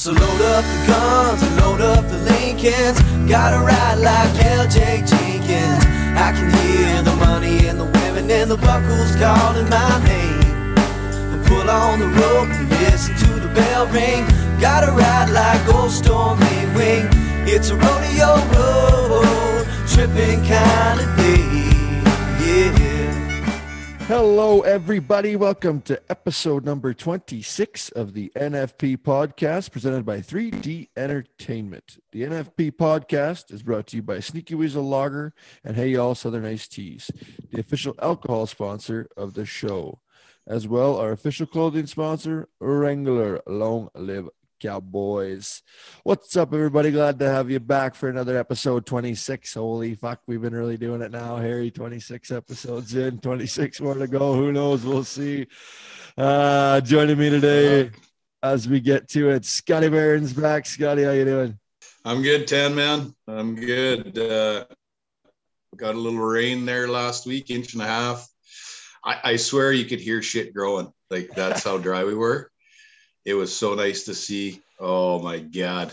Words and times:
So 0.00 0.12
load 0.12 0.40
up 0.40 0.64
the 0.64 0.86
guns 0.86 1.42
and 1.42 1.56
load 1.60 1.82
up 1.82 2.08
the 2.08 2.16
Lincolns. 2.20 2.98
Gotta 3.28 3.58
ride 3.58 3.96
like 3.96 4.32
LJ 4.32 5.06
Jenkins. 5.06 5.84
I 6.16 6.32
can 6.32 6.48
hear 6.56 7.02
the 7.02 7.14
money 7.16 7.66
and 7.68 7.78
the 7.78 7.84
women 7.84 8.30
and 8.30 8.50
the 8.50 8.56
buckles 8.56 9.14
calling 9.16 9.68
my 9.68 10.02
name. 10.06 10.74
And 11.34 11.44
pull 11.44 11.68
on 11.68 11.98
the 12.00 12.06
rope 12.06 12.48
and 12.48 12.70
listen 12.80 13.14
to 13.14 13.40
the 13.46 13.52
bell 13.52 13.88
ring. 13.88 14.24
Gotta 14.58 14.90
ride 14.90 15.28
like 15.28 15.68
old 15.74 15.90
Stormy 15.90 16.64
Wing. 16.74 17.06
It's 17.44 17.68
a 17.68 17.76
rodeo 17.76 18.36
road, 18.56 19.66
tripping 19.86 20.42
kind 20.46 20.98
of 20.98 21.14
day. 21.18 21.69
Hello, 24.10 24.62
everybody. 24.62 25.36
Welcome 25.36 25.82
to 25.82 26.02
episode 26.10 26.64
number 26.64 26.92
26 26.92 27.90
of 27.90 28.12
the 28.12 28.32
NFP 28.34 28.96
podcast 28.96 29.70
presented 29.70 30.04
by 30.04 30.18
3D 30.18 30.88
Entertainment. 30.96 32.02
The 32.10 32.24
NFP 32.24 32.72
podcast 32.72 33.52
is 33.52 33.62
brought 33.62 33.86
to 33.86 33.96
you 33.98 34.02
by 34.02 34.18
Sneaky 34.18 34.56
Weasel 34.56 34.82
Lager 34.82 35.32
and 35.62 35.76
Hey 35.76 35.90
Y'all 35.90 36.16
Southern 36.16 36.44
Iced 36.44 36.72
Teas, 36.72 37.12
the 37.52 37.60
official 37.60 37.94
alcohol 38.02 38.48
sponsor 38.48 39.08
of 39.16 39.34
the 39.34 39.46
show. 39.46 40.00
As 40.44 40.66
well, 40.66 40.96
our 40.96 41.12
official 41.12 41.46
clothing 41.46 41.86
sponsor, 41.86 42.48
Wrangler. 42.58 43.40
Long 43.46 43.90
live 43.94 44.28
Cowboys. 44.60 45.62
What's 46.04 46.36
up, 46.36 46.52
everybody? 46.52 46.90
Glad 46.90 47.18
to 47.20 47.28
have 47.28 47.50
you 47.50 47.58
back 47.58 47.94
for 47.94 48.10
another 48.10 48.36
episode 48.36 48.84
26. 48.84 49.54
Holy 49.54 49.94
fuck, 49.94 50.20
we've 50.26 50.42
been 50.42 50.54
really 50.54 50.76
doing 50.76 51.00
it 51.00 51.10
now, 51.10 51.36
Harry. 51.36 51.70
26 51.70 52.30
episodes 52.30 52.94
in, 52.94 53.18
26 53.20 53.80
more 53.80 53.94
to 53.94 54.06
go. 54.06 54.34
Who 54.34 54.52
knows? 54.52 54.84
We'll 54.84 55.04
see. 55.04 55.46
Uh, 56.16 56.82
joining 56.82 57.18
me 57.18 57.30
today 57.30 57.90
as 58.42 58.68
we 58.68 58.80
get 58.80 59.08
to 59.08 59.30
it, 59.30 59.46
Scotty 59.46 59.88
Barron's 59.88 60.34
back. 60.34 60.66
Scotty, 60.66 61.04
how 61.04 61.12
you 61.12 61.24
doing? 61.24 61.58
I'm 62.04 62.20
good, 62.20 62.46
Tan 62.46 62.74
Man. 62.74 63.14
I'm 63.26 63.54
good. 63.54 64.18
Uh, 64.18 64.66
got 65.74 65.94
a 65.94 65.98
little 65.98 66.20
rain 66.20 66.66
there 66.66 66.86
last 66.86 67.26
week, 67.26 67.50
inch 67.50 67.72
and 67.72 67.82
a 67.82 67.86
half. 67.86 68.28
I, 69.02 69.20
I 69.24 69.36
swear 69.36 69.72
you 69.72 69.86
could 69.86 70.00
hear 70.00 70.20
shit 70.20 70.52
growing. 70.52 70.92
Like 71.08 71.30
that's 71.34 71.64
how 71.64 71.78
dry 71.78 72.04
we 72.04 72.14
were. 72.14 72.50
It 73.24 73.34
was 73.34 73.54
so 73.54 73.74
nice 73.74 74.04
to 74.04 74.14
see. 74.14 74.62
Oh 74.78 75.20
my 75.20 75.38
god, 75.38 75.92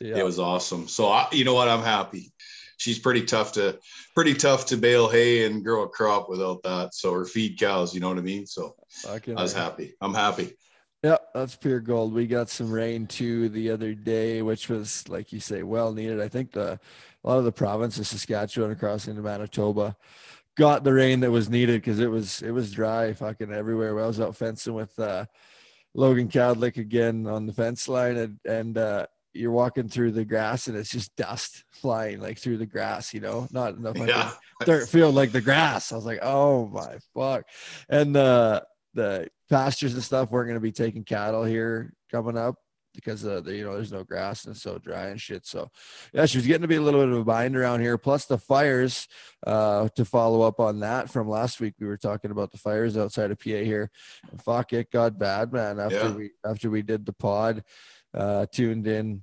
Yeah. 0.00 0.18
it 0.18 0.24
was 0.24 0.38
awesome. 0.38 0.88
So 0.88 1.08
I, 1.08 1.26
you 1.32 1.44
know 1.44 1.54
what? 1.54 1.68
I'm 1.68 1.82
happy. 1.82 2.32
She's 2.78 2.98
pretty 2.98 3.24
tough 3.24 3.52
to 3.52 3.78
pretty 4.14 4.34
tough 4.34 4.66
to 4.66 4.76
bale 4.76 5.08
hay 5.08 5.46
and 5.46 5.64
grow 5.64 5.84
a 5.84 5.88
crop 5.88 6.28
without 6.28 6.62
that. 6.64 6.94
So 6.94 7.12
or 7.12 7.24
feed 7.24 7.58
cows. 7.58 7.94
You 7.94 8.00
know 8.00 8.08
what 8.10 8.18
I 8.18 8.22
mean? 8.22 8.46
So 8.46 8.76
Fucking 8.90 9.38
I 9.38 9.42
was 9.42 9.54
happy. 9.54 9.94
I'm 10.00 10.12
happy. 10.14 10.52
Yeah, 11.02 11.16
that's 11.34 11.56
pure 11.56 11.80
gold. 11.80 12.12
We 12.12 12.26
got 12.26 12.50
some 12.50 12.70
rain 12.70 13.06
too 13.06 13.48
the 13.48 13.70
other 13.70 13.94
day, 13.94 14.42
which 14.42 14.68
was 14.68 15.08
like 15.08 15.32
you 15.32 15.40
say, 15.40 15.62
well 15.62 15.92
needed. 15.92 16.20
I 16.20 16.28
think 16.28 16.52
the 16.52 16.78
a 17.24 17.28
lot 17.28 17.38
of 17.38 17.44
the 17.44 17.52
province 17.52 17.98
of 17.98 18.06
Saskatchewan 18.06 18.70
across 18.70 19.08
into 19.08 19.22
Manitoba 19.22 19.96
got 20.56 20.84
the 20.84 20.92
rain 20.92 21.20
that 21.20 21.30
was 21.30 21.48
needed 21.48 21.80
because 21.80 21.98
it 22.00 22.10
was 22.10 22.42
it 22.42 22.50
was 22.50 22.70
dry 22.72 23.14
fucking 23.14 23.52
everywhere. 23.52 23.98
I 24.02 24.06
was 24.06 24.20
out 24.20 24.36
fencing 24.36 24.74
with 24.74 24.98
uh, 24.98 25.24
Logan 25.96 26.28
Cadlick 26.28 26.76
again 26.76 27.26
on 27.26 27.46
the 27.46 27.52
fence 27.52 27.88
line, 27.88 28.16
and 28.16 28.38
and 28.44 28.78
uh, 28.78 29.06
you're 29.32 29.50
walking 29.50 29.88
through 29.88 30.12
the 30.12 30.24
grass 30.24 30.66
and 30.66 30.76
it's 30.76 30.90
just 30.90 31.14
dust 31.16 31.64
flying 31.70 32.20
like 32.20 32.38
through 32.38 32.56
the 32.56 32.66
grass, 32.66 33.12
you 33.12 33.20
know, 33.20 33.46
not 33.50 33.74
enough 33.76 33.96
Yeah. 33.98 34.32
dirt 34.64 34.88
field 34.88 35.14
like 35.14 35.32
the 35.32 35.40
grass. 35.42 35.92
I 35.92 35.96
was 35.96 36.06
like, 36.06 36.20
oh 36.22 36.68
my 36.68 36.98
fuck. 37.14 37.44
And 37.88 38.14
the 38.14 38.64
the 38.94 39.28
pastures 39.50 39.92
and 39.94 40.02
stuff 40.02 40.30
weren't 40.30 40.48
going 40.48 40.56
to 40.56 40.60
be 40.60 40.72
taking 40.72 41.04
cattle 41.04 41.44
here 41.44 41.92
coming 42.10 42.36
up 42.38 42.54
because 42.96 43.24
uh, 43.24 43.40
the, 43.40 43.54
you 43.54 43.64
know 43.64 43.74
there's 43.74 43.92
no 43.92 44.02
grass 44.02 44.44
and 44.44 44.54
it's 44.54 44.62
so 44.62 44.78
dry 44.78 45.06
and 45.06 45.20
shit. 45.20 45.46
So 45.46 45.70
yeah, 46.12 46.26
she 46.26 46.38
was 46.38 46.46
getting 46.48 46.62
to 46.62 46.68
be 46.68 46.74
a 46.76 46.80
little 46.82 47.00
bit 47.00 47.10
of 47.10 47.18
a 47.18 47.24
bind 47.24 47.56
around 47.56 47.80
here. 47.80 47.96
Plus 47.98 48.24
the 48.24 48.38
fires. 48.38 49.06
Uh, 49.46 49.88
to 49.94 50.04
follow 50.04 50.42
up 50.42 50.58
on 50.58 50.80
that 50.80 51.08
from 51.08 51.28
last 51.28 51.60
week, 51.60 51.74
we 51.78 51.86
were 51.86 51.96
talking 51.96 52.32
about 52.32 52.50
the 52.50 52.58
fires 52.58 52.96
outside 52.96 53.30
of 53.30 53.38
PA 53.38 53.50
here. 53.50 53.90
And 54.30 54.42
fuck, 54.42 54.72
it 54.72 54.90
got 54.90 55.16
bad, 55.18 55.52
man. 55.52 55.78
After 55.78 55.96
Yeah. 55.96 56.14
we 56.14 56.30
after 56.44 56.68
we 56.70 56.82
did 56.82 57.06
the 57.06 57.12
pod, 57.12 57.62
uh, 58.12 58.46
tuned 58.50 58.88
in 58.88 59.22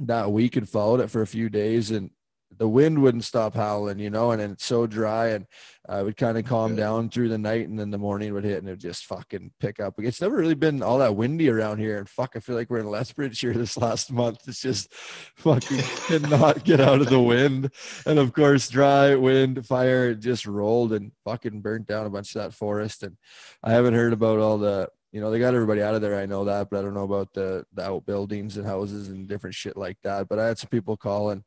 that 0.00 0.30
week 0.30 0.56
and 0.56 0.68
followed 0.68 1.00
it 1.00 1.10
for 1.10 1.22
a 1.22 1.26
few 1.26 1.48
days 1.48 1.90
and 1.90 2.10
the 2.58 2.68
wind 2.68 3.02
wouldn't 3.02 3.24
stop 3.24 3.54
howling, 3.54 3.98
you 3.98 4.10
know, 4.10 4.30
and 4.30 4.40
then 4.40 4.52
it's 4.52 4.64
so 4.64 4.86
dry 4.86 5.28
and 5.28 5.46
uh, 5.88 6.02
would 6.04 6.16
kind 6.16 6.36
of 6.38 6.44
calm 6.44 6.72
Yeah. 6.72 6.84
down 6.84 7.10
through 7.10 7.28
the 7.28 7.38
night 7.38 7.68
and 7.68 7.78
then 7.78 7.90
the 7.90 7.98
morning 7.98 8.32
would 8.34 8.44
hit 8.44 8.58
and 8.58 8.68
it 8.68 8.72
would 8.72 8.80
just 8.80 9.04
fucking 9.06 9.52
pick 9.60 9.78
up. 9.80 9.94
It's 9.98 10.20
never 10.20 10.36
really 10.36 10.54
been 10.54 10.82
all 10.82 10.98
that 10.98 11.16
windy 11.16 11.48
around 11.48 11.78
here. 11.78 11.98
And 11.98 12.08
fuck, 12.08 12.32
I 12.34 12.40
feel 12.40 12.56
like 12.56 12.70
we're 12.70 12.80
in 12.80 12.90
Lethbridge 12.90 13.40
here 13.40 13.52
this 13.52 13.76
last 13.76 14.10
month. 14.10 14.40
It's 14.48 14.60
just 14.62 14.92
fucking 15.36 15.78
cannot 16.06 16.64
get 16.64 16.80
out 16.80 17.00
of 17.00 17.08
the 17.08 17.20
wind. 17.20 17.70
And 18.06 18.18
of 18.18 18.32
course, 18.32 18.68
dry 18.68 19.14
wind, 19.14 19.66
fire 19.66 20.14
just 20.14 20.46
rolled 20.46 20.92
and 20.92 21.12
fucking 21.24 21.60
burnt 21.60 21.86
down 21.86 22.06
a 22.06 22.10
bunch 22.10 22.34
of 22.34 22.42
that 22.42 22.54
forest. 22.54 23.02
And 23.02 23.16
I 23.62 23.72
haven't 23.72 23.94
heard 23.94 24.12
about 24.12 24.38
all 24.38 24.58
the 24.58 24.88
you 25.12 25.22
know, 25.22 25.30
they 25.30 25.38
got 25.38 25.54
everybody 25.54 25.80
out 25.80 25.94
of 25.94 26.02
there. 26.02 26.18
I 26.18 26.26
know 26.26 26.44
that, 26.44 26.68
but 26.68 26.78
I 26.78 26.82
don't 26.82 26.92
know 26.92 27.04
about 27.04 27.32
the, 27.32 27.64
the 27.72 27.82
outbuildings 27.82 28.58
and 28.58 28.66
houses 28.66 29.08
and 29.08 29.26
different 29.26 29.54
shit 29.54 29.74
like 29.74 29.96
that. 30.02 30.28
But 30.28 30.38
I 30.38 30.46
had 30.48 30.58
some 30.58 30.68
people 30.68 30.94
calling, 30.98 31.42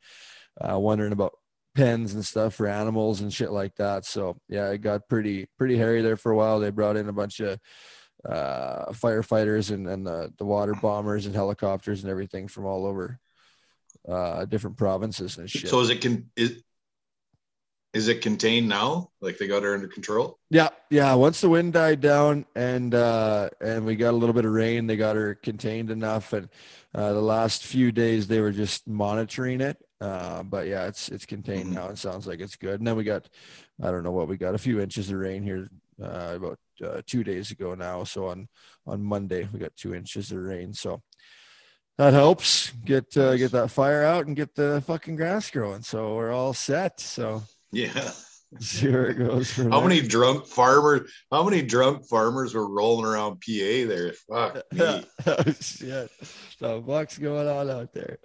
uh, 0.62 0.78
wondering 0.78 1.12
about 1.12 1.34
pens 1.75 2.14
and 2.14 2.25
stuff 2.25 2.56
for 2.56 2.68
animals 2.68 3.22
and 3.22 3.34
shit 3.34 3.52
like 3.52 3.75
that. 3.75 4.06
So 4.06 4.38
yeah, 4.50 4.70
it 4.70 4.80
got 4.80 5.08
pretty 5.08 5.47
pretty 5.58 5.78
hairy 5.78 6.02
there 6.02 6.18
for 6.18 6.31
a 6.31 6.36
while. 6.36 6.59
They 6.59 6.72
brought 6.72 6.97
in 6.97 7.09
a 7.09 7.14
bunch 7.14 7.40
of 7.40 7.59
uh, 8.28 8.92
firefighters 8.92 9.72
and 9.72 9.88
and 9.88 10.06
the, 10.06 10.34
the 10.38 10.46
water 10.46 10.74
bombers 10.74 11.25
and 11.25 11.36
helicopters 11.36 12.02
and 12.02 12.12
everything 12.12 12.48
from 12.48 12.66
all 12.66 12.86
over 12.86 13.19
uh, 14.08 14.46
different 14.46 14.78
provinces 14.78 15.38
and 15.38 15.50
shit. 15.50 15.69
So 15.69 15.80
is 15.80 15.90
it 15.90 16.02
can 16.02 16.30
is 16.36 16.64
is 17.94 18.08
it 18.08 18.22
contained 18.22 18.69
now? 18.69 19.09
Like 19.19 19.38
they 19.38 19.48
got 19.48 19.64
her 19.64 19.74
under 19.74 19.88
control? 19.88 20.38
Yeah, 20.50 20.69
yeah. 20.90 21.14
Once 21.16 21.42
the 21.42 21.50
wind 21.50 21.74
died 21.74 22.02
down 22.02 22.46
and 22.56 22.94
uh 22.94 23.50
and 23.62 23.86
we 23.86 23.96
got 23.96 24.12
a 24.12 24.18
little 24.18 24.34
bit 24.34 24.46
of 24.46 24.52
rain, 24.52 24.86
they 24.86 24.98
got 24.98 25.16
her 25.16 25.36
contained 25.36 25.90
enough. 25.90 26.34
And 26.34 26.50
uh 26.94 27.14
the 27.14 27.22
last 27.22 27.64
few 27.64 27.92
days 27.92 28.28
they 28.28 28.42
were 28.42 28.52
just 28.52 28.88
monitoring 28.88 29.62
it. 29.62 29.78
Uh, 30.02 30.44
but 30.44 30.68
yeah, 30.68 30.86
it's 30.88 31.10
it's 31.10 31.26
contained 31.26 31.70
Mhm. 31.70 31.74
now. 31.76 31.88
It 31.90 31.98
sounds 31.98 32.26
like 32.26 32.40
it's 32.40 32.56
good. 32.56 32.80
And 32.80 32.88
then 32.88 32.96
we 32.96 33.04
got 33.04 33.28
I 33.82 33.92
don't 33.92 34.04
know 34.04 34.12
what 34.12 34.28
we 34.30 34.38
got, 34.38 34.56
a 34.56 34.58
few 34.60 34.80
inches 34.80 35.10
of 35.12 35.18
rain 35.18 35.44
here 35.44 35.68
uh 36.02 36.34
about 36.38 36.60
uh, 36.82 37.02
two 37.06 37.24
days 37.26 37.52
ago 37.52 37.76
now. 37.76 38.06
So 38.06 38.28
on 38.28 38.48
on 38.88 39.04
Monday 39.04 39.50
we 39.52 39.60
got 39.60 39.76
two 39.76 39.94
inches 39.94 40.32
of 40.32 40.38
rain. 40.40 40.74
So 40.74 41.02
that 41.98 42.14
helps 42.14 42.72
get 42.86 43.16
uh, 43.18 43.36
get 43.36 43.52
that 43.52 43.72
fire 43.72 44.04
out 44.04 44.26
and 44.26 44.36
get 44.36 44.56
the 44.56 44.82
fucking 44.88 45.18
grass 45.18 45.52
growing. 45.52 45.82
So 45.82 46.16
we're 46.16 46.31
all 46.31 46.54
set. 46.54 47.02
So 47.02 47.44
Yeah. 47.74 48.12
it 48.74 49.18
goes 49.18 49.56
How 49.56 49.82
many 49.82 50.02
drunk 50.02 50.48
farmers? 50.48 51.12
How 51.32 51.44
many 51.44 51.62
drunk 51.62 52.06
farmers 52.08 52.56
were 52.56 52.68
rolling 52.68 53.06
around 53.06 53.42
PA 53.42 53.88
there? 53.88 54.14
Fuck 54.14 54.64
me. 54.72 55.06
oh 55.28 55.52
shit. 55.60 56.12
Going 56.60 57.48
on 57.48 57.70
out 57.70 57.94
there? 57.94 58.18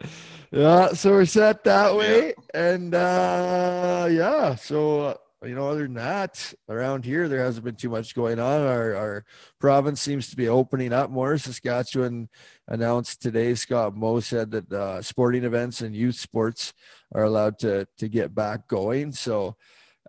Yeah, 0.50 0.94
so 0.94 1.10
we're 1.10 1.26
set 1.26 1.64
that 1.64 1.94
way. 1.94 2.34
And 2.54 2.94
uh 2.94 4.08
yeah, 4.10 4.54
so 4.54 5.18
you 5.44 5.54
know, 5.54 5.68
other 5.68 5.82
than 5.82 5.94
that, 5.94 6.54
around 6.68 7.04
here 7.04 7.28
there 7.28 7.44
hasn't 7.44 7.64
been 7.64 7.76
too 7.76 7.90
much 7.90 8.14
going 8.14 8.38
on. 8.38 8.62
Our 8.62 8.94
our 8.94 9.24
province 9.60 10.00
seems 10.00 10.30
to 10.30 10.36
be 10.36 10.48
opening 10.48 10.92
up 10.92 11.10
more. 11.10 11.36
Saskatchewan 11.36 12.28
announced 12.68 13.20
today, 13.20 13.54
Scott 13.54 13.94
Moe 13.94 14.20
said 14.20 14.50
that 14.52 14.72
uh, 14.72 15.02
sporting 15.02 15.44
events 15.44 15.82
and 15.82 15.94
youth 15.94 16.16
sports 16.16 16.72
are 17.14 17.24
allowed 17.24 17.58
to 17.58 17.86
to 17.98 18.08
get 18.08 18.34
back 18.34 18.66
going. 18.68 19.12
So 19.12 19.56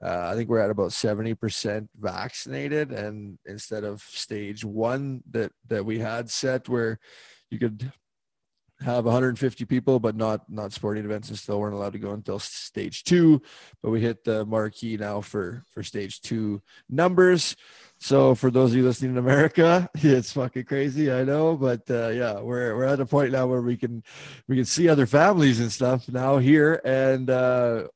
uh, 0.02 0.30
I 0.32 0.36
think 0.36 0.50
we're 0.50 0.60
at 0.60 0.70
about 0.70 0.92
70% 0.92 1.88
vaccinated. 2.00 2.92
And 2.92 3.38
instead 3.46 3.84
of 3.84 4.02
stage 4.02 4.66
one 4.66 5.24
that, 5.32 5.52
that 5.68 5.86
we 5.86 6.00
had 6.00 6.30
set 6.30 6.68
where 6.68 7.00
you 7.50 7.60
could 7.60 7.92
have 8.82 9.06
150 9.06 9.64
people, 9.66 10.02
but 10.02 10.18
not, 10.18 10.50
not 10.50 10.74
sporting 10.74 11.06
events 11.06 11.30
and 11.30 11.40
still 11.40 11.62
weren't 11.62 11.76
allowed 11.76 11.94
to 11.94 12.00
go 12.00 12.12
until 12.12 12.40
stage 12.40 13.06
two, 13.06 13.42
but 13.82 13.90
we 13.90 14.02
hit 14.02 14.26
the 14.26 14.46
marquee 14.46 14.98
now 14.98 15.22
for, 15.22 15.64
for 15.70 15.82
stage 15.82 16.20
two 16.20 16.62
numbers. 16.90 17.56
So 17.98 18.36
for 18.36 18.52
those 18.52 18.72
of 18.72 18.78
you 18.78 18.84
listening 18.84 19.12
in 19.12 19.18
America, 19.18 19.90
it's 19.96 20.34
fucking 20.34 20.66
crazy. 20.66 21.10
I 21.10 21.24
know, 21.24 21.56
but 21.56 21.90
uh, 21.90 22.10
yeah, 22.10 22.42
we're, 22.42 22.76
we're 22.76 22.84
at 22.84 23.00
a 23.00 23.06
point 23.06 23.32
now 23.32 23.48
where 23.48 23.62
we 23.62 23.78
can, 23.78 24.04
we 24.50 24.58
can 24.58 24.66
see 24.66 24.90
other 24.90 25.06
families 25.06 25.62
and 25.62 25.72
stuff 25.72 26.10
now 26.10 26.38
here. 26.38 26.82
And 26.84 27.30
uh, 27.30 27.88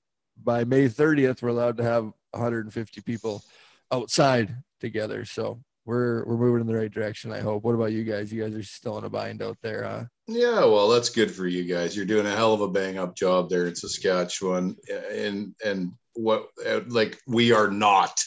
by 0.44 0.64
May 0.64 0.88
30th, 0.88 1.42
we're 1.42 1.50
allowed 1.50 1.78
to 1.78 1.84
have 1.84 2.12
150 2.32 3.02
people 3.02 3.44
outside 3.92 4.56
together. 4.80 5.26
So 5.26 5.60
we're 5.86 6.24
we're 6.26 6.38
moving 6.38 6.62
in 6.62 6.68
the 6.68 6.76
right 6.76 6.92
direction. 6.92 7.32
I 7.32 7.40
hope. 7.40 7.64
What 7.64 7.76
about 7.76 7.92
you 7.92 8.04
guys? 8.04 8.32
You 8.32 8.44
guys 8.44 8.54
are 8.54 8.64
still 8.64 8.98
in 8.98 9.06
a 9.06 9.10
bind 9.10 9.42
out 9.42 9.58
there, 9.62 9.84
huh? 9.84 10.04
Yeah, 10.28 10.60
well, 10.66 10.90
that's 10.90 11.10
good 11.10 11.32
for 11.32 11.48
you 11.48 11.64
guys. 11.64 11.96
You're 11.96 12.06
doing 12.06 12.28
a 12.28 12.36
hell 12.36 12.54
of 12.54 12.62
a 12.62 12.68
bang 12.68 12.98
up 13.00 13.16
job 13.16 13.50
there 13.50 13.66
in 13.66 13.76
Saskatchewan, 13.76 14.76
and 15.12 15.56
and 15.66 15.94
what 16.14 16.50
like 16.88 17.20
we 17.28 17.52
are 17.52 17.72
not, 17.72 18.24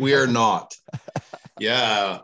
we 0.00 0.14
are 0.14 0.26
not. 0.26 0.74
Yeah, 1.60 2.18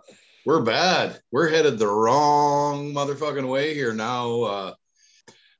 we're 0.45 0.63
bad. 0.63 1.21
We're 1.31 1.51
headed 1.51 1.79
the 1.79 1.87
wrong 1.87 2.93
motherfucking 2.93 3.49
way 3.49 3.75
here 3.75 3.95
now. 3.95 4.43
Uh, 4.43 4.75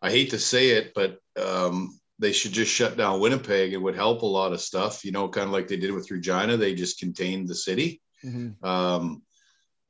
I 0.03 0.11
hate 0.11 0.31
to 0.31 0.41
say 0.41 0.71
it, 0.71 0.93
but 0.93 1.19
um, 1.41 2.00
they 2.21 2.33
should 2.33 2.53
just 2.53 2.71
shut 2.71 2.99
down 2.99 3.19
Winnipeg. 3.19 3.73
It 3.73 3.79
would 3.79 3.95
help 3.95 4.23
a 4.23 4.27
lot 4.27 4.53
of 4.53 4.61
stuff, 4.61 5.05
you 5.05 5.11
know, 5.11 5.29
kind 5.29 5.47
of 5.47 5.53
like 5.53 5.67
they 5.67 5.79
did 5.79 5.93
with 5.93 6.11
Regina. 6.11 6.57
They 6.57 6.75
just 6.75 7.01
contained 7.01 7.49
the 7.49 7.55
city. 7.55 8.03
Mhm. 8.23 8.63
Um, 8.63 9.23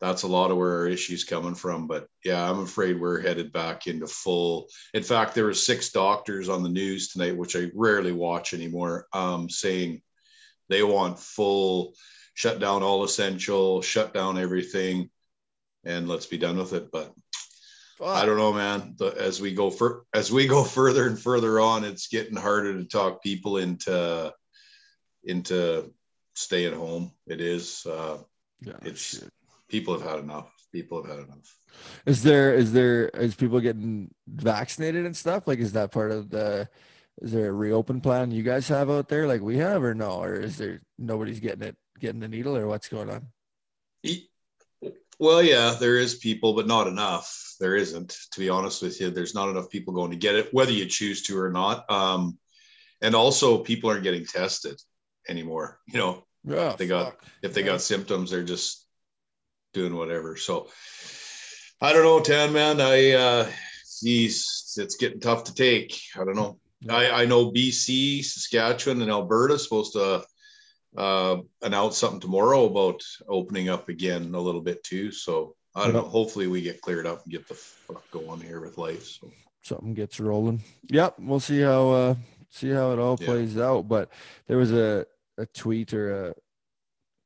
that's 0.01 0.23
a 0.23 0.29
lot 0.29 0.51
of 0.51 0.57
where 0.57 0.79
our 0.79 0.87
issues 0.87 1.25
coming 1.25 1.57
from. 1.57 1.89
But 1.89 2.07
yeah, 2.25 2.49
I'm 2.49 2.61
afraid 2.61 2.99
we're 2.99 3.21
headed 3.21 3.53
back 3.53 3.89
into 3.89 4.07
full. 4.07 4.69
In 4.95 5.03
fact, 5.03 5.35
there 5.35 5.45
were 5.45 5.55
six 5.55 5.91
doctors 5.91 6.49
on 6.49 6.63
the 6.63 6.69
news 6.69 7.09
tonight, 7.09 7.37
which 7.37 7.57
I 7.57 7.71
rarely 7.75 8.13
watch 8.13 8.55
anymore, 8.55 9.07
um, 9.13 9.51
saying 9.51 10.01
they 10.69 10.85
want 10.85 11.19
full 11.19 11.95
shut 12.35 12.61
down 12.61 12.83
all 12.83 13.03
essential, 13.05 13.83
shut 13.83 14.15
down 14.15 14.39
everything, 14.39 15.11
and 15.85 16.09
let's 16.09 16.27
be 16.27 16.39
done 16.39 16.57
with 16.57 16.73
it. 16.73 16.91
But 16.93 17.13
I 18.03 18.25
don't 18.27 18.39
know, 18.39 18.53
man. 18.53 18.95
The, 18.99 19.07
as 19.07 19.41
we 19.41 19.55
go 19.55 19.71
for 19.71 20.05
as 20.15 20.31
we 20.33 20.47
go 20.47 20.65
further 20.79 21.07
and 21.07 21.19
further 21.19 21.61
on, 21.61 21.85
it's 21.85 22.09
getting 22.09 22.37
harder 22.37 22.75
to 22.79 22.85
talk 22.85 23.23
people 23.23 23.59
into 23.59 24.33
into 25.25 25.93
staying 26.35 26.75
home. 26.75 27.13
It 27.27 27.41
is. 27.41 27.85
Uh, 27.87 28.19
Yeah, 28.61 28.75
it's 28.83 29.01
shit. 29.01 29.29
people 29.69 29.99
have 29.99 30.09
had 30.09 30.19
enough. 30.21 30.51
People 30.73 31.03
have 31.03 31.11
had 31.17 31.27
enough. 31.27 31.57
Is 32.07 32.23
there 32.23 32.55
is 32.55 32.73
there 32.73 33.09
is 33.09 33.35
people 33.35 33.61
getting 33.61 34.11
vaccinated 34.27 35.05
and 35.07 35.17
stuff? 35.17 35.47
Like, 35.47 35.59
is 35.59 35.73
that 35.73 35.93
part 35.93 36.11
of 36.11 36.31
the? 36.31 36.69
Is 37.23 37.33
there 37.33 37.51
a 37.51 37.53
reopen 37.53 38.01
plan 38.01 38.31
you 38.31 38.43
guys 38.43 38.69
have 38.69 38.89
out 38.89 39.09
there, 39.09 39.27
like 39.27 39.43
we 39.43 39.59
have, 39.59 39.83
or 39.85 39.95
no? 39.95 40.23
Or 40.23 40.35
is 40.35 40.57
there 40.57 40.81
nobody's 40.99 41.41
getting 41.41 41.63
it, 41.63 41.77
getting 41.99 42.21
the 42.21 42.29
needle, 42.29 42.57
or 42.57 42.67
what's 42.67 42.89
going 42.89 43.11
on? 43.11 43.27
Well, 45.21 45.43
yeah, 45.43 45.77
there 45.79 45.99
is 45.99 46.15
people, 46.15 46.55
but 46.55 46.67
not 46.67 46.87
enough. 46.87 47.55
There 47.61 47.77
isn't, 47.77 48.17
to 48.33 48.41
be 48.41 48.49
honest 48.49 48.81
with 48.81 48.99
you. 49.03 49.11
There's 49.11 49.35
not 49.35 49.51
enough 49.51 49.69
people 49.69 49.93
going 49.93 50.13
to 50.13 50.17
get 50.17 50.35
it, 50.35 50.49
whether 50.55 50.73
you 50.73 50.87
choose 50.87 51.23
to 51.25 51.39
or 51.39 51.51
not. 51.51 51.89
Um, 51.93 52.39
and 53.03 53.15
also, 53.15 53.59
people 53.59 53.91
aren't 53.91 54.03
getting 54.03 54.25
tested 54.25 54.81
anymore. 55.29 55.79
You 55.87 55.99
know, 55.99 56.25
Oh, 56.51 56.73
They 56.73 56.87
got- 56.87 57.05
fuck. 57.21 57.25
if 57.43 57.53
they 57.53 57.61
Yeah. 57.61 57.67
got 57.73 57.83
symptoms, 57.83 58.31
they're 58.31 58.43
just 58.43 58.87
doing 59.75 59.95
whatever. 59.95 60.37
So 60.37 60.71
I 61.83 61.93
don't 61.93 62.03
know, 62.03 62.21
Tan 62.21 62.55
man. 62.55 62.81
I 62.81 63.11
uh 63.11 63.53
geez, 64.03 64.73
it's 64.79 64.97
getting 64.97 65.21
tough 65.21 65.45
to 65.45 65.55
take. 65.55 66.01
I 66.17 66.25
don't 66.25 66.37
know. 66.37 66.59
Yeah. 66.81 66.95
I, 66.95 67.23
I 67.23 67.25
know 67.27 67.53
BC, 67.53 68.25
Saskatchewan, 68.25 69.03
and 69.03 69.11
Alberta 69.11 69.59
supposed 69.59 69.93
to 69.93 70.25
uh 70.97 71.37
announce 71.63 71.97
something 71.97 72.21
tomorrow 72.21 72.65
about 72.65 73.03
opening 73.29 73.69
up 73.69 73.89
again 73.89 74.35
a 74.35 74.41
little 74.41 74.61
bit 74.61 74.83
too. 74.83 75.13
So 75.13 75.55
I 75.75 75.85
don't 75.85 75.95
Yeah. 75.95 76.01
know. 76.01 76.09
Hopefully 76.09 76.49
we 76.49 76.63
get 76.63 76.81
cleared 76.81 77.07
up 77.07 77.23
and 77.23 77.33
get 77.33 77.47
the 77.47 77.55
fuck 77.55 78.11
going 78.11 78.41
here 78.41 78.61
with 78.61 78.77
life. 78.77 79.07
So 79.07 79.31
something 79.63 79.95
gets 79.95 80.19
rolling. 80.19 80.63
Yep, 80.89 81.17
we'll 81.21 81.39
see 81.41 81.61
how 81.61 81.91
uh 81.91 82.15
see 82.49 82.71
how 82.71 82.93
it 82.93 82.99
all 82.99 83.17
Yeah. 83.21 83.27
plays 83.27 83.57
out. 83.57 83.87
But 83.89 84.11
there 84.49 84.57
was 84.59 84.73
a 84.73 85.07
a 85.39 85.47
tweet 85.47 85.95
or 85.95 86.27
a 86.29 86.35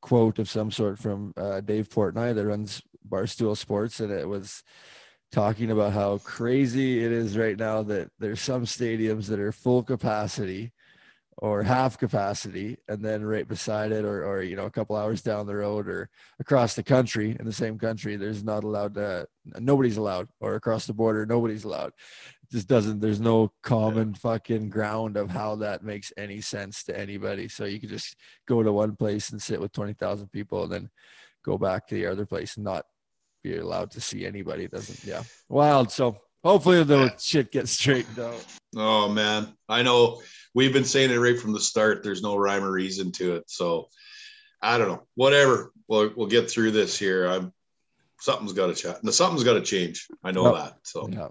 quote 0.03 0.39
of 0.39 0.51
some 0.51 0.71
sort 0.71 0.99
from 0.99 1.33
uh, 1.37 1.61
Dave 1.63 1.89
Portnoy 1.89 2.35
that 2.35 2.47
runs 2.47 2.83
Barstool 3.09 3.57
Sports, 3.57 4.01
and 4.01 4.13
it 4.13 4.29
was 4.29 4.63
talking 5.33 5.71
about 5.71 5.93
how 5.95 6.19
crazy 6.19 7.03
it 7.03 7.11
is 7.11 7.37
right 7.39 7.57
now 7.59 7.83
that 7.83 8.11
there's 8.19 8.41
some 8.43 8.67
stadiums 8.67 9.27
that 9.27 9.41
are 9.41 9.51
full 9.51 9.83
capacity 9.83 10.73
or 11.39 11.63
half 11.63 11.99
capacity 11.99 12.79
and 12.89 13.05
then 13.05 13.25
right 13.25 13.49
beside 13.49 13.93
it 13.93 14.05
or, 14.05 14.25
or 14.25 14.43
you 14.43 14.57
know 14.57 14.67
a 14.67 14.71
couple 14.71 14.97
hours 14.97 15.23
down 15.23 15.47
the 15.47 15.57
road 15.57 15.89
or 15.89 16.09
across 16.39 16.75
the 16.75 16.83
country 16.83 17.37
in 17.39 17.45
the 17.45 17.53
same 17.53 17.79
country 17.79 18.17
there's 18.17 18.45
not 18.45 18.65
allowed 18.65 18.95
to 18.95 19.27
nobody's 19.59 19.97
allowed 19.97 20.29
or 20.41 20.55
across 20.55 20.87
the 20.87 20.93
border 20.93 21.27
nobody's 21.27 21.65
allowed. 21.65 21.93
It 22.43 22.53
just 22.53 22.69
doesn't 22.69 23.01
there's 23.01 23.21
no 23.21 23.53
common 23.63 24.15
fucking 24.15 24.71
ground 24.71 25.17
of 25.17 25.31
how 25.31 25.57
that 25.57 25.83
makes 25.83 26.13
any 26.17 26.41
sense 26.41 26.85
to 26.85 26.99
anybody. 26.99 27.49
So 27.49 27.65
you 27.65 27.81
could 27.81 27.91
just 27.91 28.17
go 28.47 28.63
to 28.63 28.73
one 28.73 28.97
place 28.97 29.31
and 29.31 29.43
sit 29.43 29.61
with 29.61 29.73
20,000 29.73 30.29
people 30.29 30.65
and 30.65 30.73
then 30.73 30.91
go 31.45 31.59
back 31.59 31.87
to 31.89 31.95
the 31.95 32.07
other 32.07 32.27
place 32.27 32.57
and 32.57 32.65
not 32.65 32.87
be 33.43 33.57
allowed 33.59 33.91
to 33.93 34.01
see 34.01 34.25
anybody. 34.25 34.65
It 34.65 34.71
doesn't 34.71 35.05
yeah. 35.05 35.23
Wild. 35.49 35.91
So 35.91 36.17
hopefully 36.45 36.85
the 36.85 37.13
shit 37.19 37.51
gets 37.51 37.73
straightened 37.73 38.19
out 38.19 38.45
Oh 38.77 39.09
man, 39.09 39.49
I 39.69 39.83
know 39.83 40.21
we've 40.53 40.73
been 40.73 40.85
saying 40.85 41.11
it 41.13 41.17
right 41.17 41.39
from 41.39 41.53
the 41.53 41.61
start. 41.61 42.03
There's 42.03 42.23
no 42.23 42.37
rhyme 42.37 42.65
or 42.65 42.73
reason 42.73 43.13
to 43.13 43.37
it. 43.37 43.45
So 43.49 43.89
I 44.61 44.79
don't 44.79 44.89
know. 44.89 45.03
Whatever. 45.15 45.71
We'll 45.87 46.11
we'll 46.17 46.27
get 46.27 46.51
through 46.51 46.73
this 46.73 46.99
here. 46.99 47.27
I'm 47.27 47.53
something's 48.21 48.53
got 48.53 48.67
to 48.67 48.75
change. 48.75 48.97
Something's 49.15 49.45
got 49.45 49.55
to 49.55 49.61
change. 49.61 50.09
I 50.25 50.33
know 50.33 50.47
Yep. 50.47 50.55
that. 50.65 50.79
So 50.83 51.09
Yeah. 51.09 51.29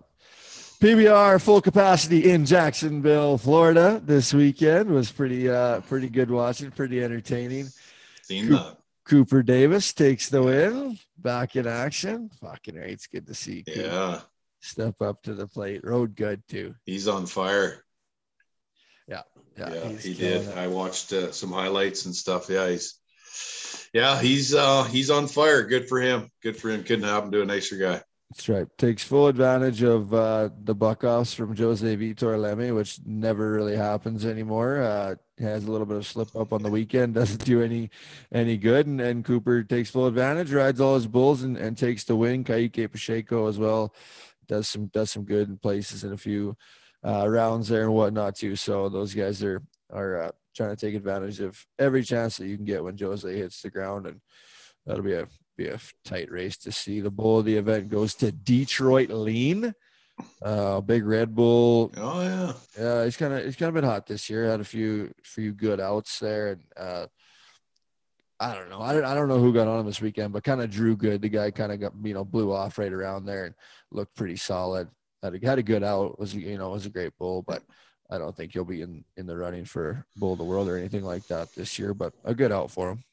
PBR 0.82 1.42
full 1.42 1.60
capacity 1.62 2.30
in 2.32 2.46
Jacksonville, 2.46 3.38
Florida 3.38 4.02
this 4.06 4.34
weekend 4.34 4.90
was 4.90 5.12
pretty 5.12 5.50
uh 5.50 5.82
pretty 5.82 6.08
good 6.10 6.32
watching, 6.32 6.72
pretty 6.72 7.04
entertaining. 7.04 7.68
seen 8.22 8.48
Cool. 8.48 8.58
that. 8.58 8.78
Cooper 9.06 9.44
Davis 9.44 9.92
takes 9.92 10.30
the 10.30 10.42
win, 10.42 10.98
back 11.18 11.58
in 11.58 11.68
action. 11.68 12.30
Fucking 12.40 12.78
right, 12.78 12.92
it's 12.92 13.08
good 13.08 13.28
to 13.28 13.34
see. 13.34 13.64
Coop 13.64 13.76
Yeah, 13.76 14.22
Step 14.66 15.02
up 15.02 15.22
to 15.24 15.34
the 15.34 15.46
plate, 15.46 15.82
rode 15.84 16.16
good 16.16 16.42
too. 16.48 16.74
he's 16.86 17.10
on 17.10 17.26
fire. 17.26 17.84
Yeah, 19.10 19.24
Yeah, 19.58 19.88
he's 19.90 20.04
he 20.06 20.14
did. 20.14 20.48
it. 20.48 20.58
I 20.58 20.68
watched 20.68 21.12
uh, 21.12 21.34
some 21.34 21.52
highlights 21.52 22.06
and 22.06 22.16
stuff. 22.16 22.50
Yeah, 22.50 22.70
he's 22.70 22.98
yeah, 23.94 24.22
he's 24.22 24.56
uh 24.56 24.84
he's 24.86 25.10
on 25.10 25.28
fire. 25.28 25.64
Good 25.64 25.90
for 25.90 26.00
him. 26.00 26.30
Good 26.42 26.56
for 26.56 26.70
him. 26.70 26.84
Couldn't 26.86 27.04
happen 27.10 27.32
to 27.34 27.42
a 27.42 27.46
nicer 27.46 27.76
guy. 27.78 28.02
That's 28.34 28.50
right. 28.50 28.78
Takes 28.80 29.04
full 29.04 29.28
advantage 29.28 29.84
of 29.84 30.12
uh, 30.12 30.50
the 30.64 30.74
buck 30.74 31.04
offs 31.04 31.36
from 31.36 31.56
Jose 31.56 31.96
Vitor 31.96 32.36
Leme, 32.36 32.74
which 32.74 33.00
never 33.06 33.52
really 33.52 33.76
happens 33.76 34.26
anymore. 34.26 34.82
Uh, 34.82 35.16
has 35.38 35.66
a 35.66 35.72
little 35.72 35.86
bit 35.86 35.98
of 35.98 36.08
slip 36.08 36.36
up 36.36 36.52
on 36.52 36.64
the 36.64 36.70
weekend, 36.72 37.14
doesn't 37.14 37.46
do 37.46 37.62
any 37.62 37.92
any 38.32 38.58
good, 38.58 38.88
and, 38.88 39.00
and 39.00 39.24
Cooper 39.24 39.62
takes 39.62 39.92
full 39.92 40.08
advantage, 40.08 40.52
rides 40.52 40.82
all 40.82 40.96
his 40.96 41.06
bulls, 41.06 41.44
and, 41.44 41.58
and 41.58 41.78
takes 41.78 42.06
the 42.06 42.16
win. 42.16 42.44
Kaique 42.44 42.92
Pacheco 42.92 43.46
as 43.46 43.60
well 43.60 43.94
does 44.48 44.68
some 44.68 44.88
does 44.88 45.12
some 45.12 45.26
good 45.26 45.50
in 45.50 45.58
places 45.58 46.04
in 46.04 46.12
a 46.12 46.18
few 46.18 46.58
uh, 47.06 47.30
rounds 47.30 47.68
there 47.68 47.84
and 47.84 47.94
whatnot 47.94 48.36
too. 48.36 48.56
So 48.56 48.90
those 48.90 49.14
guys 49.14 49.44
are 49.44 49.62
are 49.92 50.24
uh, 50.24 50.32
trying 50.56 50.76
to 50.76 50.86
take 50.86 50.96
advantage 50.96 51.40
of 51.40 51.64
every 51.78 52.04
chance 52.04 52.38
that 52.38 52.48
you 52.48 52.56
can 52.56 52.66
get 52.66 52.84
when 52.84 52.98
Jose 52.98 53.32
hits 53.32 53.62
the 53.62 53.70
ground, 53.70 54.08
and 54.08 54.22
that'll 54.88 55.04
be 55.04 55.14
a 55.14 55.28
be 55.56 55.68
a 55.68 55.80
tight 56.04 56.32
race 56.32 56.58
to 56.58 56.72
see. 56.72 57.00
The 57.00 57.12
bull 57.12 57.40
of 57.40 57.46
the 57.46 57.58
event 57.58 57.90
goes 57.90 58.16
to 58.16 58.32
Detroit 58.32 59.10
Lean. 59.10 59.74
Uh, 60.42 60.82
big 60.82 61.06
Red 61.06 61.34
Bull. 61.34 61.92
Oh 61.98 62.22
yeah. 62.22 62.54
Yeah, 62.78 63.04
he's 63.04 63.18
kind 63.18 63.34
of 63.34 63.44
he's 63.46 63.56
kind 63.56 63.70
of 63.70 63.74
been 63.74 63.84
hot 63.84 64.06
this 64.06 64.30
year. 64.30 64.46
Had 64.46 64.62
a 64.62 64.66
few 64.66 65.14
few 65.24 65.54
good 65.54 65.80
outs 65.80 66.20
there, 66.20 66.50
and 66.50 66.62
uh, 66.78 67.08
I 68.40 68.54
don't 68.56 68.70
know. 68.70 68.82
I 68.82 68.94
don't, 68.94 69.06
I 69.06 69.16
don't 69.16 69.28
know 69.28 69.40
who 69.40 69.54
got 69.54 69.68
on 69.68 69.80
him 69.80 69.86
this 69.86 70.02
weekend, 70.02 70.34
but 70.34 70.44
kind 70.44 70.62
of 70.62 70.70
drew 70.70 70.96
good. 70.96 71.22
The 71.22 71.30
guy 71.30 71.52
kind 71.52 71.72
of 71.72 71.80
got 71.80 71.94
you 72.04 72.14
know 72.14 72.26
blew 72.26 72.52
off 72.52 72.78
right 72.78 72.92
around 72.92 73.26
there 73.26 73.46
and 73.46 73.56
looked 73.92 74.16
pretty 74.16 74.36
solid. 74.36 74.88
Had 75.22 75.36
a, 75.36 75.46
had 75.46 75.60
a 75.60 75.64
good 75.64 75.84
out. 75.84 76.20
Was 76.20 76.36
you 76.36 76.58
know 76.58 76.70
was 76.70 76.86
a 76.86 76.90
great 76.90 77.18
bull, 77.18 77.42
but 77.42 77.64
I 78.10 78.18
don't 78.18 78.36
think 78.36 78.54
he'll 78.54 78.66
be 78.66 78.82
in 78.82 79.04
in 79.18 79.26
the 79.26 79.38
running 79.38 79.66
for 79.66 80.06
bull 80.18 80.34
of 80.34 80.40
the 80.40 80.44
world 80.44 80.68
or 80.68 80.78
anything 80.78 81.04
like 81.04 81.26
that 81.28 81.54
this 81.56 81.80
year. 81.80 81.94
But 81.94 82.14
a 82.24 82.36
good 82.36 82.52
out 82.52 82.70
for 82.70 82.92
him. 82.92 83.04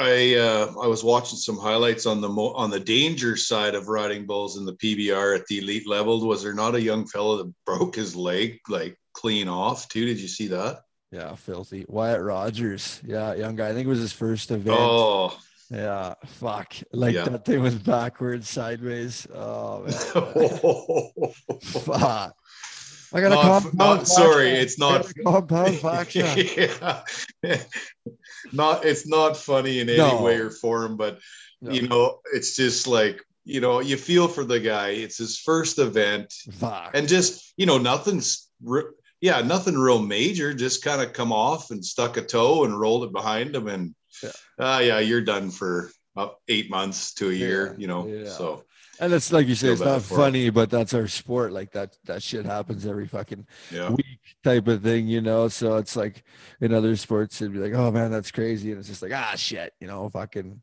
I 0.00 0.36
uh, 0.36 0.72
I 0.82 0.86
was 0.86 1.02
watching 1.04 1.38
some 1.38 1.58
highlights 1.58 2.06
on 2.06 2.20
the 2.20 2.28
mo- 2.28 2.52
on 2.54 2.70
the 2.70 2.80
danger 2.80 3.36
side 3.36 3.74
of 3.74 3.88
riding 3.88 4.26
bulls 4.26 4.56
in 4.56 4.64
the 4.64 4.74
PBR 4.74 5.38
at 5.38 5.46
the 5.46 5.58
elite 5.58 5.88
level. 5.88 6.26
Was 6.26 6.42
there 6.42 6.54
not 6.54 6.74
a 6.74 6.80
young 6.80 7.06
fellow 7.06 7.36
that 7.38 7.52
broke 7.66 7.96
his 7.96 8.14
leg 8.14 8.58
like 8.68 8.96
clean 9.14 9.48
off 9.48 9.88
too? 9.88 10.04
Did 10.06 10.18
you 10.20 10.28
see 10.28 10.48
that? 10.48 10.80
Yeah, 11.10 11.34
filthy. 11.34 11.84
Wyatt 11.88 12.20
Rogers. 12.22 13.00
Yeah, 13.04 13.34
young 13.34 13.56
guy. 13.56 13.68
I 13.70 13.72
think 13.72 13.86
it 13.86 13.88
was 13.90 13.98
his 14.00 14.12
first 14.12 14.50
event. 14.50 14.76
Oh, 14.78 15.36
Yeah, 15.70 16.14
fuck. 16.26 16.74
Like 16.92 17.14
Yeah. 17.14 17.24
that 17.24 17.44
thing 17.44 17.62
was 17.62 17.74
backwards, 17.74 18.48
sideways. 18.48 19.26
Oh 19.34 19.82
man. 19.82 21.52
fuck. 21.62 22.34
I 23.12 23.20
got 23.20 23.32
a 23.32 23.34
Not- 23.34 23.44
compound. 23.62 23.74
not- 23.78 24.08
sorry, 24.08 24.50
it's 24.50 24.78
not- 24.78 25.06
compound 25.24 25.78
fracture. 25.80 26.26
yeah. 26.36 27.02
not 28.52 28.84
it's 28.84 29.06
not 29.06 29.36
funny 29.36 29.80
in 29.80 29.88
any 29.88 29.98
No. 29.98 30.22
way 30.22 30.36
or 30.36 30.50
form, 30.50 30.96
but 30.96 31.18
No. 31.60 31.72
you 31.72 31.88
know, 31.88 32.20
it's 32.34 32.56
just 32.56 32.86
like 32.86 33.22
you 33.44 33.62
know, 33.62 33.80
you 33.80 33.96
feel 33.96 34.28
for 34.28 34.44
the 34.44 34.60
guy. 34.60 34.90
It's 34.90 35.16
his 35.16 35.38
first 35.38 35.78
event, 35.78 36.34
Fuck. 36.58 36.90
and 36.94 37.08
just 37.08 37.54
you 37.56 37.66
know, 37.66 37.78
nothing's. 37.78 38.46
Re- 38.62 38.92
yeah, 39.20 39.40
nothing 39.40 39.76
real 39.76 40.00
major. 40.02 40.52
Just 40.54 40.84
kind 40.84 41.00
of 41.02 41.12
come 41.12 41.32
off 41.32 41.70
and 41.70 41.84
stuck 41.84 42.16
a 42.18 42.22
toe 42.22 42.64
and 42.64 42.78
rolled 42.78 43.04
it 43.04 43.12
behind 43.12 43.56
him, 43.56 43.66
and 43.68 43.94
Yeah. 44.22 44.32
ah, 44.60 44.78
yeah, 44.80 44.98
you're 44.98 45.22
done 45.22 45.50
for 45.50 45.90
eight 46.48 46.68
months 46.70 47.14
to 47.14 47.30
a 47.30 47.32
year. 47.32 47.68
Yeah, 47.72 47.80
You 47.80 47.86
know, 47.86 48.06
yeah. 48.06 48.28
so 48.28 48.64
And 49.00 49.12
it's 49.12 49.32
like 49.32 49.46
you 49.46 49.54
say, 49.54 49.68
it's 49.68 49.80
not 49.80 50.02
funny, 50.02 50.50
but 50.50 50.70
that's 50.70 50.94
our 50.94 51.06
sport. 51.06 51.52
Like 51.52 51.72
that, 51.72 51.96
that 52.04 52.22
shit 52.22 52.44
happens 52.44 52.86
every 52.86 53.06
fucking 53.06 53.46
yeah, 53.70 53.90
week 53.90 54.18
type 54.42 54.66
of 54.66 54.82
thing, 54.82 55.06
you 55.06 55.20
know. 55.20 55.48
So 55.48 55.76
it's 55.76 55.96
like 55.96 56.24
in 56.60 56.74
other 56.74 56.96
sports, 56.96 57.40
it'd 57.40 57.52
be 57.52 57.60
like, 57.60 57.74
oh 57.74 57.90
man, 57.90 58.10
that's 58.10 58.30
crazy, 58.30 58.70
and 58.70 58.80
it's 58.80 58.88
just 58.88 59.02
like, 59.02 59.12
ah, 59.14 59.34
shit, 59.36 59.72
you 59.80 59.86
know, 59.86 60.08
fucking 60.08 60.60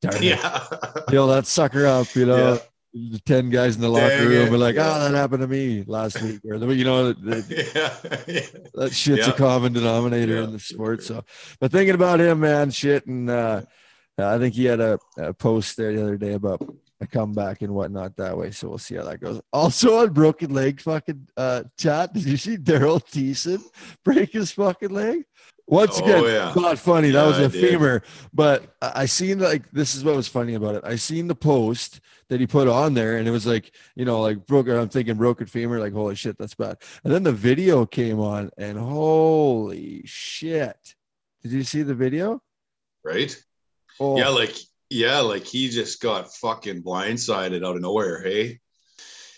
darn. 0.00 0.22
Yeah. 0.22 0.66
Heal 1.10 1.26
that 1.28 1.46
sucker 1.46 1.86
up, 1.86 2.14
you 2.14 2.26
know. 2.26 2.54
Yeah. 2.54 2.58
The 2.94 3.20
10 3.20 3.50
guys 3.50 3.76
in 3.76 3.82
the 3.82 3.88
locker 3.88 4.08
Dang 4.08 4.28
room 4.28 4.48
it, 4.48 4.52
are 4.52 4.58
like, 4.58 4.74
yeah. 4.74 4.90
oh, 4.96 5.00
that 5.00 5.16
happened 5.16 5.42
to 5.42 5.46
me 5.46 5.84
last 5.86 6.20
week. 6.22 6.40
Or, 6.46 6.56
you 6.72 6.84
know, 6.84 7.12
the, 7.12 7.44
yeah. 7.74 8.24
yeah. 8.26 8.60
that 8.74 8.94
shit's 8.94 9.28
a 9.28 9.32
common 9.32 9.74
denominator 9.74 10.36
Yeah, 10.36 10.44
in 10.44 10.52
the 10.52 10.58
sport. 10.58 11.02
So, 11.02 11.22
but 11.60 11.70
thinking 11.70 11.94
about 11.94 12.18
him, 12.18 12.40
man, 12.40 12.70
shit, 12.70 13.06
and 13.06 13.28
uh, 13.28 13.60
I 14.18 14.38
think 14.38 14.54
he 14.54 14.64
had 14.64 14.80
a, 14.80 14.98
a 15.18 15.34
post 15.34 15.76
there 15.76 15.92
the 15.94 16.02
other 16.02 16.16
day 16.16 16.32
about 16.32 16.62
a 17.00 17.06
comeback 17.06 17.62
and 17.62 17.72
whatnot 17.74 18.16
that 18.16 18.36
way. 18.36 18.50
So 18.50 18.68
we'll 18.68 18.78
see 18.78 18.96
how 18.96 19.04
that 19.04 19.20
goes. 19.20 19.40
Also 19.52 19.98
on 19.98 20.12
broken 20.12 20.52
leg, 20.52 20.80
fucking 20.80 21.28
uh, 21.36 21.64
chat. 21.78 22.12
Did 22.12 22.24
you 22.24 22.36
see 22.36 22.56
Daryl 22.56 23.00
Thiessen 23.04 23.62
break 24.04 24.32
his 24.32 24.50
fucking 24.52 24.90
leg? 24.90 25.24
Once 25.70 26.00
Oh, 26.00 26.04
again, 26.04 26.24
yeah. 26.24 26.52
not 26.56 26.78
funny. 26.78 27.10
that 27.10 27.26
was 27.26 27.38
a 27.38 27.50
femur, 27.50 28.02
but 28.32 28.74
I 28.80 29.02
I 29.02 29.06
seen 29.06 29.38
like 29.38 29.70
this 29.70 29.94
is 29.94 30.02
what 30.02 30.16
was 30.16 30.26
funny 30.26 30.54
about 30.54 30.76
it. 30.76 30.82
I 30.84 30.96
seen 30.96 31.28
the 31.28 31.34
post 31.34 32.00
that 32.30 32.40
he 32.40 32.46
put 32.46 32.68
on 32.68 32.94
there, 32.94 33.18
and 33.18 33.28
it 33.28 33.30
was 33.30 33.46
like 33.46 33.72
you 33.94 34.06
know 34.06 34.22
like 34.22 34.46
broken. 34.46 34.74
I'm 34.74 34.88
thinking 34.88 35.16
broken 35.16 35.46
femur, 35.46 35.78
like 35.78 35.92
holy 35.92 36.14
shit, 36.14 36.38
that's 36.38 36.54
bad. 36.54 36.78
And 37.04 37.12
then 37.12 37.22
the 37.22 37.32
video 37.32 37.84
came 37.84 38.18
on, 38.18 38.50
and 38.56 38.78
holy 38.78 40.02
shit! 40.06 40.94
Did 41.42 41.52
you 41.52 41.64
see 41.64 41.82
the 41.82 41.94
video? 41.94 42.42
Right. 43.04 43.36
Oh, 44.00 44.16
Yeah, 44.16 44.28
like 44.28 44.56
yeah, 44.90 45.20
like 45.20 45.44
he 45.44 45.68
just 45.68 46.00
got 46.00 46.34
fucking 46.34 46.82
blindsided 46.82 47.64
out 47.64 47.76
of 47.76 47.82
nowhere. 47.82 48.22
Hey. 48.22 48.60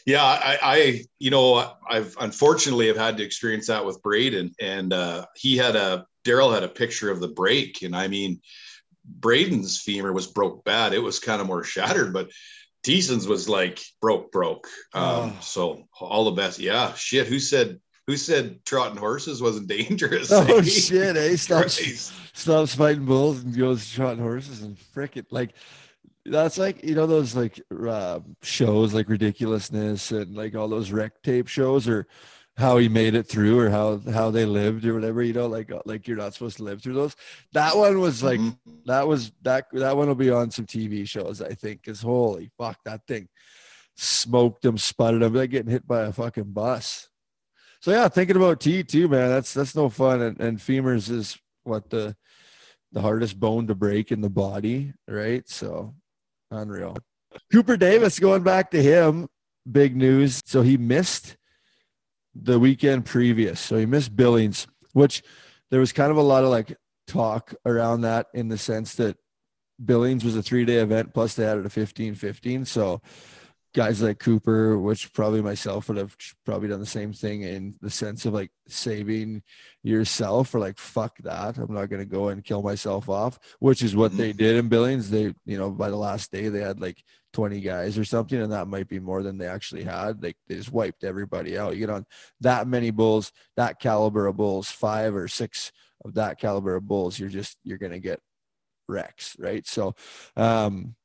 Yeah, 0.06 0.24
I, 0.24 0.58
I, 0.62 1.04
you 1.18 1.30
know, 1.30 1.72
I've 1.88 2.16
unfortunately 2.18 2.86
have 2.88 2.96
had 2.96 3.18
to 3.18 3.24
experience 3.24 3.66
that 3.66 3.84
with 3.84 4.02
Braden, 4.02 4.54
and 4.60 4.92
uh, 4.92 5.26
he 5.36 5.56
had 5.56 5.76
a 5.76 6.06
Daryl 6.24 6.52
had 6.52 6.62
a 6.62 6.68
picture 6.68 7.10
of 7.10 7.20
the 7.20 7.28
break, 7.28 7.82
and 7.82 7.94
I 7.94 8.08
mean, 8.08 8.40
Braden's 9.04 9.80
femur 9.80 10.12
was 10.12 10.26
broke 10.26 10.64
bad. 10.64 10.94
It 10.94 11.02
was 11.02 11.18
kind 11.18 11.40
of 11.40 11.46
more 11.46 11.64
shattered, 11.64 12.12
but 12.12 12.30
Thiessen's 12.84 13.26
was 13.26 13.48
like 13.48 13.80
broke, 14.00 14.32
broke. 14.32 14.66
Um, 14.94 15.02
Oh. 15.02 15.38
So 15.42 15.84
all 16.00 16.24
the 16.24 16.30
best. 16.32 16.58
Yeah, 16.58 16.94
shit. 16.94 17.26
Who 17.26 17.38
said 17.38 17.78
who 18.06 18.16
said 18.16 18.64
trotting 18.64 18.98
horses 18.98 19.40
wasn't 19.42 19.68
dangerous? 19.68 20.30
Oh 20.32 20.58
eh? 20.58 20.62
shit! 20.62 21.16
Eh? 21.16 21.36
Stops 21.36 22.12
stops 22.32 22.74
fighting 22.74 23.04
bulls 23.04 23.42
and 23.42 23.56
goes 23.56 23.90
trotting 23.90 24.22
horses 24.22 24.62
and 24.62 24.78
frick 24.78 25.16
it 25.16 25.26
like 25.30 25.50
that's 26.26 26.58
like 26.58 26.82
you 26.84 26.94
know 26.94 27.06
those 27.06 27.34
like 27.34 27.60
uh, 27.88 28.20
shows 28.42 28.94
like 28.94 29.08
ridiculousness 29.08 30.12
and 30.12 30.36
like 30.36 30.54
all 30.54 30.68
those 30.68 30.90
rec 30.90 31.22
tape 31.22 31.48
shows 31.48 31.88
or 31.88 32.06
how 32.56 32.76
he 32.76 32.88
made 32.88 33.14
it 33.14 33.26
through 33.26 33.58
or 33.58 33.70
how 33.70 34.00
how 34.12 34.30
they 34.30 34.44
lived 34.44 34.84
or 34.84 34.94
whatever 34.94 35.22
you 35.22 35.32
know 35.32 35.46
like 35.46 35.72
uh, 35.72 35.80
like 35.86 36.06
you're 36.06 36.16
not 36.16 36.34
supposed 36.34 36.58
to 36.58 36.62
live 36.62 36.82
through 36.82 36.94
those 36.94 37.16
that 37.52 37.76
one 37.76 38.00
was 38.00 38.22
like 38.22 38.38
Mhm. 38.40 38.56
that 38.86 39.06
was 39.06 39.32
that 39.42 39.66
that 39.72 39.96
one 39.96 40.08
will 40.08 40.14
be 40.14 40.30
on 40.30 40.50
some 40.50 40.66
tv 40.66 41.08
shows 41.08 41.40
i 41.42 41.52
think 41.54 41.82
because 41.82 42.00
holy 42.02 42.50
fuck 42.58 42.78
that 42.84 43.06
thing 43.06 43.28
smoked 43.96 44.64
him 44.64 44.78
sputtered 44.78 45.22
him 45.22 45.34
like 45.34 45.50
getting 45.50 45.70
hit 45.70 45.86
by 45.86 46.02
a 46.02 46.12
fucking 46.12 46.52
bus 46.52 47.08
so 47.80 47.90
yeah 47.90 48.08
thinking 48.08 48.36
about 48.36 48.60
t 48.60 48.82
too 48.82 49.08
man 49.08 49.28
that's 49.28 49.52
that's 49.54 49.74
no 49.74 49.88
fun. 49.88 50.20
And, 50.20 50.40
and 50.40 50.58
femurs 50.58 51.10
is 51.10 51.38
what 51.64 51.90
the 51.90 52.16
the 52.92 53.00
hardest 53.00 53.38
bone 53.38 53.66
to 53.68 53.74
break 53.74 54.10
in 54.12 54.20
the 54.20 54.30
body 54.30 54.92
right? 55.08 55.48
So 55.48 55.94
unreal. 56.50 56.96
Cooper 57.52 57.76
davis 57.76 58.18
going 58.18 58.42
back 58.42 58.70
to 58.72 58.82
him 58.82 59.28
big 59.70 59.96
news. 59.96 60.40
So 60.46 60.62
he 60.62 60.76
missed 60.76 61.36
the 62.34 62.58
weekend 62.58 63.04
previous. 63.04 63.60
So 63.60 63.76
he 63.76 63.86
missed 63.86 64.16
billings 64.16 64.66
which 64.92 65.22
there 65.70 65.80
was 65.80 65.92
kind 65.92 66.10
of 66.10 66.16
a 66.16 66.22
lot 66.22 66.44
of 66.44 66.50
like 66.50 66.76
talk 67.06 67.54
around 67.66 68.02
that 68.02 68.26
in 68.34 68.48
the 68.48 68.58
sense 68.58 68.94
that 68.94 69.16
billings 69.84 70.24
was 70.24 70.36
a 70.36 70.42
three 70.42 70.64
day 70.64 70.76
event 70.76 71.12
plus 71.14 71.34
they 71.34 71.44
added 71.44 71.64
a 71.64 71.70
15 71.70 72.14
15 72.14 72.64
so 72.66 73.00
guys 73.72 74.02
like 74.02 74.18
cooper 74.18 74.76
which 74.76 75.12
probably 75.12 75.40
myself 75.40 75.86
would 75.88 75.96
have 75.96 76.16
probably 76.44 76.68
done 76.68 76.80
the 76.80 76.86
same 76.86 77.12
thing 77.12 77.42
in 77.42 77.74
the 77.80 77.90
sense 77.90 78.26
of 78.26 78.32
like 78.34 78.50
saving 78.66 79.42
yourself 79.84 80.52
or 80.54 80.58
like 80.58 80.76
fuck 80.76 81.16
that 81.18 81.56
i'm 81.56 81.72
not 81.72 81.88
going 81.88 82.00
to 82.02 82.04
go 82.18 82.30
and 82.30 82.42
kill 82.44 82.62
myself 82.62 83.08
off 83.08 83.38
which 83.60 83.82
is 83.82 83.94
what 83.94 84.10
Mhm. 84.12 84.16
they 84.16 84.32
did 84.32 84.56
in 84.56 84.68
billings. 84.68 85.08
They 85.10 85.34
you 85.44 85.56
know 85.58 85.70
by 85.70 85.88
the 85.88 85.96
last 85.96 86.32
day 86.32 86.48
they 86.48 86.60
had 86.60 86.80
like 86.80 87.02
20 87.32 87.60
guys 87.60 87.96
or 87.96 88.04
something 88.04 88.40
and 88.42 88.50
that 88.52 88.66
might 88.66 88.88
be 88.88 88.98
more 88.98 89.22
than 89.22 89.38
they 89.38 89.46
actually 89.46 89.84
had 89.84 90.20
like 90.20 90.36
they 90.48 90.56
just 90.56 90.72
wiped 90.72 91.04
everybody 91.04 91.56
out. 91.56 91.74
You 91.74 91.80
get 91.86 91.90
on 91.90 92.06
that 92.40 92.66
many 92.66 92.90
bulls 92.90 93.30
that 93.56 93.78
caliber 93.78 94.26
of 94.26 94.36
bulls 94.36 94.68
five 94.68 95.14
or 95.14 95.28
six 95.28 95.70
of 96.04 96.14
that 96.14 96.40
caliber 96.40 96.74
of 96.74 96.88
bulls 96.88 97.20
you're 97.20 97.28
just 97.28 97.56
you're 97.62 97.78
going 97.78 97.92
to 97.92 98.00
get 98.00 98.18
wrecks 98.88 99.36
right? 99.38 99.64
So 99.66 99.94
um 100.36 100.96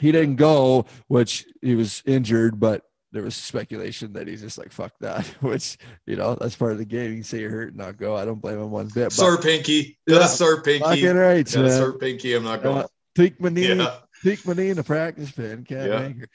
he 0.00 0.12
didn't 0.12 0.36
go 0.36 0.84
which 1.08 1.44
he 1.62 1.74
was 1.74 2.02
injured 2.06 2.58
but 2.60 2.82
there 3.12 3.22
was 3.22 3.34
speculation 3.34 4.12
that 4.12 4.26
he's 4.28 4.42
just 4.42 4.58
like 4.58 4.70
fuck 4.72 4.92
that 5.00 5.24
which 5.40 5.78
you 6.06 6.16
know 6.16 6.34
that's 6.34 6.56
part 6.56 6.72
of 6.72 6.78
the 6.78 6.84
game 6.84 7.10
you 7.10 7.14
can 7.16 7.24
say 7.24 7.40
you're 7.40 7.50
hurt 7.50 7.68
and 7.68 7.76
not 7.78 7.96
go 7.96 8.14
i 8.16 8.24
don't 8.24 8.40
blame 8.40 8.58
him 8.60 8.70
one 8.70 8.86
bit 8.88 9.04
but 9.04 9.12
Sore 9.12 9.38
pinky. 9.38 9.98
Yeah. 10.06 10.26
sore 10.26 10.62
pinky. 10.62 10.84
fucking 10.84 11.16
right 11.16 11.54
a 11.56 11.58
man 11.62 11.70
sore 11.78 11.98
pinky. 11.98 12.34
I'm 12.34 12.44
not 12.44 12.62
going. 12.62 12.78
uh, 12.84 12.86
take 13.14 13.40
my 13.40 13.48
knee 13.48 13.74
Yeah. 13.74 13.96
tweak 14.22 14.44
my 14.46 14.52
knee 14.52 14.70
in 14.70 14.76
the 14.76 14.84
practice 14.84 15.30
pin 15.30 15.64
can't 15.64 15.88
Yeah. 15.88 16.26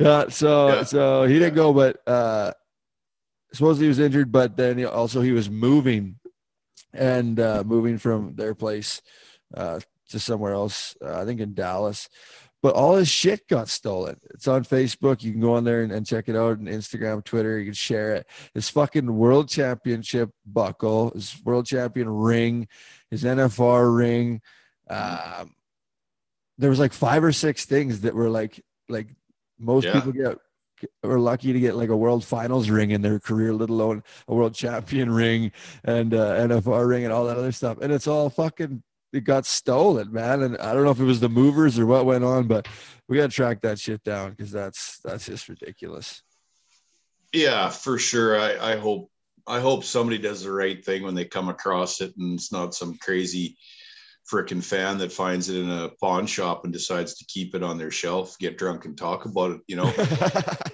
yeah 0.00 0.28
so 0.28 0.68
Yeah. 0.68 0.82
so 0.84 1.24
he 1.24 1.38
didn't 1.38 1.54
go 1.54 1.72
but 1.72 2.00
uh 2.06 2.52
supposedly 3.52 3.84
he 3.84 3.88
was 3.88 3.98
injured 3.98 4.32
but 4.32 4.56
then 4.56 4.78
he, 4.78 4.84
also 4.86 5.20
he 5.20 5.32
was 5.32 5.50
moving 5.50 6.16
and 6.94 7.38
uh 7.38 7.62
moving 7.66 7.98
from 7.98 8.34
their 8.36 8.54
place 8.54 9.02
uh 9.54 9.80
to 10.08 10.18
somewhere 10.18 10.52
else 10.52 10.96
uh, 11.04 11.20
i 11.20 11.24
think 11.24 11.40
in 11.40 11.52
dallas 11.54 12.08
but 12.62 12.74
all 12.74 12.94
his 12.96 13.08
shit 13.08 13.48
got 13.48 13.68
stolen. 13.68 14.20
It's 14.30 14.46
on 14.46 14.64
Facebook. 14.64 15.22
You 15.22 15.32
can 15.32 15.40
go 15.40 15.54
on 15.54 15.64
there 15.64 15.82
and, 15.82 15.90
and 15.90 16.06
check 16.06 16.28
it 16.28 16.36
out 16.36 16.58
on 16.58 16.66
Instagram, 16.66 17.24
Twitter. 17.24 17.58
You 17.58 17.66
can 17.66 17.74
share 17.74 18.14
it. 18.14 18.26
His 18.54 18.68
fucking 18.68 19.12
world 19.14 19.48
championship 19.48 20.30
buckle, 20.46 21.10
his 21.10 21.36
world 21.44 21.66
champion 21.66 22.08
ring, 22.08 22.68
his 23.10 23.24
NFR 23.24 23.94
ring. 23.94 24.40
Um, 24.88 25.54
there 26.58 26.70
was 26.70 26.78
like 26.78 26.92
five 26.92 27.24
or 27.24 27.32
six 27.32 27.64
things 27.64 28.02
that 28.02 28.14
were 28.14 28.30
like 28.30 28.62
like 28.88 29.08
most 29.58 29.84
Yeah. 29.84 29.94
people 29.94 30.12
get 30.12 30.38
are 31.04 31.18
lucky 31.18 31.52
to 31.52 31.60
get 31.60 31.76
like 31.76 31.88
a 31.90 31.96
world 31.96 32.24
finals 32.24 32.68
ring 32.68 32.90
in 32.90 33.02
their 33.02 33.20
career, 33.20 33.52
let 33.52 33.70
alone 33.70 34.02
a 34.28 34.34
world 34.34 34.54
champion 34.54 35.10
ring 35.14 35.52
and 35.84 36.14
uh, 36.14 36.34
NFR 36.36 36.88
ring 36.88 37.04
and 37.04 37.12
all 37.12 37.26
that 37.26 37.36
other 37.36 37.52
stuff. 37.52 37.78
And 37.80 37.92
it's 37.92 38.06
all 38.06 38.30
fucking 38.30 38.82
it 39.12 39.24
got 39.24 39.46
stolen, 39.46 40.12
man. 40.12 40.42
And 40.42 40.58
I 40.58 40.72
don't 40.72 40.84
know 40.84 40.90
if 40.90 41.00
it 41.00 41.04
was 41.04 41.20
the 41.20 41.28
movers 41.28 41.78
or 41.78 41.86
what 41.86 42.06
went 42.06 42.24
on, 42.24 42.46
but 42.46 42.66
we 43.08 43.18
got 43.18 43.30
to 43.30 43.36
track 43.36 43.60
that 43.62 43.78
shit 43.78 44.02
down 44.02 44.30
because 44.30 44.50
that's 44.50 44.98
that's 45.04 45.26
just 45.26 45.48
ridiculous. 45.48 46.22
Yeah, 47.32 47.68
for 47.68 47.98
sure. 47.98 48.38
I, 48.38 48.72
I 48.72 48.76
hope 48.76 49.10
I 49.46 49.60
hope 49.60 49.84
somebody 49.84 50.18
does 50.18 50.44
the 50.44 50.52
right 50.52 50.82
thing 50.84 51.02
when 51.02 51.14
they 51.14 51.24
come 51.24 51.48
across 51.48 52.00
it, 52.00 52.14
and 52.16 52.34
it's 52.34 52.52
not 52.52 52.74
some 52.74 52.96
crazy 52.98 53.56
freaking 54.30 54.64
fan 54.64 54.98
that 54.98 55.12
finds 55.12 55.48
it 55.48 55.60
in 55.60 55.70
a 55.70 55.90
pawn 56.00 56.26
shop 56.26 56.64
and 56.64 56.72
decides 56.72 57.14
to 57.16 57.24
keep 57.26 57.54
it 57.54 57.62
on 57.62 57.76
their 57.76 57.90
shelf, 57.90 58.38
get 58.38 58.56
drunk, 58.56 58.84
and 58.84 58.96
talk 58.96 59.24
about 59.24 59.50
it. 59.52 59.60
You 59.66 59.76
know, 59.76 59.92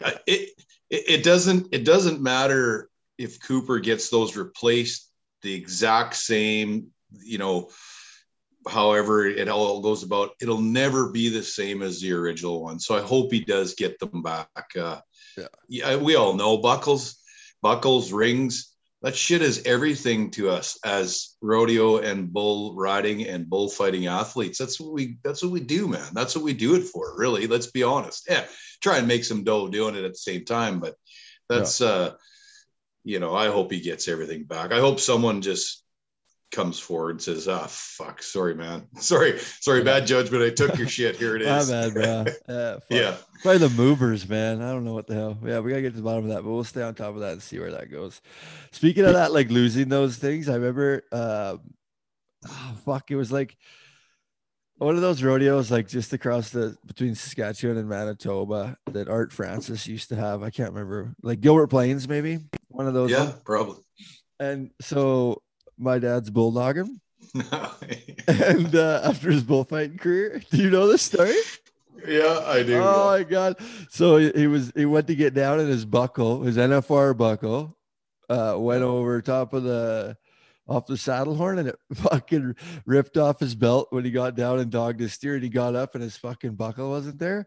Uh, 0.00 0.12
it, 0.28 0.50
it 0.90 1.04
it 1.08 1.24
doesn't 1.24 1.66
it 1.72 1.84
doesn't 1.84 2.22
matter 2.22 2.88
if 3.18 3.42
Cooper 3.42 3.80
gets 3.80 4.10
those 4.10 4.36
replaced 4.36 5.10
the 5.42 5.52
exact 5.52 6.14
same. 6.14 6.88
You 7.10 7.38
know, 7.38 7.70
however 8.66 9.26
it 9.26 9.48
all 9.48 9.80
goes 9.80 10.02
about, 10.02 10.30
it'll 10.40 10.60
never 10.60 11.10
be 11.10 11.28
the 11.28 11.42
same 11.42 11.82
as 11.82 12.00
the 12.00 12.12
original 12.12 12.62
one. 12.62 12.80
So 12.80 12.96
I 12.96 13.00
hope 13.00 13.32
he 13.32 13.40
does 13.40 13.74
get 13.74 13.98
them 13.98 14.22
back. 14.22 14.48
Uh, 14.78 15.00
Yeah. 15.36 15.46
yeah, 15.68 15.96
we 15.96 16.16
all 16.16 16.34
know 16.34 16.58
buckles, 16.58 17.16
buckles, 17.62 18.12
rings. 18.12 18.74
That 19.02 19.14
shit 19.14 19.42
is 19.42 19.62
everything 19.64 20.32
to 20.32 20.50
us 20.50 20.76
as 20.84 21.36
rodeo 21.40 21.98
and 21.98 22.32
bull 22.32 22.74
riding 22.74 23.28
and 23.28 23.48
bullfighting 23.48 24.08
athletes. 24.08 24.58
That's 24.58 24.80
what 24.80 24.92
we. 24.92 25.18
That's 25.22 25.40
what 25.40 25.52
we 25.52 25.60
do, 25.60 25.86
man. 25.86 26.12
That's 26.12 26.34
what 26.34 26.44
we 26.44 26.52
do 26.52 26.74
it 26.74 26.82
for. 26.82 27.16
Really, 27.16 27.46
let's 27.46 27.70
be 27.70 27.84
honest. 27.84 28.26
Yeah, 28.28 28.44
try 28.82 28.98
and 28.98 29.06
make 29.06 29.24
some 29.24 29.44
dough 29.44 29.68
doing 29.68 29.94
it 29.94 30.04
at 30.04 30.10
the 30.12 30.18
same 30.18 30.44
time, 30.44 30.80
but 30.80 30.96
that's 31.48 31.80
uh, 31.80 32.14
you 33.04 33.20
know, 33.20 33.36
I 33.36 33.46
hope 33.50 33.70
he 33.70 33.80
gets 33.80 34.08
everything 34.08 34.44
back. 34.44 34.72
I 34.72 34.80
hope 34.80 34.98
someone 34.98 35.42
just 35.42 35.84
comes 36.50 36.78
forward 36.78 37.10
and 37.12 37.22
says, 37.22 37.48
"Ah, 37.48 37.66
fuck, 37.68 38.22
sorry, 38.22 38.54
man, 38.54 38.86
sorry, 38.98 39.38
sorry, 39.60 39.82
bad 39.82 40.06
judgment. 40.06 40.42
I 40.42 40.50
took 40.50 40.78
your 40.78 40.88
shit. 40.96 41.16
Here 41.16 41.36
it 41.36 41.42
is." 41.42 41.68
My 41.70 41.88
bad, 41.88 41.94
bro. 41.94 42.04
Yeah, 42.48 42.72
fuck. 42.74 42.82
Yeah. 42.90 43.16
Probably 43.42 43.58
the 43.58 43.70
movers, 43.70 44.28
man. 44.28 44.62
I 44.62 44.70
don't 44.72 44.84
know 44.84 44.94
what 44.94 45.06
the 45.06 45.14
hell. 45.14 45.38
Yeah, 45.44 45.60
we 45.60 45.70
gotta 45.70 45.82
get 45.82 45.90
to 45.90 45.96
the 45.96 46.02
bottom 46.02 46.24
of 46.24 46.30
that, 46.30 46.42
but 46.42 46.50
we'll 46.50 46.64
stay 46.64 46.82
on 46.82 46.94
top 46.94 47.14
of 47.14 47.20
that 47.20 47.32
and 47.32 47.42
see 47.42 47.58
where 47.58 47.72
that 47.72 47.90
goes. 47.90 48.20
Speaking 48.72 49.04
of 49.04 49.12
that, 49.14 49.32
like 49.32 49.50
losing 49.50 49.88
those 49.88 50.16
things, 50.16 50.48
I 50.48 50.54
remember 50.54 51.02
um 51.12 51.60
oh, 52.46 52.76
fuck, 52.84 53.10
it 53.10 53.16
was 53.16 53.30
like 53.32 53.56
one 54.78 54.94
of 54.94 55.00
those 55.00 55.22
rodeos 55.22 55.70
like 55.70 55.88
just 55.88 56.12
across 56.12 56.50
the 56.50 56.76
between 56.86 57.14
Saskatchewan 57.14 57.76
and 57.78 57.88
Manitoba 57.88 58.76
that 58.92 59.08
Art 59.08 59.32
Francis 59.32 59.86
used 59.86 60.08
to 60.10 60.16
have. 60.16 60.42
I 60.42 60.50
can't 60.50 60.72
remember, 60.72 61.14
like 61.22 61.40
Gilbert 61.40 61.66
Plains, 61.68 62.08
maybe 62.08 62.38
one 62.68 62.86
of 62.86 62.94
those. 62.94 63.10
Yeah, 63.10 63.24
ones. 63.24 63.42
probably. 63.44 63.82
And 64.40 64.70
so 64.80 65.42
my 65.78 65.98
dad's 65.98 66.30
bulldogging, 66.30 67.00
and 68.26 68.74
uh, 68.74 69.00
after 69.04 69.30
his 69.30 69.42
bullfighting 69.42 69.98
career. 69.98 70.42
Do 70.50 70.56
you 70.58 70.70
know 70.70 70.86
this 70.88 71.02
story? 71.02 71.34
yeah, 72.06 72.42
I 72.44 72.62
do. 72.62 72.80
Oh 72.82 73.10
my 73.10 73.22
god! 73.22 73.56
So 73.90 74.16
he, 74.16 74.30
he 74.34 74.46
was 74.46 74.72
he 74.74 74.84
went 74.86 75.06
to 75.08 75.14
get 75.14 75.34
down 75.34 75.60
in 75.60 75.68
his 75.68 75.84
buckle, 75.84 76.42
his 76.42 76.56
NFR 76.56 77.16
buckle, 77.16 77.76
uh, 78.28 78.54
went 78.58 78.82
over 78.82 79.20
top 79.22 79.52
of 79.52 79.62
the 79.62 80.16
off 80.68 80.86
the 80.86 80.96
saddle 80.96 81.34
horn 81.34 81.58
and 81.58 81.68
it 81.68 81.78
fucking 81.94 82.54
ripped 82.84 83.16
off 83.16 83.40
his 83.40 83.54
belt 83.54 83.88
when 83.90 84.04
he 84.04 84.10
got 84.10 84.36
down 84.36 84.58
and 84.58 84.70
dogged 84.70 85.00
his 85.00 85.14
steer 85.14 85.34
and 85.34 85.42
he 85.42 85.48
got 85.48 85.74
up 85.74 85.94
and 85.94 86.04
his 86.04 86.16
fucking 86.16 86.54
buckle 86.54 86.90
wasn't 86.90 87.18
there. 87.18 87.46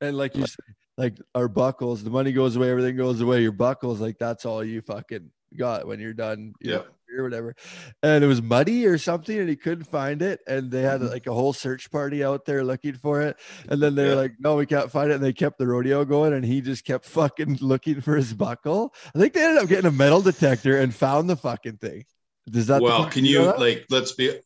And 0.00 0.16
like 0.16 0.34
you 0.34 0.46
said, 0.46 0.74
like 0.96 1.18
our 1.34 1.48
buckles, 1.48 2.02
the 2.02 2.10
money 2.10 2.32
goes 2.32 2.56
away, 2.56 2.70
everything 2.70 2.96
goes 2.96 3.20
away. 3.20 3.42
Your 3.42 3.52
buckles, 3.52 4.00
like 4.00 4.18
that's 4.18 4.46
all 4.46 4.64
you 4.64 4.80
fucking 4.80 5.30
got 5.56 5.86
when 5.86 6.00
you're 6.00 6.14
done. 6.14 6.54
you 6.60 6.72
know, 6.72 6.84
or 7.18 7.24
whatever. 7.24 7.54
And 8.02 8.22
it 8.22 8.26
was 8.26 8.40
muddy 8.40 8.86
or 8.86 8.96
something, 8.96 9.36
and 9.38 9.48
he 9.48 9.56
couldn't 9.56 9.84
find 9.84 10.22
it. 10.22 10.40
And 10.46 10.70
they 10.70 10.82
had 10.82 11.00
Mhm. 11.00 11.10
like 11.10 11.26
a 11.26 11.34
whole 11.34 11.52
search 11.52 11.90
party 11.90 12.22
out 12.22 12.44
there 12.44 12.64
looking 12.64 12.94
for 12.94 13.20
it. 13.22 13.36
And 13.68 13.82
then 13.82 13.94
they're 13.94 14.10
Yeah. 14.10 14.14
like, 14.14 14.32
no, 14.38 14.56
we 14.56 14.66
can't 14.66 14.90
find 14.90 15.10
it. 15.10 15.16
And 15.16 15.24
they 15.24 15.32
kept 15.32 15.58
the 15.58 15.66
rodeo 15.66 16.04
going, 16.04 16.32
and 16.32 16.44
he 16.44 16.60
just 16.60 16.84
kept 16.84 17.04
fucking 17.30 17.58
looking 17.60 18.00
for 18.00 18.16
his 18.16 18.32
buckle. 18.32 18.94
I 19.14 19.18
think 19.18 19.34
they 19.34 19.44
ended 19.44 19.62
up 19.62 19.68
getting 19.68 19.86
a 19.86 19.90
metal 19.92 20.22
detector 20.22 20.78
and 20.78 20.94
found 20.94 21.28
the 21.28 21.36
fucking 21.36 21.78
thing. 21.78 22.04
Does 22.48 22.68
that? 22.68 22.80
well, 22.80 23.06
can 23.10 23.24
you 23.24 23.44
that? 23.44 23.58
like 23.58 23.84
let's 23.90 24.12
be 24.12 24.38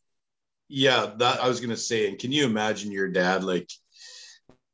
yeah, 0.67 1.13
that 1.19 1.41
I 1.41 1.47
was 1.47 1.61
gonna 1.61 1.77
say, 1.77 2.09
and 2.09 2.17
can 2.17 2.31
you 2.31 2.45
imagine 2.45 2.91
your 2.91 3.07
dad 3.07 3.43
like 3.43 3.69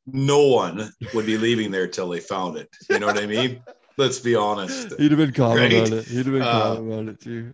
no 0.06 0.46
one 0.46 0.90
would 1.14 1.26
be 1.26 1.36
leaving 1.38 1.70
there 1.70 1.86
till 1.86 2.08
they 2.08 2.20
found 2.20 2.56
it. 2.56 2.68
You 2.88 2.98
know 2.98 3.06
what 3.06 3.18
I 3.18 3.26
mean? 3.26 3.62
Let's 3.96 4.18
be 4.18 4.34
honest. 4.34 4.94
He'd 4.98 5.10
have 5.10 5.18
been 5.18 5.32
calm 5.32 5.56
Right? 5.56 5.72
about 5.72 5.92
it. 5.92 6.04
He'd 6.06 6.26
have 6.26 6.34
been 6.34 6.42
Uh, 6.42 6.50
calm 6.76 6.90
about 6.90 7.08
it 7.08 7.20
too. 7.20 7.52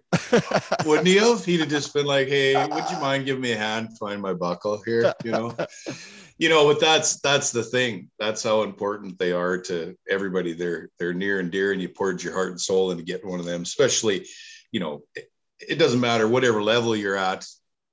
Wouldn't 0.89 1.07
he 1.07 1.17
have? 1.17 1.45
He'd 1.45 1.61
have 1.61 1.69
just 1.69 1.93
been 1.95 2.07
like, 2.07 2.29
"Hey, 2.29 2.55
would 2.55 2.91
you 2.91 2.99
mind 3.01 3.25
giving 3.25 3.43
me 3.43 3.53
a 3.53 3.57
hand 3.57 3.99
find 3.99 4.21
my 4.23 4.33
buckle 4.35 4.81
here?" 4.85 5.13
You 5.25 5.33
know, 5.33 5.57
you 6.39 6.49
know. 6.49 6.67
But 6.67 6.81
that's 6.81 7.21
that's 7.21 7.51
the 7.51 7.63
thing. 7.65 8.11
That's 8.19 8.43
how 8.43 8.63
important 8.63 9.19
they 9.19 9.33
are 9.33 9.59
to 9.63 9.97
everybody. 10.09 10.53
They're 10.53 10.91
they're 10.99 11.15
near 11.15 11.41
and 11.41 11.51
dear, 11.51 11.73
and 11.73 11.81
you 11.83 11.89
poured 11.89 12.23
your 12.23 12.35
heart 12.35 12.51
and 12.51 12.61
soul 12.61 12.91
into 12.91 13.03
getting 13.03 13.29
one 13.29 13.41
of 13.41 13.47
them. 13.47 13.63
Especially, 13.63 14.27
you 14.71 14.81
know, 14.81 15.03
it, 15.15 15.31
it 15.61 15.79
doesn't 15.79 16.01
matter 16.01 16.29
whatever 16.29 16.63
level 16.63 16.95
you're 16.95 17.17
at. 17.17 17.45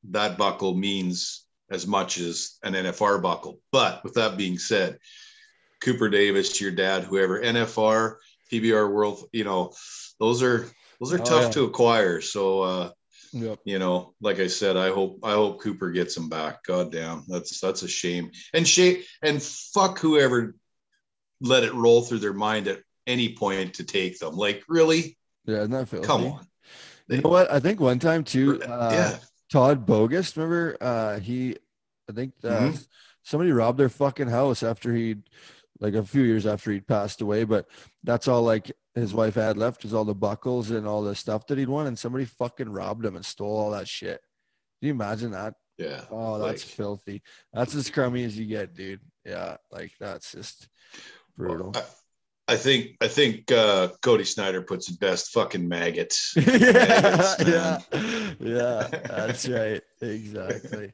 That 0.10 0.38
buckle 0.38 0.76
means 0.76 1.46
as 1.72 1.88
much 1.88 2.18
as 2.20 2.58
an 2.62 2.74
NFR 2.74 3.22
buckle. 3.22 3.60
But 3.72 4.04
with 4.04 4.16
that 4.16 4.38
being 4.38 4.60
said, 4.60 5.00
Cooper 5.82 6.10
Davis, 6.10 6.60
your 6.62 6.72
dad, 6.72 7.04
whoever, 7.06 7.42
NFR, 7.42 8.18
PBR 8.62 8.92
World, 8.92 9.28
you 9.32 9.44
know, 9.44 9.74
those 10.20 10.44
are 10.44 10.68
those 11.00 11.14
are 11.14 11.20
Oh, 11.20 11.24
tough 11.24 11.44
yeah. 11.44 11.50
to 11.52 11.64
acquire. 11.64 12.22
So 12.22 12.62
uh, 12.62 12.92
Yep. 13.34 13.60
you 13.66 13.80
know, 13.80 14.14
like 14.22 14.40
I 14.40 14.48
said, 14.48 14.78
I 14.78 14.92
hope 14.92 15.20
I 15.24 15.32
hope 15.32 15.62
Cooper 15.62 15.90
gets 15.92 16.16
him 16.16 16.30
back. 16.30 16.64
God 16.64 16.92
damn, 16.92 17.24
that's 17.28 17.60
that's 17.60 17.82
a 17.82 17.88
shame. 17.88 18.32
And 18.54 18.68
shame 18.68 19.02
and 19.24 19.42
fuck 19.42 19.98
whoever 20.00 20.56
let 21.42 21.64
it 21.64 21.74
roll 21.74 22.04
through 22.04 22.20
their 22.20 22.34
mind 22.34 22.68
at 22.68 22.80
any 23.08 23.36
point 23.36 23.74
to 23.76 23.84
take 23.84 24.20
them. 24.20 24.36
Like, 24.36 24.64
really? 24.70 25.18
Yeah, 25.46 25.58
isn't 25.58 25.72
that 25.72 25.90
filthy? 25.90 26.06
Come 26.08 26.26
on. 26.26 26.48
You 27.10 27.22
know 27.22 27.30
what? 27.30 27.52
I 27.52 27.60
think 27.60 27.80
one 27.80 28.00
time 28.00 28.24
too. 28.24 28.62
Uh, 28.64 28.90
yeah. 28.94 29.18
Todd 29.52 29.86
Bogus, 29.86 30.38
remember? 30.38 30.78
Uh, 30.80 31.20
he, 31.20 31.58
I 32.10 32.14
think 32.14 32.34
uh, 32.44 32.48
Mhm. 32.50 32.88
somebody 33.24 33.52
robbed 33.52 33.78
their 33.78 33.90
fucking 33.90 34.30
house 34.30 34.64
after 34.64 34.94
he, 34.94 35.18
like 35.84 35.94
a 35.94 36.04
few 36.04 36.24
years 36.24 36.48
after 36.48 36.72
he'd 36.72 36.88
passed 36.88 37.22
away. 37.22 37.44
But 37.44 37.68
that's 38.04 38.28
all 38.28 38.42
like 38.42 38.72
his 38.96 39.14
wife 39.14 39.36
had 39.36 39.58
left 39.58 39.84
was 39.84 39.94
all 39.94 40.06
the 40.06 40.16
buckles 40.16 40.72
and 40.72 40.88
all 40.88 41.04
the 41.04 41.14
stuff 41.14 41.46
that 41.48 41.58
he'd 41.60 41.70
won, 41.70 41.86
and 41.88 42.00
somebody 42.00 42.26
fucking 42.26 42.70
robbed 42.70 43.06
him 43.06 43.16
and 43.16 43.26
stole 43.26 43.58
all 43.58 43.72
that 43.72 43.88
shit. 43.88 44.22
Can 44.80 44.88
you 44.88 44.94
imagine 44.94 45.32
that? 45.32 45.54
Yeah. 45.78 46.02
Oh, 46.10 46.38
that's 46.40 46.64
Like- 46.66 46.76
filthy. 46.76 47.22
That's 47.52 47.76
as 47.76 47.90
crummy 47.90 48.24
as 48.24 48.38
you 48.38 48.46
get, 48.46 48.74
dude. 48.74 49.02
Yeah, 49.26 49.58
like 49.72 49.92
that's 50.00 50.32
just 50.32 50.68
brutal. 51.38 51.74
I, 51.76 51.84
I 52.54 52.56
think 52.58 52.98
I 53.02 53.08
think 53.08 53.52
uh, 53.52 53.88
Cody 54.02 54.26
Snyder 54.26 54.62
puts 54.62 54.90
it 54.90 55.00
best. 55.00 55.32
Fucking 55.32 55.68
maggots. 55.68 56.34
yeah, 56.38 56.44
Maggots, 56.52 57.40
yeah, 57.48 57.80
yeah, 58.40 58.88
that's 58.90 59.48
right. 59.48 59.82
Exactly. 60.02 60.94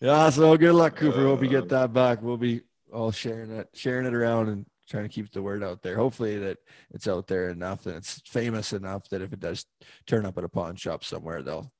Yeah, 0.00 0.30
so 0.30 0.56
good 0.56 0.74
luck, 0.74 0.96
Cooper. 0.96 1.22
Hope 1.24 1.42
you 1.42 1.48
Uh, 1.48 1.60
get 1.60 1.68
that 1.70 1.92
back. 1.92 2.22
We'll 2.22 2.36
be 2.36 2.60
all 2.92 3.10
sharing 3.12 3.50
it, 3.50 3.68
sharing 3.74 4.06
it 4.06 4.14
around 4.14 4.48
and 4.48 4.66
trying 4.88 5.04
to 5.04 5.08
keep 5.08 5.30
the 5.32 5.42
word 5.42 5.62
out 5.62 5.82
there. 5.82 5.96
Hopefully 5.96 6.38
that 6.38 6.58
it's 6.92 7.06
out 7.08 7.26
there 7.26 7.48
enough 7.50 7.86
and 7.86 7.96
it's 7.96 8.20
famous 8.26 8.72
enough 8.72 9.08
that 9.10 9.22
if 9.22 9.32
it 9.32 9.40
does 9.40 9.64
turn 10.06 10.26
up 10.26 10.36
at 10.38 10.44
a 10.44 10.48
pawn 10.48 10.76
shop 10.76 11.04
somewhere, 11.04 11.42
they'll 11.42 11.70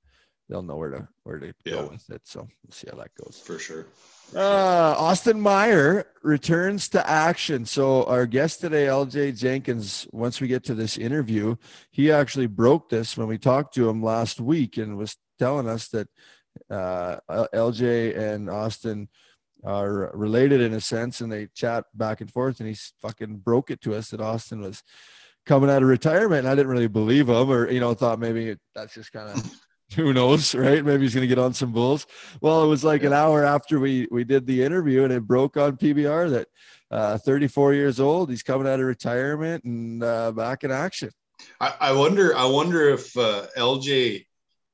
they'll 0.49 0.63
know 0.63 0.77
where 0.77 0.91
to 0.91 1.09
where 1.25 1.39
to 1.39 1.53
Yeah. 1.65 1.73
go 1.75 1.89
with 1.89 2.09
it. 2.11 2.23
So 2.25 2.41
we'll 2.41 2.73
see 2.73 2.89
how 2.91 2.99
that 2.99 3.11
goes. 3.23 3.41
For 3.45 3.59
sure. 3.59 3.87
Uh, 4.35 4.95
Austin 4.97 5.41
Meier 5.41 6.07
returns 6.23 6.89
to 6.91 7.09
action. 7.09 7.65
So 7.67 8.05
our 8.05 8.27
guest 8.27 8.61
today, 8.61 8.87
LJ 8.87 9.33
Jenkins, 9.37 10.07
once 10.13 10.41
we 10.41 10.47
get 10.47 10.63
to 10.65 10.75
this 10.75 10.97
interview, 10.97 11.57
he 11.91 12.13
actually 12.13 12.47
broke 12.47 12.91
this 12.91 13.17
when 13.17 13.27
we 13.27 13.39
talked 13.39 13.75
to 13.75 13.89
him 13.89 14.03
last 14.05 14.41
week 14.41 14.77
and 14.77 14.97
was 14.97 15.17
telling 15.41 15.69
us 15.69 15.89
that 15.89 16.07
uh, 16.71 17.17
LJ 17.29 18.17
and 18.17 18.49
Austin 18.49 19.09
are 19.65 20.11
related 20.15 20.61
in 20.61 20.73
a 20.75 20.81
sense 20.81 21.21
and 21.21 21.31
they 21.31 21.49
chat 21.55 21.85
back 21.95 22.21
and 22.21 22.33
forth 22.33 22.61
and 22.61 22.69
he's 22.69 22.93
fucking 23.01 23.37
broke 23.39 23.71
it 23.71 23.81
to 23.83 23.95
us 23.95 24.11
that 24.11 24.21
Austin 24.21 24.61
was 24.61 24.83
coming 25.47 25.71
out 25.71 25.83
of 25.83 25.89
retirement 25.89 26.41
and 26.41 26.49
I 26.49 26.55
didn't 26.55 26.71
really 26.71 26.89
believe 26.89 27.29
him 27.29 27.51
or, 27.51 27.71
you 27.71 27.81
know, 27.81 27.95
thought 27.95 28.19
maybe 28.19 28.57
that's 28.75 28.95
just 28.95 29.13
kind 29.13 29.29
of, 29.29 29.55
who 29.97 30.13
knows, 30.13 30.55
right? 30.55 30.85
Maybe 30.85 31.03
he's 31.03 31.15
going 31.15 31.23
to 31.23 31.35
get 31.35 31.39
on 31.39 31.53
some 31.53 31.73
bulls. 31.73 32.07
Well, 32.41 32.63
it 32.63 32.69
was 32.69 32.85
like 32.85 33.03
an 33.03 33.13
hour 33.13 33.45
after 33.45 33.81
we 33.81 34.07
we 34.11 34.25
did 34.25 34.47
the 34.47 34.63
interview, 34.63 35.05
and 35.05 35.13
it 35.13 35.27
broke 35.27 35.57
on 35.57 35.77
PBR 35.77 36.31
that 36.31 36.49
uh, 36.91 37.19
34 37.19 37.75
years 37.75 38.01
old, 38.01 38.31
he's 38.31 38.43
coming 38.43 38.69
out 38.69 38.81
of 38.81 38.87
retirement 38.87 39.65
and 39.65 40.03
uh, 40.03 40.33
back 40.33 40.65
in 40.65 40.71
action. 40.71 41.11
I, 41.61 41.75
I 41.81 41.93
wonder. 41.93 42.37
I 42.37 42.47
wonder 42.47 42.91
if 42.91 43.17
uh, 43.17 43.47
LJ 43.57 44.27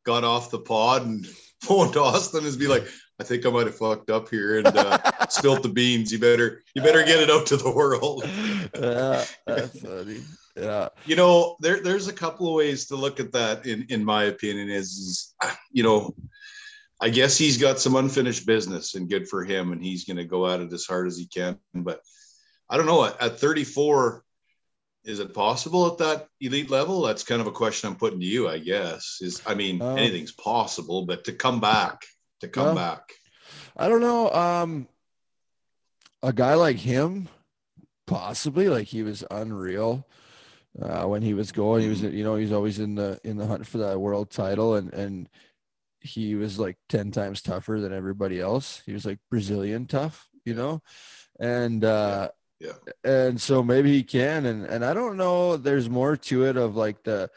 got 0.04 0.24
off 0.24 0.50
the 0.50 0.58
pod 0.58 1.06
and 1.06 1.26
phoned 1.62 1.96
Austin 1.96 2.44
and 2.44 2.58
be 2.58 2.66
like, 2.68 2.86
"I 3.18 3.24
think 3.24 3.46
I 3.46 3.50
might 3.50 3.66
have 3.66 3.76
fucked 3.76 4.10
up 4.10 4.28
here 4.28 4.58
and 4.58 4.66
uh, 4.66 4.98
spilt 5.28 5.62
the 5.62 5.68
beans. 5.68 6.12
You 6.12 6.18
better, 6.18 6.62
you 6.74 6.82
better 6.82 7.04
get 7.04 7.20
it 7.20 7.30
out 7.30 7.46
to 7.46 7.56
the 7.56 7.70
world." 7.70 8.24
yeah, 8.74 9.24
that's 9.46 9.80
funny. 9.80 10.20
Yeah, 10.56 10.88
You 11.04 11.16
know, 11.16 11.56
there, 11.60 11.82
there's 11.82 12.08
a 12.08 12.14
couple 12.14 12.48
of 12.48 12.54
ways 12.54 12.86
to 12.86 12.96
look 12.96 13.20
at 13.20 13.32
that. 13.32 13.66
In 13.66 13.86
in 13.90 14.04
my 14.04 14.24
opinion, 14.24 14.70
is, 14.70 14.88
is 14.88 15.34
you 15.70 15.82
know, 15.82 16.14
I 17.00 17.10
guess 17.10 17.36
he's 17.36 17.58
got 17.58 17.78
some 17.78 17.94
unfinished 17.96 18.46
business, 18.46 18.94
and 18.94 19.08
good 19.10 19.28
for 19.28 19.44
him, 19.44 19.72
and 19.72 19.82
he's 19.84 20.04
going 20.04 20.16
to 20.16 20.24
go 20.24 20.46
at 20.48 20.60
it 20.60 20.72
as 20.72 20.86
hard 20.86 21.06
as 21.06 21.18
he 21.18 21.26
can. 21.26 21.58
But 21.74 22.00
I 22.70 22.76
don't 22.78 22.86
know. 22.86 23.04
At, 23.04 23.20
at 23.20 23.38
34, 23.38 24.24
is 25.04 25.20
it 25.20 25.34
possible 25.34 25.86
at 25.86 25.98
that 25.98 26.26
elite 26.40 26.70
level? 26.70 27.02
That's 27.02 27.22
kind 27.22 27.40
of 27.40 27.46
a 27.46 27.52
question 27.52 27.88
I'm 27.90 27.96
putting 27.96 28.20
to 28.20 28.26
you, 28.26 28.48
I 28.48 28.58
guess. 28.58 29.18
Is 29.20 29.42
I 29.46 29.54
mean, 29.54 29.80
Um, 29.82 29.98
anything's 29.98 30.32
possible, 30.32 31.04
but 31.04 31.24
to 31.24 31.32
come 31.32 31.60
back, 31.60 32.00
to 32.46 32.52
come 32.52 32.66
Well, 32.66 32.74
back, 32.74 33.12
I 33.76 33.88
don't 33.88 34.00
know. 34.00 34.30
Um, 34.30 34.88
a 36.22 36.32
guy 36.32 36.54
like 36.54 36.76
him, 36.76 37.28
possibly 38.06 38.68
like 38.68 38.86
he 38.88 39.02
was 39.02 39.24
unreal 39.30 40.06
uh, 40.80 41.04
when 41.04 41.22
he 41.22 41.34
was 41.34 41.52
going. 41.52 41.82
He 41.82 41.88
was, 41.88 42.02
you 42.02 42.24
know, 42.24 42.36
he's 42.36 42.52
always 42.52 42.78
in 42.78 42.94
the 42.94 43.20
in 43.24 43.36
the 43.36 43.46
hunt 43.46 43.66
for 43.66 43.78
that 43.78 44.00
world 44.00 44.30
title, 44.30 44.74
and 44.74 44.92
and 44.92 45.28
he 46.00 46.34
was 46.34 46.58
like 46.58 46.76
ten 46.88 47.10
times 47.10 47.42
tougher 47.42 47.80
than 47.80 47.92
everybody 47.92 48.40
else. 48.40 48.82
He 48.86 48.92
was 48.92 49.04
like 49.04 49.18
Brazilian 49.30 49.86
tough, 49.86 50.28
you 50.44 50.54
know, 50.54 50.82
and 51.38 51.84
uh, 51.84 52.30
yeah. 52.60 52.72
and 53.04 53.40
so 53.40 53.62
maybe 53.62 53.92
he 53.92 54.02
can, 54.02 54.46
and 54.46 54.64
and 54.64 54.84
I 54.84 54.94
don't 54.94 55.16
know. 55.16 55.56
There's 55.56 55.90
more 55.90 56.16
to 56.16 56.46
it 56.46 56.56
of 56.56 56.76
like 56.76 57.02
the. 57.02 57.30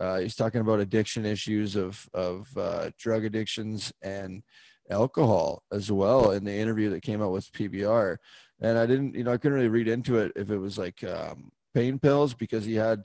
Uh, 0.00 0.18
he's 0.18 0.36
talking 0.36 0.60
about 0.60 0.80
addiction 0.80 1.26
issues 1.26 1.76
of 1.76 2.08
of 2.14 2.48
uh, 2.56 2.90
drug 2.98 3.24
addictions 3.24 3.92
and 4.02 4.42
alcohol 4.90 5.62
as 5.72 5.90
well 5.90 6.30
in 6.30 6.44
the 6.44 6.54
interview 6.54 6.90
that 6.90 7.02
came 7.02 7.22
out 7.22 7.32
with 7.32 7.52
PBR. 7.52 8.16
And 8.60 8.78
I 8.78 8.86
didn't, 8.86 9.14
you 9.14 9.24
know, 9.24 9.32
I 9.32 9.36
couldn't 9.36 9.56
really 9.56 9.68
read 9.68 9.88
into 9.88 10.18
it 10.18 10.32
if 10.34 10.50
it 10.50 10.58
was 10.58 10.78
like 10.78 11.02
um, 11.04 11.50
pain 11.74 11.98
pills 11.98 12.34
because 12.34 12.64
he 12.64 12.74
had, 12.74 13.02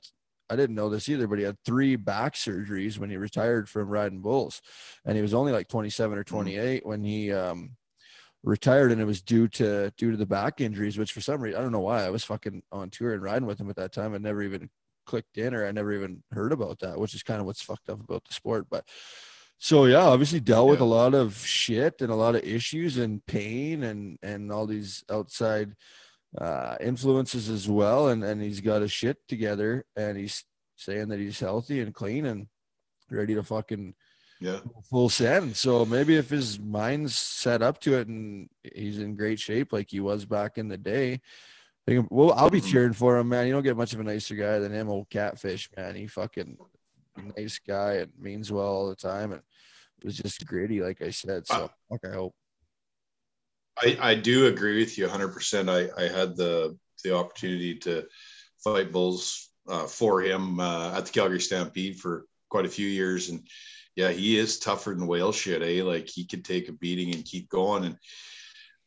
I 0.50 0.56
didn't 0.56 0.76
know 0.76 0.88
this 0.88 1.08
either, 1.08 1.26
but 1.26 1.38
he 1.38 1.44
had 1.44 1.56
three 1.64 1.96
back 1.96 2.34
surgeries 2.34 2.98
when 2.98 3.10
he 3.10 3.16
retired 3.16 3.68
from 3.68 3.88
riding 3.88 4.20
bulls. 4.20 4.60
And 5.04 5.16
he 5.16 5.22
was 5.22 5.34
only 5.34 5.52
like 5.52 5.68
27 5.68 6.18
or 6.18 6.24
28 6.24 6.84
when 6.84 7.04
he 7.04 7.32
um, 7.32 7.76
retired 8.42 8.92
and 8.92 9.00
it 9.00 9.06
was 9.06 9.22
due 9.22 9.48
to 9.48 9.92
due 9.96 10.10
to 10.10 10.16
the 10.16 10.26
back 10.26 10.60
injuries, 10.60 10.98
which 10.98 11.12
for 11.12 11.20
some 11.20 11.40
reason, 11.40 11.58
I 11.58 11.62
don't 11.62 11.72
know 11.72 11.80
why 11.80 12.04
I 12.04 12.10
was 12.10 12.24
fucking 12.24 12.62
on 12.72 12.90
tour 12.90 13.14
and 13.14 13.22
riding 13.22 13.46
with 13.46 13.60
him 13.60 13.70
at 13.70 13.76
that 13.76 13.92
time. 13.92 14.14
I 14.14 14.18
never 14.18 14.42
even 14.42 14.68
clicked 15.04 15.38
in 15.38 15.54
or 15.54 15.66
I 15.66 15.72
never 15.72 15.92
even 15.92 16.22
heard 16.32 16.52
about 16.52 16.80
that, 16.80 16.98
which 16.98 17.14
is 17.14 17.22
kind 17.22 17.40
of 17.40 17.46
what's 17.46 17.62
fucked 17.62 17.88
up 17.88 18.00
about 18.00 18.24
the 18.24 18.34
sport. 18.34 18.66
But 18.70 18.84
so 19.58 19.84
yeah, 19.86 20.04
obviously 20.04 20.40
dealt 20.40 20.68
with 20.68 20.80
a 20.80 20.84
lot 20.84 21.14
of 21.14 21.36
shit 21.36 22.00
and 22.02 22.10
a 22.10 22.16
lot 22.16 22.34
of 22.34 22.42
issues 22.44 22.98
and 22.98 23.24
pain 23.26 23.82
and 23.84 24.18
and 24.22 24.50
all 24.52 24.66
these 24.66 25.04
outside 25.10 25.74
uh 26.38 26.76
influences 26.80 27.48
as 27.48 27.68
well. 27.68 28.08
And 28.08 28.24
and 28.24 28.42
he's 28.42 28.60
got 28.60 28.82
his 28.82 28.92
shit 28.92 29.18
together 29.28 29.84
and 29.96 30.18
he's 30.18 30.44
saying 30.76 31.08
that 31.08 31.20
he's 31.20 31.38
healthy 31.40 31.80
and 31.80 31.94
clean 31.94 32.26
and 32.26 32.48
ready 33.10 33.34
to 33.34 33.42
fucking 33.44 33.94
Yeah. 34.40 34.60
full 34.90 35.08
send. 35.08 35.56
So 35.56 35.86
maybe 35.86 36.16
if 36.16 36.28
his 36.30 36.58
mind's 36.58 37.16
set 37.16 37.62
up 37.62 37.80
to 37.82 37.94
it 37.94 38.08
and 38.08 38.48
he's 38.74 38.98
in 38.98 39.14
great 39.14 39.38
shape 39.38 39.72
like 39.72 39.90
he 39.90 40.00
was 40.00 40.24
back 40.24 40.58
in 40.58 40.68
the 40.68 40.76
day, 40.76 41.20
Think- 41.86 42.08
well, 42.10 42.32
I'll 42.32 42.50
be 42.50 42.60
Mhm. 42.60 42.70
cheering 42.70 42.92
for 42.94 43.18
him, 43.18 43.28
man. 43.28 43.46
You 43.46 43.52
don't 43.52 43.62
get 43.62 43.76
much 43.76 43.92
of 43.92 44.00
a 44.00 44.04
nicer 44.04 44.34
guy 44.34 44.58
than 44.58 44.72
him, 44.72 44.88
old 44.88 45.10
catfish, 45.10 45.68
man. 45.76 45.94
He 45.94 46.06
fucking 46.06 46.58
nice 47.36 47.58
guy 47.58 47.94
and 47.94 48.12
means 48.18 48.50
well 48.50 48.66
all 48.66 48.88
the 48.88 48.96
time, 48.96 49.32
and 49.32 49.42
it 49.98 50.04
was 50.04 50.16
just 50.16 50.46
gritty, 50.46 50.80
like 50.80 51.02
I 51.02 51.10
said. 51.10 51.46
So 51.46 51.70
okay, 51.92 52.08
I 52.08 52.14
hope. 52.14 52.34
I, 53.76 53.98
I 54.00 54.14
do 54.14 54.46
agree 54.46 54.78
with 54.78 54.96
you 54.96 55.06
100%. 55.06 55.68
I, 55.68 55.90
I 56.00 56.08
had 56.08 56.36
the 56.36 56.78
the 57.02 57.14
opportunity 57.14 57.74
to 57.80 58.08
fight 58.62 58.90
bulls 58.90 59.50
uh, 59.68 59.86
for 59.86 60.22
him 60.22 60.58
uh, 60.60 60.96
at 60.96 61.04
the 61.04 61.12
Calgary 61.12 61.40
Stampede 61.40 62.00
for 62.00 62.24
quite 62.48 62.64
a 62.64 62.70
few 62.70 62.86
years, 62.86 63.28
and 63.28 63.46
yeah, 63.94 64.10
he 64.10 64.38
is 64.38 64.58
tougher 64.58 64.94
than 64.94 65.06
whale 65.06 65.32
shit, 65.32 65.60
eh? 65.60 65.82
Like 65.82 66.08
he 66.08 66.24
could 66.24 66.46
take 66.46 66.68
a 66.68 66.72
beating 66.72 67.14
and 67.14 67.24
keep 67.26 67.50
going. 67.50 67.84
And 67.84 67.98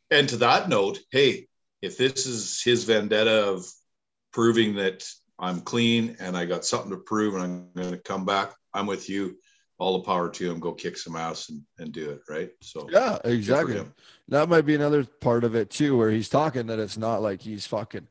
and 0.10 0.30
to 0.30 0.38
that 0.38 0.68
note, 0.68 1.00
hey, 1.12 1.48
if 1.82 1.98
this 1.98 2.26
is 2.26 2.62
his 2.62 2.84
vendetta 2.84 3.48
of 3.48 3.66
proving 4.34 4.76
that 4.76 5.08
I'm 5.40 5.62
clean 5.62 6.16
and 6.20 6.36
I 6.36 6.46
got 6.46 6.66
something 6.66 6.92
to 6.92 6.98
prove 6.98 7.36
and 7.36 7.44
I'm 7.44 7.70
going 7.76 7.92
to 7.92 8.00
come 8.00 8.26
back, 8.26 8.54
I'm 8.74 8.88
with 8.88 9.10
you. 9.10 9.38
All 9.80 10.00
the 10.00 10.06
power 10.06 10.28
to 10.28 10.52
him. 10.52 10.60
Go 10.60 10.74
kick 10.74 10.98
some 10.98 11.16
ass 11.16 11.50
and, 11.50 11.62
and 11.78 11.92
do 11.92 12.10
it, 12.10 12.22
right? 12.28 12.50
So 12.64 12.90
Yeah, 12.92 13.20
exactly. 13.24 13.80
That 14.28 14.50
might 14.50 14.66
be 14.66 14.74
another 14.74 15.06
part 15.06 15.44
of 15.44 15.56
it 15.56 15.70
too, 15.70 15.96
where 15.96 16.10
he's 16.10 16.30
talking 16.30 16.66
that 16.68 16.80
it's 16.80 16.98
not 16.98 17.22
like 17.22 17.42
he's 17.42 17.68
fucking 17.68 18.08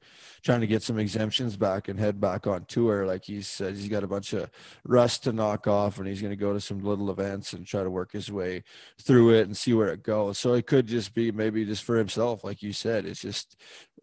trying 0.47 0.61
to 0.61 0.67
get 0.69 0.81
some 0.83 0.99
exemptions 1.01 1.57
back 1.57 1.89
and 1.89 1.99
head 1.99 2.21
back 2.21 2.47
on 2.47 2.65
tour. 2.67 3.05
Like 3.05 3.25
he 3.25 3.43
said, 3.43 3.75
he's 3.75 3.89
got 3.89 4.05
a 4.05 4.07
bunch 4.07 4.33
of 4.33 4.49
rust 4.85 5.25
to 5.25 5.33
knock 5.33 5.67
off, 5.67 5.99
and 5.99 6.07
he's 6.07 6.21
going 6.23 6.31
to 6.31 6.37
go 6.37 6.53
to 6.53 6.61
some 6.61 6.79
little 6.85 7.11
events 7.11 7.53
and 7.53 7.67
try 7.67 7.83
to 7.83 7.91
work 7.91 8.13
his 8.13 8.31
way 8.31 8.63
through 9.03 9.35
it 9.35 9.47
and 9.47 9.57
see 9.57 9.75
where 9.75 9.89
it 9.93 10.05
goes. 10.05 10.39
So 10.39 10.55
it 10.55 10.69
could 10.69 10.87
just 10.87 11.15
be 11.15 11.33
maybe 11.33 11.65
just 11.65 11.83
for 11.83 11.97
himself, 11.99 12.45
like 12.45 12.63
you 12.63 12.73
said, 12.73 13.05
it's 13.07 13.21
just 13.21 13.57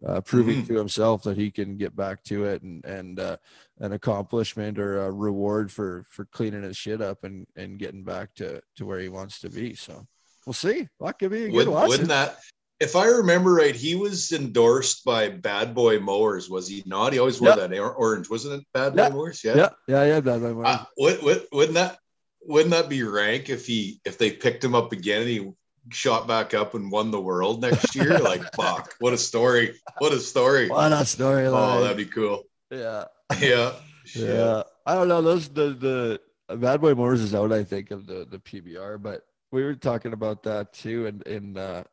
uh, 0.06 0.20
proving 0.20 0.62
Mhm. 0.62 0.66
to 0.66 0.76
himself 0.76 1.22
that 1.22 1.38
he 1.38 1.50
can 1.50 1.78
get 1.78 1.96
back 1.96 2.22
to 2.24 2.44
it 2.44 2.60
and 2.62 2.84
and 2.84 3.18
uh, 3.18 3.38
an 3.80 3.92
accomplishment 3.92 4.78
or 4.78 4.98
a 5.06 5.10
reward 5.10 5.72
for 5.72 6.04
for 6.10 6.26
cleaning 6.26 6.62
his 6.62 6.76
shit 6.76 7.00
up 7.00 7.24
and 7.24 7.46
and 7.56 7.78
getting 7.78 8.04
back 8.04 8.34
to 8.34 8.60
to 8.76 8.84
where 8.84 8.98
he 9.00 9.08
wants 9.08 9.40
to 9.40 9.48
be. 9.48 9.74
So. 9.74 10.06
We'll 10.46 10.52
see. 10.52 10.86
That 11.00 11.18
could 11.18 11.30
be 11.30 11.46
a 11.46 11.50
good 11.50 11.68
watch. 11.68 11.88
wouldn't 11.88 12.10
that, 12.10 12.36
if 12.80 12.96
I 12.96 13.06
remember 13.06 13.54
right, 13.54 13.74
he 13.74 13.94
was 13.94 14.32
endorsed 14.32 15.04
by 15.04 15.28
Bad 15.28 15.74
Boy 15.74 15.98
Mowers, 16.00 16.50
was 16.50 16.66
he 16.68 16.82
not? 16.86 17.12
He 17.12 17.18
always 17.18 17.40
wore 17.40 17.50
Yeah. 17.50 17.66
that 17.66 17.78
orange, 17.78 18.28
wasn't 18.28 18.60
it? 18.60 18.66
Bad 18.74 18.94
Yeah. 18.96 19.10
Boy 19.10 19.16
Mowers, 19.16 19.44
Yeah, 19.44 19.54
yeah, 19.86 20.04
yeah. 20.04 20.20
That, 20.20 20.40
that, 20.40 20.56
Uh, 20.64 20.84
would, 20.98 21.22
would, 21.22 21.46
wouldn't 21.52 21.74
that 21.74 21.98
wouldn't 22.46 22.72
that 22.72 22.88
be 22.90 23.02
rank 23.02 23.48
if 23.48 23.66
he 23.66 24.00
if 24.04 24.18
they 24.18 24.30
picked 24.30 24.62
him 24.62 24.74
up 24.74 24.92
again 24.92 25.22
and 25.22 25.30
he 25.30 25.50
shot 25.90 26.26
back 26.26 26.52
up 26.52 26.74
and 26.74 26.90
won 26.92 27.10
the 27.10 27.20
world 27.20 27.62
next 27.62 27.94
year? 27.94 28.18
like, 28.30 28.42
fuck, 28.54 28.94
what 28.98 29.12
a 29.14 29.18
story! 29.18 29.80
What 29.98 30.12
a 30.12 30.18
story! 30.20 30.68
what 30.68 30.92
a 30.92 30.96
storyline. 30.96 31.76
Oh, 31.76 31.80
that'd 31.82 31.96
be 31.96 32.04
cool. 32.06 32.44
yeah, 32.70 33.04
Yeah, 33.40 33.72
Shit. 34.04 34.28
yeah. 34.34 34.62
I 34.84 34.94
don't 34.94 35.08
know. 35.08 35.22
Those 35.22 35.48
the 35.48 36.20
the 36.48 36.56
Bad 36.56 36.80
Boy 36.82 36.94
Motors 36.94 37.22
is 37.22 37.34
out. 37.34 37.52
I 37.52 37.64
think 37.64 37.90
of 37.90 38.06
the 38.06 38.26
the 38.30 38.38
PBR, 38.38 39.00
but 39.02 39.22
we 39.50 39.62
were 39.64 39.74
talking 39.74 40.12
about 40.12 40.42
that 40.42 40.72
too. 40.74 41.06
And 41.06 41.22
in, 41.22 41.56
uh, 41.56 41.84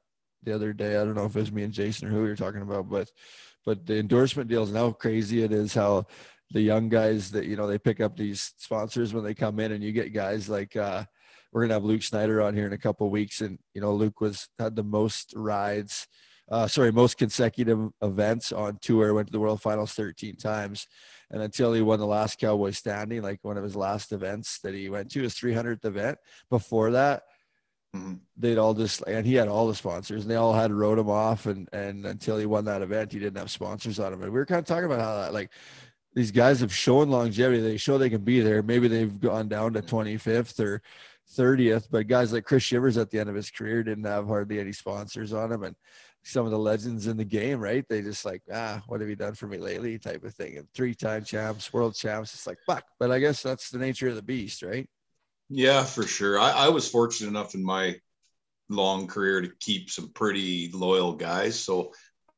the 0.44 0.54
other 0.54 0.74
day, 0.74 0.98
I 0.98 1.04
don't 1.06 1.16
know 1.16 1.26
if 1.26 1.36
it 1.36 1.40
was 1.40 1.52
me 1.52 1.64
and 1.64 1.74
Jason 1.74 2.08
or 2.08 2.12
who 2.12 2.22
were 2.22 2.36
talking 2.36 2.62
about, 2.62 2.90
but 2.90 3.10
but 3.66 3.86
the 3.86 4.00
endorsement 4.00 4.50
deals 4.50 4.70
and 4.70 4.78
how 4.78 4.92
crazy 4.92 5.44
it 5.44 5.52
is. 5.52 5.74
How 5.74 6.06
the 6.52 6.62
young 6.62 6.90
guys 6.90 7.32
that 7.32 7.46
you 7.46 7.56
know 7.56 7.68
they 7.68 7.78
pick 7.78 8.02
up 8.02 8.18
these 8.18 8.54
sponsors 8.58 9.14
when 9.14 9.24
they 9.24 9.34
come 9.34 9.60
in, 9.60 9.72
and 9.72 9.84
you 9.84 9.92
get 9.92 10.14
guys 10.14 10.50
like. 10.50 10.76
uh 10.76 11.06
we're 11.52 11.62
gonna 11.62 11.74
have 11.74 11.84
Luke 11.84 12.04
Snyder 12.04 12.42
on 12.42 12.56
here 12.56 12.66
in 12.66 12.74
a 12.74 12.78
couple 12.78 13.08
of 13.08 13.12
weeks, 13.12 13.42
and 13.42 13.60
you 13.74 13.82
know 13.82 13.94
Luke 13.94 14.22
was 14.22 14.48
had 14.58 14.76
the 14.76 14.84
most 14.84 15.34
rides, 15.36 16.08
uh, 16.50 16.68
sorry, 16.68 16.92
most 16.92 17.18
consecutive 17.18 17.90
events 18.02 18.52
on 18.52 18.78
tour. 18.82 19.14
Went 19.14 19.28
to 19.28 19.32
the 19.32 19.40
World 19.40 19.62
Finals 19.62 19.94
13 19.94 20.38
times, 20.38 20.88
and 21.30 21.42
until 21.42 21.74
he 21.74 21.82
won 21.82 22.00
the 22.00 22.06
last 22.06 22.40
Cowboy 22.40 22.72
Standing, 22.72 23.22
like 23.22 23.40
one 23.42 23.58
of 23.58 23.64
his 23.64 23.76
last 23.76 24.12
events 24.14 24.60
that 24.60 24.74
he 24.74 24.90
went 24.90 25.12
to, 25.12 25.22
his 25.22 25.36
300th 25.36 25.84
event. 25.86 26.18
Before 26.50 26.92
that, 26.92 27.24
Mhm. 27.96 28.20
they'd 28.38 28.58
all 28.58 28.74
just 28.74 29.02
and 29.06 29.26
he 29.26 29.36
had 29.36 29.48
all 29.50 29.68
the 29.68 29.76
sponsors, 29.76 30.22
and 30.24 30.32
they 30.32 30.36
all 30.36 30.54
had 30.54 30.72
wrote 30.72 30.98
him 31.00 31.10
off, 31.10 31.46
and 31.46 31.68
and 31.74 32.06
until 32.06 32.38
he 32.38 32.46
won 32.46 32.66
that 32.66 32.82
event, 32.82 33.12
he 33.12 33.20
didn't 33.20 33.38
have 33.38 33.52
sponsors 33.52 34.00
on 34.00 34.14
him. 34.14 34.22
And 34.24 34.32
we 34.32 34.40
were 34.40 34.46
kind 34.46 34.60
of 34.60 34.66
talking 34.66 34.86
about 34.86 35.02
how 35.02 35.18
that 35.18 35.34
like. 35.34 35.52
These 36.14 36.32
guys 36.32 36.60
have 36.60 36.74
shown 36.74 37.10
longevity. 37.10 37.62
They 37.62 37.78
show 37.78 37.98
they 37.98 38.10
can 38.10 38.24
be 38.26 38.42
there. 38.42 38.62
Maybe 38.62 38.90
they've 38.90 39.18
gone 39.18 39.48
down 39.48 39.72
to 39.74 39.82
25th 39.82 40.60
or 40.60 40.82
30th, 41.38 41.88
but 41.90 42.08
guys 42.08 42.34
like 42.34 42.44
Chris 42.44 42.64
Shivers 42.64 42.98
at 42.98 43.10
the 43.10 43.20
end 43.20 43.30
of 43.30 43.36
his 43.36 43.50
career 43.50 43.82
didn't 43.82 44.04
have 44.04 44.28
hardly 44.28 44.60
any 44.60 44.74
sponsors 44.74 45.32
on 45.32 45.50
him. 45.54 45.64
And 45.64 45.74
some 46.24 46.44
of 46.46 46.52
the 46.52 46.60
legends 46.60 47.08
in 47.08 47.16
the 47.16 47.24
game, 47.24 47.62
right? 47.62 47.86
They 47.88 48.02
just 48.02 48.26
like, 48.26 48.42
ah, 48.54 48.84
what 48.88 49.00
have 49.00 49.10
you 49.10 49.16
done 49.16 49.36
for 49.36 49.48
me 49.48 49.58
lately? 49.58 49.98
type 49.98 50.26
of 50.26 50.34
thing. 50.36 50.58
And 50.58 50.68
three 50.74 50.94
time 50.94 51.24
champs, 51.24 51.72
world 51.72 51.96
champs. 51.96 52.34
It's 52.34 52.46
like, 52.46 52.60
fuck. 52.66 52.84
But 53.00 53.12
I 53.12 53.20
guess 53.20 53.42
that's 53.42 53.70
the 53.70 53.80
nature 53.80 54.10
of 54.10 54.16
the 54.16 54.22
beast, 54.22 54.64
right? 54.64 54.90
Yeah, 55.54 55.84
for 55.84 56.08
sure. 56.08 56.40
I, 56.40 56.52
I 56.52 56.70
was 56.70 56.90
fortunate 56.90 57.28
enough 57.28 57.56
in 57.56 57.64
my 57.64 57.98
long 58.70 59.08
career 59.08 59.42
to 59.42 59.52
keep 59.60 59.90
some 59.90 60.10
pretty 60.14 60.72
loyal 60.74 61.12
guys. 61.14 61.60
So 61.60 61.92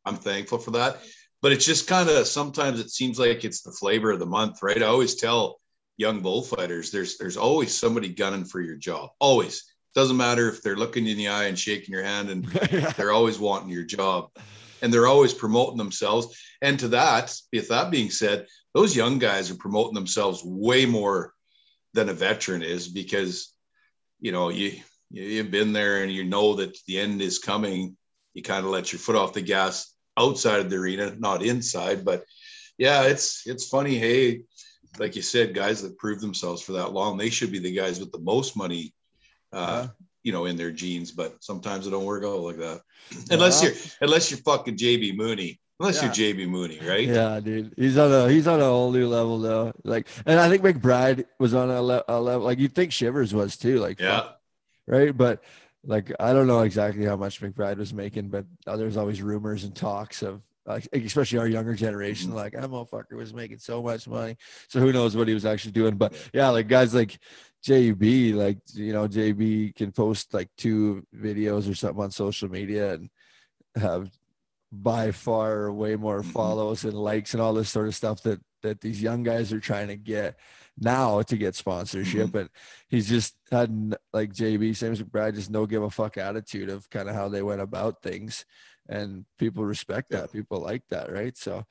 I'm 0.03 0.15
thankful 0.15 0.57
for 0.57 0.71
that. 0.71 0.97
But 1.39 1.51
it's 1.51 1.65
just 1.65 1.85
kind 1.87 2.09
of 2.09 2.25
sometimes 2.25 2.79
it 2.79 2.89
seems 2.89 3.19
like 3.19 3.45
it's 3.45 3.61
the 3.61 3.71
flavor 3.71 4.11
of 4.11 4.19
the 4.19 4.25
month, 4.25 4.63
right? 4.63 4.81
I 4.81 4.87
always 4.87 5.13
tell 5.13 5.59
young 5.97 6.21
bullfighters 6.21 6.89
there's 6.89 7.19
there's 7.19 7.37
always 7.37 7.75
somebody 7.75 8.09
gunning 8.09 8.45
for 8.45 8.61
your 8.61 8.77
job. 8.77 9.11
Always. 9.19 9.63
Doesn't 9.93 10.17
matter 10.17 10.49
if 10.49 10.63
they're 10.63 10.75
looking 10.75 11.05
you 11.05 11.11
in 11.11 11.19
the 11.19 11.27
eye 11.27 11.45
and 11.45 11.59
shaking 11.59 11.93
your 11.93 12.03
hand 12.03 12.31
and 12.31 12.45
they're 12.97 13.11
always 13.11 13.37
wanting 13.37 13.69
your 13.69 13.83
job 13.83 14.31
and 14.81 14.91
they're 14.91 15.05
always 15.05 15.35
promoting 15.35 15.77
themselves 15.77 16.35
and 16.63 16.79
to 16.79 16.87
that 16.87 17.35
with 17.53 17.69
that 17.69 17.91
being 17.91 18.09
said 18.09 18.47
those 18.73 18.95
young 18.95 19.19
guys 19.19 19.51
are 19.51 19.55
promoting 19.55 19.93
themselves 19.93 20.41
way 20.43 20.87
more 20.87 21.33
than 21.93 22.09
a 22.09 22.13
veteran 22.13 22.63
is 22.63 22.87
because 22.87 23.53
you 24.19 24.31
know 24.31 24.49
you 24.49 24.73
you've 25.11 25.51
been 25.51 25.73
there 25.73 26.03
and 26.03 26.11
you 26.11 26.23
know 26.23 26.55
that 26.55 26.77
the 26.87 26.99
end 26.99 27.21
is 27.21 27.39
coming. 27.39 27.95
You 28.33 28.41
kind 28.41 28.65
of 28.65 28.71
let 28.71 28.91
your 28.91 28.99
foot 28.99 29.15
off 29.15 29.33
the 29.33 29.41
gas 29.41 29.93
outside 30.17 30.59
of 30.59 30.69
the 30.69 30.75
arena 30.75 31.15
not 31.17 31.43
inside 31.43 32.05
but 32.05 32.23
yeah 32.77 33.03
it's 33.03 33.45
it's 33.45 33.67
funny. 33.67 33.95
Hey 33.95 34.43
like 34.99 35.15
you 35.15 35.21
said 35.21 35.55
guys 35.55 35.81
that 35.81 35.97
prove 35.97 36.21
themselves 36.21 36.61
for 36.61 36.73
that 36.73 36.93
long 36.93 37.17
they 37.17 37.29
should 37.29 37.51
be 37.51 37.59
the 37.59 37.73
guys 37.73 37.99
with 37.99 38.11
the 38.11 38.19
most 38.19 38.55
money 38.55 38.93
uh 39.51 39.87
you 40.21 40.31
know 40.31 40.45
in 40.45 40.55
their 40.55 40.71
genes 40.71 41.11
but 41.11 41.43
sometimes 41.43 41.87
it 41.87 41.91
don't 41.91 42.05
work 42.05 42.23
out 42.23 42.39
like 42.39 42.57
that. 42.57 42.81
Unless 43.29 43.63
you're 43.63 43.73
unless 44.01 44.31
you're 44.31 44.39
fucking 44.39 44.77
JB 44.77 45.15
Mauney 45.17 45.59
unless 45.79 45.97
Yeah. 46.01 46.13
you're 46.15 46.33
JB 46.35 46.47
Mauney 46.49 46.79
right 46.87 47.07
Yeah, 47.07 47.39
dude, 47.39 47.73
he's 47.77 47.97
on 47.97 48.11
a 48.11 48.29
he's 48.29 48.47
on 48.47 48.59
a 48.59 48.65
whole 48.65 48.91
new 48.91 49.07
level 49.07 49.39
though. 49.39 49.73
Like, 49.83 50.07
and 50.25 50.39
I 50.39 50.49
think 50.49 50.63
McBride 50.63 51.25
was 51.39 51.53
on 51.53 51.69
a, 51.69 51.81
le- 51.81 52.03
a 52.07 52.19
level 52.19 52.45
like 52.45 52.59
you'd 52.59 52.73
think 52.75 52.91
Shivers 52.91 53.33
was 53.33 53.57
too. 53.57 53.79
Like, 53.79 53.99
yeah 53.99 54.21
fuck, 54.21 54.39
right? 54.87 55.15
But 55.15 55.43
like, 55.85 56.13
I 56.19 56.31
don't 56.33 56.47
know 56.47 56.61
exactly 56.61 57.05
how 57.05 57.17
much 57.17 57.41
McBride 57.41 57.77
was 57.77 57.93
making, 57.93 58.29
but 58.29 58.45
uh, 58.65 58.77
there's 58.77 58.95
always 58.95 59.21
rumors 59.21 59.65
and 59.65 59.75
talks 59.75 60.21
of, 60.23 60.41
like, 60.65 60.87
especially 60.93 61.39
our 61.39 61.47
younger 61.47 61.73
generation, 61.75 62.31
Mhm. 62.31 62.35
like 62.35 62.53
that 62.53 62.63
motherfucker 62.69 63.17
was 63.17 63.33
making 63.33 63.57
so 63.59 63.83
much 63.83 64.07
money. 64.07 64.37
So 64.69 64.79
who 64.79 64.93
knows 64.93 65.17
what 65.17 65.27
he 65.27 65.33
was 65.33 65.45
actually 65.45 65.73
doing? 65.73 65.95
But 65.97 66.13
yeah, 66.33 66.47
like 66.49 66.69
guys 66.69 66.93
like 66.93 67.19
JB, 67.65 68.33
like 68.33 68.59
you 68.73 68.93
know, 68.93 69.07
JB 69.09 69.75
can 69.75 69.91
post 69.91 70.33
like 70.33 70.49
two 70.57 71.05
videos 71.13 71.69
or 71.69 71.75
something 71.75 72.01
on 72.03 72.11
social 72.11 72.49
media 72.49 72.93
and 72.93 73.09
have 73.75 74.09
by 74.81 75.11
far 75.11 75.71
way 75.71 75.95
more 75.95 76.21
Mhm. 76.23 76.31
follows 76.31 76.83
and 76.83 76.93
likes 76.93 77.33
and 77.33 77.41
all 77.41 77.53
this 77.53 77.69
sort 77.69 77.87
of 77.87 77.93
stuff 77.95 78.23
that 78.23 78.41
that 78.63 78.81
these 78.81 79.01
young 79.01 79.23
guys 79.23 79.51
are 79.53 79.59
trying 79.59 79.89
to 79.89 79.95
get 79.97 80.39
now 80.79 81.21
to 81.21 81.37
get 81.37 81.53
sponsorship. 81.53 82.33
And 82.33 82.49
he's 82.87 83.07
just 83.09 83.35
had 83.51 83.95
like 84.13 84.33
JB 84.33 84.73
same 84.75 84.93
as 84.93 85.03
McBride 85.03 85.35
just 85.35 85.51
no 85.51 85.65
give 85.67 85.83
a 85.83 85.89
fuck 85.91 86.17
attitude 86.17 86.69
of 86.69 86.89
kind 86.89 87.07
of 87.09 87.13
how 87.13 87.27
they 87.29 87.43
went 87.43 87.61
about 87.61 88.01
things. 88.01 88.45
And 88.89 89.25
people 89.37 89.63
respect 89.65 90.07
Yeah. 90.11 90.21
that 90.21 90.31
people 90.33 90.59
like 90.61 90.81
that 90.89 91.11
right? 91.11 91.37
So 91.37 91.65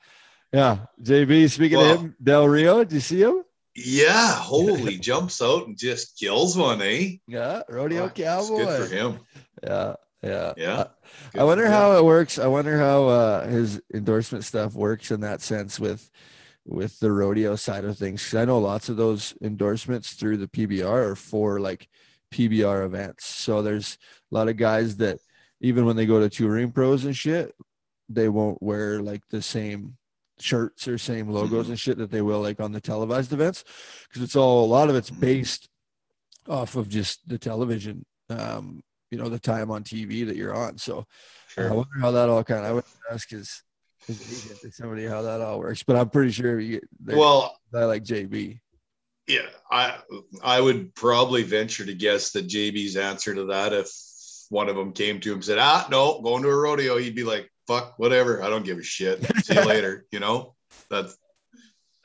yeah. 0.53 0.85
JB 1.01 1.49
speaking 1.49 1.79
Well- 1.79 1.93
of 1.95 2.01
him 2.01 2.15
Del 2.23 2.47
Rio 2.47 2.83
did 2.83 2.93
you 2.93 2.99
see 3.01 3.21
him? 3.23 3.43
Yeah. 3.75 4.35
Holy 4.35 4.97
jumps 5.09 5.41
out 5.41 5.67
and 5.67 5.75
just 5.77 6.17
kills 6.17 6.55
one 6.55 6.81
eh? 6.83 7.17
Yeah 7.27 7.63
rodeo 7.67 8.03
Fuck, 8.05 8.15
cowboy 8.15 8.57
good 8.65 8.87
for 8.87 8.95
him. 8.95 9.19
Yeah 9.63 9.95
yeah 10.23 10.53
Yeah, 10.57 10.85
Good 11.33 11.41
I 11.41 11.43
wonder 11.43 11.65
him. 11.65 11.71
how 11.71 11.97
it 11.97 12.05
works. 12.05 12.39
I 12.39 12.47
wonder 12.47 12.77
how 12.77 13.07
uh, 13.07 13.47
his 13.47 13.81
endorsement 13.93 14.43
stuff 14.45 14.73
works 14.73 15.11
in 15.11 15.21
that 15.21 15.41
sense 15.41 15.79
with 15.79 16.09
with 16.65 16.97
the 17.01 17.11
rodeo 17.11 17.55
side 17.57 17.83
of 17.83 17.97
things. 17.97 18.23
'Cause 18.23 18.39
I 18.39 18.45
know 18.45 18.57
lots 18.59 18.87
of 18.87 18.95
those 18.95 19.33
endorsements 19.41 20.13
through 20.13 20.37
the 20.37 20.47
PBR 20.47 21.09
are 21.11 21.15
for 21.15 21.59
like 21.59 21.89
PBR 22.31 22.85
events. 22.85 23.25
So 23.25 23.61
there's 23.61 23.97
a 24.31 24.35
lot 24.35 24.47
of 24.47 24.55
guys 24.57 24.95
that 24.97 25.19
even 25.59 25.85
when 25.85 25.97
they 25.97 26.05
go 26.05 26.19
to 26.21 26.29
touring 26.29 26.71
pros 26.71 27.03
and 27.05 27.15
shit, 27.15 27.53
they 28.09 28.29
won't 28.29 28.61
wear 28.63 29.01
like 29.01 29.27
the 29.29 29.41
same 29.41 29.97
shirts 30.39 30.87
or 30.87 30.97
same 30.97 31.29
logos 31.29 31.67
Mhm. 31.67 31.69
and 31.71 31.79
shit 31.79 31.97
that 31.97 32.11
they 32.11 32.21
will 32.21 32.39
like 32.41 32.59
on 32.61 32.71
the 32.71 32.81
televised 32.81 33.33
events 33.33 33.63
because 34.07 34.21
it's 34.23 34.35
all 34.35 34.65
a 34.65 34.67
lot 34.67 34.89
of 34.89 34.95
it's 34.95 35.11
Mhm. 35.11 35.19
based 35.19 35.69
off 36.47 36.75
of 36.75 36.87
just 36.89 37.27
the 37.27 37.37
television, 37.37 38.05
um, 38.29 38.81
you 39.13 39.19
know, 39.19 39.29
the 39.29 39.37
time 39.39 39.69
on 39.69 39.83
TV 39.83 40.25
that 40.25 40.35
you're 40.35 40.55
on. 40.55 40.77
So 40.79 41.05
Sure. 41.49 41.69
I 41.69 41.73
wonder 41.75 41.99
how 42.01 42.09
that 42.11 42.29
all 42.29 42.43
kind 42.43 42.61
of, 42.61 42.65
I 42.65 42.71
would 42.73 42.83
ask 43.11 43.29
his, 43.29 43.61
his 44.07 44.19
agent 44.49 44.65
or 44.65 44.71
somebody 44.71 45.05
how 45.05 45.21
that 45.21 45.39
all 45.39 45.59
works, 45.59 45.83
but 45.83 45.95
I'm 45.95 46.09
pretty 46.09 46.31
sure 46.31 46.59
you, 46.59 46.81
they- 46.99 47.15
Well, 47.15 47.55
I 47.75 47.83
like 47.85 48.03
JB. 48.03 48.59
yeah, 49.27 49.45
I 49.69 49.99
I 50.43 50.59
would 50.59 50.95
probably 50.95 51.43
venture 51.43 51.85
to 51.85 51.93
guess 51.93 52.31
that 52.31 52.47
JB's 52.47 52.97
answer 52.97 53.35
to 53.35 53.45
that 53.45 53.71
if 53.71 53.87
one 54.49 54.67
of 54.67 54.75
them 54.75 54.93
came 54.93 55.19
to 55.21 55.29
him 55.29 55.35
and 55.35 55.45
said, 55.45 55.57
"Ah, 55.59 55.87
no, 55.91 56.19
going 56.21 56.41
to 56.43 56.49
a 56.49 56.55
rodeo," 56.55 56.97
he'd 56.97 57.15
be 57.15 57.23
like, 57.23 57.49
"Fuck, 57.67 57.97
whatever, 57.97 58.41
I 58.43 58.49
don't 58.49 58.65
give 58.65 58.77
a 58.79 58.83
shit. 58.83 59.23
See 59.45 59.53
you 59.53 59.61
later." 59.65 60.05
You 60.11 60.19
know, 60.19 60.55
that's 60.89 61.15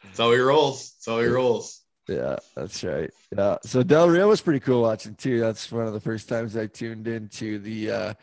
that's 0.04 0.18
how 0.18 0.30
he 0.32 0.38
rolls. 0.38 0.92
That's 0.92 1.06
how 1.06 1.20
he 1.20 1.26
rolls. 1.26 1.77
Yeah, 2.08 2.36
that's 2.56 2.82
right. 2.82 3.10
Yeah. 3.36 3.58
So 3.62 3.82
Del 3.82 4.08
Rio 4.08 4.28
was 4.28 4.40
pretty 4.40 4.60
cool 4.60 4.82
watching 4.82 5.14
too. 5.14 5.40
That's 5.40 5.70
one 5.70 5.86
of 5.86 5.92
the 5.92 6.00
first 6.00 6.28
times 6.28 6.56
I 6.56 6.66
tuned 6.66 7.06
into 7.06 7.58
the 7.58 7.90
uh 7.90 8.14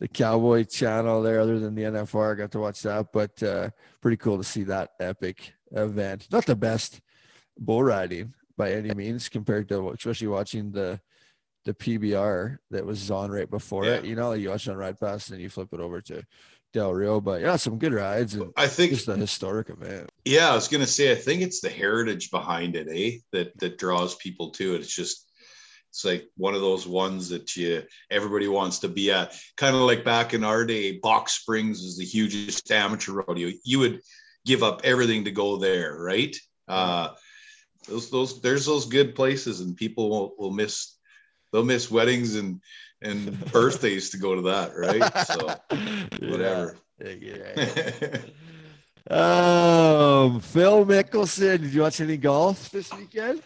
the 0.00 0.08
Cowboy 0.08 0.64
channel 0.64 1.22
there, 1.22 1.40
other 1.40 1.58
than 1.58 1.74
the 1.74 1.82
NFR. 1.82 2.32
I 2.32 2.38
got 2.38 2.52
to 2.52 2.60
watch 2.60 2.82
that, 2.82 3.12
but 3.12 3.42
uh 3.42 3.70
pretty 4.00 4.16
cool 4.16 4.38
to 4.38 4.44
see 4.44 4.64
that 4.64 4.90
epic 4.98 5.52
event. 5.72 6.28
Not 6.32 6.46
the 6.46 6.56
best 6.56 7.00
bull 7.58 7.82
riding 7.82 8.34
by 8.56 8.72
any 8.72 8.94
means 8.94 9.28
compared 9.28 9.68
to 9.68 9.90
especially 9.90 10.28
watching 10.28 10.72
the 10.72 11.00
the 11.64 11.74
PBR 11.74 12.58
that 12.70 12.86
was 12.86 13.10
on 13.10 13.30
right 13.30 13.50
before 13.50 13.84
it. 13.84 14.04
You 14.04 14.16
know, 14.16 14.32
you 14.32 14.48
watch 14.48 14.66
it 14.66 14.70
on 14.70 14.78
Ride 14.78 14.98
Pass 14.98 15.28
and 15.28 15.34
then 15.34 15.42
you 15.42 15.50
flip 15.50 15.68
it 15.72 15.80
over 15.80 16.00
to 16.02 16.22
Del 16.78 16.94
Rio. 16.94 17.20
But 17.20 17.40
yeah, 17.40 17.56
some 17.56 17.76
good 17.76 17.92
rides 17.92 18.34
and 18.34 18.52
I 18.56 18.68
think 18.68 18.92
just 18.92 19.08
a 19.08 19.16
historic 19.16 19.68
event. 19.68 20.10
Yeah, 20.24 20.50
I 20.50 20.54
was 20.54 20.68
gonna 20.68 20.86
say 20.86 21.10
I 21.10 21.16
think 21.16 21.42
it's 21.42 21.60
the 21.60 21.68
heritage 21.68 22.30
behind 22.30 22.76
it, 22.76 22.86
eh? 22.88 23.18
That 23.32 23.58
that 23.58 23.78
draws 23.78 24.14
people 24.14 24.50
to 24.52 24.74
it. 24.76 24.82
It's 24.82 24.94
just 24.94 25.28
it's 25.90 26.04
like 26.04 26.28
one 26.36 26.54
of 26.54 26.60
those 26.60 26.86
ones 26.86 27.30
that 27.30 27.56
you 27.56 27.82
everybody 28.12 28.46
wants 28.46 28.78
to 28.80 28.88
be 28.88 29.10
at. 29.10 29.36
Kind 29.56 29.74
of 29.74 29.82
like 29.82 30.04
back 30.04 30.34
in 30.34 30.44
our 30.44 30.64
day, 30.64 30.98
Box 30.98 31.32
Springs 31.32 31.82
was 31.82 31.98
the 31.98 32.04
hugest 32.04 32.70
amateur 32.70 33.24
rodeo. 33.26 33.50
You 33.64 33.80
would 33.80 34.00
give 34.46 34.62
up 34.62 34.82
everything 34.84 35.24
to 35.24 35.32
go 35.32 35.56
there, 35.56 35.98
right? 35.98 36.36
Uh 36.68 37.08
those 37.88 38.08
those 38.10 38.40
there's 38.40 38.66
those 38.66 38.86
good 38.86 39.16
places 39.16 39.60
and 39.60 39.76
people 39.76 40.10
will, 40.10 40.34
will 40.38 40.52
miss 40.52 40.94
they'll 41.52 41.64
miss 41.64 41.90
weddings 41.90 42.36
and 42.36 42.60
and 43.02 43.38
birthdays 43.52 44.10
to 44.10 44.16
go 44.18 44.34
to 44.34 44.42
that, 44.42 44.76
right? 44.76 45.26
So 45.26 46.26
whatever. 46.30 46.76
Yeah, 47.00 47.14
yeah. 47.20 48.18
Um, 49.10 50.40
Phil 50.40 50.84
Mickelson. 50.84 51.62
Did 51.62 51.72
you 51.72 51.82
watch 51.82 52.00
any 52.00 52.16
golf 52.16 52.70
this 52.70 52.92
weekend? 52.92 53.42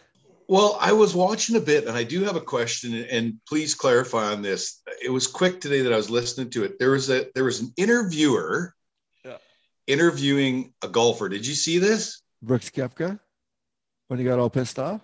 Well, 0.49 0.77
I 0.81 0.93
was 0.93 1.15
watching 1.15 1.57
a 1.57 1.61
bit 1.61 1.87
and 1.87 1.97
I 1.97 2.03
do 2.03 2.25
have 2.25 2.37
a 2.37 2.41
question 2.41 2.95
and 3.11 3.35
please 3.49 3.75
clarify 3.75 4.33
on 4.33 4.43
this. 4.43 4.83
It 5.03 5.11
was 5.11 5.27
quick 5.27 5.61
today 5.61 5.83
that 5.83 5.93
I 5.93 5.97
was 5.97 6.11
listening 6.11 6.51
to 6.51 6.65
it. 6.65 6.79
There 6.79 6.91
was 6.91 7.11
a 7.11 7.27
there 7.35 7.45
was 7.45 7.61
an 7.61 7.73
interviewer 7.77 8.75
Yeah. 9.25 9.37
interviewing 9.87 10.75
a 10.83 10.88
golfer. 10.88 11.29
Did 11.29 11.47
you 11.47 11.55
see 11.55 11.79
this? 11.79 12.23
Brooks 12.43 12.71
Koepka 12.71 13.21
when 14.09 14.19
he 14.19 14.25
got 14.25 14.38
all 14.41 14.51
pissed 14.51 14.79
off. 14.79 15.01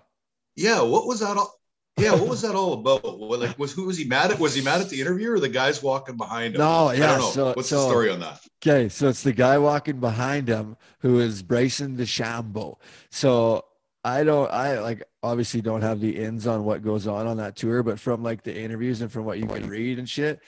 Yeah, 0.57 0.83
what 0.83 1.07
was 1.07 1.21
that 1.21 1.37
all 1.37 1.55
Yeah, 1.99 2.13
what 2.13 2.29
was 2.29 2.43
that 2.43 2.55
all 2.55 2.75
about? 2.75 3.19
What, 3.19 3.41
like 3.41 3.59
was 3.59 3.73
who 3.73 3.85
was 3.87 3.97
he 3.99 4.05
mad 4.05 4.31
at? 4.31 4.39
Was 4.39 4.55
he 4.55 4.63
mad 4.63 4.81
at 4.81 4.89
the 4.89 5.01
interviewer 5.01 5.35
or 5.35 5.41
the 5.41 5.49
guys 5.49 5.83
walking 5.83 6.17
behind 6.17 6.55
him? 6.55 6.61
No, 6.61 6.87
I 6.89 6.95
yeah, 6.95 7.07
don't 7.09 7.19
know. 7.19 7.31
so- 7.31 7.53
What's 7.55 7.69
so- 7.69 7.83
the 7.83 7.89
story 7.89 8.11
on 8.11 8.21
that? 8.21 8.41
Okay, 8.65 8.89
so 8.89 9.09
it's 9.09 9.23
the 9.23 9.33
guy 9.33 9.57
walking 9.59 10.01
behind 10.01 10.49
him 10.49 10.77
who 11.01 11.21
is 11.21 11.43
Bryson 11.43 11.97
DeChambeau. 11.97 12.77
So 13.11 13.65
I 14.05 14.25
don't, 14.25 14.51
I 14.51 14.81
like 14.81 15.03
obviously 15.23 15.61
don't 15.61 15.83
have 15.83 16.01
the 16.01 16.17
ins 16.17 16.47
on 16.47 16.65
what 16.65 16.83
goes 16.83 17.07
on 17.07 17.27
on 17.27 17.37
that 17.39 17.57
tour, 17.57 17.83
but 17.83 18.01
from 18.01 18.23
like 18.23 18.43
the 18.43 18.57
interviews 18.57 19.01
and 19.01 19.11
from 19.13 19.25
what 19.25 19.39
you 19.39 19.47
can 19.47 19.69
read 19.69 19.99
and 19.99 20.09
shit, 20.09 20.41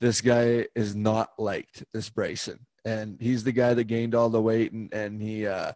this 0.00 0.20
guy 0.20 0.66
is 0.74 0.94
not 0.94 1.30
liked. 1.38 1.84
This 1.94 2.08
Bryson, 2.10 2.58
and 2.84 3.16
he's 3.20 3.44
the 3.44 3.52
guy 3.52 3.72
that 3.74 3.84
gained 3.84 4.14
all 4.14 4.28
the 4.28 4.42
weight 4.42 4.72
and 4.72 4.92
and 4.92 5.22
he 5.22 5.46
uh 5.46 5.72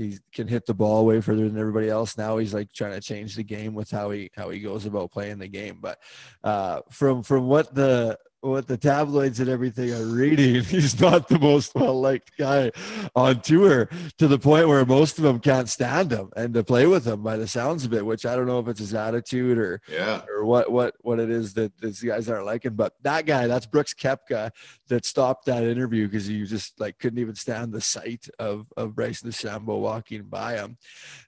he 0.00 0.18
can 0.32 0.48
hit 0.48 0.64
the 0.64 0.72
ball 0.72 1.04
way 1.04 1.20
further 1.20 1.46
than 1.46 1.58
everybody 1.58 1.90
else. 1.90 2.16
Now 2.16 2.38
he's 2.38 2.54
like 2.54 2.72
trying 2.72 2.92
to 2.92 3.00
change 3.00 3.36
the 3.36 3.44
game 3.44 3.74
with 3.74 3.90
how 3.90 4.10
he 4.10 4.30
how 4.34 4.48
he 4.48 4.60
goes 4.60 4.86
about 4.86 5.10
playing 5.10 5.38
the 5.38 5.48
game. 5.48 5.78
But 5.80 5.98
uh, 6.42 6.80
from 6.90 7.22
from 7.22 7.46
what 7.46 7.74
the 7.74 8.18
what 8.42 8.66
the 8.66 8.76
tabloids 8.76 9.38
and 9.40 9.48
everything 9.48 9.92
are 9.92 10.04
reading, 10.04 10.62
he's 10.64 10.98
not 11.00 11.28
the 11.28 11.38
most 11.38 11.74
well 11.74 12.00
liked 12.00 12.32
guy 12.38 12.70
on 13.14 13.40
tour 13.40 13.88
to 14.18 14.28
the 14.28 14.38
point 14.38 14.66
where 14.68 14.84
most 14.86 15.18
of 15.18 15.24
them 15.24 15.38
can't 15.40 15.68
stand 15.68 16.10
him 16.10 16.30
and 16.36 16.54
to 16.54 16.64
play 16.64 16.86
with 16.86 17.06
him 17.06 17.22
by 17.22 17.36
the 17.36 17.46
sounds 17.46 17.84
of 17.84 17.92
it. 17.92 18.04
Which 18.04 18.24
I 18.24 18.34
don't 18.36 18.46
know 18.46 18.58
if 18.58 18.68
it's 18.68 18.80
his 18.80 18.94
attitude 18.94 19.58
or 19.58 19.82
Yeah. 19.88 20.22
or 20.28 20.44
what 20.44 20.72
what 20.72 20.94
what 21.02 21.20
it 21.20 21.30
is 21.30 21.54
that 21.54 21.76
these 21.78 22.00
guys 22.00 22.28
aren't 22.28 22.46
liking. 22.46 22.74
But 22.74 22.94
that 23.02 23.26
guy, 23.26 23.46
that's 23.46 23.66
Brooks 23.66 23.92
Koepka, 23.94 24.50
that 24.88 25.04
stopped 25.04 25.44
that 25.46 25.62
interview 25.64 26.06
because 26.08 26.26
he 26.26 26.44
just 26.44 26.80
like 26.80 26.98
couldn't 26.98 27.18
even 27.18 27.34
stand 27.34 27.72
the 27.72 27.80
sight 27.80 28.26
of 28.38 28.66
of 28.76 28.94
Bryson 28.94 29.30
DeChambeau 29.30 29.80
walking 29.80 30.22
by 30.24 30.54
him. 30.54 30.78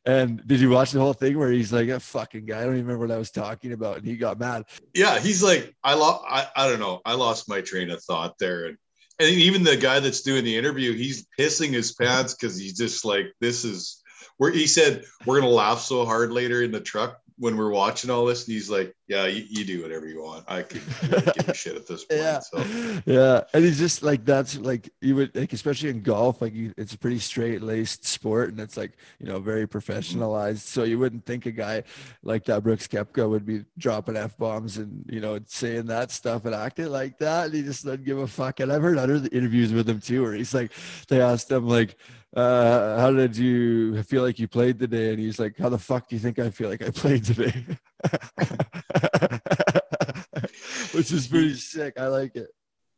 And 0.07 0.43
did 0.47 0.61
you 0.61 0.71
watch 0.71 0.93
the 0.93 1.01
whole 1.01 1.13
thing 1.13 1.39
where 1.39 1.51
he's 1.51 1.73
like, 1.73 1.89
"A 1.89 2.01
fucking 2.01 2.47
guy, 2.47 2.61
I 2.61 2.65
don't 2.65 2.75
even 2.75 2.87
remember 2.87 3.07
what 3.07 3.15
I 3.15 3.19
was 3.19 3.31
talking 3.31 3.73
about," 3.73 3.99
and 3.99 4.07
he 4.07 4.17
got 4.17 4.39
mad. 4.39 4.65
Yeah, 4.95 5.19
he's 5.21 5.43
like, 5.43 5.75
I 5.85 5.95
love 5.95 6.23
I, 6.27 6.47
I 6.57 6.69
don't 6.69 6.81
know. 6.81 7.01
I 7.05 7.15
lost 7.15 7.49
my 7.49 7.61
train 7.61 7.91
of 7.91 8.03
thought 8.03 8.39
there, 8.39 8.67
and 8.67 8.77
and 9.19 9.29
even 9.29 9.63
the 9.63 9.77
guy 9.77 10.01
that's 10.01 10.23
doing 10.23 10.45
the 10.45 10.57
interview, 10.57 10.93
he's 10.95 11.27
pissing 11.39 11.71
his 11.73 11.93
pants 11.93 12.35
because 12.35 12.59
he's 12.59 12.77
just 12.77 13.05
like, 13.05 13.33
this 13.41 13.65
is 13.65 14.03
where 14.39 14.51
he 14.51 14.67
said 14.67 15.05
we're 15.27 15.41
gonna 15.41 15.53
laugh 15.53 15.81
so 15.81 16.05
hard 16.05 16.33
later 16.33 16.63
in 16.63 16.73
the 16.73 16.81
truck 16.81 17.21
when 17.39 17.57
we're 17.57 17.71
watching 17.71 18.11
all 18.11 18.27
this, 18.27 18.47
and 18.47 18.55
he's 18.55 18.71
like, 18.71 18.95
yeah, 19.13 19.27
you, 19.27 19.45
you 19.51 19.65
do 19.67 19.83
whatever 19.83 20.07
you 20.07 20.23
want. 20.23 20.45
I 20.49 20.63
could 20.63 20.81
give 21.35 21.49
a 21.49 21.55
shit 21.55 21.77
at 21.77 21.87
this 21.87 22.05
point. 22.05 22.21
Yeah, 22.21 22.39
So 22.39 22.65
yeah, 23.05 23.43
and 23.53 23.63
he's 23.63 23.79
just 23.79 24.03
like 24.03 24.25
that's 24.25 24.57
like 24.57 24.89
you 25.03 25.17
would 25.17 25.37
like, 25.37 25.53
especially 25.53 25.91
in 25.91 26.01
golf, 26.01 26.41
like 26.41 26.55
you, 26.55 26.73
it's 26.79 26.95
a 26.95 26.99
pretty 26.99 27.19
straight 27.19 27.61
laced 27.63 28.07
sport, 28.07 28.49
and 28.49 28.59
it's 28.59 28.79
like 28.79 28.93
you 29.21 29.27
know 29.27 29.39
very 29.39 29.69
professionalized. 29.69 30.61
So 30.61 30.85
you 30.85 30.99
wouldn't 30.99 31.27
think 31.27 31.45
a 31.45 31.51
guy 31.51 31.83
like 32.23 32.47
that 32.47 32.63
Brooks 32.63 32.89
Koepka 32.89 33.29
would 33.29 33.45
be 33.45 33.67
dropping 33.77 34.17
f 34.17 34.39
bombs 34.39 34.79
and 34.79 35.05
you 35.07 35.21
know 35.21 35.39
saying 35.45 35.87
that 35.87 36.11
stuff 36.11 36.47
and 36.47 36.55
acting 36.55 36.89
like 36.89 37.19
that, 37.19 37.47
and 37.47 37.55
he 37.55 37.63
just 37.63 37.85
doesn't 37.85 38.05
give 38.05 38.17
a 38.17 38.27
fuck. 38.27 38.61
And 38.61 38.73
I've 38.73 38.83
heard 38.83 38.97
other 38.97 39.21
interviews 39.31 39.75
with 39.75 39.87
him 39.87 40.01
too, 40.01 40.23
where 40.23 40.33
he's 40.33 40.55
like, 40.55 40.73
they 41.09 41.21
asked 41.21 41.51
him 41.51 41.69
like, 41.69 41.97
uh, 42.35 42.99
"How 42.99 43.13
did 43.13 43.37
you 43.37 44.03
feel 44.05 44.23
like 44.23 44.39
you 44.39 44.49
played 44.49 44.79
today?" 44.79 45.11
And 45.11 45.19
he's 45.19 45.39
like, 45.39 45.59
"How 45.59 45.69
the 45.69 45.79
fuck 45.79 46.09
do 46.09 46.17
you 46.17 46.21
think 46.21 46.39
I 46.39 46.49
feel 46.49 46.71
like 46.71 46.83
I 46.83 46.89
played 46.89 47.25
today?" 47.25 47.67
Which 50.93 51.13
is 51.13 51.27
pretty 51.27 51.55
sick. 51.55 51.95
I 51.99 52.07
like 52.07 52.37
it. 52.37 52.49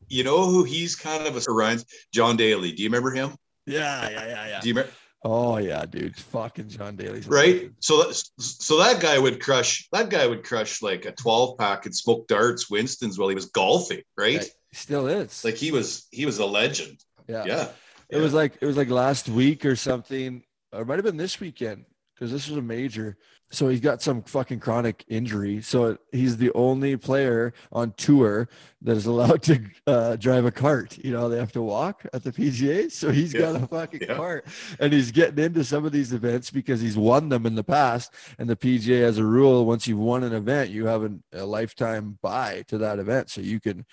you 0.09 0.25
know 0.25 0.47
who 0.47 0.65
he's 0.65 0.97
kind 0.97 1.27
of 1.27 1.37
a 1.37 1.41
reminds 1.53 1.85
John 2.13 2.37
Daly. 2.37 2.73
Do 2.73 2.83
you 2.83 2.89
remember 2.89 3.11
him? 3.11 3.35
Yeah, 3.67 4.09
yeah, 4.11 4.27
yeah, 4.27 4.47
yeah. 4.49 4.61
Do 4.61 4.69
you 4.69 4.75
remember? 4.75 4.93
Oh 5.27 5.57
yeah, 5.57 5.87
dude. 5.87 6.15
Fucking 6.17 6.69
John 6.69 6.97
Daly's 6.97 7.27
right 7.29 7.71
so 7.81 8.03
that, 8.03 8.23
so 8.39 8.79
that 8.79 9.01
guy 9.01 9.19
would 9.19 9.41
crush 9.41 9.89
that 9.93 10.11
guy 10.11 10.27
would 10.27 10.45
crush 10.45 10.83
like 10.83 11.07
a 11.07 11.13
12 11.13 11.57
pack 11.57 11.87
and 11.87 11.97
smoke 11.97 12.27
darts 12.29 12.69
winston's 12.69 13.19
while 13.19 13.31
he 13.31 13.35
was 13.35 13.47
golfing 13.47 14.03
right 14.19 14.35
Yeah, 14.35 14.41
he 14.71 14.77
still 14.77 15.07
is. 15.07 15.43
like 15.43 15.55
he 15.57 15.71
was 15.73 16.07
he 16.11 16.27
was 16.27 16.41
a 16.41 16.45
legend 16.47 16.99
yeah. 17.27 17.45
yeah 17.47 17.69
It 18.11 18.19
was 18.19 18.35
like 18.35 18.59
it 18.61 18.67
was 18.67 18.77
like 18.77 18.91
last 18.91 19.31
week 19.31 19.65
or 19.65 19.77
something, 19.77 20.43
or 20.73 20.83
it 20.83 20.87
might 20.87 20.97
have 20.97 21.05
been 21.07 21.17
this 21.17 21.41
weekend 21.41 21.87
because 22.15 22.31
this 22.31 22.47
was 22.49 22.59
a 22.59 22.63
major. 22.63 23.17
So 23.51 23.69
he's 23.69 23.81
got 23.81 24.03
some 24.03 24.23
fucking 24.23 24.59
chronic 24.59 25.05
injury. 25.07 25.63
So 25.63 25.97
he's 26.11 26.37
the 26.39 26.51
only 26.55 26.97
player 26.97 27.53
on 27.71 27.93
tour 27.97 28.49
that 28.83 28.97
is 28.97 29.07
allowed 29.07 29.43
to 29.45 29.61
uh, 29.87 30.17
drive 30.17 30.45
a 30.45 30.51
cart. 30.51 30.99
You 30.99 31.13
know, 31.13 31.29
they 31.29 31.39
have 31.39 31.53
to 31.53 31.63
walk 31.63 32.05
at 32.13 32.25
the 32.25 32.33
PGA. 32.33 32.91
So 32.91 33.13
he's 33.13 33.33
got 33.33 33.55
a 33.55 33.67
fucking 33.67 34.01
Yeah. 34.03 34.17
cart, 34.17 34.47
and 34.81 34.93
he's 34.93 35.13
getting 35.13 35.45
into 35.45 35.63
some 35.63 35.85
of 35.85 35.93
these 35.93 36.13
events 36.13 36.51
because 36.51 36.81
he's 36.81 36.97
won 36.97 37.29
them 37.29 37.47
in 37.47 37.55
the 37.55 37.63
past. 37.65 38.13
And 38.39 38.49
the 38.51 38.57
PGA 38.57 39.03
has 39.03 39.19
a 39.19 39.25
rule: 39.25 39.65
once 39.67 39.87
you've 39.87 39.99
won 39.99 40.25
an 40.25 40.33
event, 40.33 40.71
you 40.71 40.87
have 40.87 41.05
an, 41.05 41.23
a 41.33 41.45
lifetime 41.45 42.19
buy 42.23 42.65
to 42.69 42.79
that 42.79 42.99
event, 42.99 43.31
so 43.31 43.41
you 43.41 43.61
can. 43.61 43.85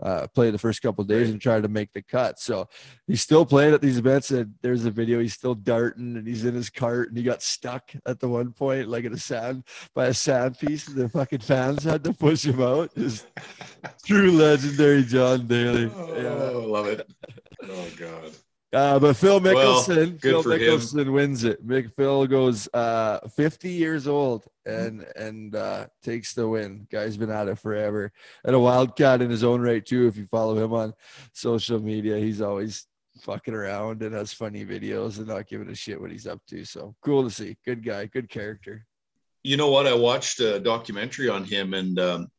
Uh, 0.00 0.26
play 0.28 0.50
the 0.50 0.58
first 0.58 0.80
couple 0.80 1.02
of 1.02 1.08
days 1.08 1.28
and 1.30 1.40
try 1.40 1.60
to 1.60 1.68
make 1.68 1.92
the 1.92 2.02
cut. 2.02 2.38
So 2.38 2.68
he's 3.06 3.20
still 3.20 3.44
playing 3.44 3.74
at 3.74 3.80
these 3.80 3.98
events 3.98 4.30
and 4.30 4.54
there's 4.62 4.84
a 4.84 4.90
video 4.90 5.18
he's 5.20 5.34
still 5.34 5.54
darting 5.54 6.16
and 6.16 6.26
he's 6.26 6.44
in 6.44 6.54
his 6.54 6.70
cart 6.70 7.08
and 7.08 7.18
he 7.18 7.24
got 7.24 7.42
stuck 7.42 7.90
at 8.06 8.20
the 8.20 8.28
one 8.28 8.52
point 8.52 8.88
like 8.88 9.04
in 9.04 9.12
a 9.12 9.18
sand 9.18 9.64
by 9.94 10.06
a 10.06 10.14
sand 10.14 10.58
piece 10.58 10.86
and 10.86 10.96
the 10.96 11.08
fucking 11.08 11.40
fans 11.40 11.82
had 11.82 12.04
to 12.04 12.12
push 12.12 12.44
him 12.44 12.62
out. 12.62 12.94
Just 12.94 13.26
true 14.06 14.30
legendary 14.30 15.02
john 15.02 15.46
daly. 15.46 15.90
Yeah. 16.22 16.50
oh 16.52 16.64
love 16.68 16.86
it. 16.86 17.10
Oh 17.64 17.88
god 17.98 18.32
uh, 18.72 18.98
but 18.98 19.16
phil 19.16 19.40
mickelson 19.40 20.20
good 20.20 20.30
phil 20.30 20.42
for 20.42 20.52
him. 20.52 20.60
mickelson 20.60 21.12
wins 21.12 21.44
it 21.44 21.66
Mick 21.66 21.94
phil 21.94 22.26
goes 22.26 22.68
uh 22.74 23.20
50 23.36 23.70
years 23.70 24.06
old 24.06 24.46
and 24.66 25.06
and 25.16 25.54
uh 25.54 25.86
takes 26.02 26.34
the 26.34 26.46
win 26.46 26.86
guy's 26.90 27.16
been 27.16 27.30
at 27.30 27.48
it 27.48 27.58
forever 27.58 28.12
and 28.44 28.54
a 28.54 28.58
wildcat 28.58 29.22
in 29.22 29.30
his 29.30 29.44
own 29.44 29.60
right 29.60 29.84
too 29.84 30.06
if 30.06 30.16
you 30.16 30.26
follow 30.26 30.62
him 30.62 30.72
on 30.72 30.92
social 31.32 31.80
media 31.80 32.18
he's 32.18 32.42
always 32.42 32.86
fucking 33.22 33.54
around 33.54 34.02
and 34.02 34.14
has 34.14 34.32
funny 34.32 34.64
videos 34.64 35.18
and 35.18 35.26
not 35.26 35.48
giving 35.48 35.70
a 35.70 35.74
shit 35.74 36.00
what 36.00 36.10
he's 36.10 36.26
up 36.26 36.40
to 36.46 36.64
so 36.64 36.94
cool 37.02 37.24
to 37.24 37.30
see 37.30 37.56
good 37.64 37.84
guy 37.84 38.06
good 38.06 38.28
character 38.28 38.86
you 39.42 39.56
know 39.56 39.70
what? 39.70 39.86
I 39.86 39.94
watched 39.94 40.40
a 40.40 40.58
documentary 40.60 41.28
on 41.28 41.44
him, 41.44 41.74
and 41.74 41.98
um, 41.98 42.30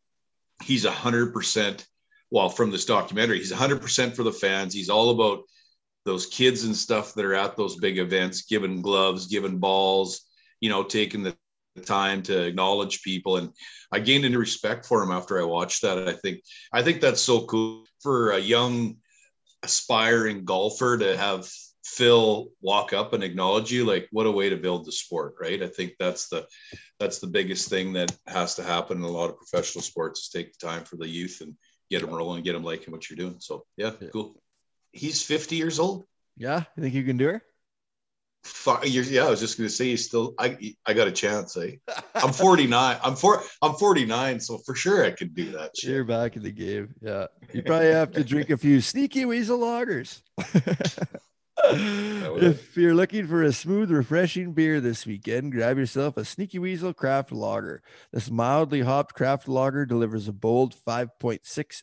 he's 0.63 0.85
a 0.85 0.91
hundred 0.91 1.33
percent. 1.33 1.87
Well, 2.29 2.49
from 2.49 2.71
this 2.71 2.85
documentary, 2.85 3.39
he's 3.39 3.51
a 3.51 3.55
hundred 3.55 3.81
percent 3.81 4.15
for 4.15 4.23
the 4.23 4.31
fans. 4.31 4.73
He's 4.73 4.89
all 4.89 5.09
about 5.09 5.43
those 6.05 6.25
kids 6.25 6.63
and 6.63 6.75
stuff 6.75 7.13
that 7.13 7.25
are 7.25 7.35
at 7.35 7.57
those 7.57 7.77
big 7.77 7.97
events, 7.97 8.43
giving 8.43 8.81
gloves, 8.81 9.27
giving 9.27 9.59
balls, 9.59 10.21
you 10.61 10.69
know, 10.69 10.83
taking 10.83 11.23
the 11.23 11.35
time 11.85 12.21
to 12.23 12.45
acknowledge 12.47 13.03
people. 13.03 13.37
And 13.37 13.49
I 13.91 13.99
gained 13.99 14.25
any 14.25 14.35
respect 14.35 14.85
for 14.85 15.03
him 15.03 15.11
after 15.11 15.39
I 15.39 15.45
watched 15.45 15.81
that. 15.83 16.07
I 16.07 16.13
think 16.13 16.41
I 16.73 16.81
think 16.83 17.01
that's 17.01 17.21
so 17.21 17.45
cool 17.45 17.85
for 18.01 18.31
a 18.31 18.39
young 18.39 18.97
aspiring 19.63 20.45
golfer 20.45 20.97
to 20.97 21.17
have 21.17 21.49
Phil 21.85 22.49
walk 22.61 22.93
up 22.93 23.13
and 23.13 23.23
acknowledge 23.23 23.71
you. 23.71 23.85
Like 23.85 24.07
what 24.11 24.25
a 24.25 24.31
way 24.31 24.49
to 24.49 24.57
build 24.57 24.85
the 24.85 24.91
sport, 24.91 25.35
right? 25.39 25.61
I 25.61 25.67
think 25.67 25.93
that's 25.99 26.29
the 26.29 26.45
that's 26.99 27.19
the 27.19 27.27
biggest 27.27 27.69
thing 27.69 27.93
that 27.93 28.15
has 28.27 28.55
to 28.55 28.63
happen 28.63 28.97
in 28.97 29.03
a 29.03 29.07
lot 29.07 29.29
of 29.29 29.37
professional 29.37 29.81
sports 29.81 30.21
is 30.21 30.29
take 30.29 30.57
the 30.57 30.65
time 30.65 30.83
for 30.83 30.97
the 30.97 31.07
youth 31.07 31.41
and 31.41 31.55
get 31.89 32.01
them 32.01 32.11
rolling, 32.13 32.43
get 32.43 32.53
them 32.53 32.63
liking 32.63 32.91
what 32.91 33.09
you're 33.09 33.17
doing. 33.17 33.39
So 33.39 33.65
Yeah. 33.77 33.91
cool. 34.11 34.41
He's 34.91 35.21
50 35.21 35.55
years 35.55 35.79
old. 35.79 36.05
Yeah, 36.37 36.63
you 36.75 36.83
think 36.83 36.95
you 36.95 37.03
can 37.03 37.17
do 37.17 37.27
her? 37.27 37.43
Fuck, 38.43 38.83
you're, 38.87 39.03
yeah, 39.03 39.25
I 39.25 39.29
was 39.29 39.41
just 39.41 39.57
gonna 39.57 39.69
say 39.69 39.89
he's 39.89 40.05
still. 40.05 40.33
I 40.39 40.75
I 40.85 40.93
got 40.93 41.09
a 41.09 41.11
chance. 41.11 41.57
Eh? 41.57 41.75
I'm 42.15 42.31
49. 42.31 42.97
I'm 43.03 43.15
four. 43.17 43.43
I'm 43.61 43.73
49, 43.73 44.39
so 44.39 44.57
for 44.59 44.75
sure 44.75 45.03
I 45.03 45.11
could 45.11 45.35
do 45.35 45.51
that. 45.51 45.75
Shit. 45.77 45.89
You're 45.89 46.03
back 46.05 46.37
in 46.37 46.43
the 46.43 46.51
game. 46.51 46.95
Yeah. 47.01 47.27
You 47.53 47.63
probably 47.63 47.91
have 47.91 48.13
to 48.13 48.23
drink 48.23 48.49
a 48.49 48.57
few 48.57 48.79
sneaky 48.79 49.25
weasel 49.25 49.59
lagers. 49.59 50.21
if 51.71 52.75
you're 52.75 52.95
looking 52.95 53.27
for 53.27 53.43
a 53.43 53.53
smooth, 53.53 53.91
refreshing 53.91 54.53
beer 54.53 54.81
this 54.81 55.05
weekend, 55.05 55.51
grab 55.51 55.77
yourself 55.77 56.17
a 56.17 56.25
Sneaky 56.25 56.59
Weasel 56.59 56.93
craft 56.93 57.31
lager. 57.31 57.81
This 58.11 58.31
mildly 58.31 58.81
hopped 58.81 59.13
craft 59.13 59.47
lager 59.47 59.85
delivers 59.85 60.27
a 60.27 60.33
bold 60.33 60.75
5.6 60.75 61.39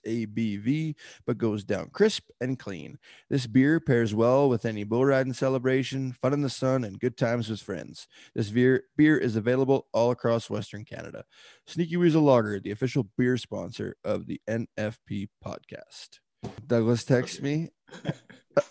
ABV, 0.07 0.95
but 1.27 1.39
goes 1.39 1.65
down 1.65 1.91
crisp 1.91 2.31
and 2.41 2.59
clean. 2.59 2.99
This 3.31 3.47
beer 3.47 3.81
pairs 3.81 4.15
well 4.15 4.49
with 4.49 4.65
any 4.65 4.85
bull 4.85 5.05
riding 5.05 5.33
celebration, 5.33 6.13
fun 6.13 6.33
in 6.33 6.43
the 6.43 6.51
sun, 6.51 6.85
and 6.85 6.99
good 6.99 7.17
times 7.17 7.49
with 7.49 7.61
friends. 7.61 8.09
This 8.35 8.51
beer, 8.51 8.85
beer 8.97 9.17
is 9.17 9.37
available 9.37 9.87
all 9.93 10.11
across 10.11 10.51
Western 10.51 10.85
Canada. 10.85 11.25
Sneaky 11.67 11.97
Weasel 11.97 12.23
Lager, 12.23 12.61
the 12.61 12.71
official 12.73 13.09
beer 13.17 13.37
sponsor 13.37 13.97
of 14.05 14.27
the 14.27 14.41
NFP 14.49 15.29
podcast. 15.45 16.21
Douglas 16.67 17.05
texted 17.05 17.43
me, 17.43 17.71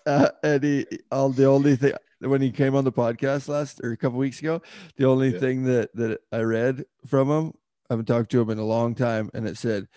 uh, 0.06 0.30
and 0.44 0.64
he, 0.64 0.86
all 1.12 1.30
the 1.30 1.46
only 1.46 1.76
thing 1.76 1.94
when 2.20 2.42
he 2.42 2.52
came 2.52 2.76
on 2.76 2.84
the 2.84 2.92
podcast 2.92 3.48
last 3.48 3.80
or 3.84 3.92
a 3.92 3.98
couple 3.98 4.18
weeks 4.20 4.40
ago, 4.40 4.62
the 4.98 5.06
only 5.06 5.34
Yeah. 5.34 5.40
thing 5.40 5.64
that 5.66 5.94
that 5.96 6.20
I 6.32 6.40
read 6.40 6.86
from 7.06 7.30
him, 7.30 7.54
I 7.90 7.94
haven't 7.94 8.06
talked 8.06 8.32
to 8.32 8.42
him 8.42 8.50
in 8.50 8.58
a 8.60 8.66
long 8.66 8.96
time, 8.96 9.30
and 9.34 9.48
it 9.48 9.58
said, 9.58 9.88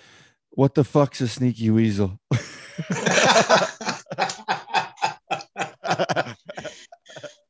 "What 0.50 0.74
the 0.74 0.84
fuck's 0.84 1.20
a 1.20 1.28
sneaky 1.28 1.70
weasel?" 1.70 2.20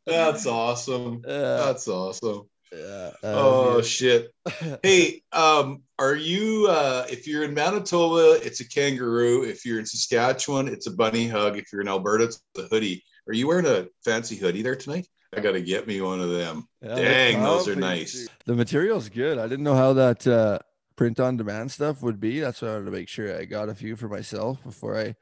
That's 0.06 0.46
awesome. 0.46 1.22
Uh, 1.26 1.66
That's 1.66 1.86
awesome. 1.88 2.48
Yeah, 2.72 3.10
Oh 3.22 3.78
uh, 3.78 3.82
shit. 3.82 4.32
Hey, 4.82 5.22
um, 5.32 5.82
are 5.98 6.14
you 6.14 6.66
uh 6.68 7.06
if 7.08 7.26
you're 7.26 7.44
in 7.44 7.54
Manitoba, 7.54 8.44
it's 8.44 8.60
a 8.60 8.68
kangaroo. 8.68 9.44
If 9.44 9.64
you're 9.64 9.78
in 9.78 9.86
Saskatchewan, 9.86 10.68
it's 10.68 10.86
a 10.86 10.92
bunny 10.92 11.26
hug. 11.26 11.56
If 11.56 11.72
you're 11.72 11.82
in 11.82 11.88
Alberta, 11.88 12.24
it's 12.24 12.42
a 12.56 12.62
hoodie. 12.62 13.04
Are 13.26 13.34
you 13.34 13.46
wearing 13.46 13.66
a 13.66 13.86
fancy 14.04 14.36
hoodie 14.36 14.62
there 14.62 14.76
tonight? 14.76 15.06
I 15.36 15.40
gotta 15.40 15.60
get 15.60 15.86
me 15.86 16.00
one 16.00 16.20
of 16.20 16.30
them. 16.30 16.66
yeah, 16.80 16.94
Dang, 16.94 17.42
those 17.42 17.68
are 17.68 17.76
nice. 17.76 18.12
dude. 18.12 18.28
The 18.46 18.54
material's 18.54 19.08
good. 19.08 19.38
I 19.38 19.46
didn't 19.46 19.64
know 19.64 19.74
how 19.74 19.92
that 19.92 20.26
uh, 20.26 20.60
print 20.96 21.20
on 21.20 21.36
demand 21.36 21.70
stuff 21.70 22.02
would 22.02 22.20
be. 22.20 22.40
That's 22.40 22.62
why 22.62 22.68
I 22.68 22.72
wanted 22.72 22.86
to 22.86 22.90
make 22.92 23.08
sure 23.08 23.38
I 23.38 23.44
got 23.44 23.68
a 23.68 23.74
few 23.74 23.94
for 23.96 24.08
myself 24.08 24.62
before 24.64 24.98
I 24.98 25.16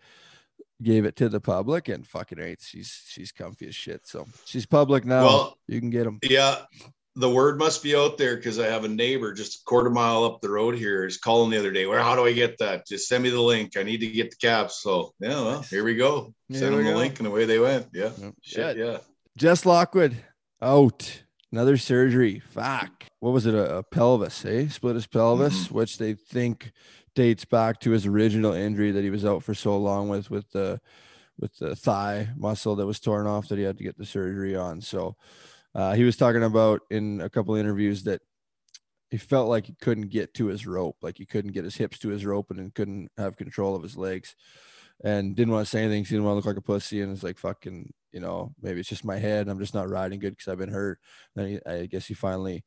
gave 0.83 1.05
it 1.05 1.17
to 1.17 1.29
the 1.29 1.41
public. 1.41 1.89
And 1.89 2.07
fucking 2.07 2.39
right, 2.39 2.61
she's 2.61 3.03
she's 3.09 3.33
comfy 3.33 3.67
as 3.69 3.75
shit. 3.75 4.07
So 4.07 4.27
she's 4.45 4.67
public 4.67 5.05
now. 5.05 5.25
Well, 5.25 5.59
you 5.67 5.81
can 5.81 5.91
get 5.91 6.05
them. 6.05 6.21
Yeah, 6.23 6.63
the 7.17 7.31
word 7.31 7.59
must 7.59 7.83
be 7.83 7.97
out 7.97 8.19
there 8.19 8.37
because 8.37 8.59
I 8.59 8.67
have 8.67 8.85
a 8.85 8.89
neighbor 8.89 9.33
just 9.33 9.61
a 9.61 9.65
quarter 9.65 9.89
mile 9.89 10.23
up 10.23 10.43
the 10.43 10.51
road 10.51 10.77
here 10.77 11.05
is 11.07 11.17
calling 11.17 11.51
the 11.51 11.59
other 11.59 11.73
day. 11.73 11.87
Where 11.87 11.99
how 12.03 12.15
do 12.15 12.27
I 12.27 12.33
get 12.33 12.59
that? 12.59 12.87
Just 12.87 13.09
send 13.09 13.25
me 13.25 13.31
the 13.31 13.41
link. 13.41 13.77
I 13.77 13.83
need 13.83 13.99
to 13.99 14.07
get 14.07 14.31
the 14.31 14.37
caps. 14.37 14.83
So 14.83 15.15
yeah, 15.19 15.31
well, 15.31 15.63
here 15.63 15.83
we 15.83 15.97
go. 15.97 16.35
Here 16.49 16.59
Send 16.61 16.73
we 16.77 16.83
them 16.83 16.87
the 16.87 16.93
go. 16.93 16.99
link 16.99 17.19
and 17.19 17.27
away 17.27 17.47
they 17.47 17.59
went. 17.59 17.87
Yeah. 17.93 18.11
Yep. 18.19 18.35
Shit, 18.43 18.77
yeah. 18.77 18.99
Jess 19.37 19.65
Lockwood 19.65 20.17
out. 20.61 21.23
Another 21.51 21.79
surgery. 21.79 22.41
Fuck. 22.51 23.05
What 23.21 23.31
was 23.31 23.47
it? 23.47 23.55
A, 23.55 23.79
a 23.79 23.83
pelvis, 23.83 24.45
eh? 24.45 24.69
Split 24.69 24.97
his 24.97 25.07
pelvis, 25.07 25.71
which 25.71 25.97
they 25.97 26.13
think 26.13 26.73
dates 27.15 27.47
back 27.47 27.81
to 27.81 27.93
his 27.93 28.05
original 28.05 28.53
injury 28.53 28.91
that 28.91 29.05
he 29.05 29.11
was 29.11 29.25
out 29.25 29.43
for 29.43 29.55
so 29.55 29.79
long 29.79 30.09
with 30.11 30.31
with 30.31 30.51
the 30.51 30.81
with 31.39 31.57
the 31.59 31.75
thigh 31.75 32.29
muscle 32.37 32.77
that 32.77 32.87
was 32.87 33.01
torn 33.01 33.27
off 33.27 33.49
that 33.49 33.59
he 33.59 33.65
had 33.65 33.79
to 33.79 33.85
get 33.85 33.97
the 33.97 34.05
surgery 34.05 34.55
on. 34.55 34.83
So 34.83 35.17
uh, 35.77 35.93
he 35.93 36.05
was 36.05 36.17
talking 36.17 36.43
about 36.43 36.81
in 36.91 37.21
a 37.21 37.29
couple 37.29 37.55
interviews 37.55 38.05
that 38.05 38.23
he 39.11 39.19
felt 39.19 39.51
like 39.51 39.67
he 39.67 39.75
couldn't 39.75 40.09
get 40.09 40.33
to 40.35 40.47
his 40.47 40.67
rope, 40.67 40.97
like 41.03 41.19
he 41.19 41.27
couldn't 41.27 41.53
get 41.53 41.65
his 41.65 41.77
hips 41.77 41.99
to 41.99 42.09
his 42.09 42.25
rope 42.25 42.51
and 42.51 42.75
couldn't 42.75 43.11
have 43.19 43.37
control 43.37 43.77
of 43.77 43.83
his 43.83 43.95
legs 43.95 44.35
and 45.05 45.37
didn't 45.37 45.53
want 45.53 45.67
to 45.67 45.71
say 45.71 45.83
anything. 45.83 46.03
He 46.03 46.09
didn't 46.09 46.25
want 46.25 46.33
to 46.33 46.37
look 46.37 46.47
like 46.47 46.57
a 46.57 46.63
pussy. 46.63 47.03
And 47.03 47.13
it's 47.13 47.23
like, 47.23 47.39
fucking, 47.39 47.93
you 48.11 48.21
know, 48.21 48.55
maybe 48.63 48.81
it's 48.81 48.89
just 48.89 49.05
my 49.05 49.19
head. 49.19 49.49
I'm 49.49 49.59
just 49.59 49.75
not 49.75 49.91
riding 49.91 50.19
good 50.19 50.31
because 50.31 50.51
I've 50.51 50.59
been 50.59 50.73
hurt. 50.73 50.99
He, 51.37 51.61
I 51.67 51.85
guess 51.85 52.07
he 52.07 52.15
finally, 52.15 52.65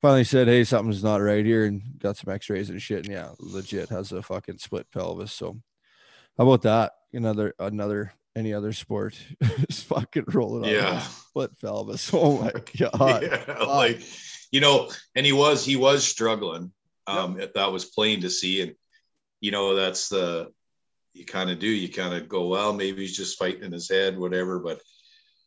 finally 0.00 0.24
said, 0.24 0.48
Hey, 0.48 0.64
something's 0.64 1.04
not 1.04 1.20
right 1.20 1.44
here 1.44 1.66
and 1.66 1.82
got 1.98 2.16
some 2.16 2.32
x-rays 2.32 2.70
and 2.70 2.80
shit. 2.80 3.04
And 3.04 3.12
yeah, 3.12 3.32
legit 3.38 3.90
has 3.90 4.12
a 4.12 4.22
fucking 4.22 4.58
split 4.58 4.90
pelvis. 4.90 5.32
So 5.32 5.60
how 6.38 6.44
about 6.44 6.62
that? 6.62 6.92
Another, 7.12 7.54
another, 7.58 8.14
any 8.36 8.52
other 8.54 8.72
sport 8.72 9.18
is 9.68 9.82
fucking 9.82 10.24
rolling 10.28 10.64
on 10.64 10.70
Yeah. 10.70 11.00
split 11.00 11.58
pelvis. 11.60 12.10
Oh 12.14 12.42
my 12.42 12.52
God. 12.78 13.22
yeah, 13.22 13.54
like 13.66 14.00
you 14.52 14.60
know, 14.60 14.90
and 15.16 15.26
he 15.26 15.32
was 15.32 15.64
he 15.64 15.74
was 15.76 16.04
struggling. 16.04 16.70
Um, 17.08 17.40
that 17.54 17.72
was 17.72 17.84
plain 17.86 18.20
to 18.20 18.30
see, 18.30 18.62
and 18.62 18.74
you 19.40 19.50
know 19.50 19.74
that's 19.74 20.08
the 20.08 20.52
you 21.14 21.24
kind 21.24 21.50
of 21.50 21.58
do. 21.58 21.66
You 21.68 21.88
kind 21.88 22.14
of 22.14 22.28
go, 22.28 22.46
well, 22.48 22.72
maybe 22.72 23.00
he's 23.02 23.16
just 23.16 23.38
fighting 23.38 23.62
in 23.64 23.72
his 23.72 23.88
head, 23.88 24.18
whatever. 24.18 24.58
But 24.60 24.80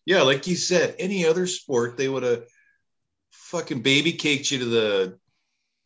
yeah, 0.05 0.21
like 0.23 0.47
you 0.47 0.55
said, 0.55 0.95
any 0.99 1.25
other 1.25 1.45
sport 1.47 1.95
they 1.97 2.09
would 2.09 2.23
have 2.23 2.43
fucking 3.31 3.81
baby 3.81 4.13
caked 4.13 4.51
you 4.51 4.59
to 4.59 4.65
the 4.65 5.19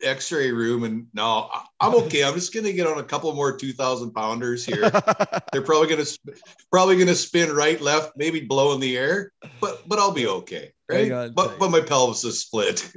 X-ray 0.04 0.52
room, 0.52 0.84
and 0.84 1.08
no, 1.14 1.50
I'm 1.80 1.96
okay. 1.96 2.24
I'm 2.24 2.34
just 2.34 2.54
gonna 2.54 2.72
get 2.72 2.88
on 2.88 3.00
a 3.00 3.04
couple 3.04 3.34
more 3.34 3.56
two 3.58 3.74
thousand 3.74 4.12
pounders 4.12 4.66
here. 4.66 4.90
They're 5.52 5.62
probably 5.62 5.88
gonna 5.88 6.06
probably 6.72 6.98
gonna 6.98 7.16
spin 7.16 7.52
right, 7.52 7.80
left, 7.80 8.14
maybe 8.16 8.42
blow 8.42 8.74
in 8.74 8.80
the 8.80 8.98
air, 8.98 9.32
but 9.60 9.88
but 9.88 10.00
I'll 10.00 10.12
be 10.12 10.28
okay, 10.28 10.74
right? 10.90 11.12
On 11.12 11.34
But 11.34 11.60
but 11.60 11.70
my 11.70 11.82
pelvis 11.82 12.24
is 12.24 12.42
split. 12.42 12.92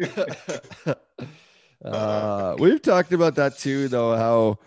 uh, 1.84 2.56
we've 2.58 2.82
talked 2.82 3.12
about 3.12 3.36
that 3.36 3.58
too, 3.58 3.88
though. 3.88 4.16
How 4.16 4.58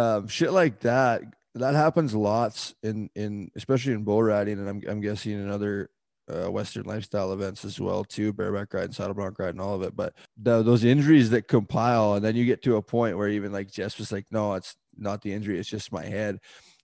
um, 0.00 0.28
shit 0.28 0.52
like 0.52 0.80
that 0.80 1.22
that 1.54 1.74
happens 1.74 2.14
lots 2.14 2.74
in 2.82 3.10
in 3.14 3.50
especially 3.56 3.92
in 3.92 4.04
bull 4.04 4.22
riding, 4.22 4.58
and 4.58 4.68
I'm 4.68 4.82
I'm 4.88 5.00
guessing 5.00 5.32
in 5.32 5.50
other 5.50 5.90
uh, 6.28 6.50
Western 6.50 6.84
lifestyle 6.84 7.32
events 7.32 7.64
as 7.64 7.80
well 7.80 8.04
too, 8.04 8.32
bareback 8.32 8.72
riding, 8.74 8.92
saddle 8.92 9.14
bronc 9.14 9.38
riding, 9.38 9.60
all 9.60 9.74
of 9.74 9.82
it. 9.82 9.96
But 9.96 10.14
the, 10.36 10.62
those 10.62 10.84
injuries 10.84 11.30
that 11.30 11.48
compile, 11.48 12.14
and 12.14 12.24
then 12.24 12.36
you 12.36 12.44
get 12.44 12.62
to 12.62 12.76
a 12.76 12.82
point 12.82 13.16
where 13.16 13.28
even 13.28 13.52
like 13.52 13.70
Jess 13.70 13.98
was 13.98 14.12
like, 14.12 14.26
no, 14.30 14.54
it's 14.54 14.76
not 14.96 15.22
the 15.22 15.32
injury, 15.32 15.58
it's 15.58 15.68
just 15.68 15.92
my 15.92 16.04
head. 16.04 16.38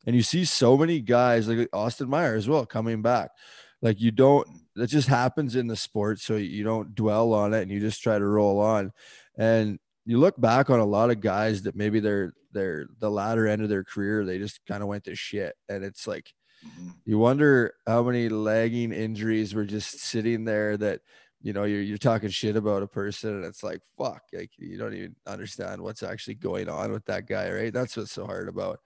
And 0.06 0.14
you 0.14 0.22
see 0.22 0.44
so 0.44 0.76
many 0.76 1.00
guys 1.00 1.48
like 1.48 1.68
Austin 1.72 2.08
Meier 2.08 2.34
as 2.34 2.48
well 2.48 2.66
coming 2.66 3.02
back. 3.02 3.30
Like 3.82 4.00
you 4.00 4.10
don't 4.10 4.48
that 4.76 4.88
just 4.88 5.08
happens 5.08 5.56
in 5.56 5.66
the 5.66 5.76
sport, 5.76 6.20
so 6.20 6.36
you 6.36 6.64
don't 6.64 6.94
dwell 6.94 7.32
on 7.32 7.54
it 7.54 7.62
and 7.62 7.70
you 7.70 7.80
just 7.80 8.02
try 8.02 8.18
to 8.18 8.26
roll 8.26 8.60
on. 8.60 8.92
And 9.36 9.78
you 10.06 10.18
look 10.18 10.40
back 10.40 10.70
on 10.70 10.80
a 10.80 10.84
lot 10.84 11.10
of 11.10 11.20
guys 11.20 11.62
that 11.62 11.76
maybe 11.76 12.00
they're 12.00 12.32
they're 12.52 12.86
the 12.98 13.10
latter 13.10 13.46
end 13.46 13.62
of 13.62 13.68
their 13.68 13.84
career, 13.84 14.24
they 14.24 14.38
just 14.38 14.60
kind 14.66 14.82
of 14.82 14.88
went 14.88 15.04
to 15.04 15.14
shit. 15.14 15.54
And 15.68 15.84
it's 15.84 16.06
like 16.06 16.32
Mm-hmm. 16.64 16.88
you 17.04 17.18
wonder 17.18 17.74
how 17.86 18.02
many 18.02 18.28
lagging 18.28 18.92
injuries 18.92 19.54
were 19.54 19.64
just 19.64 20.00
sitting 20.00 20.44
there 20.44 20.76
that 20.76 21.00
you 21.42 21.52
know 21.52 21.64
you're 21.64 21.82
you're 21.82 21.98
talking 21.98 22.30
shit 22.30 22.56
about 22.56 22.82
a 22.82 22.86
person 22.86 23.34
and 23.36 23.44
it's 23.44 23.62
like 23.62 23.80
fuck 23.98 24.22
like 24.32 24.50
you 24.56 24.78
don't 24.78 24.94
even 24.94 25.14
understand 25.26 25.82
what's 25.82 26.02
actually 26.02 26.34
going 26.34 26.68
on 26.68 26.90
with 26.90 27.04
that 27.04 27.26
guy 27.26 27.50
right? 27.50 27.72
That's 27.72 27.96
what's 27.96 28.12
so 28.12 28.26
hard 28.26 28.48
about 28.48 28.80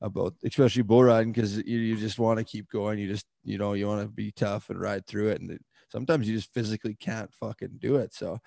about 0.00 0.34
especially 0.44 0.82
bull 0.82 1.04
riding 1.04 1.32
because 1.32 1.56
you, 1.56 1.78
you 1.78 1.96
just 1.96 2.18
want 2.18 2.38
to 2.38 2.44
keep 2.44 2.68
going. 2.68 2.98
You 2.98 3.08
just 3.08 3.26
you 3.42 3.56
know 3.56 3.72
you 3.72 3.86
want 3.86 4.02
to 4.02 4.08
be 4.08 4.32
tough 4.32 4.68
and 4.68 4.78
ride 4.80 5.06
through 5.06 5.30
it 5.30 5.40
and 5.40 5.50
it, 5.52 5.62
sometimes 5.90 6.28
you 6.28 6.36
just 6.36 6.52
physically 6.52 6.94
can't 6.94 7.32
fucking 7.32 7.78
do 7.78 7.96
it. 7.96 8.12
So 8.12 8.38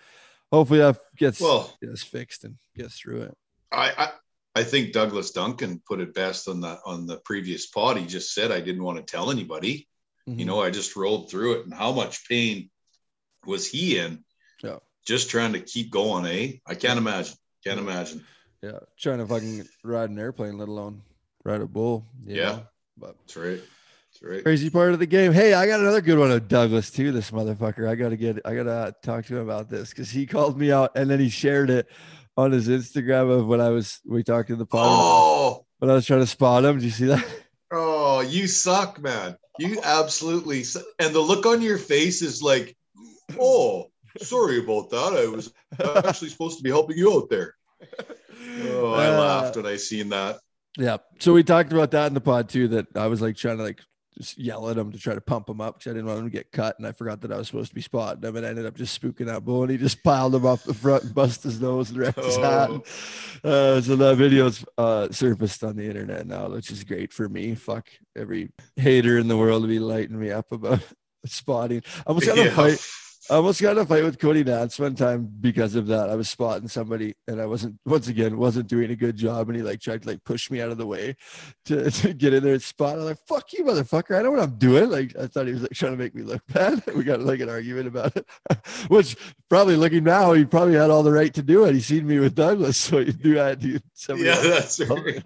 hopefully 0.52 0.80
that 0.80 1.00
gets 1.16 1.42
Well, 1.42 1.76
gets 1.82 2.04
fixed 2.04 2.44
and 2.44 2.58
gets 2.76 3.00
through 3.00 3.22
it. 3.24 3.38
I 3.72 3.92
I, 3.98 4.10
I 4.58 4.64
think 4.64 4.92
Douglas 4.92 5.30
Duncan 5.32 5.82
put 5.88 6.00
it 6.02 6.14
best 6.16 6.48
on 6.48 6.60
the 6.62 6.80
on 6.86 7.06
the 7.06 7.18
previous 7.18 7.68
pod. 7.68 7.98
He 7.98 8.06
just 8.08 8.34
said 8.34 8.52
I 8.52 8.60
didn't 8.60 8.84
want 8.84 8.98
to 8.98 9.04
tell 9.04 9.30
anybody. 9.30 9.88
You 10.26 10.34
Mhm. 10.36 10.46
know, 10.48 10.62
I 10.62 10.72
just 10.72 10.96
rolled 10.96 11.30
through 11.30 11.60
it, 11.60 11.66
and 11.66 11.74
how 11.74 11.92
much 11.94 12.28
pain 12.28 12.70
was 13.46 13.68
he 13.70 13.98
in? 14.00 14.24
Yeah. 14.64 14.80
just 15.06 15.30
trying 15.30 15.54
to 15.54 15.62
keep 15.62 15.90
going, 15.90 16.26
eh? 16.26 16.58
I 16.66 16.76
can't 16.76 16.98
imagine. 16.98 17.36
Can't 17.64 17.80
imagine. 17.80 18.26
Yeah, 18.62 18.80
trying 19.00 19.20
to 19.20 19.26
fucking 19.28 19.66
ride 19.84 20.10
an 20.10 20.20
airplane, 20.20 20.58
let 20.58 20.68
alone 20.68 21.02
ride 21.46 21.62
a 21.62 21.68
bull. 21.68 22.06
Yeah. 22.26 22.44
know? 22.52 22.68
but 22.98 23.16
That's 23.22 23.38
right. 23.38 23.62
That's 24.12 24.22
right. 24.24 24.44
crazy 24.44 24.70
part 24.70 24.92
of 24.92 25.00
the 25.00 25.06
game. 25.06 25.32
Hey, 25.32 25.54
I 25.54 25.66
got 25.68 25.80
another 25.80 26.02
good 26.02 26.18
one 26.20 26.32
of 26.32 26.48
Douglas 26.50 26.90
too. 26.92 27.12
This 27.14 27.32
motherfucker. 27.32 27.88
I 27.88 27.96
gotta 27.96 28.18
get. 28.18 28.42
I 28.44 28.54
gotta 28.56 28.96
talk 29.04 29.26
to 29.28 29.38
him 29.38 29.44
about 29.44 29.70
this 29.70 29.92
because 29.92 30.10
he 30.10 30.26
called 30.26 30.58
me 30.60 30.72
out 30.74 30.92
and 30.98 31.10
then 31.10 31.20
he 31.22 31.30
shared 31.30 31.70
it 31.70 31.88
on 32.38 32.52
his 32.52 32.68
Instagram 32.70 33.30
of 33.32 33.48
when 33.48 33.60
I 33.60 33.70
was 33.70 34.00
we 34.06 34.24
talked 34.24 34.50
in 34.52 34.58
the 34.60 34.66
pod 34.66 34.86
Oh, 34.88 35.66
when 35.80 35.90
I 35.92 35.96
was 35.96 36.06
trying 36.06 36.20
to 36.22 36.28
spot 36.28 36.64
him. 36.66 36.76
Did 36.78 36.86
you 36.86 36.92
see 36.92 37.06
that? 37.08 37.26
oh, 37.72 38.22
you 38.22 38.48
suck, 38.48 39.02
man. 39.02 39.36
You 39.60 39.80
absolutely 39.84 40.64
and 41.00 41.14
the 41.16 41.20
look 41.20 41.46
on 41.48 41.62
your 41.64 41.78
face 41.80 42.22
is 42.22 42.44
like, 42.44 42.78
oh, 43.40 43.88
sorry 44.22 44.60
about 44.60 44.90
that. 44.92 45.14
I 45.14 45.28
was 45.36 45.52
actually 46.06 46.30
supposed 46.30 46.58
to 46.58 46.64
be 46.64 46.70
helping 46.70 46.98
you 46.98 47.14
out 47.14 47.30
there. 47.30 47.56
Oh, 48.62 48.94
I 48.94 49.08
Uh, 49.08 49.20
laughed 49.20 49.56
when 49.56 49.66
I 49.66 49.78
seen 49.78 50.10
that. 50.10 50.38
Yeah. 50.78 50.98
So 51.20 51.34
we 51.34 51.44
talked 51.44 51.72
about 51.74 51.92
that 51.92 52.08
in 52.08 52.14
the 52.14 52.22
pod 52.22 52.50
too. 52.50 52.68
That 52.68 52.86
I 52.96 53.08
was 53.08 53.20
like 53.22 53.36
trying 53.36 53.58
to 53.58 53.64
like 53.64 53.82
just 54.18 54.38
yell 54.38 54.70
at 54.70 54.78
him 54.78 54.92
to 54.92 54.98
try 54.98 55.14
to 55.14 55.22
pump 55.22 55.50
him 55.50 55.62
up 55.62 55.78
because 55.78 55.92
I 55.92 55.94
didn't 55.94 56.08
want 56.08 56.20
him 56.20 56.26
to 56.26 56.32
get 56.32 56.52
cut, 56.52 56.78
and 56.78 56.88
I 56.88 56.92
forgot 56.92 57.22
that 57.22 57.32
I 57.32 57.38
was 57.38 57.48
supposed 57.48 57.70
to 57.70 57.76
be 57.76 57.82
spotting 57.82 58.24
him, 58.24 58.36
and 58.36 58.46
I 58.46 58.50
ended 58.50 58.66
up 58.66 58.76
just 58.76 59.00
spooking 59.00 59.28
that 59.28 59.46
bull, 59.46 59.64
and 59.64 59.72
he 59.72 59.78
just 59.78 60.04
piled 60.04 60.36
him 60.36 60.46
off 60.46 60.64
the 60.64 60.74
front 60.74 61.04
and 61.04 61.16
bust 61.16 61.44
his 61.44 61.62
nose 61.62 61.90
and 61.90 62.00
wrecked 62.00 62.24
his 62.24 62.38
hat. 62.38 62.70
Oh. 62.70 62.84
Uh, 63.44 63.82
so 63.82 63.96
that 63.96 64.18
video's 64.18 64.66
uh, 64.78 65.10
surfaced 65.12 65.64
on 65.64 65.76
the 65.76 65.86
internet 65.86 66.28
now, 66.28 66.50
which 66.50 66.72
is 66.72 66.84
great 66.84 67.14
for 67.14 67.30
me. 67.30 67.56
Fuck 67.56 67.90
every 68.16 68.50
hater 68.76 69.18
in 69.18 69.28
the 69.28 69.38
world 69.38 69.64
to 69.64 69.68
be 69.68 69.80
lighting 69.80 70.20
me 70.20 70.32
up 70.32 70.52
about 70.52 70.82
spotting. 71.26 71.84
I 72.00 72.04
almost 72.08 72.26
got 72.26 72.38
in 72.38 72.48
a 72.48 72.52
fight. 72.52 72.80
I 73.30 73.36
almost 73.36 73.62
got 73.62 73.74
in 73.74 73.80
a 73.80 73.86
fight 73.86 74.04
with 74.04 74.20
Cody 74.20 74.44
Nance 74.44 74.80
one 74.80 74.96
time 74.96 75.30
because 75.42 75.76
of 75.76 75.88
that. 75.88 76.10
I 76.10 76.16
was 76.16 76.30
spotting 76.30 76.70
somebody 76.70 77.14
and 77.28 77.42
I 77.42 77.46
wasn't 77.46 77.78
once 77.86 78.08
again 78.08 78.38
wasn't 78.38 78.68
doing 78.68 78.90
a 78.92 78.96
good 78.96 79.18
job 79.18 79.50
and 79.50 79.58
he 79.58 79.64
like 79.64 79.82
tried 79.82 80.04
to 80.04 80.08
like 80.08 80.24
push 80.24 80.50
me 80.50 80.62
out 80.62 80.72
of 80.72 80.78
the 80.78 80.86
way 80.86 81.16
to, 81.66 81.92
to 81.92 82.14
get 82.14 82.34
in 82.34 82.44
there 82.44 82.54
and 82.54 82.62
spot. 82.62 82.98
I'm 82.98 83.06
like, 83.06 83.18
fuck 83.28 83.52
you, 83.52 83.66
motherfucker. 83.66 84.18
I 84.18 84.22
know 84.22 84.32
what 84.32 84.40
I'm 84.40 84.58
doing. 84.58 84.90
Like 84.90 85.14
I 85.18 85.28
thought 85.28 85.48
he 85.48 85.54
was 85.54 85.64
like 85.64 85.72
trying 85.72 85.92
to 85.92 85.98
make 85.98 86.16
me 86.16 86.24
look 86.24 86.42
bad. 86.54 86.82
We 86.96 87.04
got 87.04 87.20
like 87.20 87.42
an 87.42 87.50
argument 87.50 87.88
about 87.88 88.16
it. 88.16 88.26
Which 88.88 89.18
probably 89.50 89.76
looking 89.76 90.06
now, 90.06 90.32
he 90.32 90.46
probably 90.46 90.76
had 90.76 90.90
all 90.90 91.04
the 91.04 91.12
right 91.12 91.34
to 91.34 91.44
do 91.44 91.66
it. 91.66 91.76
He 91.76 91.82
seen 91.82 92.08
me 92.08 92.20
with 92.20 92.36
Douglas, 92.36 92.78
so 92.78 93.04
he 93.04 93.14
knew 93.24 93.42
I 93.42 93.50
had 93.50 93.62
to 93.62 93.80
somebody 93.94 94.30
Yeah, 94.30 94.40
that's 94.40 94.80
right. 94.80 95.24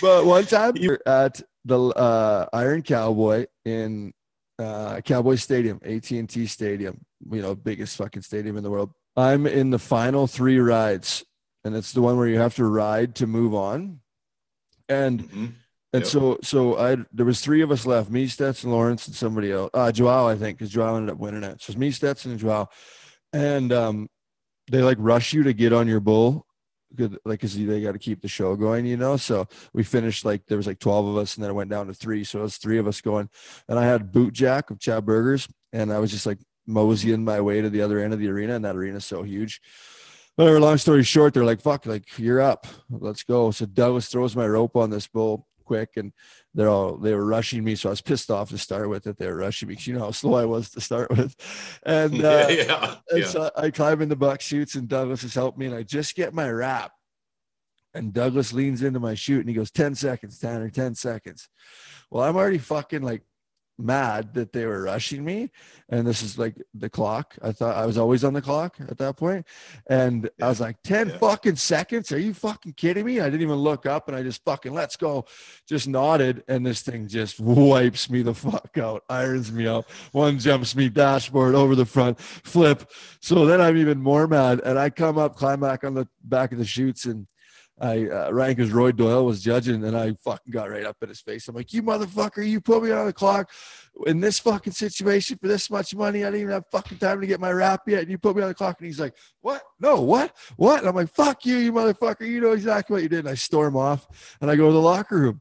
But 0.00 0.24
one 0.24 0.46
time 0.46 0.76
you're 0.76 1.00
at 1.04 1.42
the 1.64 1.78
uh, 1.78 2.46
Iron 2.52 2.82
Cowboy 2.82 3.46
in 3.64 4.12
uh, 4.58 5.00
Cowboy 5.02 5.36
Stadium, 5.36 5.80
AT&T 5.84 6.46
Stadium, 6.46 7.00
you 7.30 7.40
know, 7.42 7.54
biggest 7.54 7.96
fucking 7.96 8.22
stadium 8.22 8.56
in 8.56 8.62
the 8.62 8.70
world. 8.70 8.90
I'm 9.16 9.46
in 9.46 9.70
the 9.70 9.78
final 9.78 10.26
three 10.26 10.58
rides, 10.58 11.24
and 11.64 11.74
it's 11.76 11.92
the 11.92 12.02
one 12.02 12.16
where 12.16 12.28
you 12.28 12.38
have 12.38 12.54
to 12.56 12.64
ride 12.64 13.14
to 13.16 13.26
move 13.26 13.54
on. 13.54 14.00
And 14.88 15.22
Mhm. 15.22 15.52
and 15.92 16.02
Yep. 16.02 16.06
so 16.06 16.38
so 16.42 16.78
I 16.78 16.96
there 17.12 17.26
was 17.26 17.40
three 17.40 17.60
of 17.62 17.70
us 17.70 17.84
left, 17.86 18.10
me, 18.10 18.26
Stetson, 18.26 18.70
Lawrence, 18.70 19.06
and 19.06 19.14
somebody 19.16 19.52
else. 19.52 19.70
Uh 19.74 19.92
Joao, 19.92 20.26
I 20.26 20.36
think, 20.36 20.58
because 20.58 20.70
Joao 20.72 20.96
ended 20.96 21.12
up 21.12 21.18
winning 21.18 21.42
it. 21.44 21.60
So 21.60 21.70
it's 21.72 21.78
me, 21.78 21.90
Stetson, 21.90 22.30
and 22.32 22.40
Joao. 22.40 22.68
And 23.32 23.72
um 23.72 24.08
they 24.70 24.82
like 24.82 24.98
rush 25.00 25.32
you 25.32 25.42
to 25.44 25.52
get 25.52 25.72
on 25.72 25.86
your 25.88 26.00
bull. 26.00 26.46
Good, 26.94 27.18
like 27.24 27.40
because 27.40 27.54
they 27.54 27.82
got 27.82 27.92
to 27.92 27.98
keep 27.98 28.22
the 28.22 28.28
show 28.28 28.56
going, 28.56 28.86
you 28.86 28.96
know. 28.96 29.16
So 29.16 29.46
we 29.74 29.84
finished 29.84 30.24
like 30.24 30.46
there 30.46 30.56
was 30.56 30.66
like 30.66 30.78
12 30.78 31.06
of 31.06 31.16
us, 31.18 31.34
and 31.34 31.44
then 31.44 31.50
it 31.50 31.54
went 31.54 31.70
down 31.70 31.86
to 31.88 31.94
three. 31.94 32.24
So 32.24 32.40
it 32.40 32.42
was 32.42 32.56
three 32.56 32.78
of 32.78 32.86
us 32.86 33.00
going. 33.00 33.28
And 33.68 33.78
I 33.78 33.84
had 33.84 34.10
Boot 34.10 34.32
Jack 34.32 34.70
of 34.70 34.80
Chad 34.80 35.04
Berger's, 35.04 35.48
and 35.72 35.92
I 35.92 35.98
was 35.98 36.10
just 36.10 36.24
like 36.24 36.38
moseying 36.66 37.24
my 37.24 37.40
way 37.40 37.60
to 37.60 37.68
the 37.68 37.82
other 37.82 37.98
end 37.98 38.12
of 38.14 38.18
the 38.18 38.28
arena, 38.28 38.54
and 38.54 38.64
that 38.64 38.74
arena's 38.74 39.04
so 39.04 39.22
huge. 39.22 39.60
Whatever, 40.36 40.60
long 40.60 40.78
story 40.78 41.02
short, 41.02 41.34
they're 41.34 41.44
like, 41.44 41.60
fuck, 41.60 41.84
like 41.84 42.18
you're 42.18 42.40
up. 42.40 42.66
Let's 42.90 43.24
go. 43.24 43.50
So 43.50 43.66
Douglas 43.66 44.08
throws 44.08 44.36
my 44.36 44.46
rope 44.46 44.76
on 44.76 44.88
this 44.88 45.08
bull 45.08 45.48
quick 45.64 45.90
and 45.96 46.12
they're 46.58 46.68
all 46.68 46.96
they 46.96 47.14
were 47.14 47.24
rushing 47.24 47.62
me. 47.62 47.76
So 47.76 47.88
I 47.88 47.90
was 47.90 48.00
pissed 48.00 48.32
off 48.32 48.48
to 48.48 48.58
start 48.58 48.88
with 48.88 49.04
that 49.04 49.16
they 49.16 49.28
were 49.28 49.36
rushing 49.36 49.68
me 49.68 49.74
because 49.74 49.86
you 49.86 49.94
know 49.94 50.06
how 50.06 50.10
slow 50.10 50.34
I 50.34 50.44
was 50.44 50.70
to 50.70 50.80
start 50.80 51.08
with. 51.08 51.36
And 51.84 52.12
uh 52.24 52.46
yeah, 52.48 52.64
yeah, 52.64 52.94
and 53.10 53.20
yeah. 53.20 53.26
so 53.28 53.50
I 53.56 53.70
climb 53.70 54.02
in 54.02 54.08
the 54.08 54.16
buck 54.16 54.40
chutes 54.40 54.74
and 54.74 54.88
Douglas 54.88 55.22
has 55.22 55.34
helped 55.34 55.56
me 55.56 55.66
and 55.66 55.74
I 55.76 55.84
just 55.84 56.16
get 56.16 56.34
my 56.34 56.50
wrap. 56.50 56.90
And 57.94 58.12
Douglas 58.12 58.52
leans 58.52 58.82
into 58.82 58.98
my 58.98 59.14
chute 59.14 59.38
and 59.38 59.48
he 59.48 59.54
goes, 59.54 59.70
10 59.70 59.94
seconds, 59.94 60.40
Tanner, 60.40 60.68
10 60.68 60.96
seconds. 60.96 61.48
Well, 62.10 62.24
I'm 62.24 62.34
already 62.34 62.58
fucking 62.58 63.02
like 63.02 63.22
mad 63.78 64.34
that 64.34 64.52
they 64.52 64.66
were 64.66 64.82
rushing 64.82 65.24
me. 65.24 65.50
And 65.88 66.06
this 66.06 66.22
is 66.22 66.38
like 66.38 66.54
the 66.74 66.90
clock. 66.90 67.36
I 67.40 67.52
thought 67.52 67.76
I 67.76 67.86
was 67.86 67.96
always 67.96 68.24
on 68.24 68.32
the 68.34 68.42
clock 68.42 68.76
at 68.88 68.98
that 68.98 69.16
point. 69.16 69.46
And 69.86 70.28
I 70.42 70.48
was 70.48 70.60
like, 70.60 70.82
10 70.82 71.08
Yeah. 71.08 71.18
fucking 71.18 71.56
seconds? 71.56 72.12
Are 72.12 72.18
you 72.18 72.34
fucking 72.34 72.74
kidding 72.74 73.06
me? 73.06 73.20
I 73.20 73.24
didn't 73.24 73.42
even 73.42 73.56
look 73.56 73.86
up 73.86 74.08
and 74.08 74.16
I 74.16 74.22
just 74.22 74.44
fucking 74.44 74.74
let's 74.74 74.96
go. 74.96 75.24
Just 75.66 75.88
nodded. 75.88 76.44
And 76.48 76.66
this 76.66 76.82
thing 76.82 77.08
just 77.08 77.40
wipes 77.40 78.10
me 78.10 78.22
the 78.22 78.34
fuck 78.34 78.76
out, 78.78 79.04
irons 79.08 79.50
me 79.52 79.66
up. 79.66 79.88
One 80.12 80.38
jumps 80.38 80.74
me 80.74 80.88
dashboard 80.88 81.54
over 81.54 81.74
the 81.74 81.86
front, 81.86 82.18
flip. 82.20 82.90
So 83.20 83.46
then 83.46 83.60
I'm 83.60 83.76
even 83.76 84.00
more 84.02 84.26
mad. 84.26 84.60
And 84.64 84.78
I 84.78 84.90
come 84.90 85.18
up, 85.18 85.36
climb 85.36 85.60
back 85.60 85.84
on 85.84 85.94
the 85.94 86.08
back 86.24 86.52
of 86.52 86.58
the 86.58 86.64
chutes 86.64 87.04
and 87.06 87.26
I 87.80 88.08
uh, 88.08 88.46
because 88.48 88.72
Roy 88.72 88.92
Doyle 88.92 89.24
was 89.24 89.40
judging, 89.40 89.84
and 89.84 89.96
I 89.96 90.12
fucking 90.24 90.50
got 90.50 90.70
right 90.70 90.84
up 90.84 90.96
in 91.00 91.08
his 91.08 91.20
face. 91.20 91.46
I'm 91.46 91.54
like, 91.54 91.72
"You 91.72 91.82
motherfucker! 91.82 92.46
You 92.46 92.60
put 92.60 92.82
me 92.82 92.90
on 92.90 93.06
the 93.06 93.12
clock 93.12 93.50
in 94.06 94.20
this 94.20 94.40
fucking 94.40 94.72
situation 94.72 95.38
for 95.40 95.46
this 95.46 95.70
much 95.70 95.94
money. 95.94 96.24
I 96.24 96.26
didn't 96.26 96.40
even 96.40 96.52
have 96.54 96.64
fucking 96.72 96.98
time 96.98 97.20
to 97.20 97.26
get 97.26 97.40
my 97.40 97.52
wrap 97.52 97.82
yet, 97.86 98.02
and 98.02 98.10
you 98.10 98.18
put 98.18 98.34
me 98.36 98.42
on 98.42 98.48
the 98.48 98.54
clock." 98.54 98.80
And 98.80 98.86
he's 98.86 98.98
like, 98.98 99.14
"What? 99.42 99.62
No, 99.78 100.00
what? 100.02 100.36
What?" 100.56 100.80
And 100.80 100.88
I'm 100.88 100.96
like, 100.96 101.14
"Fuck 101.14 101.46
you, 101.46 101.56
you 101.56 101.72
motherfucker! 101.72 102.26
You 102.26 102.40
know 102.40 102.52
exactly 102.52 102.94
what 102.94 103.02
you 103.02 103.08
did." 103.08 103.20
And 103.20 103.28
I 103.28 103.34
storm 103.34 103.76
off, 103.76 104.08
and 104.40 104.50
I 104.50 104.56
go 104.56 104.66
to 104.66 104.72
the 104.72 104.80
locker 104.80 105.16
room. 105.16 105.40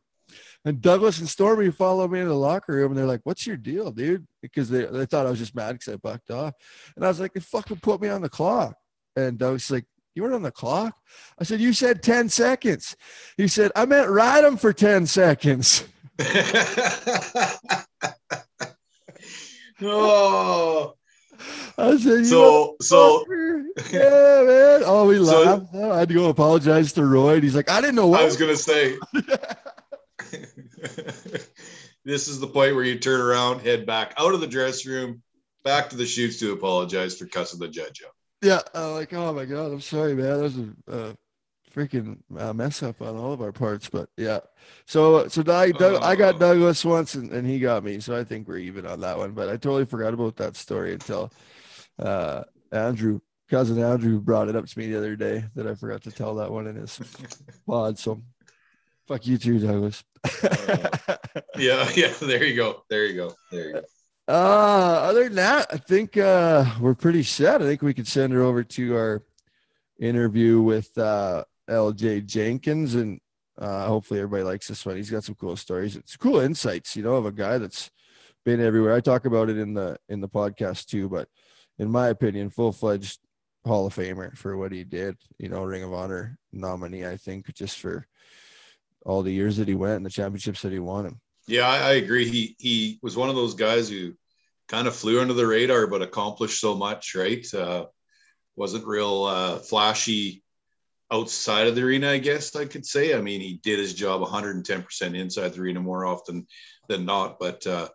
And 0.64 0.82
Douglas 0.82 1.20
and 1.20 1.30
Stormy 1.30 1.72
follow 1.72 2.08
me 2.08 2.20
in 2.20 2.28
the 2.28 2.36
locker 2.36 2.74
room, 2.74 2.92
and 2.92 2.98
they're 3.00 3.06
like, 3.06 3.22
"What's 3.24 3.48
your 3.48 3.58
deal, 3.58 3.92
dude?" 3.92 4.28
Because 4.44 4.70
they, 4.70 4.86
they 4.86 5.08
thought 5.08 5.26
I 5.26 5.32
was 5.32 5.40
just 5.40 5.56
mad 5.56 5.74
because 5.74 5.94
I 5.94 5.98
bucked 5.98 6.30
off, 6.30 6.54
and 6.96 7.04
I 7.04 7.08
was 7.08 7.20
like, 7.20 7.34
"They 7.34 7.40
fucking 7.40 7.78
put 7.78 8.00
me 8.00 8.10
on 8.10 8.22
the 8.22 8.30
clock." 8.30 8.76
And 9.16 9.40
Douglas 9.40 9.72
like, 9.72 9.86
"You 10.18 10.24
weren't 10.24 10.36
on 10.36 10.42
the 10.42 10.52
clock." 10.52 10.98
I 11.40 11.46
said, 11.46 11.62
"You 11.62 11.72
said 11.72 12.04
ten 12.04 12.28
seconds." 12.28 12.98
He 13.38 13.48
said, 13.48 13.72
"I 13.76 13.86
meant 13.86 14.10
ride 14.10 14.44
him 14.44 14.58
for 14.58 14.74
ten 14.74 15.06
seconds." 15.06 15.86
oh, 19.82 20.96
I 21.78 21.98
said, 21.98 22.20
"You 22.20 22.26
so 22.26 22.76
so 22.82 23.24
yeah, 23.92 24.44
man. 24.44 24.82
Oh, 24.86 25.06
we 25.08 25.20
laughed. 25.20 25.74
I 25.76 26.00
had 26.00 26.08
to 26.10 26.16
go 26.16 26.30
apologize 26.30 26.92
to 26.94 27.06
Roy. 27.06 27.36
And 27.36 27.44
he's 27.44 27.56
like, 27.56 27.70
I 27.70 27.80
didn't 27.80 27.96
know 27.96 28.08
what. 28.08 28.22
I 28.22 28.26
was 28.26 28.38
gonna 28.38 28.58
say. 28.58 28.98
this 32.04 32.28
is 32.28 32.40
the 32.40 32.48
point 32.48 32.76
where 32.76 32.84
you 32.84 32.98
turn 33.00 33.22
around, 33.22 33.60
head 33.60 33.86
back 33.86 34.14
out 34.18 34.34
of 34.34 34.42
the 34.42 34.48
dressing 34.48 34.92
room, 34.92 35.22
back 35.64 35.90
to 35.90 35.96
the 35.96 36.06
chutes 36.06 36.40
to 36.40 36.54
apologize 36.54 37.18
for 37.18 37.28
cussing 37.28 37.60
the 37.60 37.68
judge 37.68 38.02
out. 38.06 38.14
Yeah, 38.42 38.60
I'm 38.74 38.94
like, 38.94 39.14
oh 39.14 39.34
my 39.34 39.46
god, 39.46 39.72
I'm 39.72 39.82
sorry, 39.82 40.14
man. 40.16 40.26
That 40.26 40.40
was 40.40 40.58
a, 40.58 40.68
a 40.88 41.16
freaking 41.74 42.18
uh, 42.38 42.54
mess 42.54 42.82
up 42.84 43.02
on 43.02 43.16
all 43.16 43.34
of 43.34 43.42
our 43.42 43.52
parts. 43.52 43.90
But 43.90 44.10
yeah, 44.18 44.40
so 44.86 45.28
so 45.28 45.42
I, 45.48 45.72
Doug, 45.72 46.02
I 46.04 46.16
got 46.16 46.36
Oh. 46.36 46.40
Douglas 46.40 46.84
once, 46.86 47.16
and, 47.16 47.32
and 47.32 47.48
he 47.48 47.60
got 47.60 47.84
me. 47.84 48.00
So 48.00 48.16
I 48.18 48.24
think 48.24 48.48
we're 48.48 48.58
even 48.58 48.86
on 48.86 49.00
that 49.02 49.18
one. 49.18 49.32
But 49.32 49.50
I 49.50 49.54
totally 49.54 49.86
forgot 49.86 50.14
about 50.14 50.36
that 50.38 50.56
story 50.56 50.94
until 50.94 51.32
uh, 52.00 52.44
Andrew, 52.72 53.20
cousin 53.50 53.82
Andrew, 53.82 54.20
brought 54.20 54.50
it 54.50 54.56
up 54.56 54.66
to 54.68 54.80
me 54.80 54.88
the 54.88 54.98
other 54.98 55.16
day 55.16 55.44
that 55.56 55.68
I 55.68 55.76
forgot 55.76 56.04
to 56.04 56.12
tell 56.12 56.36
that 56.36 56.52
one 56.52 56.68
in 56.68 56.76
his 56.76 57.00
pod. 57.68 57.98
So 57.98 58.22
fuck 59.08 59.26
you 59.26 59.38
too, 59.38 59.60
Douglas. 59.60 60.04
Yeah, 61.58 61.90
yeah. 61.96 62.14
There 62.22 62.44
you 62.44 62.56
go. 62.56 62.84
There 62.90 63.06
you 63.06 63.16
go. 63.16 63.34
There 63.52 63.68
you 63.68 63.74
go. 63.74 63.82
Uh, 64.28 64.32
other 65.04 65.24
than 65.26 65.36
that, 65.36 65.68
I 65.72 65.78
think 65.78 66.18
uh, 66.18 66.66
we're 66.82 66.96
pretty 66.96 67.24
set. 67.24 67.62
I 67.62 67.66
think 67.66 67.82
we 67.82 67.94
could 67.94 68.08
send 68.08 68.34
her 68.34 68.42
over 68.42 68.64
to 68.64 68.96
our 68.96 69.24
interview 70.00 70.62
with 70.62 70.96
uh, 70.98 71.46
LJ 71.70 72.26
Jenkins, 72.26 72.96
and 72.96 73.22
uh, 73.58 73.88
hopefully 73.88 74.20
everybody 74.20 74.44
likes 74.44 74.68
this 74.68 74.86
one. 74.86 74.98
He's 74.98 75.10
got 75.10 75.24
some 75.24 75.36
cool 75.36 75.56
stories. 75.56 75.96
It's 75.96 76.18
cool 76.18 76.40
insights, 76.40 76.96
you 76.96 77.04
know, 77.04 77.16
of 77.16 77.26
a 77.26 77.32
guy 77.32 77.58
that's 77.58 77.90
been 78.44 78.60
everywhere. 78.60 78.94
I 78.94 79.00
talk 79.00 79.26
about 79.26 79.50
it 79.50 79.58
in 79.58 79.74
the 79.74 79.98
in 80.10 80.20
the 80.20 80.30
podcast 80.30 80.88
too, 80.88 81.08
but 81.08 81.30
in 81.80 81.90
my 81.90 82.10
opinion, 82.10 82.50
full 82.50 82.74
fledged 82.74 83.20
Hall 83.66 83.86
of 83.86 83.96
Famer 83.96 84.36
for 84.38 84.58
what 84.58 84.74
he 84.74 84.84
did. 84.84 85.16
You 85.38 85.50
know, 85.50 85.64
Ring 85.64 85.84
of 85.84 85.94
Honor 85.94 86.38
nominee. 86.52 87.06
I 87.06 87.16
think 87.16 87.54
just 87.54 87.80
for 87.80 88.08
all 89.06 89.24
the 89.24 89.34
years 89.34 89.56
that 89.58 89.70
he 89.70 89.76
went 89.76 89.98
and 89.98 90.06
the 90.06 90.10
championships 90.10 90.62
that 90.64 90.74
he 90.74 90.80
won. 90.80 91.20
Yeah, 91.48 91.68
I, 91.68 91.78
I 91.78 91.92
agree. 91.94 92.28
He 92.28 92.56
he 92.60 93.00
was 93.02 93.16
one 93.16 93.30
of 93.30 93.36
those 93.36 93.54
guys 93.56 93.90
who 93.90 94.14
kind 94.68 94.88
of 94.88 94.96
flew 94.96 95.22
under 95.22 95.34
the 95.34 95.48
radar, 95.48 95.88
but 95.88 96.02
accomplished 96.02 96.60
so 96.60 96.76
much. 96.76 97.16
Right? 97.16 97.46
Uh, 97.54 97.88
wasn't 98.56 98.86
real 98.86 99.24
uh, 99.24 99.58
flashy 99.60 100.44
outside 101.12 101.68
of 101.68 101.76
the 101.76 101.84
arena. 101.84 102.10
I 102.10 102.18
guess 102.18 102.56
I 102.56 102.66
could 102.66 102.86
say. 102.86 103.16
I 103.16 103.22
mean, 103.22 103.42
he 103.42 103.60
did 103.64 103.80
his 103.80 103.94
job 103.94 104.22
110 104.22 104.84
percent 104.84 105.16
inside 105.16 105.54
the 105.54 105.62
arena 105.62 105.80
more 105.80 106.06
often 106.06 106.48
than 106.90 107.06
not. 107.06 107.40
But 107.40 107.66
uh, 107.66 107.90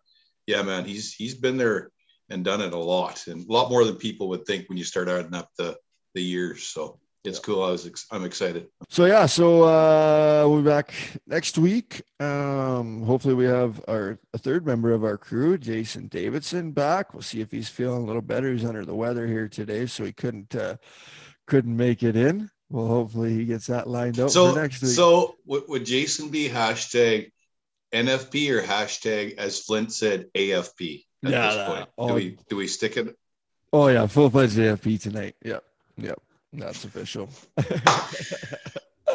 yeah, 0.46 0.62
man, 0.62 0.84
he's 0.84 1.14
he's 1.14 1.34
been 1.34 1.57
there. 1.59 1.90
and 2.30 2.44
done 2.44 2.62
it 2.62 2.72
a 2.72 2.76
lot 2.78 3.26
and 3.26 3.46
a 3.46 3.53
lot 3.53 3.70
more 3.70 3.84
than 3.84 3.96
people 3.96 4.28
would 4.30 4.46
think 4.46 4.68
when 4.68 4.78
you 4.78 4.84
start 4.84 5.09
adding 5.09 5.34
up 5.34 5.50
the 5.59 5.76
the 6.14 6.22
years. 6.22 6.62
So 6.64 6.98
it's 7.25 7.39
cool. 7.39 7.62
I 7.62 7.70
was 7.70 7.87
ex- 7.87 8.07
I'm 8.11 8.25
excited. 8.25 8.66
So 8.89 9.05
yeah, 9.07 9.27
so 9.27 9.62
uh, 9.62 10.49
we'll 10.49 10.62
be 10.62 10.68
back 10.68 10.93
next 11.27 11.57
week. 11.59 12.03
Um, 12.20 13.03
hopefully, 13.05 13.35
we 13.35 13.45
have 13.45 13.83
our 13.89 14.18
a 14.35 14.39
third 14.39 14.66
member 14.66 14.93
of 14.93 15.05
our 15.05 15.16
crew, 15.16 15.57
Jason 15.59 16.09
Davidson, 16.09 16.73
back. 16.73 17.14
We'll 17.14 17.23
see 17.23 17.41
if 17.41 17.51
he's 17.51 17.68
feeling 17.68 18.03
a 18.03 18.07
little 18.07 18.23
better. 18.23 18.53
He's 18.53 18.64
under 18.64 18.85
the 18.85 18.95
weather 18.95 19.27
here 19.27 19.49
today, 19.49 19.87
so 19.87 20.05
he 20.05 20.12
couldn't 20.12 20.55
uh, 20.55 20.77
couldn't 21.47 21.77
make 21.77 22.03
it 22.03 22.16
in. 22.16 22.51
Well, 22.70 22.87
hopefully, 22.87 23.35
he 23.35 23.45
gets 23.45 23.66
that 23.66 23.87
lined 23.89 24.18
up 24.18 24.31
So 24.31 24.55
next 24.55 24.83
week. 24.83 24.93
so 24.93 25.37
would, 25.47 25.64
would 25.68 25.85
Jason 25.87 26.31
be 26.31 26.49
hashtag 26.49 27.31
NFP 27.93 28.51
or 28.51 28.62
hashtag 28.62 29.37
as 29.37 29.61
Flint 29.61 29.93
said 29.93 30.27
AFP 30.35 31.05
at 31.25 31.31
Yeah, 31.31 31.55
this 31.55 31.68
point? 31.68 32.09
Do 32.09 32.14
we 32.14 32.39
do 32.49 32.57
we 32.57 32.66
stick 32.66 32.97
it? 32.97 33.16
oh 33.73 33.89
yeah, 33.89 34.07
full 34.07 34.31
fledged 34.31 34.57
AFP 34.57 35.01
tonight. 35.01 35.37
Yep, 35.45 35.62
yep, 35.99 36.18
that's 36.53 36.84
official. 36.84 37.28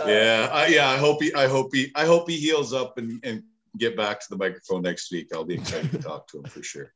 Yeah, 0.06 0.50
I, 0.52 0.68
yeah. 0.68 0.90
I 0.90 0.98
hope 0.98 1.22
he 1.22 1.34
I 1.34 1.48
hope 1.48 1.74
he 1.74 1.92
I 1.96 2.06
hope 2.06 2.30
he 2.30 2.38
heals 2.38 2.74
up 2.74 2.98
and 2.98 3.20
and 3.24 3.44
get 3.78 3.98
back 3.98 4.20
to 4.20 4.28
the 4.30 4.38
microphone 4.38 4.82
next 4.82 5.12
week. 5.12 5.30
I'll 5.34 5.44
be 5.44 5.56
excited 5.56 5.92
to 5.92 5.98
talk 6.00 6.28
to 6.30 6.40
him 6.40 6.46
for 6.46 6.64
sure. 6.64 6.94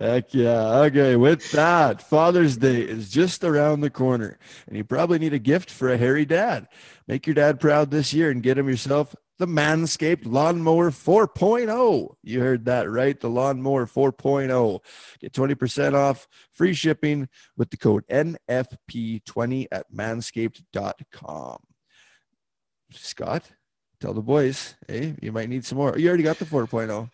Heck 0.00 0.32
yeah. 0.34 0.80
Okay. 0.80 1.16
With 1.16 1.50
that, 1.52 2.02
Father's 2.02 2.56
Day 2.56 2.80
is 2.82 3.10
just 3.10 3.44
around 3.44 3.80
the 3.80 3.90
corner, 3.90 4.38
and 4.66 4.76
you 4.76 4.84
probably 4.84 5.18
need 5.18 5.34
a 5.34 5.38
gift 5.38 5.70
for 5.70 5.92
a 5.92 5.96
hairy 5.96 6.24
dad. 6.24 6.68
Make 7.06 7.26
your 7.26 7.34
dad 7.34 7.60
proud 7.60 7.90
this 7.90 8.12
year 8.12 8.30
and 8.30 8.42
get 8.42 8.58
him 8.58 8.68
yourself 8.68 9.14
the 9.40 9.46
Manscaped 9.46 10.26
Lawnmower 10.26 10.90
4.0. 10.90 12.14
You 12.22 12.40
heard 12.40 12.66
that 12.66 12.90
right. 12.90 13.18
The 13.18 13.30
Lawnmower 13.30 13.86
4.0. 13.86 14.80
Get 15.18 15.32
20% 15.32 15.94
off 15.94 16.28
free 16.52 16.74
shipping 16.74 17.26
with 17.56 17.70
the 17.70 17.78
code 17.78 18.04
NFP20 18.08 19.66
at 19.72 19.90
manscaped.com. 19.90 21.58
Scott, 22.92 23.50
tell 23.98 24.12
the 24.12 24.20
boys, 24.20 24.74
hey, 24.86 25.14
you 25.22 25.32
might 25.32 25.48
need 25.48 25.64
some 25.64 25.78
more. 25.78 25.96
You 25.96 26.08
already 26.08 26.22
got 26.22 26.38
the 26.38 26.44
4.0. 26.44 27.10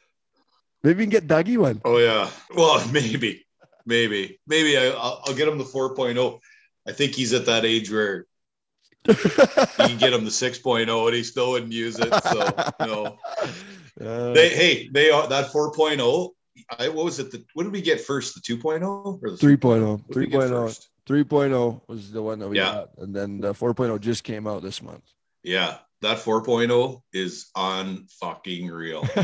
Maybe 0.83 1.05
you 1.05 1.09
can 1.09 1.11
get 1.11 1.29
Dougie 1.29 1.59
one. 1.59 1.81
Oh 1.85 1.99
yeah. 1.99 2.29
Well, 2.57 2.85
maybe, 2.93 3.47
maybe, 3.87 4.41
maybe 4.49 4.77
I, 4.77 4.89
I'll, 4.89 5.23
I'll 5.27 5.35
get 5.35 5.47
him 5.47 5.59
the 5.59 5.65
4.0. 5.65 6.41
I 6.89 6.93
think 6.93 7.15
he's 7.15 7.33
at 7.35 7.47
that 7.47 7.65
age 7.65 7.93
where 7.93 8.27
you 9.09 9.87
can 9.89 9.99
get 9.99 10.13
him 10.13 10.25
the 10.25 10.31
6.0 10.31 11.07
and 11.07 11.15
he 11.15 11.23
still 11.23 11.51
wouldn't 11.53 11.73
use 11.73 11.99
it. 11.99 12.13
So 12.23 12.55
no. 12.81 13.19
Uh, 14.01 14.33
They 14.35 14.49
hey, 14.51 14.89
they 14.93 15.11
are 15.11 15.27
that 15.29 15.51
4.0. 15.53 16.31
I 16.79 16.89
what 16.89 17.05
was 17.05 17.19
it? 17.19 17.31
The 17.31 17.45
what 17.55 17.65
did 17.65 17.73
we 17.73 17.81
get 17.83 18.01
first? 18.01 18.35
The 18.35 18.41
2.0 18.41 18.83
or 19.23 19.31
the 19.31 19.37
3.0. 19.37 19.91
What 19.91 20.09
did 20.09 20.17
we 20.17 20.27
get 20.27 20.41
3.0. 20.41 20.49
first? 20.67 20.89
3.0 21.09 21.81
was 21.87 22.11
the 22.13 22.21
one 22.23 22.39
that 22.41 22.49
we 22.49 22.57
Yeah. 22.57 22.73
got. 22.73 22.89
And 22.99 23.15
then 23.15 23.41
the 23.41 23.53
4.0 23.55 24.01
just 24.01 24.25
came 24.25 24.47
out 24.47 24.63
this 24.63 24.83
month. 24.83 25.05
Yeah, 25.43 25.79
that 26.03 26.19
4.0 26.19 27.03
is 27.13 27.51
on 27.55 28.07
fucking 28.21 28.69
real. 28.69 29.07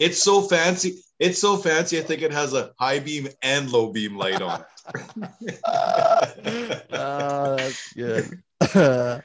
It's 0.00 0.22
so 0.22 0.42
fancy. 0.42 1.02
It's 1.18 1.40
so 1.40 1.56
fancy. 1.56 1.98
I 1.98 2.02
think 2.02 2.22
it 2.22 2.32
has 2.32 2.54
a 2.54 2.70
high 2.78 2.98
beam 3.00 3.28
and 3.42 3.70
low 3.70 3.92
beam 3.92 4.16
light 4.16 4.40
on 4.42 4.60
it. 4.60 4.66
Ah, 6.92 7.56
that's 7.58 7.92
good. 7.92 8.42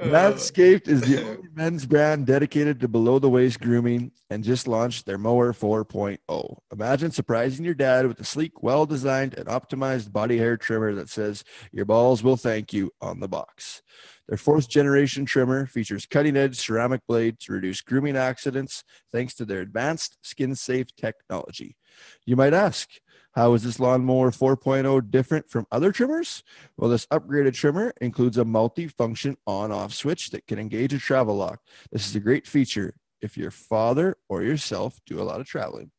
Manscaped 0.00 0.88
is 0.88 1.02
the 1.02 1.22
only 1.22 1.36
uh. 1.36 1.50
men's 1.52 1.84
brand 1.84 2.26
dedicated 2.26 2.80
to 2.80 2.88
below 2.88 3.18
the 3.18 3.28
waist 3.28 3.60
grooming 3.60 4.10
and 4.30 4.42
just 4.42 4.66
launched 4.66 5.04
their 5.04 5.18
mower 5.18 5.52
4.0. 5.52 6.58
Imagine 6.72 7.10
surprising 7.10 7.64
your 7.64 7.74
dad 7.74 8.06
with 8.06 8.18
a 8.20 8.24
sleek, 8.24 8.62
well 8.62 8.86
designed, 8.86 9.34
and 9.34 9.48
optimized 9.48 10.12
body 10.12 10.38
hair 10.38 10.56
trimmer 10.56 10.94
that 10.94 11.10
says, 11.10 11.44
Your 11.72 11.84
balls 11.84 12.22
will 12.22 12.38
thank 12.38 12.72
you 12.72 12.90
on 13.02 13.20
the 13.20 13.28
box. 13.28 13.82
Their 14.28 14.38
fourth 14.38 14.68
generation 14.68 15.26
trimmer 15.26 15.66
features 15.66 16.06
cutting 16.06 16.36
edge 16.36 16.56
ceramic 16.56 17.02
blade 17.06 17.38
to 17.40 17.52
reduce 17.52 17.82
grooming 17.82 18.16
accidents 18.16 18.82
thanks 19.12 19.34
to 19.34 19.44
their 19.44 19.60
advanced 19.60 20.16
skin 20.22 20.54
safe 20.54 20.86
technology. 20.96 21.76
You 22.24 22.36
might 22.36 22.54
ask, 22.54 22.88
how 23.32 23.54
is 23.54 23.62
this 23.62 23.78
lawnmower 23.78 24.30
4.0 24.30 25.10
different 25.10 25.50
from 25.50 25.66
other 25.70 25.92
trimmers? 25.92 26.42
Well, 26.76 26.90
this 26.90 27.06
upgraded 27.06 27.54
trimmer 27.54 27.92
includes 28.00 28.38
a 28.38 28.44
multi-function 28.44 29.36
on-off 29.46 29.94
switch 29.94 30.30
that 30.30 30.46
can 30.46 30.58
engage 30.58 30.92
a 30.92 30.98
travel 30.98 31.36
lock. 31.36 31.60
This 31.92 32.08
is 32.08 32.16
a 32.16 32.20
great 32.20 32.46
feature 32.46 32.94
if 33.20 33.36
your 33.36 33.50
father 33.50 34.16
or 34.28 34.42
yourself 34.42 34.98
do 35.06 35.20
a 35.20 35.24
lot 35.24 35.40
of 35.40 35.46
traveling. 35.46 35.90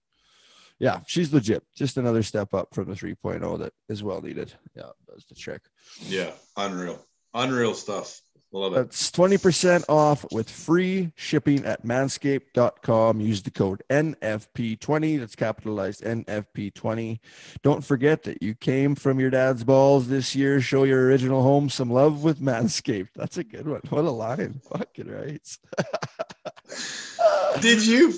Yeah, 0.79 1.01
she's 1.05 1.31
legit. 1.31 1.63
Just 1.75 1.97
another 1.97 2.23
step 2.23 2.53
up 2.53 2.73
from 2.73 2.89
the 2.89 2.95
3.0 2.95 3.59
that 3.59 3.73
is 3.87 4.03
well 4.03 4.21
needed. 4.21 4.53
Yeah, 4.75 4.89
does 5.07 5.25
the 5.29 5.35
trick. 5.35 5.61
yeah, 6.01 6.31
unreal, 6.57 7.05
unreal 7.33 7.75
stuff. 7.75 8.19
Love 8.53 8.73
it. 8.73 8.75
That's 8.75 9.11
20% 9.11 9.85
off 9.87 10.25
with 10.31 10.49
free 10.49 11.13
shipping 11.15 11.63
at 11.65 11.85
manscaped.com. 11.85 13.21
Use 13.21 13.41
the 13.43 13.51
code 13.51 13.81
NFP20. 13.89 15.19
That's 15.19 15.35
capitalized 15.35 16.03
NFP20. 16.03 17.19
Don't 17.63 17.83
forget 17.83 18.23
that 18.23 18.43
you 18.43 18.53
came 18.53 18.95
from 18.95 19.21
your 19.21 19.29
dad's 19.29 19.63
balls 19.63 20.09
this 20.09 20.35
year. 20.35 20.59
Show 20.59 20.83
your 20.83 21.05
original 21.05 21.43
home 21.43 21.69
some 21.69 21.89
love 21.89 22.23
with 22.23 22.41
Manscaped. 22.41 23.09
That's 23.15 23.37
a 23.37 23.43
good 23.45 23.67
one. 23.67 23.81
What 23.89 24.03
a 24.03 24.11
line. 24.11 24.59
Fucking 24.69 25.09
right. 25.09 25.57
Did 27.61 27.85
you 27.85 28.13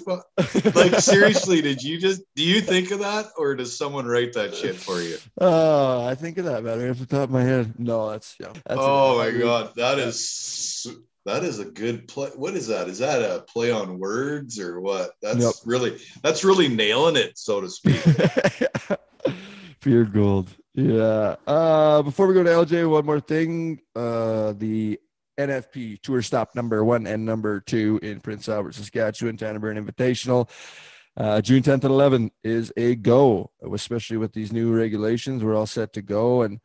like 0.75 0.99
seriously? 0.99 1.61
Did 1.61 1.81
you 1.83 1.99
just 1.99 2.21
do 2.35 2.43
you 2.43 2.61
think 2.61 2.91
of 2.91 2.99
that, 2.99 3.27
or 3.37 3.55
does 3.55 3.75
someone 3.75 4.05
write 4.05 4.33
that 4.33 4.53
shit 4.53 4.75
for 4.75 5.01
you? 5.01 5.17
Oh, 5.39 6.05
I 6.05 6.15
think 6.15 6.37
of 6.37 6.45
that 6.45 6.63
better 6.63 6.89
off 6.89 6.99
the 6.99 7.05
top 7.05 7.23
of 7.23 7.31
my 7.31 7.41
head. 7.41 7.79
No, 7.79 8.11
that's 8.11 8.35
yeah. 8.39 8.53
That's 8.65 8.79
oh 8.79 9.17
my 9.17 9.31
god, 9.31 9.71
that 9.75 9.97
is 9.97 10.22
that 11.25 11.43
is 11.43 11.59
a 11.59 11.65
good 11.65 12.07
play. 12.07 12.29
What 12.35 12.53
is 12.55 12.67
that? 12.67 12.87
Is 12.89 12.99
that 12.99 13.21
a 13.21 13.41
play 13.41 13.71
on 13.71 13.99
words 13.99 14.59
or 14.59 14.81
what? 14.81 15.11
That's 15.21 15.39
Yep. 15.39 15.53
really 15.65 15.97
that's 16.21 16.43
really 16.43 16.67
nailing 16.67 17.15
it, 17.15 17.37
so 17.37 17.61
to 17.61 17.69
speak. 17.69 18.01
Pure 19.81 20.05
gold. 20.05 20.49
Yeah. 20.75 21.35
Uh, 21.45 22.01
before 22.01 22.27
we 22.27 22.33
go 22.33 22.43
to 22.43 22.49
LJ, 22.49 22.89
one 22.89 23.05
more 23.05 23.19
thing. 23.19 23.79
Uh, 23.95 24.53
the 24.57 24.99
NFP 25.37 26.01
tour 26.01 26.21
stop 26.21 26.55
number 26.55 26.83
one 26.85 27.05
and 27.07 27.25
number 27.25 27.59
two 27.59 27.99
in 28.01 28.19
Prince 28.21 28.47
Albert, 28.47 28.75
Saskatchewan, 28.75 29.35
Tanner 29.37 29.59
Byrne 29.59 29.83
Invitational. 29.83 30.49
Uh, 31.15 31.41
June 31.41 31.61
10th 31.61 31.83
and 31.83 31.91
11th 31.91 32.31
is 32.43 32.71
a 32.75 32.95
go, 32.95 33.51
especially 33.71 34.17
with 34.17 34.33
these 34.33 34.51
new 34.51 34.73
regulations. 34.73 35.43
We're 35.43 35.55
all 35.55 35.67
set 35.67 35.93
to 35.93 36.01
go. 36.01 36.41
And 36.41 36.59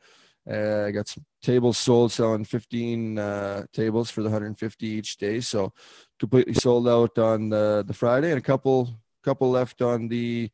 uh, 0.51 0.85
I 0.87 0.91
got 0.91 1.09
some 1.09 1.25
tables 1.43 1.79
sold, 1.79 2.13
selling 2.13 2.45
15 2.45 3.19
uh, 3.19 3.67
tables 3.73 4.11
for 4.11 4.23
the 4.23 4.29
150 4.29 4.87
each 4.87 5.17
day. 5.17 5.41
So 5.41 5.73
completely 6.19 6.55
sold 6.55 6.89
out 6.89 7.19
on 7.19 7.49
the, 7.49 7.85
the 7.87 7.95
Friday 7.95 8.31
and 8.31 8.39
a 8.39 8.43
couple 8.43 8.89
couple 9.25 9.51
left 9.51 9.83
on 9.83 10.09
the 10.09 10.51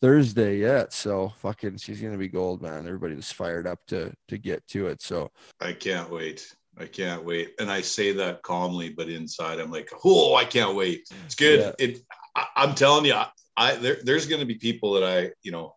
Thursday 0.00 0.58
yet. 0.58 0.92
So 0.92 1.32
fucking 1.38 1.78
she's 1.78 2.00
gonna 2.00 2.18
be 2.18 2.28
gold, 2.28 2.62
man. 2.62 2.86
Everybody's 2.86 3.32
fired 3.32 3.66
up 3.66 3.84
to 3.86 4.12
to 4.28 4.38
get 4.38 4.66
to 4.68 4.86
it. 4.88 5.02
So 5.02 5.30
I 5.60 5.72
can't 5.72 6.10
wait. 6.10 6.54
I 6.78 6.86
can't 6.86 7.24
wait. 7.24 7.54
And 7.58 7.70
I 7.70 7.82
say 7.82 8.12
that 8.12 8.42
calmly, 8.42 8.90
but 8.90 9.08
inside 9.08 9.60
I'm 9.60 9.70
like, 9.70 9.90
oh, 10.04 10.34
I 10.34 10.44
can't 10.44 10.74
wait. 10.74 11.08
It's 11.24 11.34
good. 11.34 11.60
Yeah. 11.60 11.86
It. 11.86 12.00
I, 12.34 12.46
I'm 12.56 12.74
telling 12.74 13.04
you, 13.04 13.14
I, 13.14 13.28
I 13.56 13.74
there, 13.76 13.98
there's 14.02 14.26
going 14.26 14.40
to 14.40 14.46
be 14.46 14.54
people 14.54 14.94
that 14.94 15.04
I, 15.04 15.32
you 15.42 15.52
know, 15.52 15.76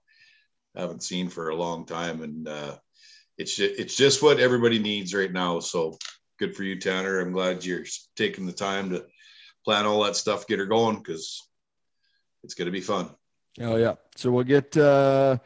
haven't 0.76 1.04
seen 1.04 1.28
for 1.30 1.50
a 1.50 1.56
long 1.56 1.86
time, 1.86 2.22
and 2.22 2.48
uh, 2.48 2.78
it's 3.38 3.56
just, 3.56 3.80
it's 3.80 3.96
just 3.96 4.24
what 4.24 4.40
everybody 4.40 4.80
needs 4.80 5.14
right 5.14 5.32
now. 5.32 5.60
So 5.60 5.98
good 6.40 6.56
for 6.56 6.64
you, 6.64 6.80
Tanner. 6.80 7.20
I'm 7.20 7.32
glad 7.32 7.66
you're 7.66 7.86
taking 8.16 8.46
the 8.46 8.54
time 8.54 8.90
to 8.92 9.06
plan 9.64 9.86
all 9.86 10.04
that 10.04 10.16
stuff, 10.16 10.48
get 10.48 10.60
her 10.60 10.66
going, 10.66 10.98
because 10.98 11.42
it's 12.44 12.54
going 12.54 12.68
to 12.68 12.72
be 12.72 12.82
fun. 12.82 13.10
oh 13.62 13.76
yeah. 13.76 13.96
So 14.16 14.32
we'll 14.32 14.44
get 14.44 14.76
uh 14.78 15.38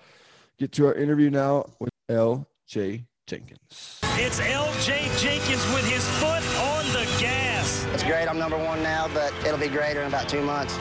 get 0.59 0.71
to 0.73 0.87
our 0.87 0.93
interview 0.93 1.29
now 1.29 1.65
with 1.79 1.89
L.J. 2.09 3.05
Jenkins. 3.27 3.99
It's 4.03 4.39
LJ 4.39 5.21
Jenkins 5.21 5.65
with 5.73 5.87
his 5.87 6.07
foot 6.19 6.43
on 6.59 6.85
the 6.87 7.05
gas. 7.19 7.85
It's 7.93 8.03
great. 8.03 8.27
I'm 8.27 8.37
number 8.37 8.57
one 8.57 8.83
now, 8.83 9.07
but 9.13 9.33
it'll 9.45 9.59
be 9.59 9.67
greater 9.69 10.01
in 10.01 10.07
about 10.07 10.27
two 10.27 10.41
months. 10.41 10.75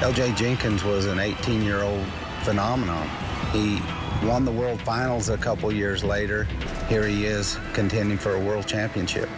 LJ 0.00 0.36
Jenkins 0.36 0.84
was 0.84 1.06
an 1.06 1.18
18 1.18 1.62
year 1.62 1.82
old 1.82 2.06
phenomenon. 2.42 3.08
He 3.52 3.80
won 4.24 4.44
the 4.44 4.52
world 4.52 4.80
finals 4.82 5.28
a 5.28 5.36
couple 5.36 5.72
years 5.72 6.04
later. 6.04 6.44
Here 6.88 7.06
he 7.06 7.24
is 7.24 7.58
contending 7.72 8.18
for 8.18 8.34
a 8.34 8.40
world 8.40 8.66
championship. 8.66 9.28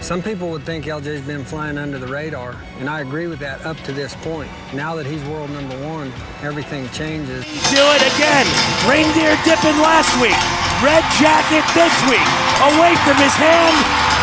Some 0.00 0.22
people 0.22 0.50
would 0.50 0.64
think 0.64 0.84
LJ's 0.84 1.22
been 1.22 1.44
flying 1.44 1.78
under 1.78 1.98
the 1.98 2.06
radar, 2.06 2.56
and 2.78 2.90
I 2.90 3.00
agree 3.00 3.26
with 3.26 3.38
that 3.38 3.64
up 3.64 3.76
to 3.88 3.92
this 3.92 4.14
point. 4.16 4.50
Now 4.74 4.94
that 4.96 5.06
he's 5.06 5.22
world 5.24 5.50
number 5.50 5.76
one, 5.86 6.12
everything 6.42 6.88
changes. 6.90 7.44
Do 7.72 7.80
it 7.80 8.02
again. 8.14 8.46
Reindeer 8.84 9.32
dipping 9.44 9.80
last 9.80 10.12
week. 10.20 10.36
Red 10.84 11.04
jacket 11.16 11.64
this 11.72 11.94
week. 12.10 12.28
Away 12.76 12.92
from 13.06 13.16
his 13.16 13.32
hand. 13.32 13.76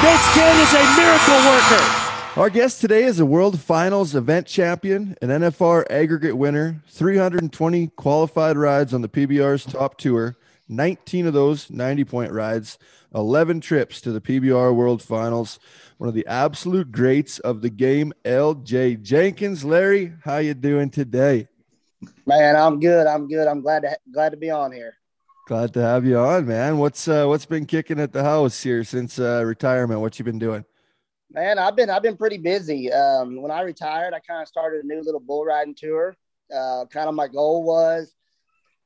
This 0.05 0.21
kid 0.37 0.53
is 0.61 0.73
a 0.73 0.83
miracle 0.97 1.41
worker. 1.49 2.00
Our 2.37 2.49
guest 2.49 2.79
today 2.79 3.03
is 3.03 3.19
a 3.19 3.25
World 3.25 3.59
Finals 3.59 4.15
event 4.15 4.47
champion, 4.47 5.17
an 5.21 5.27
NFR 5.27 5.83
aggregate 5.91 6.37
winner, 6.37 6.81
320 6.87 7.87
qualified 7.97 8.55
rides 8.55 8.93
on 8.93 9.01
the 9.01 9.09
PBR's 9.09 9.65
top 9.65 9.97
tour, 9.97 10.37
19 10.69 11.27
of 11.27 11.33
those 11.33 11.69
90 11.69 12.05
point 12.05 12.31
rides, 12.31 12.79
11 13.13 13.59
trips 13.59 13.99
to 13.99 14.13
the 14.13 14.21
PBR 14.21 14.73
World 14.73 15.03
Finals. 15.03 15.59
One 15.97 16.07
of 16.07 16.15
the 16.15 16.25
absolute 16.25 16.93
greats 16.93 17.37
of 17.39 17.61
the 17.61 17.69
game, 17.69 18.13
LJ 18.23 19.01
Jenkins. 19.01 19.65
Larry, 19.65 20.13
how 20.23 20.37
you 20.37 20.53
doing 20.53 20.89
today? 20.89 21.49
Man, 22.25 22.55
I'm 22.55 22.79
good. 22.79 23.07
I'm 23.07 23.27
good. 23.27 23.45
I'm 23.45 23.59
glad 23.59 23.81
to 23.81 23.97
glad 24.09 24.29
to 24.29 24.37
be 24.37 24.49
on 24.49 24.71
here. 24.71 24.93
Glad 25.47 25.73
to 25.73 25.81
have 25.81 26.05
you 26.05 26.17
on, 26.17 26.47
man. 26.47 26.77
What's 26.77 27.09
uh, 27.09 27.25
what's 27.25 27.45
been 27.45 27.65
kicking 27.65 27.99
at 27.99 28.13
the 28.13 28.23
house 28.23 28.63
here 28.63 28.85
since 28.85 29.19
uh, 29.19 29.43
retirement? 29.45 29.99
What 29.99 30.17
you 30.17 30.23
been 30.23 30.39
doing? 30.39 30.63
Man, 31.33 31.59
I've 31.59 31.75
been 31.77 31.89
I've 31.89 32.03
been 32.03 32.17
pretty 32.17 32.37
busy. 32.37 32.91
Um, 32.91 33.41
when 33.41 33.51
I 33.51 33.61
retired, 33.61 34.13
I 34.13 34.19
kind 34.19 34.41
of 34.41 34.47
started 34.47 34.83
a 34.83 34.87
new 34.87 35.01
little 35.01 35.19
bull 35.19 35.45
riding 35.45 35.75
tour. 35.75 36.15
Uh, 36.53 36.85
kind 36.91 37.07
of 37.07 37.15
my 37.15 37.27
goal 37.29 37.63
was 37.63 38.13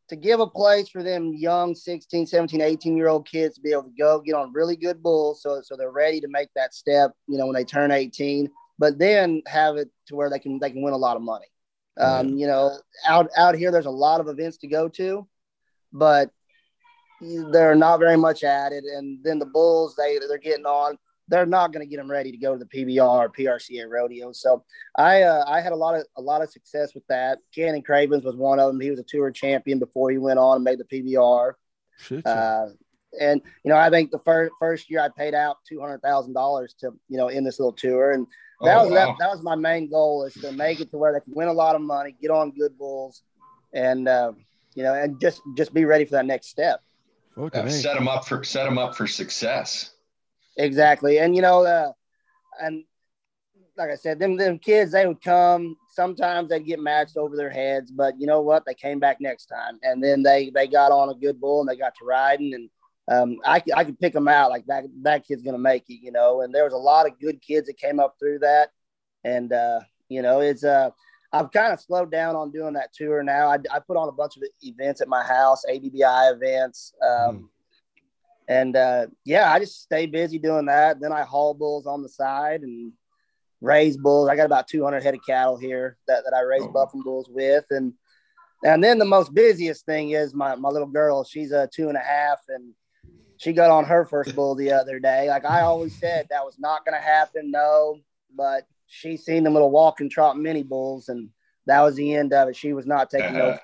to 0.09 0.15
give 0.15 0.39
a 0.39 0.45
place 0.45 0.87
for 0.87 1.01
them 1.01 1.33
young 1.33 1.73
16, 1.73 2.27
17, 2.27 2.61
18 2.61 2.95
year 2.95 3.07
old 3.07 3.27
kids 3.27 3.55
to 3.55 3.61
be 3.61 3.71
able 3.71 3.83
to 3.83 3.93
go 3.97 4.21
get 4.21 4.35
on 4.35 4.53
really 4.53 4.75
good 4.75 5.01
bulls 5.01 5.41
so 5.41 5.61
so 5.63 5.75
they're 5.75 5.89
ready 5.89 6.21
to 6.21 6.27
make 6.27 6.49
that 6.55 6.75
step, 6.75 7.11
you 7.27 7.39
know, 7.39 7.47
when 7.47 7.55
they 7.55 7.63
turn 7.63 7.89
18, 7.89 8.47
but 8.77 8.99
then 8.99 9.41
have 9.47 9.77
it 9.77 9.89
to 10.07 10.15
where 10.15 10.29
they 10.29 10.37
can 10.37 10.59
they 10.59 10.69
can 10.69 10.83
win 10.83 10.93
a 10.93 10.97
lot 10.97 11.15
of 11.15 11.23
money. 11.23 11.47
Um, 11.97 12.37
you 12.37 12.45
know, 12.45 12.77
out 13.07 13.29
out 13.37 13.55
here 13.55 13.71
there's 13.71 13.85
a 13.87 13.89
lot 13.89 14.21
of 14.21 14.27
events 14.27 14.57
to 14.57 14.67
go 14.67 14.87
to, 14.89 15.27
but 15.91 16.29
they're 17.21 17.73
not 17.73 17.97
very 17.97 18.17
much 18.17 18.43
at 18.43 18.71
it. 18.71 18.83
And 18.83 19.23
then 19.23 19.39
the 19.39 19.45
bulls 19.47 19.95
they 19.95 20.19
they're 20.19 20.37
getting 20.37 20.65
on 20.65 20.99
they're 21.27 21.45
not 21.45 21.71
going 21.73 21.85
to 21.85 21.89
get 21.89 21.97
them 21.97 22.09
ready 22.09 22.31
to 22.31 22.37
go 22.37 22.53
to 22.55 22.59
the 22.59 22.65
PBR 22.65 23.01
or 23.07 23.29
PRCA 23.29 23.89
rodeo. 23.89 24.31
So 24.31 24.63
I 24.97 25.23
uh, 25.23 25.43
I 25.47 25.61
had 25.61 25.71
a 25.71 25.75
lot 25.75 25.95
of 25.95 26.05
a 26.17 26.21
lot 26.21 26.41
of 26.41 26.49
success 26.51 26.93
with 26.93 27.05
that. 27.07 27.39
Cannon 27.53 27.81
Cravens 27.81 28.23
was 28.23 28.35
one 28.35 28.59
of 28.59 28.67
them. 28.67 28.79
He 28.79 28.91
was 28.91 28.99
a 28.99 29.03
tour 29.03 29.31
champion 29.31 29.79
before 29.79 30.11
he 30.11 30.17
went 30.17 30.39
on 30.39 30.55
and 30.55 30.63
made 30.63 30.79
the 30.79 30.83
PBR. 30.85 31.53
Shit, 31.97 32.25
Uh, 32.27 32.67
and 33.19 33.41
you 33.63 33.69
know, 33.71 33.77
I 33.77 33.89
think 33.89 34.11
the 34.11 34.19
first 34.19 34.51
first 34.59 34.89
year 34.91 34.99
I 34.99 35.09
paid 35.09 35.33
out 35.33 35.57
two 35.67 35.79
hundred 35.79 36.01
thousand 36.01 36.33
dollars 36.33 36.75
to 36.81 36.91
you 37.09 37.17
know 37.17 37.29
in 37.29 37.43
this 37.43 37.59
little 37.59 37.73
tour, 37.73 38.11
and 38.11 38.27
that 38.61 38.77
Oh, 38.77 38.83
was 38.83 38.89
wow. 38.91 38.95
that, 38.95 39.15
that 39.19 39.29
was 39.31 39.41
my 39.41 39.55
main 39.55 39.89
goal 39.89 40.23
is 40.25 40.33
to 40.35 40.51
make 40.51 40.79
it 40.79 40.91
to 40.91 40.97
where 40.97 41.13
they 41.13 41.19
can 41.21 41.33
win 41.33 41.47
a 41.47 41.53
lot 41.53 41.75
of 41.75 41.81
money, 41.81 42.15
get 42.21 42.31
on 42.31 42.51
good 42.51 42.77
bulls, 42.77 43.23
and 43.73 44.07
uh, 44.07 44.33
you 44.75 44.83
know, 44.83 44.93
and 44.93 45.19
just 45.19 45.41
just 45.57 45.73
be 45.73 45.85
ready 45.85 46.05
for 46.05 46.11
that 46.11 46.25
next 46.25 46.47
step. 46.49 46.81
Fucking 47.35 47.61
Yeah, 47.61 47.67
A. 47.67 47.71
set 47.71 47.95
them 47.95 48.07
up 48.09 48.27
for 48.27 48.43
set 48.43 48.65
them 48.65 48.77
up 48.77 48.95
for 48.95 49.07
success. 49.07 49.91
Exactly. 50.57 51.19
And 51.19 51.35
you 51.35 51.41
know, 51.41 51.65
uh, 51.65 51.91
and 52.61 52.83
like 53.77 53.89
I 53.89 53.95
said, 53.95 54.19
them 54.19 54.37
them 54.37 54.59
kids 54.59 54.91
they 54.91 55.05
would 55.05 55.21
come. 55.21 55.77
Sometimes 55.91 56.49
they'd 56.49 56.65
get 56.65 56.79
matched 56.79 57.17
over 57.17 57.35
their 57.35 57.49
heads, 57.49 57.91
but 57.91 58.19
you 58.19 58.27
know 58.27 58.41
what? 58.41 58.65
They 58.65 58.73
came 58.73 58.99
back 58.99 59.17
next 59.19 59.47
time, 59.47 59.79
and 59.83 60.03
then 60.03 60.23
they 60.23 60.49
they 60.49 60.67
got 60.67 60.91
on 60.91 61.09
a 61.09 61.15
good 61.15 61.39
bull 61.39 61.61
and 61.61 61.69
they 61.69 61.75
got 61.75 61.93
to 61.99 62.05
riding, 62.05 62.53
and 62.53 62.69
um, 63.07 63.37
I 63.45 63.61
I 63.75 63.83
could 63.83 63.99
pick 63.99 64.13
them 64.13 64.27
out 64.27 64.49
like 64.49 64.65
that. 64.67 64.85
That 65.01 65.27
kid's 65.27 65.43
gonna 65.43 65.57
make 65.57 65.89
it, 65.89 65.99
you 66.01 66.11
know. 66.11 66.41
And 66.41 66.53
there 66.53 66.63
was 66.63 66.73
a 66.73 66.77
lot 66.77 67.05
of 67.05 67.19
good 67.19 67.41
kids 67.41 67.67
that 67.67 67.77
came 67.77 67.99
up 67.99 68.15
through 68.19 68.39
that, 68.39 68.69
and 69.23 69.51
uh, 69.51 69.81
you 70.09 70.21
know, 70.21 70.39
it's 70.41 70.63
uh. 70.63 70.91
I've 71.33 71.51
kind 71.51 71.73
of 71.73 71.81
slowed 71.81 72.11
down 72.11 72.37
on 72.37 72.51
doing 72.51 72.75
that 72.75 72.93
tour 72.93 73.21
now. 73.21 73.49
I, 73.49 73.57
I 73.73 73.79
put 73.79 73.97
on 73.97 74.07
a 74.07 74.13
bunch 74.13 74.37
of 74.37 74.43
events 74.61 75.01
at 75.01 75.09
my 75.09 75.21
house, 75.21 75.65
ABBI 75.69 76.31
events, 76.31 76.93
um, 77.05 77.49
and 78.47 78.75
uh, 78.75 79.07
yeah, 79.23 79.51
I 79.51 79.59
just 79.59 79.81
stay 79.83 80.05
busy 80.05 80.37
doing 80.39 80.65
that. 80.67 80.99
Then 80.99 81.11
I 81.11 81.23
haul 81.23 81.53
bulls 81.53 81.85
on 81.87 82.01
the 82.03 82.09
side 82.09 82.61
and 82.61 82.91
raise 83.61 83.97
bulls. 83.97 84.29
I 84.29 84.35
got 84.35 84.45
about 84.45 84.67
200 84.67 85.01
head 85.01 85.15
of 85.15 85.25
cattle 85.25 85.57
here 85.57 85.97
that, 86.07 86.23
that 86.23 86.33
I 86.35 86.41
raise 86.41 86.63
Oh. 86.63 86.71
buffalo 86.71 87.03
bulls 87.03 87.29
with. 87.29 87.65
And 87.71 87.93
and 88.63 88.83
then 88.83 88.97
the 88.97 89.05
most 89.05 89.33
busiest 89.33 89.85
thing 89.85 90.11
is 90.11 90.33
my, 90.33 90.55
my 90.55 90.69
little 90.69 90.87
girl. 90.87 91.23
She's 91.23 91.51
a 91.51 91.67
two 91.73 91.87
and 91.87 91.97
a 91.97 92.01
half 92.01 92.39
and 92.49 92.73
she 93.37 93.53
got 93.53 93.69
on 93.69 93.85
her 93.85 94.05
first 94.05 94.35
bull 94.35 94.55
the 94.55 94.71
other 94.71 94.99
day. 94.99 95.27
Like 95.27 95.45
I 95.45 95.61
always 95.61 95.99
said, 95.99 96.27
that 96.29 96.43
was 96.45 96.57
not 96.57 96.85
going 96.85 96.99
to 96.99 97.05
happen. 97.05 97.51
No, 97.51 97.99
but 98.35 98.65
she 98.87 99.17
seen 99.17 99.43
them 99.43 99.53
little 99.53 99.71
walk 99.71 99.99
and 99.99 100.09
trot 100.09 100.37
mini 100.37 100.63
bulls 100.63 101.09
and 101.09 101.29
that 101.67 101.81
was 101.81 101.95
the 101.95 102.13
end 102.15 102.33
of 102.33 102.47
it. 102.49 102.55
She 102.55 102.73
was 102.73 102.85
not 102.85 103.09
taking 103.09 103.33
no. 103.33 103.57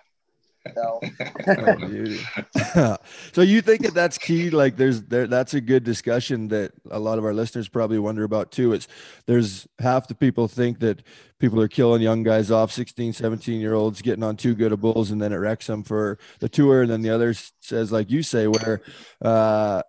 So 0.75 0.99
Oh, 2.75 2.97
so 3.33 3.41
you 3.41 3.61
think 3.61 3.81
that 3.81 3.93
that's 3.93 4.17
key 4.17 4.49
like 4.49 4.77
there's 4.77 5.01
there 5.03 5.27
that's 5.27 5.53
a 5.53 5.61
good 5.61 5.83
discussion 5.83 6.47
that 6.49 6.71
a 6.89 6.99
lot 6.99 7.17
of 7.17 7.25
our 7.25 7.33
listeners 7.33 7.67
probably 7.67 7.99
wonder 7.99 8.23
about 8.23 8.51
too 8.51 8.73
it's 8.73 8.87
there's 9.25 9.67
half 9.79 10.07
the 10.07 10.15
people 10.15 10.47
think 10.47 10.79
that 10.79 11.03
people 11.39 11.59
are 11.59 11.67
killing 11.67 12.01
young 12.01 12.23
guys 12.23 12.51
off 12.51 12.71
16 12.71 13.13
17 13.13 13.59
year 13.59 13.73
olds 13.73 14.01
getting 14.01 14.23
on 14.23 14.37
too 14.37 14.53
good 14.53 14.71
of 14.71 14.81
bulls 14.81 15.11
and 15.11 15.21
then 15.21 15.33
it 15.33 15.37
wrecks 15.37 15.67
them 15.67 15.83
for 15.83 16.19
the 16.39 16.49
tour 16.49 16.83
and 16.83 16.91
then 16.91 17.01
the 17.01 17.09
other 17.09 17.33
says 17.61 17.91
like 17.91 18.11
you 18.11 18.23
say 18.23 18.47
where 18.47 18.81
uh 19.23 19.81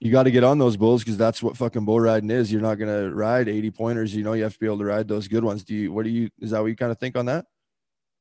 you 0.00 0.10
got 0.10 0.22
to 0.22 0.30
get 0.30 0.44
on 0.44 0.58
those 0.58 0.78
bulls 0.78 1.04
because 1.04 1.18
that's 1.18 1.42
what 1.42 1.58
fucking 1.58 1.84
bull 1.84 2.00
riding 2.00 2.30
is. 2.30 2.50
You're 2.50 2.62
not 2.62 2.76
gonna 2.76 3.10
ride 3.14 3.48
80 3.48 3.70
pointers. 3.70 4.16
You 4.16 4.24
know, 4.24 4.32
you 4.32 4.42
have 4.44 4.54
to 4.54 4.58
be 4.58 4.64
able 4.64 4.78
to 4.78 4.86
ride 4.86 5.06
those 5.06 5.28
good 5.28 5.44
ones. 5.44 5.62
Do 5.62 5.74
you? 5.74 5.92
What 5.92 6.04
do 6.04 6.10
you? 6.10 6.30
Is 6.38 6.52
that 6.52 6.60
what 6.62 6.68
you 6.68 6.76
kind 6.76 6.90
of 6.90 6.98
think 6.98 7.16
on 7.16 7.26
that? 7.26 7.44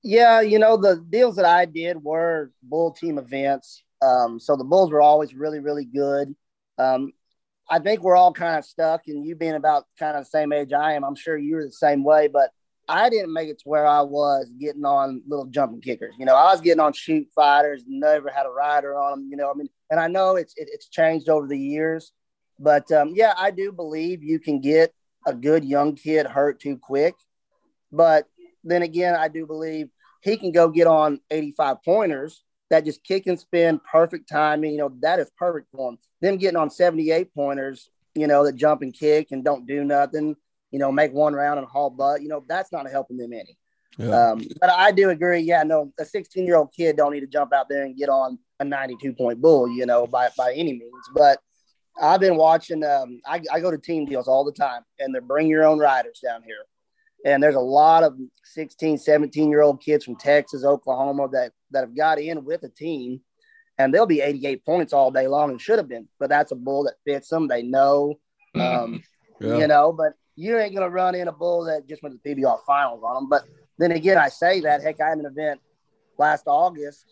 Yeah, 0.02 0.42
you 0.42 0.60
know, 0.60 0.78
the 0.78 1.04
deals 1.10 1.36
that 1.36 1.46
I 1.46 1.66
did 1.66 2.04
were 2.04 2.52
bull 2.64 2.92
team 2.92 3.18
events. 3.18 3.84
Um, 4.02 4.40
so 4.40 4.56
the 4.56 4.64
bulls 4.64 4.92
were 4.92 5.02
always 5.02 5.34
really, 5.34 5.60
really 5.60 5.86
good. 5.86 6.34
Um, 6.78 7.12
I 7.70 7.80
think 7.80 8.02
we're 8.02 8.16
all 8.16 8.34
kind 8.34 8.58
of 8.58 8.66
stuck, 8.66 9.08
and 9.08 9.26
you 9.26 9.36
being 9.36 9.56
about 9.56 9.86
kind 10.00 10.18
of 10.18 10.24
the 10.24 10.30
same 10.30 10.54
age 10.54 10.74
I 10.74 10.94
am, 10.94 11.04
I'm 11.04 11.16
sure 11.16 11.38
you 11.38 11.56
were 11.56 11.66
the 11.66 11.72
same 11.72 12.04
way, 12.04 12.28
but 12.28 12.50
I 12.88 13.10
didn't 13.10 13.34
make 13.34 13.50
it 13.50 13.60
to 13.60 13.70
where 13.70 13.86
I 13.86 14.02
was 14.02 14.50
getting 14.60 14.86
on 14.86 15.22
little 15.28 15.46
jumping 15.46 15.82
kickers. 15.82 16.16
You 16.18 16.26
know, 16.26 16.36
I 16.36 16.52
was 16.52 16.62
getting 16.62 16.80
on 16.80 16.94
chute 16.94 17.28
fighters, 17.36 17.84
never 17.86 18.30
had 18.30 18.48
a 18.48 18.50
rider 18.50 18.98
on 18.98 19.12
them, 19.12 19.28
you 19.30 19.38
know, 19.38 19.52
I 19.52 19.54
mean, 19.54 19.70
and 19.92 20.00
I 20.00 20.08
know 20.08 20.38
it's, 20.38 20.54
it, 20.58 20.70
it's 20.72 20.88
changed 20.88 21.30
over 21.30 21.46
the 21.46 21.60
years, 21.60 22.12
but 22.58 22.92
um, 22.92 23.12
yeah, 23.14 23.34
I 23.38 23.52
do 23.52 23.72
believe 23.72 24.24
you 24.24 24.40
can 24.40 24.62
get 24.62 24.94
a 25.28 25.34
good 25.34 25.64
young 25.64 25.96
kid 25.96 26.26
hurt 26.26 26.60
too 26.60 26.78
quick. 26.78 27.14
But 27.92 28.28
then 28.64 28.82
again, 28.82 29.16
I 29.16 29.28
do 29.28 29.46
believe 29.46 29.90
he 30.22 30.38
can 30.38 30.52
go 30.52 30.70
get 30.70 30.88
on 30.88 31.20
85 31.32 31.84
pointers 31.84 32.44
that 32.70 32.86
just 32.86 33.04
kick 33.04 33.28
and 33.28 33.40
spin, 33.40 33.80
perfect 33.92 34.30
timing. 34.30 34.72
You 34.72 34.80
know, 34.80 34.92
that 35.02 35.20
is 35.20 35.32
perfect 35.38 35.68
for 35.72 35.90
him. 35.90 35.98
Them 36.22 36.38
getting 36.38 36.58
on 36.58 36.70
78 36.70 37.34
pointers, 37.34 37.90
you 38.16 38.28
know, 38.28 38.46
that 38.46 38.56
jump 38.56 38.82
and 38.82 38.94
kick 38.94 39.30
and 39.32 39.44
don't 39.44 39.66
do 39.66 39.84
nothing, 39.84 40.36
you 40.72 40.80
know, 40.80 40.92
make 40.92 41.14
one 41.14 41.34
round 41.34 41.60
and 41.60 41.68
haul 41.68 41.90
butt, 41.90 42.22
you 42.22 42.30
know, 42.30 42.44
that's 42.48 42.72
not 42.72 42.90
helping 42.90 43.18
them 43.18 43.34
any. 43.34 43.58
Yeah. 43.98 44.32
Um, 44.32 44.42
but 44.62 44.70
I 44.70 44.92
do 44.92 45.10
agree. 45.10 45.40
Yeah, 45.40 45.64
no, 45.64 45.92
a 46.00 46.06
16 46.06 46.46
year 46.46 46.56
old 46.56 46.72
kid 46.74 46.96
don't 46.96 47.12
need 47.12 47.20
to 47.22 47.28
jump 47.28 47.54
out 47.54 47.68
there 47.70 47.84
and 47.84 47.98
get 47.98 48.10
on 48.10 48.40
a 48.60 48.66
92 48.66 49.14
point 49.14 49.42
bull, 49.42 49.68
you 49.68 49.86
know, 49.86 50.06
by, 50.08 50.30
by 50.38 50.54
any 50.54 50.74
means. 50.74 51.10
But 51.14 51.40
I've 52.02 52.22
been 52.22 52.38
watching, 52.38 52.84
um, 52.84 53.20
I, 53.26 53.42
I 53.52 53.60
go 53.60 53.72
to 53.72 53.78
team 53.78 54.06
deals 54.06 54.28
all 54.28 54.46
the 54.46 54.52
time 54.52 54.84
and 55.00 55.14
they're 55.14 55.22
bring 55.22 55.48
your 55.48 55.66
own 55.66 55.80
riders 55.80 56.22
down 56.24 56.44
here. 56.44 56.64
And 57.26 57.44
there's 57.44 57.56
a 57.56 57.60
lot 57.60 58.04
of 58.04 58.16
16, 58.44 58.98
17 58.98 59.50
year 59.50 59.62
old 59.62 59.82
kids 59.82 60.06
from 60.06 60.16
Texas, 60.16 60.64
Oklahoma 60.64 61.28
that, 61.34 61.52
that 61.72 61.82
have 61.82 61.96
got 61.96 62.20
in 62.20 62.46
with 62.46 62.64
a 62.64 62.70
team 62.70 63.22
and 63.78 63.94
they'll 63.94 64.06
be 64.06 64.22
88 64.22 64.66
points 64.66 64.94
all 64.94 65.12
day 65.12 65.28
long 65.28 65.52
and 65.52 65.62
should 65.62 65.80
have 65.80 65.88
been, 65.88 66.08
but 66.20 66.30
that's 66.30 66.52
a 66.52 66.56
bull 66.56 66.84
that 66.84 66.96
fits 67.06 67.30
them. 67.30 67.48
They 67.48 67.64
know, 67.64 68.16
um, 68.56 69.02
Yeah. 69.40 69.58
you 69.58 69.68
know, 69.68 69.92
but 69.94 70.14
you 70.36 70.58
ain't 70.58 70.74
going 70.76 70.86
to 70.88 70.94
run 70.94 71.16
in 71.16 71.28
a 71.28 71.32
bull 71.34 71.66
that 71.66 71.88
just 71.88 72.02
went 72.04 72.16
to 72.16 72.20
the 72.24 72.36
PBR 72.36 72.60
finals 72.66 73.02
on 73.04 73.16
them. 73.16 73.30
But 73.30 73.44
then 73.78 73.92
again, 73.92 74.18
I 74.18 74.30
say 74.30 74.62
that 74.62 74.82
heck, 74.82 75.00
I 75.02 75.10
had 75.10 75.18
an 75.18 75.26
event 75.26 75.60
last 76.18 76.44
August 76.48 77.06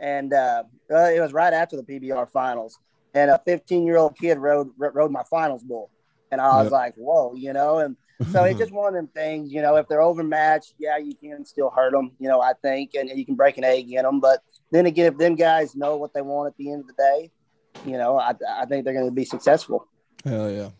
and 0.00 0.32
uh, 0.32 0.64
uh, 0.90 1.10
it 1.10 1.20
was 1.20 1.32
right 1.32 1.52
after 1.52 1.76
the 1.76 1.82
PBR 1.82 2.30
finals 2.30 2.78
and 3.14 3.30
a 3.30 3.40
15 3.44 3.84
year 3.86 3.96
old 3.96 4.16
kid 4.18 4.38
rode, 4.38 4.68
rode 4.76 5.10
my 5.10 5.22
finals 5.30 5.62
bull. 5.62 5.90
And 6.30 6.40
I 6.40 6.56
was 6.56 6.64
Yep. 6.66 6.72
like, 6.72 6.94
whoa, 6.96 7.34
you 7.34 7.52
know, 7.52 7.78
and 7.78 7.96
so 8.30 8.44
it's 8.44 8.58
just 8.58 8.72
one 8.72 8.88
of 8.88 8.94
them 8.94 9.08
things, 9.08 9.52
you 9.52 9.62
know, 9.62 9.76
if 9.76 9.88
they're 9.88 10.02
overmatched, 10.02 10.74
yeah, 10.78 10.98
you 10.98 11.14
can 11.14 11.44
still 11.44 11.70
hurt 11.70 11.92
them, 11.92 12.12
you 12.18 12.28
know, 12.28 12.40
I 12.40 12.52
think, 12.62 12.94
and 12.94 13.10
you 13.10 13.24
can 13.24 13.34
break 13.34 13.58
an 13.58 13.64
egg 13.64 13.90
in 13.90 14.02
them. 14.02 14.20
But 14.20 14.42
then 14.70 14.86
again, 14.86 15.06
if 15.06 15.18
them 15.18 15.34
guys 15.34 15.74
know 15.74 15.96
what 15.96 16.12
they 16.14 16.22
want 16.22 16.48
at 16.48 16.56
the 16.56 16.72
end 16.72 16.82
of 16.82 16.86
the 16.86 16.94
day, 16.94 17.30
you 17.84 17.98
know, 17.98 18.18
I, 18.18 18.34
I 18.48 18.66
think 18.66 18.84
they're 18.84 18.94
going 18.94 19.06
to 19.06 19.12
be 19.12 19.24
successful. 19.24 19.86
Hell 20.24 20.50
yeah. 20.50 20.70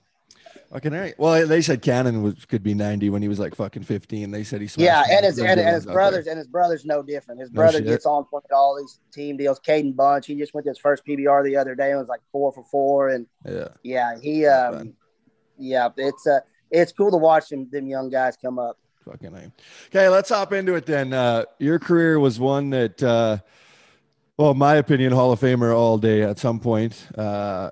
Fucking 0.73 0.93
right. 0.93 1.15
Well, 1.17 1.47
they 1.47 1.63
said 1.63 1.81
Cannon 1.81 2.23
was 2.23 2.45
could 2.45 2.63
be 2.63 2.75
90 2.75 3.11
when 3.11 3.23
he 3.23 3.29
was 3.29 3.39
like 3.39 3.55
fucking 3.55 3.85
15. 3.85 4.31
They 4.31 4.43
said 4.43 4.61
he 4.61 4.67
smashed 4.67 4.85
Yeah, 4.85 5.05
and 5.09 5.25
his 5.25 5.39
and, 5.39 5.61
and 5.61 5.75
his 5.75 5.87
brothers 5.87 6.27
and 6.27 6.39
his 6.39 6.49
brothers 6.49 6.85
no 6.85 7.03
different. 7.03 7.41
His 7.41 7.51
brother 7.51 7.79
shit. 7.79 7.87
gets 7.87 8.07
on 8.07 8.25
point 8.25 8.45
at 8.51 8.55
all 8.55 8.77
these 8.77 8.99
team 9.13 9.37
deals. 9.37 9.61
Caden 9.61 9.95
Bunch, 9.95 10.27
he 10.27 10.35
just 10.35 10.55
went 10.55 10.65
to 10.65 10.71
his 10.71 10.79
first 10.79 11.07
PBR 11.07 11.45
the 11.45 11.57
other 11.57 11.77
day 11.77 11.91
and 11.91 12.01
was 12.01 12.09
like 12.09 12.21
four 12.33 12.53
for 12.53 12.65
four, 12.65 13.11
and 13.11 13.27
yeah, 13.45 13.69
yeah, 13.85 14.19
he 14.21 14.47
um, 14.47 14.95
yeah, 15.57 15.89
it's 15.97 16.27
uh, 16.27 16.41
it's 16.71 16.93
cool 16.93 17.11
to 17.11 17.17
watch 17.17 17.49
them 17.49 17.69
them 17.71 17.87
young 17.87 18.11
guys 18.11 18.37
come 18.37 18.59
up. 18.59 18.79
Fucking 19.05 19.33
name. 19.33 19.53
Okay, 19.87 20.09
let's 20.09 20.31
hop 20.31 20.53
into 20.53 20.75
it 20.75 20.85
then. 20.85 21.13
Uh, 21.13 21.45
your 21.59 21.79
career 21.79 22.19
was 22.19 22.41
one 22.41 22.71
that, 22.71 23.01
uh, 23.01 23.39
well, 24.37 24.53
my 24.53 24.75
opinion, 24.75 25.13
Hall 25.13 25.31
of 25.31 25.39
Famer 25.39 25.75
all 25.77 25.97
day 25.97 26.23
at 26.23 26.41
some 26.41 26.59
point. 26.59 27.07
Uh, 27.17 27.71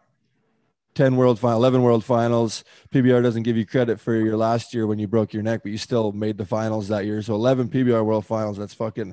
10 0.94 1.16
world 1.16 1.40
final 1.40 1.58
11 1.58 1.82
world 1.82 2.04
finals 2.04 2.62
pbr 2.92 3.20
doesn't 3.20 3.42
give 3.42 3.56
you 3.56 3.66
credit 3.66 3.98
for 3.98 4.14
your 4.14 4.36
last 4.36 4.72
year 4.72 4.86
when 4.86 4.96
you 4.96 5.08
broke 5.08 5.32
your 5.32 5.42
neck 5.42 5.60
but 5.64 5.72
you 5.72 5.76
still 5.76 6.12
made 6.12 6.38
the 6.38 6.46
finals 6.46 6.86
that 6.86 7.04
year 7.04 7.20
so 7.20 7.34
11 7.34 7.68
pbr 7.68 8.04
world 8.04 8.24
finals 8.24 8.56
that's 8.56 8.74
fucking 8.74 9.12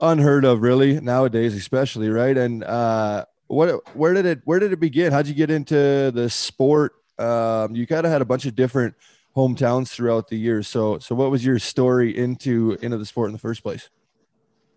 unheard 0.00 0.46
of 0.46 0.62
really 0.62 0.98
nowadays 1.00 1.54
especially 1.54 2.08
right 2.08 2.38
and 2.38 2.64
uh 2.64 3.22
what 3.48 3.94
where 3.94 4.14
did 4.14 4.24
it 4.24 4.40
where 4.44 4.58
did 4.58 4.72
it 4.72 4.80
begin 4.80 5.12
how'd 5.12 5.26
you 5.26 5.34
get 5.34 5.50
into 5.50 6.10
the 6.10 6.30
sport 6.30 6.94
um 7.18 7.74
you 7.74 7.86
kind 7.86 8.04
of 8.06 8.12
had 8.12 8.22
a 8.22 8.24
bunch 8.24 8.44
of 8.46 8.54
different 8.54 8.94
hometowns 9.36 9.88
throughout 9.88 10.28
the 10.28 10.36
years 10.36 10.68
so 10.68 10.98
so 10.98 11.14
what 11.14 11.30
was 11.30 11.44
your 11.44 11.58
story 11.58 12.16
into 12.16 12.76
into 12.82 12.96
the 12.98 13.06
sport 13.06 13.28
in 13.28 13.32
the 13.32 13.38
first 13.38 13.62
place 13.62 13.90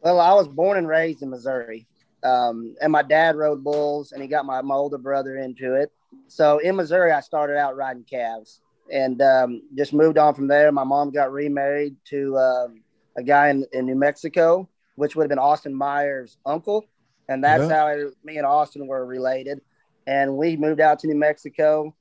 Well, 0.02 0.20
I 0.20 0.34
was 0.34 0.48
born 0.48 0.78
and 0.78 0.88
raised 0.88 1.22
in 1.24 1.30
Missouri. 1.30 1.88
Um, 2.24 2.76
and 2.82 2.92
my 2.92 3.04
dad 3.04 3.36
rode 3.36 3.64
bulls 3.64 4.12
and 4.12 4.22
he 4.22 4.28
got 4.28 4.46
my, 4.46 4.62
my 4.62 4.76
older 4.76 4.98
brother 4.98 5.38
into 5.38 5.74
it. 5.76 5.92
So 6.28 6.60
in 6.60 6.76
Missouri, 6.76 7.12
I 7.12 7.20
started 7.20 7.58
out 7.58 7.76
riding 7.76 8.04
calves 8.04 8.62
and 8.92 9.22
um, 9.22 9.62
just 9.76 9.94
moved 9.94 10.18
on 10.18 10.34
from 10.34 10.48
there. 10.48 10.72
My 10.72 10.84
mom 10.84 11.12
got 11.12 11.32
remarried 11.32 11.96
to 12.06 12.38
um, 12.38 12.84
a 13.18 13.24
guy 13.24 13.50
in, 13.50 13.66
in 13.74 13.86
New 13.86 13.96
Mexico, 13.96 14.70
which 14.96 15.16
would 15.16 15.24
have 15.24 15.30
been 15.30 15.40
Austin 15.40 15.76
Meier's 15.76 16.38
uncle. 16.46 16.86
And 17.28 17.44
that's 17.44 17.68
Yeah. 17.70 17.76
how 17.76 17.88
I, 17.88 18.06
me 18.24 18.38
and 18.38 18.46
Austin 18.46 18.88
were 18.88 19.06
related. 19.06 19.62
And 20.06 20.38
we 20.38 20.56
moved 20.56 20.80
out 20.80 21.00
to 21.00 21.08
New 21.08 21.16
Mexico. 21.18 21.94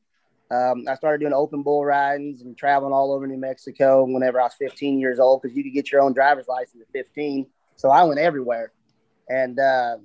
Um, 0.50 0.84
I 0.88 0.94
started 0.94 1.20
doing 1.20 1.32
open 1.32 1.62
bull 1.62 1.84
ridings 1.84 2.42
and 2.42 2.56
traveling 2.56 2.92
all 2.92 3.12
over 3.12 3.26
New 3.26 3.38
Mexico 3.38 4.04
whenever 4.04 4.40
I 4.40 4.44
was 4.44 4.54
15 4.54 5.00
years 5.00 5.18
old 5.18 5.42
because 5.42 5.56
you 5.56 5.64
could 5.64 5.72
get 5.72 5.90
your 5.90 6.02
own 6.02 6.12
driver's 6.12 6.46
license 6.46 6.82
at 6.82 6.92
15. 6.92 7.46
So 7.74 7.90
I 7.90 8.04
went 8.04 8.20
everywhere. 8.20 8.72
And, 9.28 9.58
uh, 9.58 9.96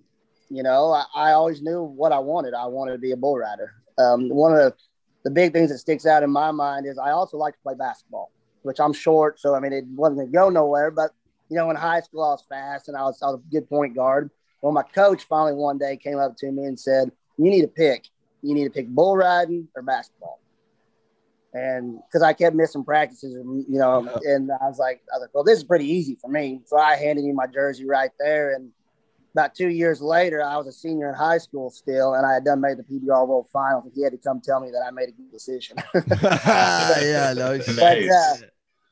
you 0.49 0.63
know, 0.63 0.91
I, 0.91 1.05
I 1.13 1.31
always 1.33 1.61
knew 1.61 1.83
what 1.83 2.11
I 2.11 2.19
wanted. 2.19 2.55
I 2.55 2.65
wanted 2.65 2.93
to 2.93 2.97
be 2.97 3.11
a 3.11 3.17
bull 3.17 3.37
rider. 3.37 3.73
Um, 3.99 4.29
one 4.29 4.53
of 4.53 4.57
the, 4.57 4.75
the 5.23 5.31
big 5.31 5.53
things 5.53 5.69
that 5.69 5.77
sticks 5.77 6.07
out 6.07 6.23
in 6.23 6.31
my 6.31 6.49
mind 6.49 6.87
is 6.87 6.97
I 6.97 7.11
also 7.11 7.37
like 7.37 7.53
to 7.53 7.59
play 7.61 7.75
basketball, 7.75 8.31
which 8.63 8.79
I'm 8.79 8.93
short. 8.93 9.39
So, 9.39 9.53
I 9.53 9.59
mean, 9.59 9.73
it 9.73 9.85
wasn't 9.89 10.17
going 10.17 10.27
to 10.27 10.33
go 10.33 10.49
nowhere. 10.49 10.89
But, 10.89 11.11
you 11.49 11.55
know, 11.55 11.69
in 11.69 11.75
high 11.75 12.01
school, 12.01 12.23
I 12.23 12.29
was 12.29 12.43
fast 12.49 12.87
and 12.87 12.97
I 12.97 13.03
was, 13.03 13.21
I 13.21 13.27
was 13.27 13.39
a 13.39 13.51
good 13.51 13.69
point 13.69 13.95
guard. 13.95 14.31
Well, 14.61 14.71
my 14.71 14.83
coach 14.83 15.23
finally 15.23 15.53
one 15.53 15.77
day 15.77 15.97
came 15.97 16.17
up 16.17 16.35
to 16.37 16.51
me 16.51 16.65
and 16.65 16.79
said, 16.79 17.11
You 17.37 17.49
need 17.49 17.61
to 17.61 17.67
pick. 17.67 18.07
You 18.41 18.55
need 18.55 18.65
to 18.65 18.69
pick 18.69 18.87
bull 18.87 19.15
riding 19.15 19.67
or 19.75 19.81
basketball. 19.81 20.39
And 21.53 21.99
because 22.07 22.21
I 22.21 22.33
kept 22.33 22.55
missing 22.55 22.83
practices, 22.83 23.33
you 23.33 23.77
know, 23.77 24.07
and 24.23 24.49
I 24.51 24.67
was 24.67 24.79
like, 24.79 25.01
I 25.13 25.17
was 25.17 25.21
like, 25.21 25.33
well, 25.33 25.43
this 25.43 25.57
is 25.57 25.63
pretty 25.65 25.85
easy 25.85 26.17
for 26.21 26.29
me. 26.29 26.61
So 26.65 26.77
I 26.77 26.95
handed 26.95 27.25
him 27.25 27.35
my 27.35 27.47
jersey 27.47 27.85
right 27.85 28.11
there. 28.19 28.53
And 28.53 28.71
about 29.33 29.53
two 29.53 29.67
years 29.67 30.01
later, 30.01 30.41
I 30.41 30.55
was 30.55 30.67
a 30.67 30.71
senior 30.71 31.09
in 31.09 31.15
high 31.15 31.39
school 31.39 31.69
still, 31.69 32.13
and 32.13 32.25
I 32.25 32.33
had 32.33 32.45
done 32.45 32.61
made 32.61 32.77
the 32.77 32.83
PBR 32.83 33.27
World 33.27 33.47
Finals. 33.51 33.83
And 33.83 33.93
he 33.93 34.01
had 34.01 34.13
to 34.13 34.17
come 34.17 34.39
tell 34.39 34.61
me 34.61 34.71
that 34.71 34.81
I 34.85 34.91
made 34.91 35.09
a 35.09 35.11
good 35.11 35.31
decision. 35.31 35.77
yeah 35.93 37.33
no 37.35 37.59
but, 37.75 37.97
uh, 37.97 38.35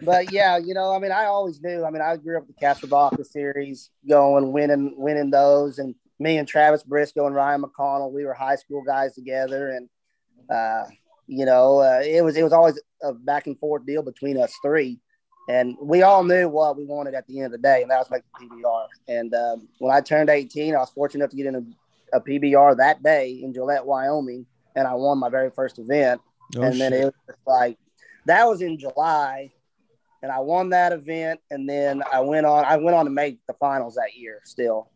but 0.01 0.31
yeah, 0.31 0.57
you 0.57 0.73
know, 0.73 0.93
I 0.93 0.99
mean, 0.99 1.11
I 1.11 1.25
always 1.25 1.61
knew. 1.61 1.83
I 1.83 1.89
mean, 1.91 2.01
I 2.01 2.15
grew 2.17 2.37
up 2.37 2.47
with 2.47 2.55
the 2.55 2.59
Casablanca 2.59 3.23
series, 3.25 3.89
going 4.07 4.51
winning, 4.51 4.93
winning 4.97 5.29
those, 5.29 5.79
and 5.79 5.93
me 6.19 6.37
and 6.37 6.47
Travis 6.47 6.83
Briscoe 6.83 7.25
and 7.25 7.35
Ryan 7.35 7.63
McConnell, 7.63 8.11
we 8.11 8.25
were 8.25 8.33
high 8.33 8.55
school 8.55 8.83
guys 8.83 9.13
together, 9.13 9.69
and 9.69 9.89
uh, 10.49 10.85
you 11.27 11.45
know, 11.45 11.79
uh, 11.79 12.01
it 12.03 12.23
was 12.23 12.35
it 12.35 12.43
was 12.43 12.53
always 12.53 12.79
a 13.03 13.13
back 13.13 13.47
and 13.47 13.57
forth 13.57 13.85
deal 13.85 14.01
between 14.03 14.37
us 14.37 14.53
three, 14.63 14.99
and 15.47 15.75
we 15.81 16.01
all 16.01 16.23
knew 16.23 16.49
what 16.49 16.77
we 16.77 16.85
wanted 16.85 17.13
at 17.13 17.25
the 17.27 17.37
end 17.37 17.47
of 17.47 17.51
the 17.53 17.57
day, 17.57 17.81
and 17.81 17.91
that 17.91 17.99
was 17.99 18.09
the 18.09 18.21
PBR. 18.39 18.87
And 19.07 19.33
um, 19.33 19.67
when 19.79 19.93
I 19.95 20.01
turned 20.01 20.29
18, 20.29 20.75
I 20.75 20.79
was 20.79 20.89
fortunate 20.89 21.23
enough 21.23 21.31
to 21.31 21.37
get 21.37 21.45
in 21.45 21.55
a, 21.55 22.17
a 22.17 22.21
PBR 22.21 22.77
that 22.77 23.01
day 23.03 23.39
in 23.43 23.53
Gillette, 23.53 23.85
Wyoming, 23.85 24.45
and 24.75 24.87
I 24.87 24.93
won 24.95 25.17
my 25.19 25.29
very 25.29 25.49
first 25.51 25.79
event 25.79 26.21
Oh, 26.57 26.61
and 26.63 26.79
then 26.81 26.91
shit. 26.91 27.01
it 27.01 27.05
was 27.05 27.35
like 27.45 27.77
that 28.25 28.47
was 28.47 28.61
in 28.61 28.79
July, 28.79 29.51
and 30.21 30.31
I 30.31 30.39
won 30.39 30.69
that 30.69 30.91
event, 30.91 31.39
and 31.49 31.67
then 31.69 32.03
I 32.11 32.19
went 32.19 32.45
on. 32.45 32.65
I 32.65 32.77
went 32.77 32.95
on 32.95 33.05
to 33.05 33.11
make 33.11 33.39
the 33.47 33.53
finals 33.53 33.95
that 33.95 34.15
year, 34.15 34.41
still 34.45 34.89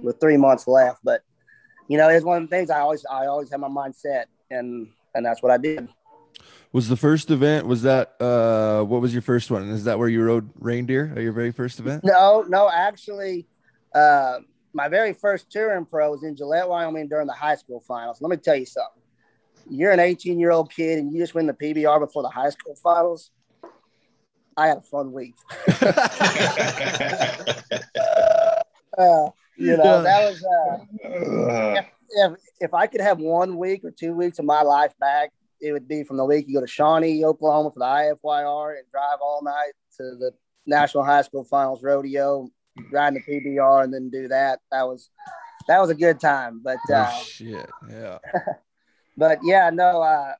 with 0.00 0.20
three 0.20 0.36
months 0.36 0.66
left. 0.66 1.00
But 1.04 1.22
you 1.88 1.98
know, 1.98 2.08
it's 2.08 2.24
one 2.24 2.42
of 2.42 2.48
the 2.48 2.56
things 2.56 2.70
I 2.70 2.80
always 2.80 3.04
I 3.10 3.26
always 3.26 3.50
had 3.50 3.60
my 3.60 3.68
mind 3.68 3.94
set, 3.94 4.28
and 4.50 4.88
and 5.14 5.24
that's 5.24 5.42
what 5.42 5.52
I 5.52 5.56
did. 5.58 5.88
was 6.72 6.88
the 6.88 6.96
first 6.96 7.30
event 7.30 7.66
was 7.66 7.82
that 7.82 8.20
uh 8.20 8.82
what 8.82 9.00
was 9.00 9.12
your 9.12 9.22
first 9.22 9.50
one 9.50 9.68
is 9.70 9.84
that 9.84 9.98
where 9.98 10.08
you 10.08 10.22
rode 10.22 10.50
reindeer 10.58 11.12
at 11.16 11.22
your 11.22 11.32
very 11.32 11.52
first 11.52 11.78
event 11.78 12.04
No, 12.04 12.44
no, 12.48 12.68
actually, 12.68 13.46
uh, 13.94 14.40
my 14.74 14.88
very 14.88 15.14
first 15.14 15.50
touring 15.50 15.86
pro 15.86 16.10
was 16.10 16.22
in 16.22 16.36
Gillette, 16.36 16.68
Wyoming 16.68 17.08
during 17.08 17.26
the 17.26 17.32
high 17.32 17.54
school 17.54 17.80
finals. 17.80 18.18
Let 18.20 18.30
me 18.30 18.36
tell 18.36 18.56
you 18.56 18.66
something. 18.66 19.02
You're 19.70 19.92
an 19.92 20.00
18 20.00 20.38
year 20.38 20.50
old 20.50 20.70
kid 20.70 20.98
and 20.98 21.12
you 21.12 21.18
just 21.20 21.34
win 21.34 21.46
the 21.46 21.54
PBR 21.54 21.98
before 22.00 22.22
the 22.22 22.28
high 22.28 22.50
school 22.50 22.76
finals. 22.82 23.30
I 24.56 24.68
had 24.68 24.78
a 24.78 24.82
fun 24.82 25.12
week. 25.12 25.34
Uh, 28.96 29.28
you 29.58 29.76
know, 29.76 30.02
that 30.02 30.30
was 30.30 30.42
uh, 30.42 31.06
Uh, 31.06 31.82
if, 32.08 32.32
if 32.60 32.74
I 32.74 32.86
could 32.86 33.00
have 33.00 33.18
one 33.18 33.58
week 33.58 33.84
or 33.84 33.90
two 33.90 34.14
weeks 34.14 34.38
of 34.38 34.44
my 34.44 34.62
life 34.62 34.94
back, 34.98 35.32
it 35.60 35.72
would 35.72 35.88
be 35.88 36.02
from 36.02 36.16
the 36.16 36.24
week 36.24 36.46
you 36.48 36.54
go 36.54 36.60
to 36.60 36.66
Shawnee, 36.66 37.24
Oklahoma 37.24 37.70
for 37.70 37.80
the 37.80 37.84
IFYR 37.84 38.78
and 38.78 38.90
drive 38.90 39.18
all 39.20 39.42
night 39.42 39.72
to 39.98 40.02
the 40.02 40.32
National 40.66 41.04
High 41.04 41.22
School 41.22 41.44
Finals 41.44 41.82
Rodeo, 41.82 42.48
riding 42.92 43.22
the 43.26 43.40
PBR, 43.40 43.84
and 43.84 43.92
then 43.92 44.10
do 44.10 44.28
that. 44.28 44.60
That 44.70 44.86
was 44.86 45.10
that 45.68 45.80
was 45.80 45.90
a 45.90 45.94
good 45.94 46.20
time. 46.20 46.60
But 46.62 46.78
uh, 46.92 47.10
oh, 47.10 47.22
shit 47.22 47.68
yeah 47.90 48.18
but 49.16 49.38
yeah, 49.42 49.70
no, 49.70 50.02
uh, 50.02 50.34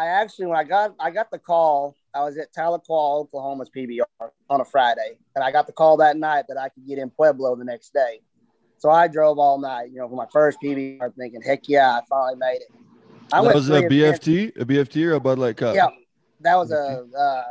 I 0.00 0.06
actually 0.06 0.46
when 0.46 0.56
I 0.56 0.64
got 0.64 0.94
I 0.98 1.10
got 1.10 1.30
the 1.30 1.38
call, 1.38 1.94
I 2.14 2.24
was 2.24 2.38
at 2.38 2.54
Tahlequah, 2.54 3.20
Oklahoma's 3.20 3.68
PBR 3.68 4.04
on 4.48 4.62
a 4.62 4.64
Friday, 4.64 5.18
and 5.36 5.44
I 5.44 5.52
got 5.52 5.66
the 5.66 5.74
call 5.74 5.98
that 5.98 6.16
night 6.16 6.46
that 6.48 6.56
I 6.56 6.70
could 6.70 6.86
get 6.86 6.98
in 6.98 7.10
Pueblo 7.10 7.54
the 7.54 7.64
next 7.64 7.92
day. 7.92 8.22
So 8.78 8.88
I 8.88 9.08
drove 9.08 9.38
all 9.38 9.58
night, 9.58 9.90
you 9.92 9.98
know, 9.98 10.08
for 10.08 10.16
my 10.16 10.24
first 10.32 10.56
PBR, 10.64 11.14
thinking, 11.18 11.42
"Heck 11.42 11.68
yeah, 11.68 11.90
I 11.90 12.00
finally 12.08 12.36
made 12.36 12.62
it." 12.62 12.72
I 13.30 13.42
that 13.42 13.54
was 13.54 13.68
a 13.68 13.82
bft 13.82 14.56
a 14.56 14.64
bft 14.64 15.06
or 15.06 15.12
a 15.12 15.20
bud 15.20 15.38
light 15.38 15.58
cup 15.58 15.74
Yeah, 15.74 15.88
that 16.40 16.56
was 16.56 16.72
a. 16.72 17.06
Uh, 17.14 17.44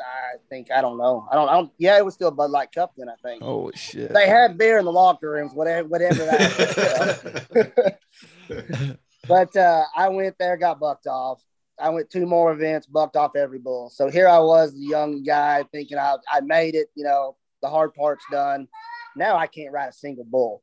I 0.00 0.36
think 0.48 0.70
I 0.70 0.80
don't 0.80 0.96
know. 0.96 1.28
I 1.30 1.34
don't. 1.34 1.50
I 1.50 1.52
don't. 1.52 1.70
Yeah, 1.76 1.98
it 1.98 2.04
was 2.06 2.14
still 2.14 2.28
a 2.28 2.32
Bud 2.32 2.50
Light 2.50 2.72
Cup 2.72 2.94
then. 2.96 3.10
I 3.10 3.16
think 3.22 3.42
oh 3.44 3.70
shit 3.74 4.10
they 4.14 4.26
had 4.26 4.56
beer 4.56 4.78
in 4.78 4.86
the 4.86 4.92
locker 4.92 5.30
rooms, 5.30 5.52
whatever, 5.52 5.86
whatever 5.86 6.24
that. 6.24 7.98
But 9.28 9.54
uh, 9.54 9.84
I 9.94 10.08
went 10.08 10.36
there, 10.38 10.56
got 10.56 10.80
bucked 10.80 11.06
off. 11.06 11.40
I 11.80 11.88
went 11.90 12.10
two 12.10 12.26
more 12.26 12.52
events, 12.52 12.86
bucked 12.86 13.16
off 13.16 13.36
every 13.36 13.58
bull. 13.58 13.90
So 13.90 14.08
here 14.08 14.28
I 14.28 14.38
was, 14.38 14.72
the 14.72 14.80
young 14.80 15.22
guy, 15.22 15.64
thinking 15.72 15.98
I, 15.98 16.16
I 16.30 16.40
made 16.40 16.74
it. 16.74 16.88
You 16.94 17.04
know, 17.04 17.36
the 17.62 17.68
hard 17.68 17.94
part's 17.94 18.24
done. 18.30 18.68
Now 19.16 19.36
I 19.36 19.46
can't 19.46 19.72
ride 19.72 19.88
a 19.88 19.92
single 19.92 20.24
bull. 20.24 20.62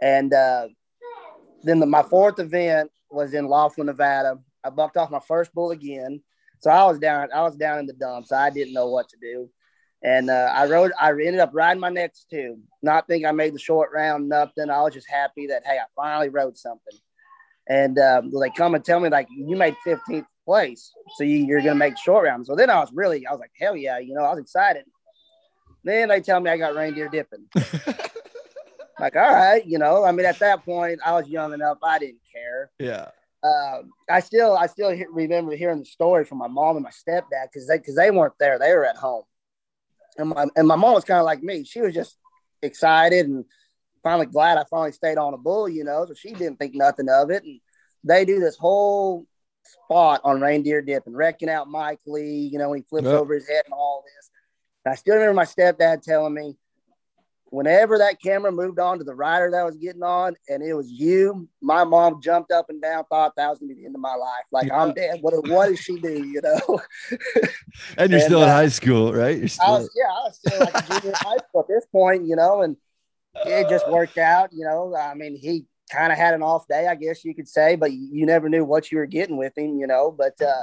And 0.00 0.32
uh, 0.32 0.68
then 1.62 1.80
the, 1.80 1.86
my 1.86 2.02
fourth 2.02 2.38
event 2.38 2.90
was 3.10 3.34
in 3.34 3.46
Laughlin, 3.48 3.86
Nevada. 3.86 4.38
I 4.64 4.70
bucked 4.70 4.96
off 4.96 5.10
my 5.10 5.20
first 5.20 5.52
bull 5.54 5.70
again. 5.70 6.22
So 6.60 6.70
I 6.70 6.84
was 6.84 6.98
down. 6.98 7.28
I 7.34 7.42
was 7.42 7.56
down 7.56 7.80
in 7.80 7.86
the 7.86 7.92
dumps. 7.92 8.32
I 8.32 8.50
didn't 8.50 8.74
know 8.74 8.88
what 8.88 9.08
to 9.10 9.16
do. 9.20 9.50
And 10.04 10.30
uh, 10.30 10.50
I 10.52 10.66
rode. 10.66 10.92
I 10.98 11.10
ended 11.10 11.40
up 11.40 11.50
riding 11.52 11.80
my 11.80 11.88
next 11.88 12.26
two. 12.30 12.58
Not 12.82 13.06
think 13.06 13.24
I 13.24 13.32
made 13.32 13.54
the 13.54 13.58
short 13.58 13.90
round. 13.92 14.28
Nothing. 14.28 14.70
I 14.70 14.82
was 14.82 14.94
just 14.94 15.10
happy 15.10 15.48
that 15.48 15.62
hey, 15.64 15.78
I 15.78 15.84
finally 15.96 16.28
rode 16.28 16.56
something 16.56 16.98
and 17.68 17.98
um, 17.98 18.30
they 18.40 18.50
come 18.50 18.74
and 18.74 18.84
tell 18.84 19.00
me 19.00 19.08
like 19.08 19.28
you 19.30 19.56
made 19.56 19.76
15th 19.86 20.26
place 20.44 20.92
so 21.16 21.24
you, 21.24 21.38
you're 21.46 21.60
gonna 21.60 21.74
make 21.74 21.96
short 21.96 22.24
round 22.24 22.46
so 22.46 22.54
then 22.54 22.70
i 22.70 22.78
was 22.78 22.90
really 22.92 23.26
i 23.26 23.30
was 23.30 23.40
like 23.40 23.52
hell 23.58 23.76
yeah 23.76 23.98
you 23.98 24.14
know 24.14 24.22
i 24.22 24.30
was 24.30 24.40
excited. 24.40 24.84
Then 25.84 26.08
they 26.08 26.20
tell 26.20 26.40
me 26.40 26.50
i 26.50 26.56
got 26.56 26.74
reindeer 26.74 27.08
dipping. 27.08 27.46
Like 29.00 29.16
all 29.16 29.34
right 29.34 29.64
you 29.66 29.78
know 29.78 30.04
i 30.04 30.12
mean 30.12 30.26
at 30.26 30.38
that 30.38 30.64
point 30.64 31.00
i 31.04 31.12
was 31.12 31.26
young 31.26 31.52
enough 31.52 31.78
i 31.82 31.98
didn't 31.98 32.20
care. 32.32 32.70
Yeah. 32.78 33.08
Um, 33.42 33.90
I 34.08 34.20
still 34.20 34.56
I 34.56 34.66
still 34.66 34.90
he- 34.90 35.06
remember 35.10 35.56
hearing 35.56 35.80
the 35.80 35.84
story 35.84 36.24
from 36.24 36.38
my 36.38 36.46
mom 36.46 36.76
and 36.76 36.84
my 36.84 36.90
stepdad 36.90 37.46
because 37.50 37.66
they 37.66 37.78
because 37.78 37.96
they 37.96 38.12
weren't 38.12 38.34
there 38.38 38.58
they 38.58 38.72
were 38.72 38.84
at 38.84 38.96
home. 38.96 39.24
And 40.18 40.28
my 40.28 40.46
and 40.54 40.68
my 40.68 40.76
mom 40.76 40.92
was 40.94 41.04
kind 41.04 41.18
of 41.18 41.24
like 41.24 41.42
me. 41.42 41.64
She 41.64 41.80
was 41.80 41.94
just 41.94 42.16
excited 42.62 43.26
and 43.26 43.44
finally 44.04 44.26
glad 44.26 44.58
I 44.58 44.64
finally 44.70 44.92
stayed 44.92 45.18
on 45.18 45.34
a 45.34 45.38
bull 45.38 45.68
you 45.68 45.82
know 45.82 46.06
so 46.06 46.14
she 46.14 46.32
didn't 46.32 46.58
think 46.58 46.74
nothing 46.76 47.08
of 47.08 47.30
it. 47.30 47.42
And 47.42 47.58
they 48.04 48.24
do 48.24 48.38
this 48.38 48.56
whole 48.56 49.26
spot 49.64 50.20
on 50.24 50.40
reindeer 50.40 50.82
dip 50.82 51.06
and 51.06 51.16
wrecking 51.16 51.48
out 51.48 51.68
Mike 51.68 52.00
Lee 52.06 52.48
you 52.52 52.58
know 52.58 52.70
when 52.70 52.78
he 52.78 52.84
flips 52.88 53.06
Yep. 53.06 53.14
over 53.14 53.34
his 53.34 53.48
head 53.48 53.62
and 53.64 53.74
all 53.74 54.02
this 54.04 54.30
and 54.84 54.92
I 54.92 54.96
still 54.96 55.14
remember 55.14 55.34
my 55.34 55.44
stepdad 55.44 56.02
telling 56.02 56.34
me 56.34 56.56
whenever 57.46 57.98
that 57.98 58.20
camera 58.20 58.50
moved 58.50 58.78
on 58.78 58.96
to 58.98 59.04
the 59.04 59.14
rider 59.14 59.50
that 59.50 59.62
was 59.64 59.76
getting 59.76 60.02
on 60.02 60.34
and 60.48 60.62
it 60.62 60.72
was 60.72 60.90
you, 60.90 61.46
my 61.60 61.84
mom 61.84 62.20
jumped 62.22 62.50
up 62.50 62.70
and 62.70 62.80
down, 62.80 63.04
thought 63.10 63.36
that 63.36 63.50
was 63.50 63.58
gonna 63.58 63.68
be 63.74 63.80
the 63.80 63.84
end 63.84 63.94
of 63.94 64.00
my 64.00 64.14
life. 64.14 64.44
Like 64.50 64.72
I'm 64.72 64.94
dead. 64.94 65.18
What 65.20 65.34
what 65.46 65.68
does 65.68 65.78
she 65.78 65.98
do? 65.98 66.24
You 66.24 66.40
know? 66.42 66.80
and 67.98 68.10
you're 68.10 68.20
And, 68.20 68.22
still 68.22 68.42
in 68.42 68.48
uh, 68.48 68.52
high 68.52 68.68
school 68.68 69.12
right 69.12 69.36
you're 69.36 69.48
I 69.60 69.70
was 69.70 69.90
yeah, 69.94 70.06
I 70.06 70.24
was 70.24 70.36
still 70.36 70.60
like 70.60 70.74
a 70.74 70.82
junior 70.94 71.10
in 71.10 71.14
high 71.14 71.36
school 71.48 71.60
at 71.60 71.68
this 71.68 71.84
point, 71.92 72.26
you 72.26 72.36
know, 72.36 72.62
and 72.62 72.76
it 73.44 73.68
just 73.68 73.86
worked 73.88 74.16
out, 74.18 74.50
you 74.52 74.64
know. 74.64 74.96
I 74.96 75.14
mean, 75.14 75.36
he 75.36 75.66
kind 75.92 76.12
of 76.12 76.18
had 76.18 76.34
an 76.34 76.42
off 76.42 76.66
day, 76.66 76.86
I 76.86 76.94
guess 76.94 77.24
you 77.24 77.34
could 77.34 77.48
say, 77.48 77.76
but 77.76 77.92
you, 77.92 78.24
never 78.24 78.48
knew 78.48 78.64
what 78.64 78.90
you 78.90 78.98
were 78.98 79.06
getting 79.06 79.36
with 79.36 79.56
him, 79.56 79.78
you 79.78 79.86
know. 79.86 80.10
But 80.10 80.40
uh, 80.40 80.62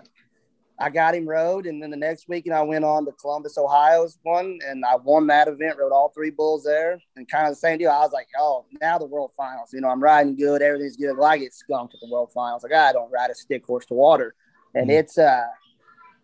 I 0.79 0.89
got 0.89 1.13
him 1.13 1.27
rode, 1.27 1.67
and 1.67 1.81
then 1.83 1.91
the 1.91 1.97
next 1.97 2.27
weekend 2.27 2.55
I 2.55 2.61
went 2.63 2.83
on 2.85 3.05
to 3.05 3.11
Columbus, 3.11 3.57
Ohio's 3.57 4.17
one, 4.23 4.59
and 4.65 4.83
I 4.83 4.95
won 4.95 5.27
that 5.27 5.47
event, 5.47 5.77
rode 5.77 5.91
all 5.91 6.11
three 6.15 6.31
bulls 6.31 6.63
there, 6.63 6.99
and 7.15 7.29
kind 7.29 7.47
of 7.47 7.51
the 7.51 7.57
same 7.57 7.77
deal. 7.77 7.91
I 7.91 7.99
was 7.99 8.11
like, 8.11 8.27
oh, 8.39 8.65
now 8.81 8.97
the 8.97 9.05
World 9.05 9.31
Finals, 9.37 9.71
you 9.73 9.81
know, 9.81 9.89
I'm 9.89 10.01
riding 10.01 10.35
good, 10.35 10.61
everything's 10.61 10.97
good. 10.97 11.15
Well, 11.15 11.27
I 11.27 11.37
get 11.37 11.53
skunked 11.53 11.93
at 11.93 11.99
the 11.99 12.09
World 12.09 12.31
Finals, 12.33 12.63
like 12.63 12.73
I 12.73 12.91
don't 12.91 13.11
ride 13.11 13.29
a 13.29 13.35
stick 13.35 13.65
horse 13.65 13.85
to 13.87 13.93
water, 13.93 14.33
and 14.73 14.89
Mhm. 14.89 14.99
it's 14.99 15.17
uh, 15.17 15.47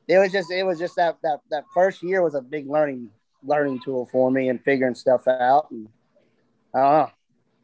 it 0.08 0.18
was 0.18 0.32
just 0.32 0.52
it 0.52 0.64
was 0.64 0.80
just 0.80 0.96
that 0.96 1.18
that 1.22 1.42
that 1.52 1.66
first 1.74 2.02
year 2.02 2.24
was 2.24 2.36
a 2.36 2.42
big 2.42 2.68
learning 2.68 3.10
learning 3.44 3.80
tool 3.84 4.08
for 4.08 4.32
me 4.32 4.50
and 4.50 4.64
figuring 4.64 4.96
stuff 4.96 5.28
out, 5.28 5.70
and 5.70 5.88
I 6.74 6.80
don't 6.80 6.92
know, 6.92 7.12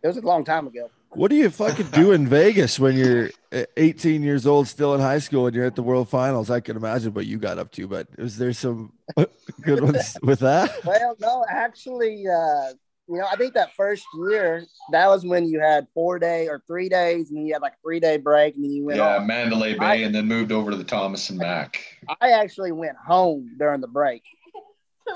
it 0.04 0.08
was 0.08 0.18
a 0.18 0.22
long 0.22 0.44
time 0.44 0.68
ago. 0.68 0.89
What 1.14 1.30
do 1.30 1.36
you 1.36 1.49
fucking 1.49 1.88
do 1.88 2.12
in 2.14 2.28
Vegas 2.30 2.80
when 2.80 2.95
you're 2.97 3.32
uh, 3.51 3.64
18 3.76 4.24
years 4.24 4.47
old, 4.47 4.68
still 4.68 4.95
in 4.95 5.01
high 5.01 5.20
school, 5.20 5.45
and 5.47 5.55
you're 5.55 5.66
at 5.66 5.76
the 5.76 5.84
World 5.84 6.09
Finals? 6.09 6.49
I 6.49 6.62
can 6.62 6.78
imagine 6.78 7.14
what 7.14 7.26
you 7.26 7.38
got 7.38 7.59
up 7.59 7.72
to, 7.74 7.88
but 7.88 8.07
was 8.18 8.38
there 8.38 8.53
some 8.53 8.93
good 9.62 9.84
ones 9.84 10.18
with 10.24 10.39
that? 10.39 10.72
Well, 10.86 11.16
no, 11.20 11.45
actually, 11.49 12.26
uh, 12.28 12.74
you 13.09 13.18
know, 13.18 13.26
I 13.30 13.36
think 13.36 13.53
that 13.55 13.74
first 13.76 14.05
year, 14.30 14.64
that 14.93 15.07
was 15.07 15.26
when 15.26 15.47
you 15.49 15.59
had 15.59 15.86
four 15.93 16.18
day 16.18 16.47
or 16.47 16.64
three 16.66 16.88
days, 16.88 17.30
and 17.30 17.38
then 17.38 17.45
you 17.45 17.53
had 17.53 17.62
like 17.62 17.74
a 17.74 17.82
three 17.84 17.99
day 17.99 18.16
break, 18.18 18.55
and 18.55 18.64
then 18.64 18.72
you 18.72 18.86
went 18.86 18.97
Yeah, 18.99 19.18
on. 19.18 19.28
Mandalay 19.28 19.74
Bay, 19.74 19.86
I- 19.86 19.95
and 19.95 20.16
then 20.16 20.28
moved 20.28 20.53
over 20.53 20.72
to 20.72 20.78
the 20.78 20.84
Thomas 20.86 21.30
and 21.30 21.39
Mack. 21.39 21.84
I 22.22 22.32
actually 22.32 22.72
went 22.72 22.95
home 22.95 23.51
during 23.59 23.82
the 23.82 23.88
break. 23.88 24.24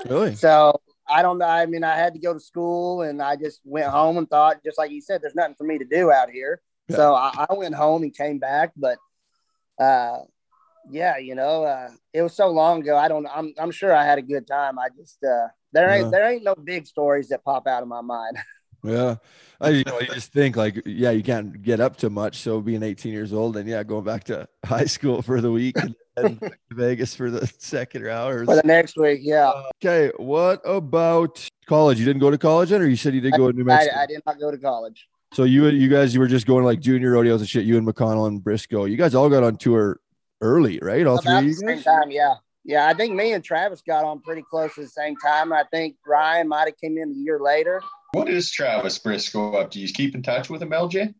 Really? 0.04 0.34
So 0.34 0.78
I 1.08 1.22
don't 1.22 1.38
know. 1.38 1.46
I 1.46 1.66
mean, 1.66 1.84
I 1.84 1.96
had 1.96 2.14
to 2.14 2.20
go 2.20 2.34
to 2.34 2.40
school, 2.40 3.02
and 3.02 3.22
I 3.22 3.36
just 3.36 3.60
went 3.64 3.86
home 3.86 4.18
and 4.18 4.28
thought, 4.28 4.62
just 4.64 4.78
like 4.78 4.90
you 4.90 5.00
said, 5.00 5.22
there's 5.22 5.34
nothing 5.34 5.54
for 5.56 5.64
me 5.64 5.78
to 5.78 5.84
do 5.84 6.10
out 6.10 6.30
here. 6.30 6.60
Yeah. 6.88 6.96
So 6.96 7.14
I, 7.14 7.46
I 7.48 7.54
went 7.54 7.74
home 7.74 8.02
and 8.02 8.16
came 8.16 8.38
back, 8.38 8.72
but 8.76 8.98
uh, 9.80 10.18
yeah, 10.90 11.18
you 11.18 11.34
know, 11.34 11.64
uh, 11.64 11.88
it 12.12 12.22
was 12.22 12.34
so 12.34 12.48
long 12.48 12.80
ago. 12.80 12.96
I 12.96 13.08
don't. 13.08 13.26
I'm 13.34 13.52
I'm 13.58 13.70
sure 13.70 13.94
I 13.94 14.04
had 14.04 14.18
a 14.18 14.22
good 14.22 14.46
time. 14.46 14.78
I 14.78 14.88
just 14.96 15.22
uh, 15.24 15.48
there 15.72 15.90
ain't 15.90 16.04
Yeah. 16.04 16.10
there 16.10 16.30
ain't 16.30 16.44
no 16.44 16.54
big 16.54 16.86
stories 16.86 17.28
that 17.28 17.44
pop 17.44 17.66
out 17.66 17.82
of 17.82 17.88
my 17.88 18.00
mind. 18.00 18.38
Yeah. 18.84 19.16
I 19.60 19.70
you 19.70 19.84
know, 19.84 19.98
you 19.98 20.06
just 20.06 20.32
think 20.32 20.54
like, 20.54 20.80
yeah, 20.86 21.10
you 21.10 21.22
can't 21.22 21.60
get 21.60 21.80
up 21.80 21.96
to 21.96 22.10
much. 22.10 22.36
So 22.38 22.60
being 22.60 22.84
18 22.84 23.12
years 23.12 23.32
old 23.32 23.56
and 23.56 23.68
yeah, 23.68 23.82
going 23.82 24.04
back 24.04 24.24
to 24.24 24.46
high 24.64 24.84
school 24.84 25.22
for 25.22 25.40
the 25.40 25.50
week 25.50 25.74
and 26.16 26.26
then 26.26 26.34
back 26.36 26.60
to 26.70 26.74
Vegas 26.74 27.14
for 27.14 27.30
the 27.30 27.46
second 27.58 28.06
hours. 28.08 28.46
For 28.46 28.56
the 28.56 28.62
next 28.64 28.96
week, 28.96 29.20
yeah. 29.22 29.52
Okay. 29.82 30.12
What 30.16 30.60
about 30.64 31.46
college? 31.66 31.98
You 31.98 32.04
didn't 32.04 32.20
go 32.20 32.30
to 32.30 32.38
college 32.38 32.70
then, 32.70 32.82
or 32.82 32.86
you 32.86 32.96
said 32.96 33.14
you 33.14 33.20
did 33.20 33.34
go 33.34 33.50
to 33.50 33.56
New 33.56 33.64
Mexico? 33.64 33.96
I 33.98 34.06
did 34.06 34.22
not 34.26 34.38
go 34.38 34.50
to 34.50 34.58
college. 34.58 35.08
So 35.34 35.44
you 35.44 35.66
you 35.66 35.88
guys 35.88 36.14
you 36.14 36.20
were 36.20 36.28
just 36.28 36.46
going 36.46 36.64
like 36.64 36.80
junior 36.80 37.12
rodeos 37.12 37.40
and 37.40 37.48
shit. 37.48 37.64
You 37.64 37.76
and 37.76 37.86
McConnell 37.86 38.28
and 38.28 38.42
Briscoe. 38.42 38.84
You 38.84 38.96
guys 38.96 39.14
all 39.14 39.28
got 39.28 39.42
on 39.42 39.56
tour 39.56 40.00
early, 40.40 40.78
right? 40.80 41.06
All 41.06 41.20
three 41.20 41.34
of 41.34 41.40
the 41.42 41.48
you 41.48 41.54
same 41.54 41.82
time, 41.82 42.10
yeah. 42.10 42.34
Yeah, 42.64 42.88
I 42.88 42.94
think 42.94 43.14
me 43.14 43.32
and 43.32 43.44
Travis 43.44 43.80
got 43.80 44.04
on 44.04 44.20
pretty 44.20 44.42
close 44.42 44.70
at 44.70 44.84
the 44.84 44.88
same 44.88 45.14
time. 45.16 45.52
I 45.52 45.62
think 45.70 45.96
Ryan 46.04 46.48
might 46.48 46.66
have 46.66 46.76
came 46.78 46.98
in 46.98 47.10
a 47.10 47.14
year 47.14 47.38
later. 47.38 47.80
What 48.12 48.28
is 48.28 48.50
Travis 48.50 48.98
Briscoe 48.98 49.52
up 49.54 49.70
to? 49.72 49.78
You 49.78 49.86
keep 49.92 50.16
in 50.16 50.22
touch 50.22 50.50
with 50.50 50.62
him, 50.62 50.70
LJ? 50.70 51.14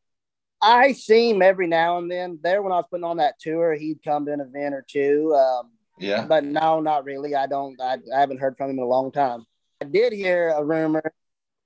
I 0.63 0.93
see 0.93 1.31
him 1.31 1.43
every 1.43 1.67
now 1.67 1.99
and 1.99 2.11
then. 2.11 2.39
There, 2.43 2.63
when 2.63 2.73
I 2.73 2.77
was 2.77 2.87
putting 2.91 3.05
on 3.05 3.19
that 3.19 3.39
tour, 3.39 3.75
he'd 3.75 4.03
come 4.03 4.27
to 4.27 4.33
an 4.33 4.41
event 4.41 4.75
or 4.75 4.85
two. 4.89 5.35
Um, 5.35 5.71
Yeah. 5.99 6.25
but 6.27 6.45
no, 6.45 6.81
not 6.81 7.05
really. 7.05 7.35
I 7.35 7.47
don't. 7.47 7.81
I, 7.81 7.99
I 8.15 8.21
haven't 8.21 8.39
heard 8.41 8.57
from 8.57 8.71
him 8.71 8.79
in 8.79 8.85
a 8.85 8.89
long 8.89 9.13
time. 9.13 9.45
I 9.83 9.85
did 9.85 10.13
hear 10.13 10.49
a 10.57 10.65
rumor 10.65 11.13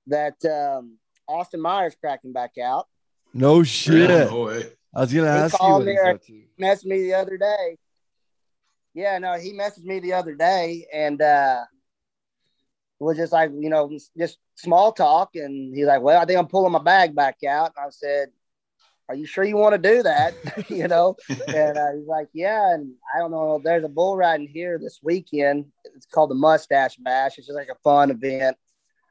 that 0.08 0.44
um, 0.44 0.98
Austin 1.28 1.62
Meier's 1.62 1.94
cracking 1.94 2.32
back 2.32 2.58
out. 2.62 2.88
No 3.32 3.62
shit. 3.62 4.08
No 4.30 4.44
way. 4.46 4.72
I 4.92 5.00
was 5.02 5.12
gonna 5.12 5.28
ask 5.28 5.52
you. 5.52 5.58
called 5.58 5.82
What 5.82 5.86
me 5.86 5.92
he's 5.92 6.00
or- 6.00 6.08
up 6.10 6.20
messaged 6.60 6.84
me 6.86 7.02
the 7.02 7.14
other 7.14 7.36
day. 7.38 7.78
Yeah, 8.92 9.18
no, 9.18 9.34
he 9.38 9.52
messaged 9.52 9.84
me 9.84 10.00
the 10.00 10.14
other 10.14 10.34
day 10.34 10.84
and 10.92 11.22
uh 11.22 11.62
was 12.98 13.16
just 13.16 13.32
like, 13.32 13.50
you 13.56 13.70
know, 13.70 13.88
just 14.18 14.38
small 14.56 14.92
talk. 14.92 15.36
And 15.36 15.74
he's 15.74 15.86
like, 15.86 16.02
Well, 16.02 16.20
I 16.20 16.24
think 16.24 16.38
I'm 16.40 16.48
pulling 16.48 16.72
my 16.72 16.82
bag 16.82 17.14
back 17.14 17.36
out. 17.48 17.72
And 17.76 17.86
I 17.86 17.90
said, 17.90 18.30
Are 19.10 19.16
you 19.16 19.26
sure 19.26 19.42
you 19.42 19.56
want 19.56 19.72
to 19.74 19.90
do 19.90 20.04
that? 20.04 20.34
you 20.70 20.86
know? 20.86 21.16
And 21.48 21.76
uh, 21.76 21.92
he's 21.96 22.06
like, 22.06 22.28
Yeah. 22.32 22.74
And 22.74 22.92
I 23.12 23.18
don't 23.18 23.32
know, 23.32 23.60
there's 23.62 23.82
a 23.82 23.88
bull 23.88 24.16
riding 24.16 24.46
here 24.46 24.78
this 24.78 25.00
weekend. 25.02 25.66
It's 25.96 26.06
called 26.06 26.30
the 26.30 26.36
Mustache 26.36 26.96
Bash. 26.96 27.36
It's 27.36 27.48
just 27.48 27.58
like 27.58 27.70
a 27.70 27.78
fun 27.82 28.12
event. 28.12 28.56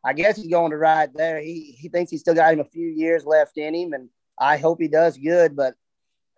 I 0.06 0.14
guess 0.14 0.38
he's 0.38 0.47
going 0.47 0.72
to 0.72 0.78
ride 0.78 1.14
there. 1.14 1.41
He 1.41 1.76
he 1.78 1.89
thinks 1.89 2.10
he's 2.10 2.22
still 2.22 2.34
got 2.34 2.54
him 2.54 2.62
a 2.62 2.64
few 2.64 2.88
years 2.88 3.26
left 3.26 3.58
in 3.58 3.76
him, 3.76 3.91
and 3.91 4.08
I 4.39 4.56
hope 4.56 4.80
he 4.80 4.88
does 4.88 5.18
good. 5.18 5.58
But 5.58 5.76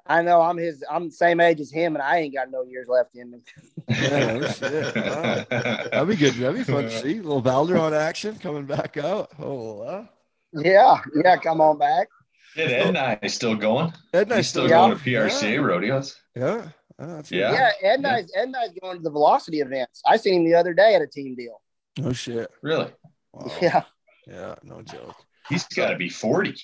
I 0.07 0.23
know 0.23 0.41
I'm 0.41 0.57
his. 0.57 0.83
I'm 0.89 1.09
the 1.09 1.11
same 1.11 1.39
age 1.39 1.59
as 1.59 1.69
him, 1.69 1.95
and 1.95 2.01
I 2.01 2.17
ain't 2.17 2.33
got 2.33 2.49
no 2.49 2.63
years 2.63 2.87
left 2.87 3.15
in 3.15 3.29
me. 3.29 3.41
Yeah, 3.87 4.37
no 4.39 4.47
shit. 4.47 4.95
Wow. 4.95 5.45
That'd 5.91 6.07
be 6.07 6.15
good. 6.15 6.33
That'd 6.33 6.55
be 6.55 6.63
fun 6.63 6.85
to 6.85 6.89
see. 6.89 7.19
A 7.19 7.21
little 7.21 7.43
Valder 7.43 7.79
on 7.79 7.93
action 7.93 8.39
coming 8.39 8.65
back 8.65 8.97
out. 8.97 9.29
Oh, 9.37 9.81
uh, 9.81 10.05
Yeah, 10.53 10.99
yeah. 11.23 11.37
Come 11.37 11.61
on 11.61 11.77
back. 11.77 12.07
Did 12.55 12.69
Ednei 12.95 13.29
still 13.31 13.55
going? 13.55 13.93
Ed 14.13 14.23
and 14.23 14.33
I 14.33 14.37
He's 14.37 14.49
still 14.49 14.63
Yeah. 14.63 14.87
going 14.87 14.97
to 14.97 15.03
PRCA 15.03 15.63
rodeos. 15.65 16.15
Yeah. 16.35 16.55
yeah. 16.99 17.05
that's 17.05 17.31
Yeah. 17.31 17.51
Yeah, 17.81 17.95
Ednei's, 17.97 18.31
Ed 18.35 18.43
and 18.43 18.55
I's 18.55 18.69
going 18.81 18.97
to 18.97 19.03
the 19.03 19.09
Velocity 19.11 19.59
events. 19.61 20.01
I 20.05 20.17
seen 20.17 20.41
him 20.41 20.45
the 20.45 20.55
other 20.55 20.73
day 20.73 20.95
at 20.95 21.01
a 21.01 21.07
team 21.07 21.35
deal. 21.35 21.61
good. 21.95 22.05
No 22.05 22.13
shit. 22.13 22.49
Really? 22.61 22.91
Wow. 23.33 23.51
Yeah, 23.61 23.83
Yeah. 24.27 24.55
No 24.63 24.81
joke. 24.81 25.15
He's 25.49 25.63
got 25.67 25.89
to 25.89 25.95
be 25.97 26.09
40. 26.09 26.55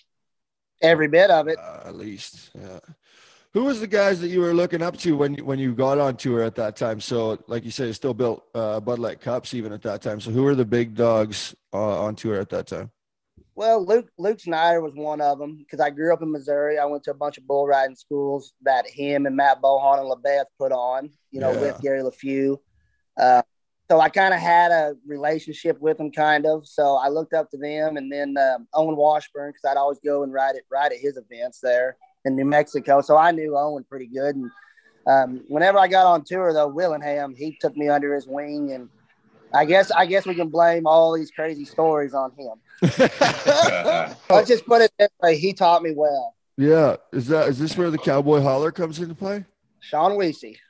every 0.81 1.07
bit 1.07 1.29
of 1.31 1.47
it. 1.47 1.57
Uh, 1.57 1.81
at 1.85 1.95
least. 1.95 2.49
Yeah. 2.53 2.79
Who 3.53 3.63
was 3.63 3.79
the 3.79 3.87
guys 3.87 4.19
that 4.21 4.27
you 4.27 4.41
were 4.41 4.53
looking 4.53 4.83
up 4.83 4.97
to 4.97 5.17
when 5.17 5.35
when 5.37 5.57
you 5.57 5.73
got 5.73 5.97
on 5.97 6.15
tour 6.17 6.43
at 6.43 6.53
that 6.55 6.75
time? 6.75 6.99
So, 7.01 7.39
like 7.47 7.65
you 7.65 7.71
said, 7.71 7.87
you 7.87 7.93
still 7.93 8.13
built 8.13 8.43
uh, 8.53 8.79
Bud 8.79 8.99
Light 8.99 9.19
Cups 9.19 9.53
even 9.55 9.73
at 9.73 9.81
that 9.81 10.01
time. 10.03 10.19
So, 10.19 10.29
who 10.29 10.43
were 10.43 10.53
the 10.53 10.65
big 10.65 10.93
dogs 10.93 11.55
uh, 11.73 12.03
on 12.03 12.15
tour 12.15 12.35
at 12.39 12.49
that 12.49 12.67
time? 12.67 12.91
Well, 13.57 13.83
Luke 13.83 14.07
Luke 14.19 14.39
Snyder 14.39 14.81
was 14.81 14.93
one 14.93 15.19
of 15.19 15.39
them 15.39 15.57
because 15.57 15.79
I 15.79 15.89
grew 15.89 16.13
up 16.13 16.21
in 16.21 16.31
Missouri. 16.31 16.77
I 16.77 16.85
went 16.85 17.03
to 17.05 17.11
a 17.11 17.15
bunch 17.15 17.39
of 17.39 17.47
bull 17.47 17.65
riding 17.65 17.95
schools 17.95 18.53
that 18.61 18.87
him 18.87 19.25
and 19.25 19.35
Matt 19.35 19.63
Bohan 19.63 19.99
and 19.99 20.11
LeBeth 20.11 20.45
put 20.59 20.71
on, 20.71 21.09
you 21.31 21.39
know, 21.39 21.51
Yeah. 21.51 21.61
with 21.61 21.81
Gary 21.81 22.01
Leffew. 22.03 22.59
Uh, 23.19 23.41
so 23.89 23.99
I 23.99 24.09
kind 24.09 24.35
of 24.35 24.39
had 24.39 24.69
a 24.71 24.95
relationship 25.07 25.79
with 25.79 25.97
them, 25.97 26.11
kind 26.11 26.45
of. 26.45 26.67
So 26.67 26.97
I 26.97 27.07
looked 27.07 27.33
up 27.33 27.49
to 27.49 27.57
them, 27.57 27.97
and 27.97 28.11
then 28.11 28.37
um, 28.37 28.67
Owen 28.75 28.95
Washburn 28.95 29.49
because 29.49 29.65
I'd 29.65 29.79
always 29.79 29.97
go 30.05 30.21
and 30.21 30.31
ride 30.31 30.55
it 30.55 30.65
ride 30.71 30.91
at 30.91 30.99
his 30.99 31.17
events 31.17 31.59
there 31.59 31.97
in 32.25 32.35
New 32.35 32.45
Mexico. 32.45 33.01
So 33.01 33.17
I 33.17 33.31
knew 33.31 33.57
Owen 33.57 33.83
pretty 33.89 34.05
good. 34.05 34.35
And 34.35 34.51
um, 35.07 35.41
whenever 35.47 35.79
I 35.79 35.87
got 35.87 36.05
on 36.05 36.23
tour, 36.23 36.53
though, 36.53 36.67
Willingham 36.67 37.33
he 37.35 37.57
took 37.59 37.75
me 37.75 37.89
under 37.89 38.13
his 38.13 38.27
wing, 38.27 38.73
and 38.73 38.87
I 39.51 39.65
guess 39.65 39.89
I 39.89 40.05
guess 40.05 40.27
we 40.27 40.35
can 40.35 40.49
blame 40.49 40.85
all 40.85 41.11
these 41.17 41.31
crazy 41.31 41.65
stories 41.65 42.13
on 42.13 42.33
him. 42.37 42.61
Let's 44.29 44.47
just 44.47 44.65
put 44.65 44.81
it 44.81 44.91
this 44.99 45.09
way: 45.21 45.37
he 45.37 45.53
taught 45.53 45.81
me 45.81 45.93
well. 45.95 46.35
yeah. 46.57 46.97
Is 47.11 47.27
that 47.27 47.47
is 47.47 47.59
this 47.59 47.77
where 47.77 47.89
the 47.89 47.97
cowboy 47.97 48.41
holler 48.41 48.71
comes 48.71 48.99
into 48.99 49.15
play? 49.15 49.45
Sean 49.79 50.11
Weesey. 50.11 50.57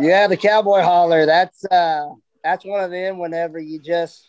yeah, 0.00 0.26
the 0.26 0.36
cowboy 0.40 0.80
holler. 0.80 1.26
That's 1.26 1.64
uh 1.66 2.08
that's 2.42 2.64
one 2.64 2.82
of 2.82 2.90
them 2.90 3.18
whenever 3.18 3.58
you 3.58 3.78
just 3.78 4.28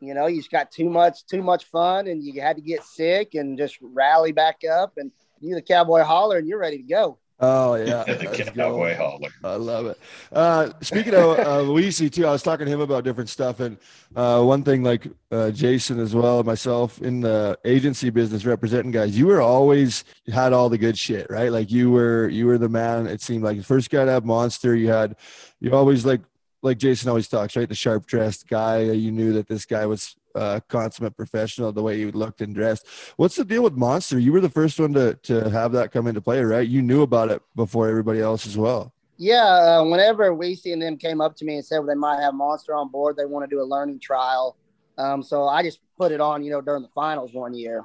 you 0.00 0.12
know, 0.12 0.26
you 0.26 0.38
just 0.38 0.50
got 0.50 0.70
too 0.70 0.90
much 0.90 1.26
too 1.26 1.42
much 1.42 1.64
fun 1.64 2.06
and 2.06 2.22
you 2.22 2.40
had 2.40 2.56
to 2.56 2.62
get 2.62 2.84
sick 2.84 3.34
and 3.34 3.56
just 3.56 3.78
rally 3.80 4.32
back 4.32 4.60
up 4.70 4.94
and 4.98 5.10
you 5.40 5.54
the 5.54 5.62
cowboy 5.62 6.02
holler 6.02 6.38
and 6.38 6.46
you're 6.46 6.58
ready 6.58 6.78
to 6.78 6.82
go. 6.82 7.18
Oh 7.38 7.74
yeah, 7.74 8.02
the 8.06 8.52
cowboy 8.54 8.96
holler. 8.96 9.28
I 9.44 9.56
love 9.56 9.86
it. 9.86 9.98
Uh, 10.32 10.70
speaking 10.80 11.14
of 11.14 11.38
uh, 11.38 11.44
Luisi 11.64 12.10
too, 12.10 12.26
I 12.26 12.30
was 12.32 12.42
talking 12.42 12.64
to 12.64 12.72
him 12.72 12.80
about 12.80 13.04
different 13.04 13.28
stuff, 13.28 13.60
and 13.60 13.76
uh, 14.14 14.42
one 14.42 14.62
thing 14.62 14.82
like 14.82 15.06
uh, 15.30 15.50
Jason 15.50 16.00
as 16.00 16.14
well, 16.14 16.42
myself 16.44 17.02
in 17.02 17.20
the 17.20 17.58
agency 17.66 18.08
business 18.08 18.46
representing 18.46 18.90
guys, 18.90 19.18
you 19.18 19.26
were 19.26 19.42
always 19.42 20.04
had 20.32 20.54
all 20.54 20.70
the 20.70 20.78
good 20.78 20.96
shit, 20.96 21.26
right? 21.28 21.52
Like 21.52 21.70
you 21.70 21.90
were 21.90 22.28
you 22.28 22.46
were 22.46 22.56
the 22.56 22.70
man. 22.70 23.06
It 23.06 23.20
seemed 23.20 23.44
like 23.44 23.58
the 23.58 23.64
first 23.64 23.90
guy 23.90 24.06
to 24.06 24.10
have 24.10 24.24
monster. 24.24 24.74
You 24.74 24.88
had 24.88 25.16
you 25.60 25.74
always 25.74 26.06
like 26.06 26.22
like 26.62 26.78
Jason 26.78 27.10
always 27.10 27.28
talks, 27.28 27.54
right? 27.54 27.68
The 27.68 27.74
sharp 27.74 28.06
dressed 28.06 28.48
guy. 28.48 28.80
You 28.80 29.12
knew 29.12 29.34
that 29.34 29.46
this 29.46 29.66
guy 29.66 29.84
was 29.84 30.16
uh, 30.36 30.60
consummate 30.68 31.16
professional, 31.16 31.72
the 31.72 31.82
way 31.82 31.98
you 31.98 32.12
looked 32.12 32.40
and 32.40 32.54
dressed. 32.54 32.86
What's 33.16 33.36
the 33.36 33.44
deal 33.44 33.62
with 33.62 33.74
Monster? 33.74 34.18
You 34.18 34.32
were 34.32 34.40
the 34.40 34.48
first 34.48 34.78
one 34.78 34.92
to 34.94 35.14
to 35.24 35.50
have 35.50 35.72
that 35.72 35.92
come 35.92 36.06
into 36.06 36.20
play, 36.20 36.42
right? 36.42 36.68
You 36.68 36.82
knew 36.82 37.02
about 37.02 37.30
it 37.30 37.42
before 37.54 37.88
everybody 37.88 38.20
else 38.20 38.46
as 38.46 38.56
well. 38.56 38.92
Yeah, 39.18 39.46
uh, 39.46 39.84
whenever 39.84 40.30
Weesey 40.32 40.72
and 40.72 40.82
them 40.82 40.98
came 40.98 41.20
up 41.20 41.36
to 41.36 41.44
me 41.44 41.56
and 41.56 41.64
said 41.64 41.78
well, 41.78 41.86
they 41.86 41.94
might 41.94 42.20
have 42.20 42.34
Monster 42.34 42.74
on 42.74 42.90
board, 42.90 43.16
they 43.16 43.24
want 43.24 43.48
to 43.48 43.54
do 43.54 43.62
a 43.62 43.64
learning 43.64 44.00
trial. 44.00 44.56
Um, 44.98 45.22
so 45.22 45.48
I 45.48 45.62
just 45.62 45.80
put 45.98 46.12
it 46.12 46.20
on, 46.20 46.44
you 46.44 46.50
know, 46.50 46.60
during 46.60 46.82
the 46.82 46.90
finals 46.94 47.32
one 47.32 47.54
year. 47.54 47.84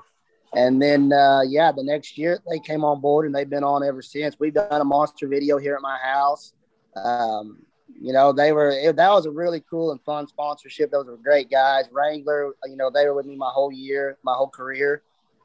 And 0.54 0.82
then, 0.82 1.14
uh, 1.14 1.42
yeah, 1.48 1.72
the 1.72 1.84
next 1.84 2.18
year 2.18 2.40
they 2.50 2.60
came 2.60 2.84
on 2.84 3.00
board 3.00 3.26
and 3.26 3.34
they've 3.34 3.50
been 3.50 3.64
on 3.64 3.84
ever 3.84 4.02
since. 4.02 4.36
We've 4.40 4.54
done 4.54 4.82
a 4.82 4.84
Monster 4.84 5.28
video 5.28 5.58
here 5.58 5.76
at 5.76 5.82
my 5.82 5.98
house. 5.98 6.54
Um, 6.96 7.66
you 8.02 8.14
know, 8.14 8.34
they 8.34 8.52
were, 8.52 8.72
it, 8.72 8.96
that 8.96 9.12
was 9.12 9.28
a 9.28 9.32
really 9.32 9.64
cool 9.70 9.92
and 9.92 10.02
fun 10.02 10.28
sponsorship. 10.28 10.90
Those 10.90 11.06
were 11.06 11.18
great 11.18 11.52
guys. 11.52 11.86
Wrangler, 11.92 12.54
you 12.66 12.76
know, 12.76 12.90
they 12.90 13.06
were 13.06 13.14
with 13.14 13.28
me 13.28 13.36
my 13.36 13.50
whole 13.54 13.72
year, 13.72 14.18
my 14.24 14.34
whole 14.34 14.50
career. 14.50 15.04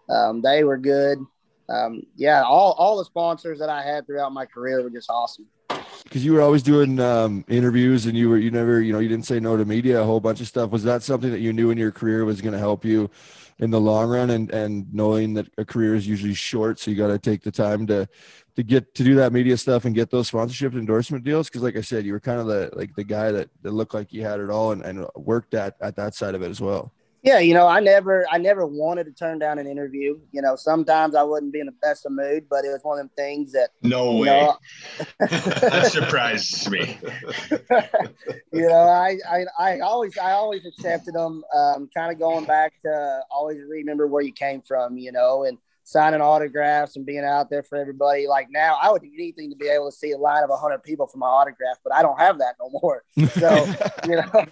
Um, 0.09 0.41
they 0.41 0.65
were 0.65 0.79
good. 0.79 1.19
Um, 1.69 2.03
yeah, 2.17 2.43
all 2.43 2.73
all 2.79 2.97
the 2.97 3.05
sponsors 3.05 3.59
that 3.59 3.69
I 3.69 3.83
had 3.83 4.07
throughout 4.07 4.33
my 4.33 4.47
career 4.47 4.83
were 4.83 4.91
just 4.91 5.11
awesome. 5.11 5.47
Because 6.05 6.25
you 6.25 6.33
were 6.33 6.41
always 6.41 6.63
doing 6.63 7.01
um, 7.01 7.45
interviews, 7.49 8.07
and 8.07 8.17
you 8.17 8.29
were 8.29 8.39
you 8.39 8.51
never 8.51 8.81
you 8.81 8.93
know 8.93 9.01
you 9.01 9.09
didn't 9.09 9.27
say 9.27 9.41
no 9.41 9.57
to 9.57 9.65
media, 9.65 10.01
a 10.01 10.05
whole 10.05 10.21
bunch 10.21 10.41
of 10.41 10.47
stuff. 10.47 10.71
Was 10.71 10.85
that 10.85 11.03
something 11.03 11.31
that 11.33 11.41
you 11.41 11.53
knew 11.53 11.71
in 11.71 11.79
your 11.79 11.91
career 11.91 12.25
was 12.25 12.41
going 12.41 12.53
to 12.53 12.59
help 12.59 12.85
you 12.85 13.11
in 13.59 13.71
the 13.71 13.81
long 13.81 14.09
run, 14.09 14.31
and 14.31 14.51
and 14.53 14.93
knowing 14.95 15.35
that 15.35 15.49
a 15.59 15.65
career 15.65 15.97
is 15.97 16.07
usually 16.07 16.35
short, 16.35 16.79
so 16.79 16.91
you 16.91 16.97
got 16.97 17.09
to 17.09 17.19
take 17.19 17.43
the 17.43 17.51
time 17.51 17.87
to 17.89 18.09
to 18.57 18.63
get 18.63 18.95
to 18.95 19.05
do 19.05 19.15
that 19.17 19.33
media 19.33 19.57
stuff 19.57 19.85
and 19.85 19.95
get 19.95 20.11
those 20.11 20.29
sponsorship 20.29 20.75
endorsement 20.75 21.25
deals? 21.25 21.49
Because 21.49 21.63
like 21.63 21.77
i 21.77 21.81
said 21.81 22.05
you 22.05 22.13
were 22.13 22.21
kind 22.21 22.41
of 22.41 22.47
the 22.47 22.71
like 22.75 22.95
the 22.97 23.05
guy 23.05 23.31
that, 23.31 23.49
that 23.63 23.73
looked 23.73 23.95
like 23.95 24.13
you 24.13 24.23
had 24.23 24.41
it 24.41 24.51
all 24.51 24.73
and, 24.73 24.83
and 24.83 25.07
worked 25.15 25.55
at 25.55 25.77
at 25.81 25.97
that 25.97 26.15
side 26.15 26.35
of 26.35 26.43
it 26.43 26.51
as 26.51 26.61
well. 26.61 26.93
Yeah 27.23 27.41
you 27.41 27.55
know 27.55 27.67
i 27.67 27.81
never 27.81 28.25
i 28.31 28.39
never 28.39 28.67
wanted 28.67 29.05
to 29.05 29.13
turn 29.13 29.39
down 29.39 29.59
an 29.59 29.67
interview. 29.67 30.19
You 30.33 30.43
know 30.43 30.55
sometimes 30.55 31.15
i 31.15 31.23
wouldn't 31.23 31.53
be 31.53 31.61
in 31.61 31.67
the 31.67 31.75
best 31.83 32.07
of 32.07 32.13
mood 32.13 32.47
but 32.49 32.65
it 32.65 32.69
was 32.69 32.81
one 32.83 32.99
of 32.99 33.05
them 33.05 33.11
things 33.17 33.53
that 33.53 33.71
no 33.83 34.13
way. 34.13 34.29
know, 34.29 34.57
that 35.19 35.91
surprises 35.93 36.71
me. 36.71 36.99
You 38.53 38.69
know 38.69 38.89
I, 38.89 39.19
I 39.29 39.45
i 39.59 39.81
always 39.81 40.17
i 40.17 40.31
always 40.33 40.65
accepted 40.65 41.15
them 41.15 41.45
um, 41.55 41.91
kind 41.95 42.11
of 42.11 42.19
going 42.19 42.47
back 42.47 42.73
to 42.85 43.21
always 43.31 43.59
remember 43.69 44.07
where 44.07 44.23
you 44.23 44.33
came 44.33 44.63
from 44.63 44.97
you 44.97 45.13
know 45.13 45.45
and 45.45 45.59
signing 45.87 46.21
autographs 46.21 46.97
and 46.97 47.07
being 47.07 47.25
out 47.25 47.49
there 47.49 47.63
for 47.63 47.79
everybody. 47.79 48.27
Like 48.27 48.49
now, 48.51 48.77
I 48.83 48.91
would 48.91 49.03
do 49.03 49.11
anything 49.15 49.51
to 49.51 49.57
be 49.57 49.69
able 49.69 49.89
to 49.89 49.97
see 49.97 50.11
a 50.11 50.19
line 50.19 50.43
of 50.43 50.51
100 50.51 50.83
people 50.83 51.07
for 51.07 51.19
my 51.19 51.29
autograph, 51.29 51.79
but 51.85 51.95
I 51.95 52.03
don't 52.03 52.19
have 52.19 52.39
that 52.39 52.57
no 52.61 52.71
more. 52.83 53.05
So, 53.37 53.67
you 54.09 54.17
know, 54.17 54.47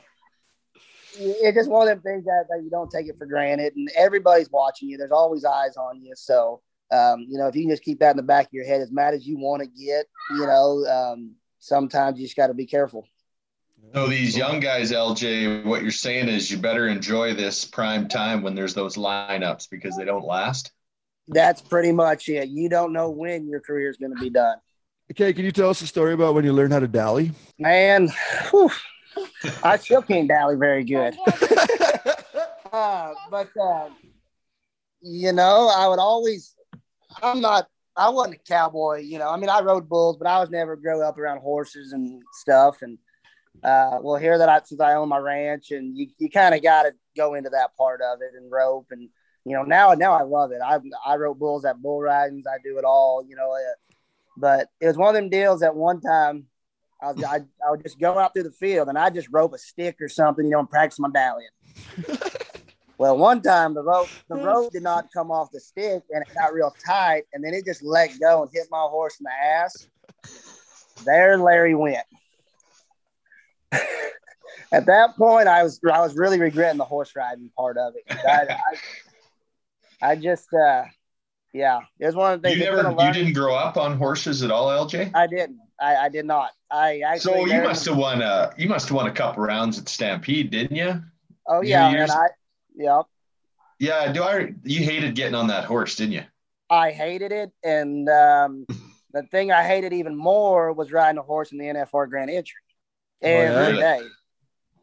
it's 1.17 1.57
just 1.57 1.69
one 1.69 1.89
of 1.89 1.89
them 1.89 2.03
things 2.03 2.25
that, 2.27 2.45
that 2.49 2.63
you 2.63 2.71
don't 2.71 2.91
take 2.91 3.09
it 3.09 3.19
for 3.19 3.27
granted. 3.27 3.75
And 3.75 3.91
everybody's 3.97 4.49
watching 4.51 4.89
you, 4.89 4.97
there's 4.97 5.11
always 5.11 5.45
eyes 5.45 5.77
on 5.77 6.03
you. 6.05 6.13
So, 6.15 6.61
um, 6.93 7.27
you 7.29 7.37
know, 7.37 7.49
if 7.49 7.57
you 7.57 7.63
can 7.63 7.71
just 7.71 7.83
keep 7.83 7.99
that 7.99 8.13
in 8.13 8.17
the 8.17 8.23
back 8.23 8.47
of 8.47 8.53
your 8.53 8.65
head, 8.65 8.81
as 8.81 8.93
mad 8.93 9.15
as 9.15 9.27
you 9.27 9.37
want 9.37 9.63
to 9.63 9.69
get, 9.69 10.07
you 10.31 10.47
know, 10.47 10.85
um, 10.87 11.35
sometimes 11.59 12.21
you 12.21 12.27
just 12.27 12.37
got 12.37 12.47
to 12.49 12.55
be 12.55 12.67
careful. 12.67 13.09
So 13.93 14.07
these 14.07 14.37
young 14.37 14.61
guys, 14.61 14.93
LJ, 14.93 15.65
what 15.65 15.83
you're 15.83 15.91
saying 15.91 16.29
is 16.29 16.49
you 16.51 16.59
better 16.59 16.87
enjoy 16.87 17.35
this 17.35 17.65
prime 17.65 18.07
time 18.07 18.43
when 18.43 18.55
there's 18.55 18.75
those 18.75 18.95
lineups 18.95 19.69
because 19.69 19.97
they 19.97 20.05
don't 20.05 20.25
last 20.25 20.71
that's 21.29 21.61
pretty 21.61 21.93
much 21.93 22.29
it. 22.29 22.49
You 22.49 22.69
don't 22.69 22.93
know 22.93 23.11
when 23.11 23.49
your 23.49 23.61
career 23.61 23.89
is 23.89 23.97
going 23.97 24.15
to 24.15 24.21
be 24.21 24.31
done. 24.31 24.57
Okay, 25.11 25.33
can 25.33 25.45
you 25.45 25.53
tell 25.53 25.71
us 25.71 25.83
a 25.83 25.87
story 25.87 26.15
about 26.15 26.35
when 26.35 26.45
you 26.45 26.53
learned 26.53 26.73
how 26.73 26.81
to 26.81 26.89
dally? 26.89 27.33
Man, 27.59 28.09
whew, 28.51 28.71
I 29.63 29.77
still 29.77 30.03
can't 30.03 30.29
dally 30.29 30.57
very 30.57 30.85
good. 30.85 31.15
uh, 32.73 33.15
but 33.31 33.51
uh, 33.61 33.91
you 35.03 35.33
know, 35.33 35.71
I 35.75 35.89
would 35.89 35.99
always. 35.99 36.55
I'm 37.23 37.41
not. 37.41 37.69
I 37.97 38.09
wasn't 38.09 38.37
a 38.37 38.53
cowboy. 38.53 39.01
You 39.01 39.19
know, 39.19 39.29
I 39.29 39.37
mean, 39.37 39.51
I 39.51 39.61
rode 39.61 39.89
bulls, 39.89 40.17
but 40.17 40.27
I 40.27 40.41
was 40.41 40.51
never 40.51 40.75
grow 40.75 41.07
up 41.07 41.19
around 41.19 41.41
horses 41.41 41.93
and 41.93 42.23
stuff. 42.33 42.83
And 42.83 42.99
uh, 43.63 43.99
well, 44.01 44.17
here 44.17 44.39
that 44.39 44.49
I 44.49 44.61
since 44.65 44.81
I 44.81 44.95
own 44.95 45.11
my 45.11 45.19
ranch, 45.19 45.71
and 45.71 45.97
you 45.97 46.09
you 46.19 46.31
kind 46.31 46.55
of 46.55 46.63
got 46.63 46.85
to 46.85 46.93
go 47.17 47.35
into 47.35 47.51
that 47.51 47.77
part 47.77 48.01
of 48.01 48.21
it 48.23 48.33
and 48.37 48.51
rope 48.51 48.87
and 48.91 49.11
you 49.45 49.53
know, 49.55 49.63
now 49.63 49.93
now 49.93 50.13
I 50.13 50.23
love 50.23 50.53
it. 50.53 50.61
I 50.65 50.79
I 51.05 51.17
wrote 51.17 51.39
bulls 51.39 51.65
at 51.65 51.81
bull 51.81 52.01
ridings. 52.01 52.47
I 52.47 52.59
do 52.65 52.79
it 52.79 52.85
all. 52.85 53.25
You 53.27 53.37
know, 53.37 53.53
uh, 53.53 53.95
but 54.37 54.69
it 54.81 54.87
was 54.87 54.97
one 54.97 55.09
of 55.09 55.15
them 55.15 55.29
deals 55.29 55.63
at 55.63 55.75
one 55.75 56.01
time. 56.01 56.47
I, 57.03 57.13
was, 57.13 57.25
I, 57.25 57.37
I 57.67 57.71
would 57.71 57.83
just 57.83 57.99
go 57.99 58.19
out 58.19 58.33
through 58.33 58.45
the 58.45 58.53
field 58.53 58.89
and 58.89 58.97
I 58.97 59.11
just 59.11 59.29
rope 59.31 59.53
a 59.53 59.59
stick 59.59 59.97
or 60.01 60.09
something, 60.09 60.45
you 60.45 60.53
know, 60.53 60.61
and 60.61 60.71
practice 60.71 60.99
my 60.99 61.11
dallying. 61.11 61.51
well, 62.99 63.19
one 63.19 63.43
time 63.43 63.75
the 63.75 63.83
rope 63.83 64.09
the 64.29 64.37
rope 64.37 64.73
did 64.73 64.83
not 64.83 65.13
come 65.13 65.31
off 65.31 65.51
the 65.53 65.61
stick 65.61 66.03
and 66.11 66.23
it 66.23 66.35
got 66.35 66.55
real 66.55 66.75
tight, 66.85 67.25
and 67.33 67.45
then 67.45 67.53
it 67.53 67.67
just 67.67 67.83
let 67.83 68.19
go 68.19 68.43
and 68.43 68.51
hit 68.53 68.69
my 68.71 68.87
horse 68.89 69.19
in 69.21 69.25
the 69.25 69.47
ass. 69.47 69.89
There, 71.05 71.37
Larry 71.37 71.75
went. 71.75 72.07
At 74.73 74.87
that 74.87 75.17
point, 75.17 75.47
I 75.47 75.63
was 75.63 75.81
I 75.93 76.01
was 76.01 76.17
really 76.17 76.41
regretting 76.41 76.79
the 76.79 76.85
horse 76.85 77.15
riding 77.15 77.51
part 77.57 77.77
of 77.77 77.95
it. 77.97 78.05
I, 78.09 78.47
I, 78.51 78.77
I 80.05 80.17
just, 80.17 80.53
uh, 80.53 80.85
yeah, 81.55 81.81
it 81.99 82.07
was 82.07 82.15
one 82.15 82.35
of 82.35 82.43
the 82.43 82.49
things. 82.49 82.61
You 82.61 82.67
never, 82.67 82.91
you 82.91 83.13
didn't 83.13 83.33
grow 83.33 83.55
up 83.55 83.77
on 83.77 83.97
horses 83.97 84.43
at 84.43 84.51
all, 84.51 84.69
LJ? 84.69 85.13
I 85.15 85.27
didn't. 85.27 85.61
I, 85.81 85.97
I 85.97 86.09
did 86.09 86.27
not. 86.27 86.51
I 86.71 87.01
actually. 87.01 87.33
So 87.33 87.47
you 87.47 87.63
must 87.63 87.87
have 87.87 87.97
won 87.97 88.21
a, 88.21 88.53
you 88.59 88.69
must 88.69 88.89
have 88.89 88.97
won 88.97 89.07
a 89.07 89.13
couple 89.13 89.43
rounds 89.43 89.79
at 89.79 89.89
Stampede, 89.89 90.51
didn't 90.51 90.77
you? 90.77 91.03
Oh 91.47 91.63
yeah, 91.63 91.89
and 91.89 92.11
I, 92.11 92.27
yeah. 92.75 93.03
Yeah, 93.79 94.13
do 94.13 94.23
I? 94.23 94.55
You 94.63 94.85
hated 94.85 95.15
getting 95.15 95.35
on 95.35 95.49
that 95.49 95.65
horse, 95.65 95.97
didn't 95.97 96.13
you? 96.13 96.25
I 96.71 96.91
hated 96.91 97.33
it, 97.33 97.51
and 97.63 98.09
um, 98.09 98.67
the 99.13 99.23
thing 99.31 99.53
I 99.53 99.65
hated 99.65 99.93
even 99.93 100.17
more 100.17 100.73
was 100.73 100.93
riding 100.93 101.19
a 101.19 101.23
horse 101.23 101.53
in 101.53 101.59
the 101.59 101.65
NFR 101.65 102.09
Grand 102.09 102.31
Entry 102.31 102.61
every 103.23 103.77
oh, 103.77 103.79
yeah. 103.79 103.99
day. 103.99 104.07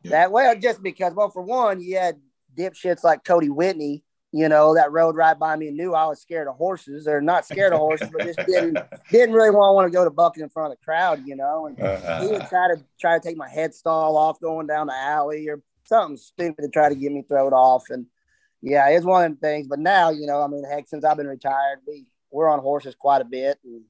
Yeah. 0.03 0.11
That 0.11 0.31
well, 0.31 0.55
just 0.57 0.81
because 0.81 1.13
well, 1.13 1.29
for 1.29 1.41
one, 1.41 1.81
you 1.81 1.97
had 1.97 2.19
dipshits 2.57 3.03
like 3.03 3.23
Cody 3.23 3.49
Whitney 3.49 4.03
you 4.33 4.47
know, 4.47 4.75
that 4.75 4.91
rode 4.91 5.15
right 5.15 5.37
by 5.37 5.55
me 5.57 5.67
and 5.67 5.75
knew 5.75 5.93
I 5.93 6.05
was 6.05 6.21
scared 6.21 6.47
of 6.47 6.55
horses 6.55 7.07
or 7.07 7.21
not 7.21 7.45
scared 7.45 7.73
of 7.73 7.79
horses, 7.79 8.09
but 8.11 8.25
just 8.25 8.39
didn't 8.47 8.77
didn't 9.11 9.35
really 9.35 9.49
want 9.49 9.71
to 9.71 9.73
want 9.73 9.91
to 9.91 9.95
go 9.95 10.05
to 10.05 10.09
bucking 10.09 10.43
in 10.43 10.49
front 10.49 10.71
of 10.71 10.79
the 10.79 10.85
crowd, 10.85 11.23
you 11.25 11.35
know. 11.35 11.65
And 11.65 11.79
uh-huh. 11.79 12.21
he 12.21 12.27
would 12.27 12.47
try 12.47 12.69
to 12.69 12.81
try 12.99 13.17
to 13.17 13.27
take 13.27 13.35
my 13.35 13.49
head 13.49 13.73
stall 13.73 14.15
off 14.15 14.39
going 14.39 14.67
down 14.67 14.87
the 14.87 14.95
alley 14.95 15.49
or 15.49 15.61
something 15.83 16.17
stupid 16.17 16.61
to 16.61 16.69
try 16.69 16.87
to 16.87 16.95
get 16.95 17.11
me 17.11 17.23
thrown 17.27 17.51
off. 17.53 17.89
And 17.89 18.05
yeah, 18.61 18.87
it's 18.89 19.05
one 19.05 19.25
of 19.25 19.31
them 19.31 19.37
things. 19.37 19.67
But 19.67 19.79
now, 19.79 20.11
you 20.11 20.25
know, 20.27 20.41
I 20.41 20.47
mean, 20.47 20.63
heck, 20.63 20.87
since 20.87 21.03
I've 21.03 21.17
been 21.17 21.27
retired, 21.27 21.79
we 21.85 22.05
we're 22.31 22.49
on 22.49 22.59
horses 22.59 22.95
quite 22.95 23.21
a 23.21 23.25
bit, 23.25 23.59
and 23.65 23.81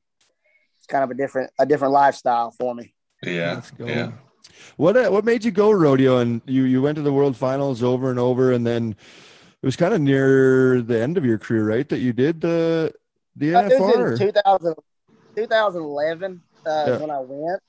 it's 0.77 0.87
kind 0.87 1.03
of 1.03 1.11
a 1.11 1.15
different 1.15 1.51
a 1.59 1.67
different 1.67 1.93
lifestyle 1.93 2.49
for 2.49 2.73
me. 2.73 2.95
Yeah, 3.21 3.61
yeah. 3.77 4.13
What 4.77 4.97
uh, 4.97 5.09
what 5.09 5.23
made 5.23 5.45
you 5.45 5.51
go 5.51 5.71
rodeo? 5.71 6.17
And 6.17 6.41
you 6.47 6.63
you 6.63 6.81
went 6.81 6.95
to 6.95 7.03
the 7.03 7.13
World 7.13 7.37
Finals 7.37 7.83
over 7.83 8.09
and 8.09 8.17
over, 8.17 8.51
and 8.51 8.65
then 8.65 8.95
it 9.61 9.65
was 9.65 9.75
kind 9.75 9.93
of 9.93 10.01
near 10.01 10.81
the 10.81 10.99
end 10.99 11.17
of 11.17 11.25
your 11.25 11.37
career, 11.37 11.67
right? 11.67 11.87
That 11.87 11.99
you 11.99 12.13
did 12.13 12.41
the 12.41 12.93
the 13.35 13.55
uh, 13.55 13.69
NFR. 13.69 14.17
2000, 14.17 14.75
2011 15.35 16.41
uh, 16.65 16.85
yeah. 16.87 16.97
when 16.97 17.11
I 17.11 17.19
went. 17.19 17.61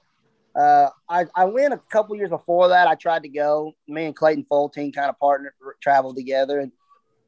Uh, 0.55 0.91
I, 1.09 1.25
I 1.35 1.45
went 1.47 1.73
a 1.73 1.81
couple 1.91 2.15
years 2.15 2.29
before 2.29 2.69
that. 2.69 2.87
I 2.87 2.95
tried 2.95 3.23
to 3.23 3.29
go. 3.29 3.73
Me 3.89 4.05
and 4.07 4.17
Clayton 4.17 4.47
Foltyn 4.51 4.95
kind 4.95 5.09
of 5.09 5.19
partnered, 5.19 5.55
traveled 5.81 6.17
together, 6.17 6.61
and 6.61 6.73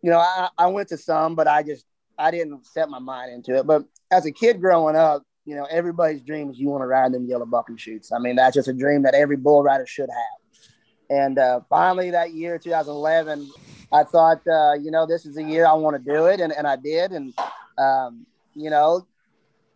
you 0.03 0.11
know, 0.11 0.19
I, 0.19 0.49
I 0.59 0.67
went 0.67 0.89
to 0.89 0.99
some, 0.99 1.35
but 1.35 1.49
I 1.49 1.63
just 1.63 1.87
I 2.19 2.31
didn't 2.31 2.67
set 2.67 2.89
my 2.89 2.99
mind 2.99 3.33
into 3.33 3.57
it. 3.57 3.67
But 3.67 3.85
as 4.11 4.27
a 4.27 4.33
kid 4.33 4.61
growing 4.61 4.97
up, 4.97 5.25
you 5.45 5.57
know, 5.57 5.67
everybody's 5.71 6.23
dream 6.23 6.51
is 6.51 6.59
you 6.59 6.69
want 6.69 6.83
to 6.83 6.87
ride 6.87 7.13
them 7.13 7.27
yellow 7.27 7.47
bucking 7.47 7.77
chutes. 7.77 8.13
I 8.13 8.19
mean, 8.19 8.37
that's 8.37 8.55
just 8.55 8.69
a 8.69 8.73
dream 8.73 9.03
that 9.03 9.15
every 9.15 9.37
bull 9.37 9.63
rider 9.63 9.87
should 9.87 10.09
have. 10.09 10.71
And 11.11 11.39
uh, 11.39 11.61
finally, 11.69 12.11
that 12.11 12.33
year, 12.33 12.59
2011, 12.59 13.51
I 13.93 14.05
thought, 14.05 14.47
uh, 14.47 14.75
you 14.75 14.91
know, 14.91 15.07
this 15.07 15.27
is 15.27 15.37
a 15.37 15.43
year 15.43 15.67
I 15.67 15.73
want 15.75 15.97
to 15.97 16.13
do 16.13 16.27
it, 16.27 16.41
and, 16.41 16.53
and 16.53 16.67
I 16.67 16.77
did. 16.77 17.13
And 17.13 17.35
um, 17.79 18.27
you 18.55 18.71
know, 18.71 19.07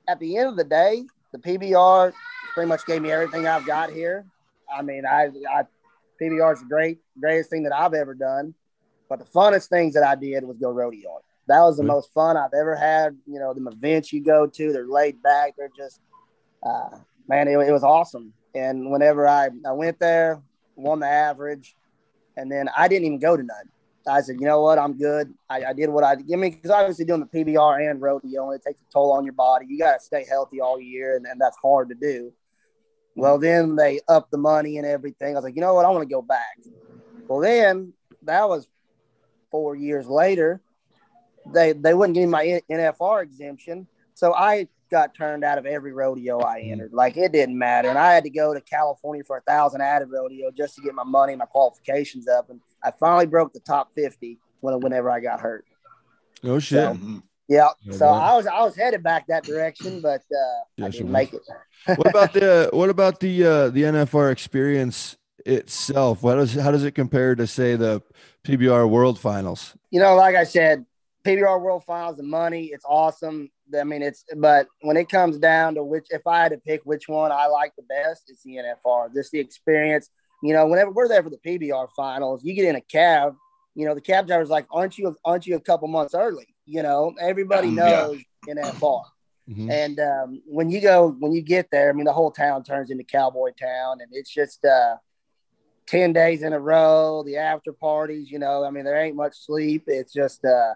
at 0.08 0.18
the 0.20 0.36
end 0.36 0.48
of 0.48 0.56
the 0.56 0.64
day, 0.64 1.04
the 1.32 1.38
PBR 1.38 2.12
pretty 2.54 2.68
much 2.68 2.84
gave 2.86 3.02
me 3.02 3.10
everything 3.10 3.46
I've 3.46 3.66
got 3.66 3.90
here. 3.92 4.24
I 4.72 4.82
mean, 4.82 5.04
I, 5.06 5.30
I 5.50 5.62
PBR 6.20 6.54
is 6.54 6.60
the 6.60 6.66
great, 6.66 6.98
greatest 7.20 7.50
thing 7.50 7.62
that 7.64 7.74
I've 7.74 7.94
ever 7.94 8.14
done. 8.14 8.54
But 9.08 9.20
the 9.20 9.24
funnest 9.24 9.68
things 9.68 9.94
that 9.94 10.02
I 10.02 10.14
did 10.14 10.44
was 10.44 10.58
go 10.58 10.70
rodeo. 10.70 11.20
That 11.46 11.60
was 11.60 11.76
the 11.76 11.82
mm-hmm. 11.82 11.92
most 11.92 12.12
fun 12.12 12.36
I've 12.36 12.52
ever 12.58 12.76
had. 12.76 13.16
You 13.26 13.38
know, 13.38 13.54
the 13.54 13.66
events 13.70 14.12
you 14.12 14.22
go 14.22 14.46
to, 14.46 14.72
they're 14.72 14.86
laid 14.86 15.22
back. 15.22 15.54
They're 15.56 15.70
just, 15.76 16.00
uh, 16.62 16.98
man, 17.26 17.48
it, 17.48 17.58
it 17.58 17.72
was 17.72 17.84
awesome. 17.84 18.34
And 18.54 18.90
whenever 18.90 19.26
I, 19.26 19.48
I 19.66 19.72
went 19.72 19.98
there, 19.98 20.42
won 20.76 21.00
the 21.00 21.06
average, 21.06 21.74
and 22.36 22.50
then 22.50 22.68
I 22.76 22.88
didn't 22.88 23.06
even 23.06 23.18
go 23.18 23.36
to 23.36 23.42
none. 23.42 23.70
I 24.08 24.20
said, 24.22 24.36
you 24.40 24.46
know 24.46 24.62
what, 24.62 24.78
I'm 24.78 24.96
good. 24.96 25.32
I, 25.48 25.66
I 25.66 25.72
did 25.72 25.90
what 25.90 26.04
I 26.04 26.16
did. 26.16 26.26
I 26.32 26.36
mean, 26.36 26.52
because 26.52 26.70
obviously 26.70 27.04
doing 27.04 27.20
the 27.20 27.26
PBR 27.26 27.90
and 27.90 28.00
rodeo, 28.00 28.50
it 28.50 28.62
takes 28.66 28.80
a 28.80 28.92
toll 28.92 29.12
on 29.12 29.24
your 29.24 29.34
body. 29.34 29.66
You 29.68 29.78
got 29.78 29.98
to 29.98 30.00
stay 30.00 30.24
healthy 30.28 30.60
all 30.60 30.80
year, 30.80 31.16
and, 31.16 31.26
and 31.26 31.40
that's 31.40 31.56
hard 31.58 31.90
to 31.90 31.94
do. 31.94 32.32
Well, 33.14 33.38
then 33.38 33.76
they 33.76 34.00
up 34.08 34.30
the 34.30 34.38
money 34.38 34.78
and 34.78 34.86
everything. 34.86 35.32
I 35.32 35.34
was 35.34 35.44
like, 35.44 35.56
you 35.56 35.60
know 35.60 35.74
what, 35.74 35.84
I 35.84 35.90
want 35.90 36.08
to 36.08 36.14
go 36.14 36.22
back. 36.22 36.56
Well, 37.26 37.40
then 37.40 37.92
that 38.22 38.48
was 38.48 38.68
four 39.50 39.74
years 39.74 40.06
later. 40.06 40.60
They 41.52 41.72
they 41.72 41.94
wouldn't 41.94 42.14
give 42.14 42.24
me 42.24 42.30
my 42.30 42.60
NFR 42.70 43.22
exemption, 43.22 43.88
so 44.14 44.34
I 44.34 44.68
got 44.90 45.14
turned 45.14 45.44
out 45.44 45.58
of 45.58 45.66
every 45.66 45.92
rodeo 45.92 46.40
I 46.40 46.60
mm-hmm. 46.60 46.72
entered. 46.72 46.92
Like 46.92 47.16
it 47.16 47.32
didn't 47.32 47.58
matter, 47.58 47.88
and 47.88 47.98
I 47.98 48.12
had 48.12 48.24
to 48.24 48.30
go 48.30 48.54
to 48.54 48.60
California 48.60 49.24
for 49.24 49.38
a 49.38 49.40
thousand 49.42 49.80
added 49.80 50.08
rodeo 50.10 50.50
just 50.50 50.76
to 50.76 50.82
get 50.82 50.94
my 50.94 51.04
money, 51.04 51.32
and 51.32 51.40
my 51.40 51.46
qualifications 51.46 52.28
up, 52.28 52.50
and 52.50 52.60
I 52.82 52.92
finally 52.92 53.26
broke 53.26 53.52
the 53.52 53.60
top 53.60 53.92
50 53.94 54.38
when, 54.60 54.80
whenever 54.80 55.10
I 55.10 55.20
got 55.20 55.40
hurt. 55.40 55.64
Oh 56.44 56.58
shit. 56.58 56.78
So, 56.78 57.22
yeah. 57.48 57.68
So 57.90 58.06
I 58.06 58.36
was 58.36 58.46
I 58.46 58.60
was 58.60 58.76
headed 58.76 59.02
back 59.02 59.26
that 59.28 59.42
direction, 59.42 60.00
but 60.00 60.20
uh, 60.20 60.60
yes, 60.76 60.86
I 60.86 60.88
didn't 60.90 61.12
make 61.12 61.32
it. 61.32 61.42
what 61.96 62.06
about 62.06 62.32
the 62.34 62.68
what 62.74 62.90
about 62.90 63.20
the 63.20 63.44
uh, 63.44 63.68
the 63.70 63.82
NFR 63.84 64.30
experience 64.30 65.16
itself? 65.46 66.22
What 66.22 66.34
does 66.36 66.54
how 66.54 66.70
does 66.70 66.84
it 66.84 66.92
compare 66.92 67.34
to 67.34 67.46
say 67.46 67.74
the 67.74 68.02
PBR 68.44 68.88
World 68.88 69.18
Finals? 69.18 69.74
You 69.90 70.00
know, 70.00 70.14
like 70.14 70.36
I 70.36 70.44
said, 70.44 70.84
PBR 71.24 71.60
World 71.60 71.84
Finals, 71.84 72.18
the 72.18 72.22
money, 72.22 72.66
it's 72.66 72.84
awesome. 72.86 73.50
I 73.78 73.84
mean, 73.84 74.02
it's 74.02 74.24
but 74.36 74.68
when 74.82 74.98
it 74.98 75.08
comes 75.08 75.38
down 75.38 75.74
to 75.76 75.82
which, 75.82 76.06
if 76.10 76.26
I 76.26 76.42
had 76.42 76.52
to 76.52 76.58
pick 76.58 76.82
which 76.84 77.08
one 77.08 77.32
I 77.32 77.46
like 77.46 77.72
the 77.76 77.82
best, 77.82 78.24
it's 78.28 78.42
the 78.42 78.56
NFR. 78.56 79.12
Just 79.14 79.32
the 79.32 79.38
experience. 79.40 80.10
You 80.42 80.52
know, 80.54 80.66
whenever 80.66 80.90
we're 80.90 81.08
there 81.08 81.22
for 81.22 81.30
the 81.30 81.38
PBR 81.38 81.88
finals, 81.96 82.44
you 82.44 82.54
get 82.54 82.64
in 82.66 82.76
a 82.76 82.80
cab. 82.80 83.34
You 83.74 83.86
know, 83.86 83.94
the 83.94 84.00
cab 84.00 84.26
driver's 84.26 84.50
like, 84.50 84.66
"Aren't 84.70 84.98
you? 84.98 85.14
Aren't 85.24 85.46
you 85.46 85.56
a 85.56 85.60
couple 85.60 85.88
months 85.88 86.14
early?" 86.14 86.54
You 86.66 86.82
know, 86.82 87.14
everybody 87.20 87.68
Um, 87.68 87.74
knows 87.76 88.18
NFR. 88.46 89.02
Mhm. 89.48 89.70
And 89.70 90.00
um, 90.00 90.42
when 90.46 90.68
you 90.70 90.80
go, 90.80 91.16
when 91.20 91.32
you 91.32 91.40
get 91.40 91.70
there, 91.70 91.88
I 91.88 91.92
mean, 91.92 92.04
the 92.04 92.12
whole 92.12 92.30
town 92.30 92.62
turns 92.64 92.90
into 92.90 93.04
cowboy 93.04 93.52
town, 93.58 94.00
and 94.00 94.10
it's 94.12 94.30
just 94.30 94.64
uh, 94.64 94.96
ten 95.86 96.12
days 96.12 96.42
in 96.42 96.52
a 96.52 96.60
row. 96.60 97.22
The 97.24 97.36
after 97.38 97.72
parties, 97.72 98.30
you 98.30 98.38
know, 98.38 98.64
I 98.64 98.70
mean, 98.70 98.84
there 98.84 98.96
ain't 99.00 99.16
much 99.16 99.36
sleep. 99.38 99.84
It's 99.86 100.12
just, 100.12 100.44
uh, 100.44 100.74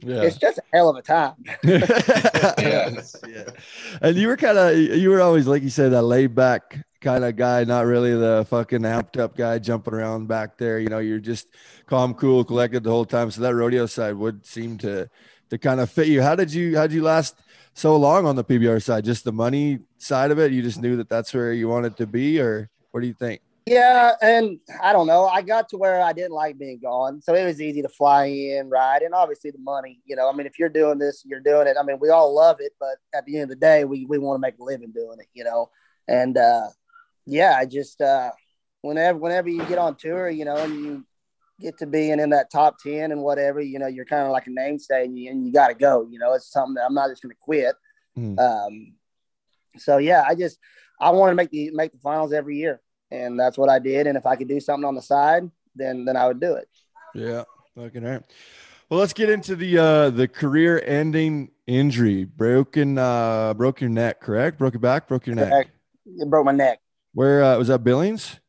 Yeah. 0.00 0.22
it's 0.22 0.38
just 0.38 0.58
a 0.58 0.62
hell 0.72 0.88
of 0.88 0.96
a 0.96 1.02
time. 1.02 1.34
Yeah. 2.58 3.00
yeah. 3.26 3.44
And 4.00 4.16
you 4.16 4.28
were 4.28 4.36
kind 4.36 4.58
of, 4.58 4.76
you 4.76 5.10
were 5.10 5.20
always, 5.20 5.46
like 5.46 5.62
you 5.62 5.70
said, 5.70 5.92
that 5.92 6.02
laid 6.02 6.34
back 6.34 6.78
kind 7.00 7.24
of 7.24 7.36
guy, 7.36 7.64
not 7.64 7.86
really 7.86 8.14
the 8.14 8.46
fucking 8.48 8.80
amped 8.80 9.18
up 9.18 9.36
guy 9.36 9.58
jumping 9.58 9.94
around 9.94 10.26
back 10.26 10.58
there. 10.58 10.78
You 10.78 10.88
know, 10.88 10.98
you're 10.98 11.20
just 11.20 11.48
calm, 11.86 12.14
cool, 12.14 12.44
collected 12.44 12.82
the 12.84 12.90
whole 12.90 13.04
time. 13.04 13.30
So 13.30 13.40
that 13.42 13.54
rodeo 13.54 13.86
side 13.86 14.14
would 14.14 14.44
seem 14.44 14.78
to, 14.78 15.08
to 15.50 15.58
kind 15.58 15.80
of 15.80 15.90
fit 15.90 16.08
you. 16.08 16.22
How 16.22 16.34
did 16.34 16.52
you, 16.52 16.76
how 16.76 16.86
did 16.86 16.94
you 16.94 17.02
last 17.02 17.36
so 17.74 17.96
long 17.96 18.26
on 18.26 18.36
the 18.36 18.44
PBR 18.44 18.82
side? 18.82 19.04
Just 19.04 19.24
the 19.24 19.32
money 19.32 19.78
side 19.98 20.30
of 20.30 20.38
it? 20.38 20.52
You 20.52 20.62
just 20.62 20.80
knew 20.80 20.96
that 20.96 21.08
that's 21.08 21.32
where 21.32 21.52
you 21.52 21.68
wanted 21.68 21.96
to 21.98 22.06
be, 22.06 22.40
or 22.40 22.68
what 22.90 23.00
do 23.00 23.06
you 23.06 23.14
think? 23.14 23.40
Yeah, 23.68 24.12
and 24.22 24.58
I 24.82 24.92
don't 24.92 25.06
know. 25.06 25.26
I 25.26 25.42
got 25.42 25.68
to 25.70 25.76
where 25.76 26.02
I 26.02 26.12
didn't 26.12 26.32
like 26.32 26.58
being 26.58 26.80
gone, 26.80 27.20
so 27.20 27.34
it 27.34 27.44
was 27.44 27.60
easy 27.60 27.82
to 27.82 27.88
fly 27.88 28.26
in, 28.26 28.70
ride, 28.70 29.02
and 29.02 29.14
obviously 29.14 29.50
the 29.50 29.58
money. 29.58 30.00
You 30.06 30.16
know, 30.16 30.28
I 30.28 30.32
mean, 30.32 30.46
if 30.46 30.58
you're 30.58 30.68
doing 30.68 30.98
this, 30.98 31.22
you're 31.26 31.40
doing 31.40 31.66
it. 31.66 31.76
I 31.78 31.82
mean, 31.82 31.98
we 32.00 32.08
all 32.08 32.34
love 32.34 32.56
it, 32.60 32.72
but 32.80 32.96
at 33.14 33.26
the 33.26 33.36
end 33.36 33.44
of 33.44 33.48
the 33.50 33.56
day, 33.56 33.84
we 33.84 34.06
we 34.06 34.18
want 34.18 34.36
to 34.36 34.40
make 34.40 34.58
a 34.58 34.64
living 34.64 34.92
doing 34.92 35.18
it. 35.20 35.26
You 35.34 35.44
know, 35.44 35.70
and 36.06 36.38
uh, 36.38 36.68
yeah, 37.26 37.56
I 37.58 37.66
just 37.66 38.00
uh, 38.00 38.30
whenever 38.80 39.18
whenever 39.18 39.48
you 39.48 39.64
get 39.66 39.78
on 39.78 39.96
tour, 39.96 40.30
you 40.30 40.44
know, 40.44 40.56
and 40.56 40.74
you 40.74 41.06
get 41.60 41.78
to 41.78 41.86
being 41.86 42.20
in 42.20 42.30
that 42.30 42.50
top 42.50 42.78
ten 42.78 43.12
and 43.12 43.22
whatever, 43.22 43.60
you 43.60 43.78
know, 43.78 43.88
you're 43.88 44.04
kind 44.04 44.24
of 44.24 44.30
like 44.30 44.46
a 44.46 44.50
namesay, 44.50 45.04
and 45.04 45.18
you, 45.18 45.30
and 45.30 45.46
you 45.46 45.52
got 45.52 45.68
to 45.68 45.74
go. 45.74 46.06
You 46.10 46.18
know, 46.18 46.32
it's 46.32 46.50
something 46.50 46.74
that 46.74 46.86
I'm 46.86 46.94
not 46.94 47.10
just 47.10 47.22
going 47.22 47.34
to 47.34 47.40
quit. 47.40 47.74
Hmm. 48.14 48.38
Um, 48.38 48.94
so 49.76 49.98
yeah, 49.98 50.24
I 50.26 50.34
just 50.34 50.58
I 51.00 51.10
want 51.10 51.30
to 51.30 51.34
make 51.34 51.50
the 51.50 51.70
make 51.72 51.92
the 51.92 51.98
finals 51.98 52.32
every 52.32 52.56
year, 52.56 52.80
and 53.10 53.38
that's 53.38 53.58
what 53.58 53.68
I 53.68 53.78
did. 53.78 54.06
And 54.06 54.16
if 54.16 54.26
I 54.26 54.36
could 54.36 54.48
do 54.48 54.60
something 54.60 54.86
on 54.86 54.94
the 54.94 55.02
side, 55.02 55.50
then 55.74 56.04
then 56.04 56.16
I 56.16 56.26
would 56.26 56.40
do 56.40 56.54
it. 56.54 56.68
Yeah, 57.14 57.44
fucking 57.76 58.02
right. 58.02 58.22
Well, 58.90 59.00
let's 59.00 59.12
get 59.12 59.30
into 59.30 59.56
the 59.56 59.78
uh 59.78 60.10
the 60.10 60.28
career 60.28 60.82
ending 60.84 61.50
injury. 61.66 62.24
Broken 62.24 62.98
uh 62.98 63.54
broke 63.54 63.80
your 63.80 63.90
neck, 63.90 64.20
correct? 64.20 64.58
Broke 64.58 64.74
your 64.74 64.80
back, 64.80 65.08
broke 65.08 65.26
your 65.26 65.36
neck. 65.36 65.68
It 66.06 66.30
broke 66.30 66.46
my 66.46 66.52
neck. 66.52 66.80
Where 67.12 67.42
uh, 67.42 67.58
was 67.58 67.68
that 67.68 67.84
Billings? 67.84 68.40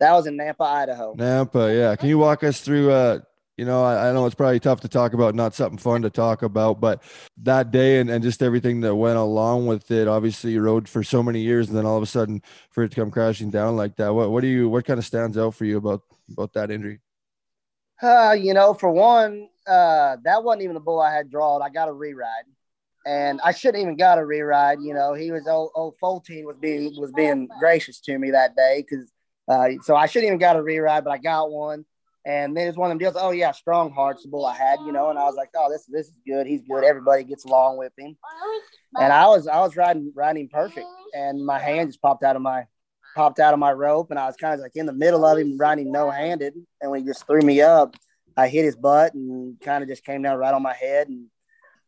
That 0.00 0.12
was 0.12 0.26
in 0.26 0.36
Nampa, 0.36 0.62
Idaho. 0.62 1.14
Nampa, 1.14 1.74
yeah. 1.74 1.96
Can 1.96 2.08
you 2.08 2.18
walk 2.18 2.44
us 2.44 2.60
through 2.60 2.90
uh 2.90 3.20
you 3.60 3.66
know, 3.66 3.84
I, 3.84 4.08
I 4.08 4.12
know 4.14 4.24
it's 4.24 4.34
probably 4.34 4.58
tough 4.58 4.80
to 4.80 4.88
talk 4.88 5.12
about, 5.12 5.34
not 5.34 5.54
something 5.54 5.76
fun 5.76 6.00
to 6.00 6.08
talk 6.08 6.42
about, 6.42 6.80
but 6.80 7.02
that 7.42 7.70
day 7.70 8.00
and, 8.00 8.08
and 8.08 8.24
just 8.24 8.42
everything 8.42 8.80
that 8.80 8.96
went 8.96 9.18
along 9.18 9.66
with 9.66 9.90
it. 9.90 10.08
Obviously, 10.08 10.52
you 10.52 10.62
rode 10.62 10.88
for 10.88 11.02
so 11.02 11.22
many 11.22 11.40
years, 11.40 11.68
and 11.68 11.76
then 11.76 11.84
all 11.84 11.98
of 11.98 12.02
a 12.02 12.06
sudden, 12.06 12.42
for 12.70 12.84
it 12.84 12.88
to 12.88 12.96
come 12.96 13.10
crashing 13.10 13.50
down 13.50 13.76
like 13.76 13.96
that, 13.96 14.14
what 14.14 14.30
what 14.30 14.40
do 14.40 14.46
you 14.46 14.70
what 14.70 14.86
kind 14.86 14.96
of 14.96 15.04
stands 15.04 15.36
out 15.36 15.54
for 15.54 15.66
you 15.66 15.76
about 15.76 16.00
about 16.32 16.54
that 16.54 16.70
injury? 16.70 17.00
Uh, 18.00 18.32
you 18.32 18.54
know, 18.54 18.72
for 18.72 18.90
one, 18.90 19.50
uh, 19.66 20.16
that 20.24 20.42
wasn't 20.42 20.62
even 20.62 20.72
the 20.72 20.80
bull 20.80 20.98
I 20.98 21.14
had 21.14 21.30
drawn. 21.30 21.60
I 21.60 21.68
got 21.68 21.90
a 21.90 21.92
reride, 21.92 22.48
and 23.04 23.42
I 23.44 23.52
shouldn't 23.52 23.82
even 23.82 23.98
got 23.98 24.16
a 24.16 24.22
reride. 24.22 24.82
You 24.82 24.94
know, 24.94 25.12
he 25.12 25.32
was 25.32 25.46
old, 25.46 25.72
old 25.74 25.98
Fulton 25.98 26.46
was 26.46 26.56
being 26.56 26.98
was 26.98 27.12
being 27.12 27.46
gracious 27.58 28.00
to 28.00 28.18
me 28.18 28.30
that 28.30 28.56
day 28.56 28.86
because, 28.88 29.12
uh, 29.48 29.68
so 29.82 29.96
I 29.96 30.06
shouldn't 30.06 30.28
even 30.28 30.38
got 30.38 30.56
a 30.56 30.60
reride, 30.60 31.04
but 31.04 31.10
I 31.10 31.18
got 31.18 31.50
one. 31.50 31.84
And 32.26 32.54
then 32.54 32.68
it's 32.68 32.76
one 32.76 32.90
of 32.90 32.92
them 32.92 32.98
deals. 32.98 33.16
Oh 33.18 33.30
yeah, 33.30 33.50
strong 33.52 33.90
heart's 33.92 34.24
the 34.24 34.28
bull 34.28 34.44
I 34.44 34.54
had, 34.54 34.78
you 34.84 34.92
know. 34.92 35.08
And 35.08 35.18
I 35.18 35.24
was 35.24 35.36
like, 35.36 35.48
oh, 35.56 35.70
this 35.70 35.86
this 35.86 36.08
is 36.08 36.18
good. 36.26 36.46
He's 36.46 36.60
good. 36.62 36.84
Everybody 36.84 37.24
gets 37.24 37.44
along 37.46 37.78
with 37.78 37.92
him. 37.98 38.16
And 38.98 39.12
I 39.12 39.26
was 39.28 39.46
I 39.46 39.60
was 39.60 39.74
riding 39.76 40.12
riding 40.14 40.48
perfect, 40.48 40.86
and 41.14 41.44
my 41.44 41.58
hand 41.58 41.88
just 41.88 42.02
popped 42.02 42.22
out 42.22 42.36
of 42.36 42.42
my 42.42 42.66
popped 43.16 43.40
out 43.40 43.54
of 43.54 43.58
my 43.58 43.72
rope, 43.72 44.10
and 44.10 44.18
I 44.18 44.26
was 44.26 44.36
kind 44.36 44.52
of 44.54 44.60
like 44.60 44.76
in 44.76 44.84
the 44.86 44.92
middle 44.92 45.24
of 45.24 45.38
him 45.38 45.56
riding 45.56 45.90
no 45.90 46.10
handed. 46.10 46.54
And 46.80 46.90
when 46.90 47.00
he 47.00 47.06
just 47.06 47.26
threw 47.26 47.40
me 47.40 47.62
up, 47.62 47.96
I 48.36 48.48
hit 48.48 48.64
his 48.66 48.76
butt 48.76 49.14
and 49.14 49.58
kind 49.60 49.82
of 49.82 49.88
just 49.88 50.04
came 50.04 50.22
down 50.22 50.36
right 50.36 50.52
on 50.54 50.62
my 50.62 50.74
head. 50.74 51.08
And 51.08 51.26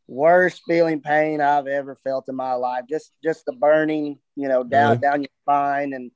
worst 0.08 0.62
feeling 0.66 1.00
pain 1.00 1.40
I've 1.42 1.66
ever 1.66 1.94
felt 1.96 2.28
in 2.28 2.36
my 2.36 2.54
life. 2.54 2.84
Just 2.88 3.12
just 3.22 3.44
the 3.44 3.52
burning, 3.52 4.18
you 4.36 4.48
know, 4.48 4.64
down 4.64 4.92
Really? 4.92 5.00
down 5.00 5.22
your 5.22 5.30
spine 5.42 5.92
and. 5.92 6.10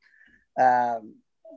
Um, 0.58 1.16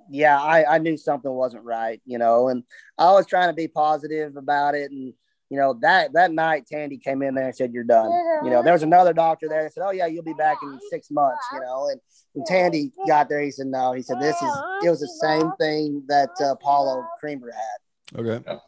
yeah, 0.10 0.42
I, 0.42 0.76
I 0.76 0.78
knew 0.78 0.98
something 0.98 1.32
wasn't 1.32 1.64
right, 1.64 2.02
you 2.06 2.18
know, 2.18 2.50
and 2.50 2.64
I 2.98 3.12
was 3.12 3.26
trying 3.26 3.50
to 3.50 3.54
be 3.54 3.68
positive 3.68 4.36
about 4.36 4.76
it. 4.76 4.92
And, 4.92 5.14
you 5.50 5.58
know, 5.58 5.78
that, 5.82 6.14
that 6.14 6.32
night 6.32 6.68
Tandy 6.68 6.98
came 6.98 7.22
in 7.22 7.36
there 7.36 7.46
and 7.46 7.56
said, 7.56 7.74
you're 7.74 7.84
done. 7.84 8.12
You 8.44 8.52
know, 8.52 8.62
there 8.62 8.74
was 8.74 8.84
another 8.84 9.14
doctor 9.14 9.48
there 9.48 9.64
that 9.64 9.74
said, 9.74 9.84
oh 9.86 9.92
yeah, 9.92 10.06
you'll 10.06 10.24
be 10.24 10.34
back 10.34 10.58
in 10.62 10.80
six 10.90 11.10
months, 11.10 11.46
you 11.54 11.60
know, 11.60 11.90
and 11.90 12.00
when 12.34 12.46
Tandy 12.46 12.92
got 13.08 13.30
there, 13.30 13.42
he 13.42 13.52
said, 13.52 13.68
no, 13.68 13.94
he 13.94 14.02
said, 14.02 14.20
this 14.20 14.36
is, 14.36 14.52
it 14.84 14.90
was 14.90 15.00
the 15.00 15.08
same 15.08 15.52
thing 15.60 16.04
that 16.08 16.30
uh, 16.42 16.56
Paulo 16.56 17.06
Crimber 17.24 17.52
had. 17.52 18.20
Okay. 18.20 18.60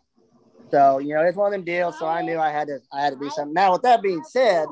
So, 0.72 1.00
you 1.00 1.14
know, 1.14 1.22
it's 1.22 1.38
one 1.38 1.48
of 1.48 1.52
them 1.52 1.66
deals. 1.66 2.00
So 2.00 2.08
I 2.08 2.22
knew 2.22 2.40
I 2.40 2.50
had 2.50 2.68
to, 2.70 2.80
I 2.94 3.02
had 3.02 3.14
to 3.14 3.20
do 3.20 3.30
something. 3.30 3.54
Now, 3.54 3.74
with 3.74 3.82
that 3.82 4.02
being 4.02 4.24
said, 4.24 4.68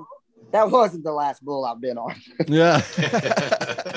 that 0.52 0.72
wasn't 0.72 1.04
the 1.04 1.12
last 1.12 1.44
bull 1.44 1.66
I've 1.66 1.82
been 1.82 1.98
on. 1.98 2.16
Yeah. 2.48 2.82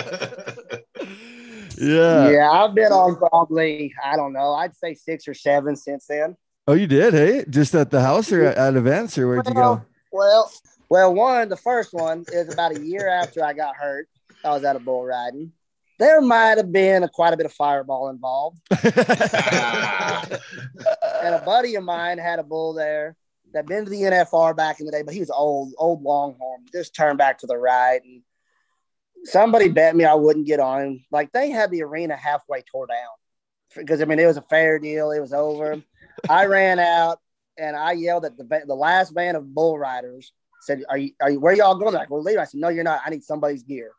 yeah. 1.83 2.31
yeah, 2.31 2.51
I've 2.51 2.75
been 2.75 2.93
on 2.93 3.17
probably, 3.17 3.95
I 4.03 4.17
don't 4.17 4.33
know, 4.33 4.53
I'd 4.53 4.77
say 4.77 4.95
six 4.95 5.29
or 5.29 5.35
seven 5.35 5.77
since 5.77 6.07
then. 6.07 6.37
Oh, 6.67 6.75
you 6.75 6.87
did, 6.87 7.15
hey? 7.15 7.45
Just 7.51 7.75
at 7.75 7.91
the 7.91 8.01
house 8.01 8.31
or 8.33 8.45
at, 8.45 8.77
events, 8.77 9.19
or 9.19 9.27
where'd 9.29 9.47
you 9.49 9.55
go? 9.55 9.83
Well, 10.13 10.53
well, 10.89 11.15
one, 11.15 11.49
the 11.49 11.57
first 11.57 11.93
one 11.93 12.25
is 12.33 12.53
about 12.53 12.77
a 12.77 12.81
year 12.81 13.09
after 13.09 13.45
I 13.45 13.53
got 13.53 13.77
hurt. 13.77 14.09
I 14.45 14.51
was 14.51 14.65
at 14.65 14.77
a 14.77 14.81
bull 14.81 15.05
riding. 15.05 15.53
There 15.99 16.21
might 16.21 16.59
have 16.59 16.73
been 16.73 17.03
a, 17.03 17.09
quite 17.09 17.33
a 17.33 17.37
bit 17.37 17.47
of 17.47 17.53
fireball 17.53 18.11
involved. 18.11 18.61
And 21.23 21.37
a 21.37 21.39
buddy 21.39 21.77
of 21.77 21.85
mine 21.85 22.19
had 22.19 22.41
a 22.41 22.43
bull 22.43 22.75
there 22.75 23.17
that 23.53 23.67
been 23.67 23.85
to 23.85 23.91
the 23.91 24.03
NFR 24.03 24.57
back 24.57 24.81
in 24.81 24.87
the 24.87 24.93
day, 24.93 25.03
but 25.03 25.15
he 25.15 25.21
was 25.21 25.31
old, 25.31 25.73
old 25.79 26.03
longhorn, 26.03 26.63
just 26.73 26.97
turned 26.97 27.19
back 27.19 27.39
to 27.39 27.47
the 27.47 27.57
right. 27.57 28.01
And 28.05 28.23
somebody 29.25 29.69
bet 29.69 29.97
me 29.97 30.05
I 30.05 30.15
wouldn't 30.15 30.47
get 30.47 30.61
on. 30.61 31.05
Like 31.11 31.33
they 31.33 31.51
had 31.51 31.71
the 31.71 31.83
arena 31.83 32.17
halfway 32.17 32.63
tore 32.63 32.87
down 32.87 33.77
because 33.77 34.01
I 34.03 34.05
mean 34.05 34.19
it 34.19 34.27
was 34.27 34.37
a 34.37 34.43
fair 34.43 34.79
deal. 34.79 35.11
It 35.11 35.21
was 35.21 35.33
over. 35.33 35.83
I 36.29 36.47
ran 36.47 36.79
out 36.79 37.19
and 37.59 37.77
I 37.77 37.93
yelled 37.93 38.25
at 38.25 38.37
the 38.37 38.63
the 38.67 38.75
last 38.75 39.11
van 39.11 39.37
of 39.37 39.55
bull 39.55 39.79
riders. 39.79 40.33
Said, 40.61 40.85
"Are 40.89 40.99
you 40.99 41.13
are 41.21 41.31
you 41.31 41.41
where 41.41 41.55
y'all 41.55 41.75
going?" 41.75 41.93
They're 41.93 42.03
like, 42.03 42.11
"We're 42.11 42.21
leaving." 42.21 42.41
I 42.41 42.45
said, 42.45 42.61
"No, 42.61 42.69
you're 42.69 42.85
not. 42.85 43.01
I 43.05 43.11
need 43.11 43.25
somebody's 43.25 43.63
gear." 43.63 43.93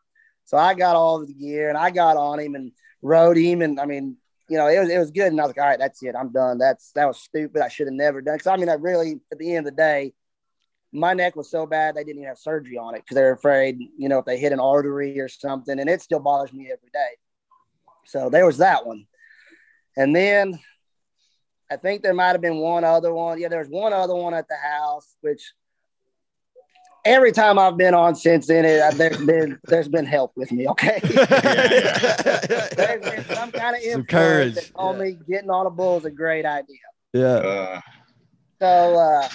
So 0.44 0.56
I 0.56 0.74
got 0.74 0.96
all 0.96 1.24
the 1.24 1.32
gear 1.32 1.68
and 1.68 1.78
I 1.78 1.90
got 1.90 2.16
on 2.16 2.38
him 2.38 2.54
and 2.54 2.72
rode 3.02 3.36
him. 3.36 3.62
And 3.62 3.80
I 3.80 3.86
mean, 3.86 4.16
you 4.48 4.56
know, 4.56 4.68
it 4.68 4.78
was 4.78 4.88
it 4.88 4.98
was 4.98 5.10
good. 5.10 5.28
And 5.28 5.40
I 5.40 5.44
was 5.44 5.50
like, 5.50 5.62
"All 5.62 5.70
right, 5.70 5.78
that's 5.78 6.02
it. 6.02 6.14
I'm 6.14 6.32
done. 6.32 6.58
That's 6.58 6.92
that 6.92 7.06
was 7.06 7.18
stupid. 7.18 7.62
I 7.62 7.68
should 7.68 7.86
have 7.86 7.94
never 7.94 8.20
done." 8.20 8.36
Because 8.36 8.46
I 8.46 8.56
mean, 8.56 8.68
I 8.68 8.74
really 8.74 9.20
at 9.32 9.38
the 9.38 9.54
end 9.54 9.66
of 9.66 9.74
the 9.74 9.76
day, 9.76 10.14
my 10.94 11.12
neck 11.12 11.36
was 11.36 11.50
so 11.50 11.66
bad 11.66 11.96
they 11.96 12.04
didn't 12.04 12.18
even 12.18 12.28
have 12.28 12.38
surgery 12.38 12.78
on 12.78 12.94
it 12.94 13.02
because 13.02 13.16
they're 13.16 13.32
afraid, 13.32 13.78
you 13.98 14.08
know, 14.08 14.20
if 14.20 14.24
they 14.24 14.38
hit 14.38 14.52
an 14.52 14.60
artery 14.60 15.20
or 15.20 15.28
something, 15.28 15.78
and 15.78 15.90
it 15.90 16.00
still 16.00 16.20
bothers 16.20 16.52
me 16.52 16.70
every 16.72 16.88
day. 16.92 17.10
So 18.06 18.30
there 18.30 18.46
was 18.46 18.58
that 18.58 18.86
one. 18.86 19.06
And 19.96 20.14
then 20.14 20.58
I 21.70 21.76
think 21.76 22.02
there 22.02 22.14
might 22.14 22.32
have 22.32 22.40
been 22.40 22.58
one 22.58 22.84
other 22.84 23.12
one. 23.12 23.40
Yeah, 23.40 23.48
there 23.48 23.58
was 23.58 23.68
one 23.68 23.92
other 23.92 24.14
one 24.14 24.34
at 24.34 24.48
the 24.48 24.56
house, 24.56 25.16
which 25.20 25.52
every 27.04 27.32
time 27.32 27.58
I've 27.58 27.76
been 27.76 27.94
on 27.94 28.14
since 28.14 28.46
then, 28.46 28.64
it, 28.64 28.96
there's 28.96 29.24
been 29.24 29.58
there's 29.64 29.88
been 29.88 30.06
help 30.06 30.32
with 30.36 30.52
me. 30.52 30.68
Okay, 30.68 31.00
there's 31.02 33.02
been 33.02 33.24
some 33.34 33.50
kind 33.52 33.76
of 33.76 33.82
Some 33.82 34.00
influence 34.00 34.06
courage, 34.10 34.54
that 34.54 34.70
told 34.76 34.96
yeah. 34.98 35.02
me 35.04 35.18
getting 35.28 35.50
on 35.50 35.66
a 35.66 35.70
bull 35.70 35.98
is 35.98 36.04
a 36.04 36.10
great 36.10 36.46
idea. 36.46 36.76
yeah. 37.12 37.24
Uh, 37.26 37.80
So 38.60 38.98
uh, 38.98 39.28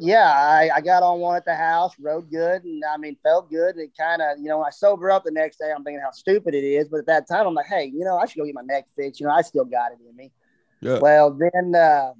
yeah, 0.00 0.32
I, 0.32 0.70
I 0.76 0.80
got 0.80 1.02
on 1.02 1.20
one 1.20 1.36
at 1.36 1.44
the 1.44 1.54
house, 1.54 1.94
rode 2.00 2.30
good, 2.30 2.64
and 2.64 2.82
I 2.90 2.96
mean 2.96 3.16
felt 3.22 3.50
good. 3.50 3.76
And 3.76 3.84
It 3.84 3.92
kind 3.98 4.22
of, 4.22 4.38
you 4.38 4.48
know, 4.48 4.62
I 4.62 4.70
sober 4.70 5.10
up 5.10 5.24
the 5.24 5.30
next 5.30 5.58
day, 5.58 5.70
I'm 5.70 5.84
thinking 5.84 6.00
how 6.00 6.10
stupid 6.10 6.54
it 6.54 6.64
is. 6.64 6.88
But 6.88 7.00
at 7.00 7.06
that 7.06 7.28
time, 7.28 7.46
I'm 7.46 7.52
like, 7.52 7.66
hey, 7.66 7.84
you 7.84 8.00
know, 8.00 8.16
I 8.16 8.24
should 8.24 8.38
go 8.38 8.46
get 8.46 8.54
my 8.54 8.62
neck 8.62 8.86
fixed. 8.96 9.20
You 9.20 9.26
know, 9.26 9.32
I 9.32 9.42
still 9.42 9.66
got 9.66 9.92
it 9.92 9.98
in 10.08 10.16
me. 10.16 10.32
Yeah. 10.80 11.00
Well, 11.00 11.30
then, 11.38 11.74
uh, 11.74 12.12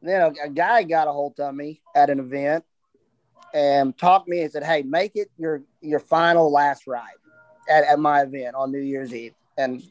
then 0.00 0.22
a, 0.22 0.46
a 0.46 0.48
guy 0.48 0.82
got 0.82 1.08
a 1.08 1.12
hold 1.12 1.38
of 1.40 1.54
me 1.54 1.82
at 1.94 2.08
an 2.08 2.20
event 2.20 2.64
and 3.52 3.96
talked 3.96 4.26
me 4.26 4.40
and 4.40 4.50
said, 4.50 4.64
"Hey, 4.64 4.82
make 4.82 5.16
it 5.16 5.30
your 5.36 5.62
your 5.82 6.00
final 6.00 6.50
last 6.50 6.86
ride 6.86 7.16
at, 7.68 7.84
at 7.84 7.98
my 7.98 8.22
event 8.22 8.54
on 8.54 8.72
New 8.72 8.80
Year's 8.80 9.14
Eve." 9.14 9.34
And 9.58 9.82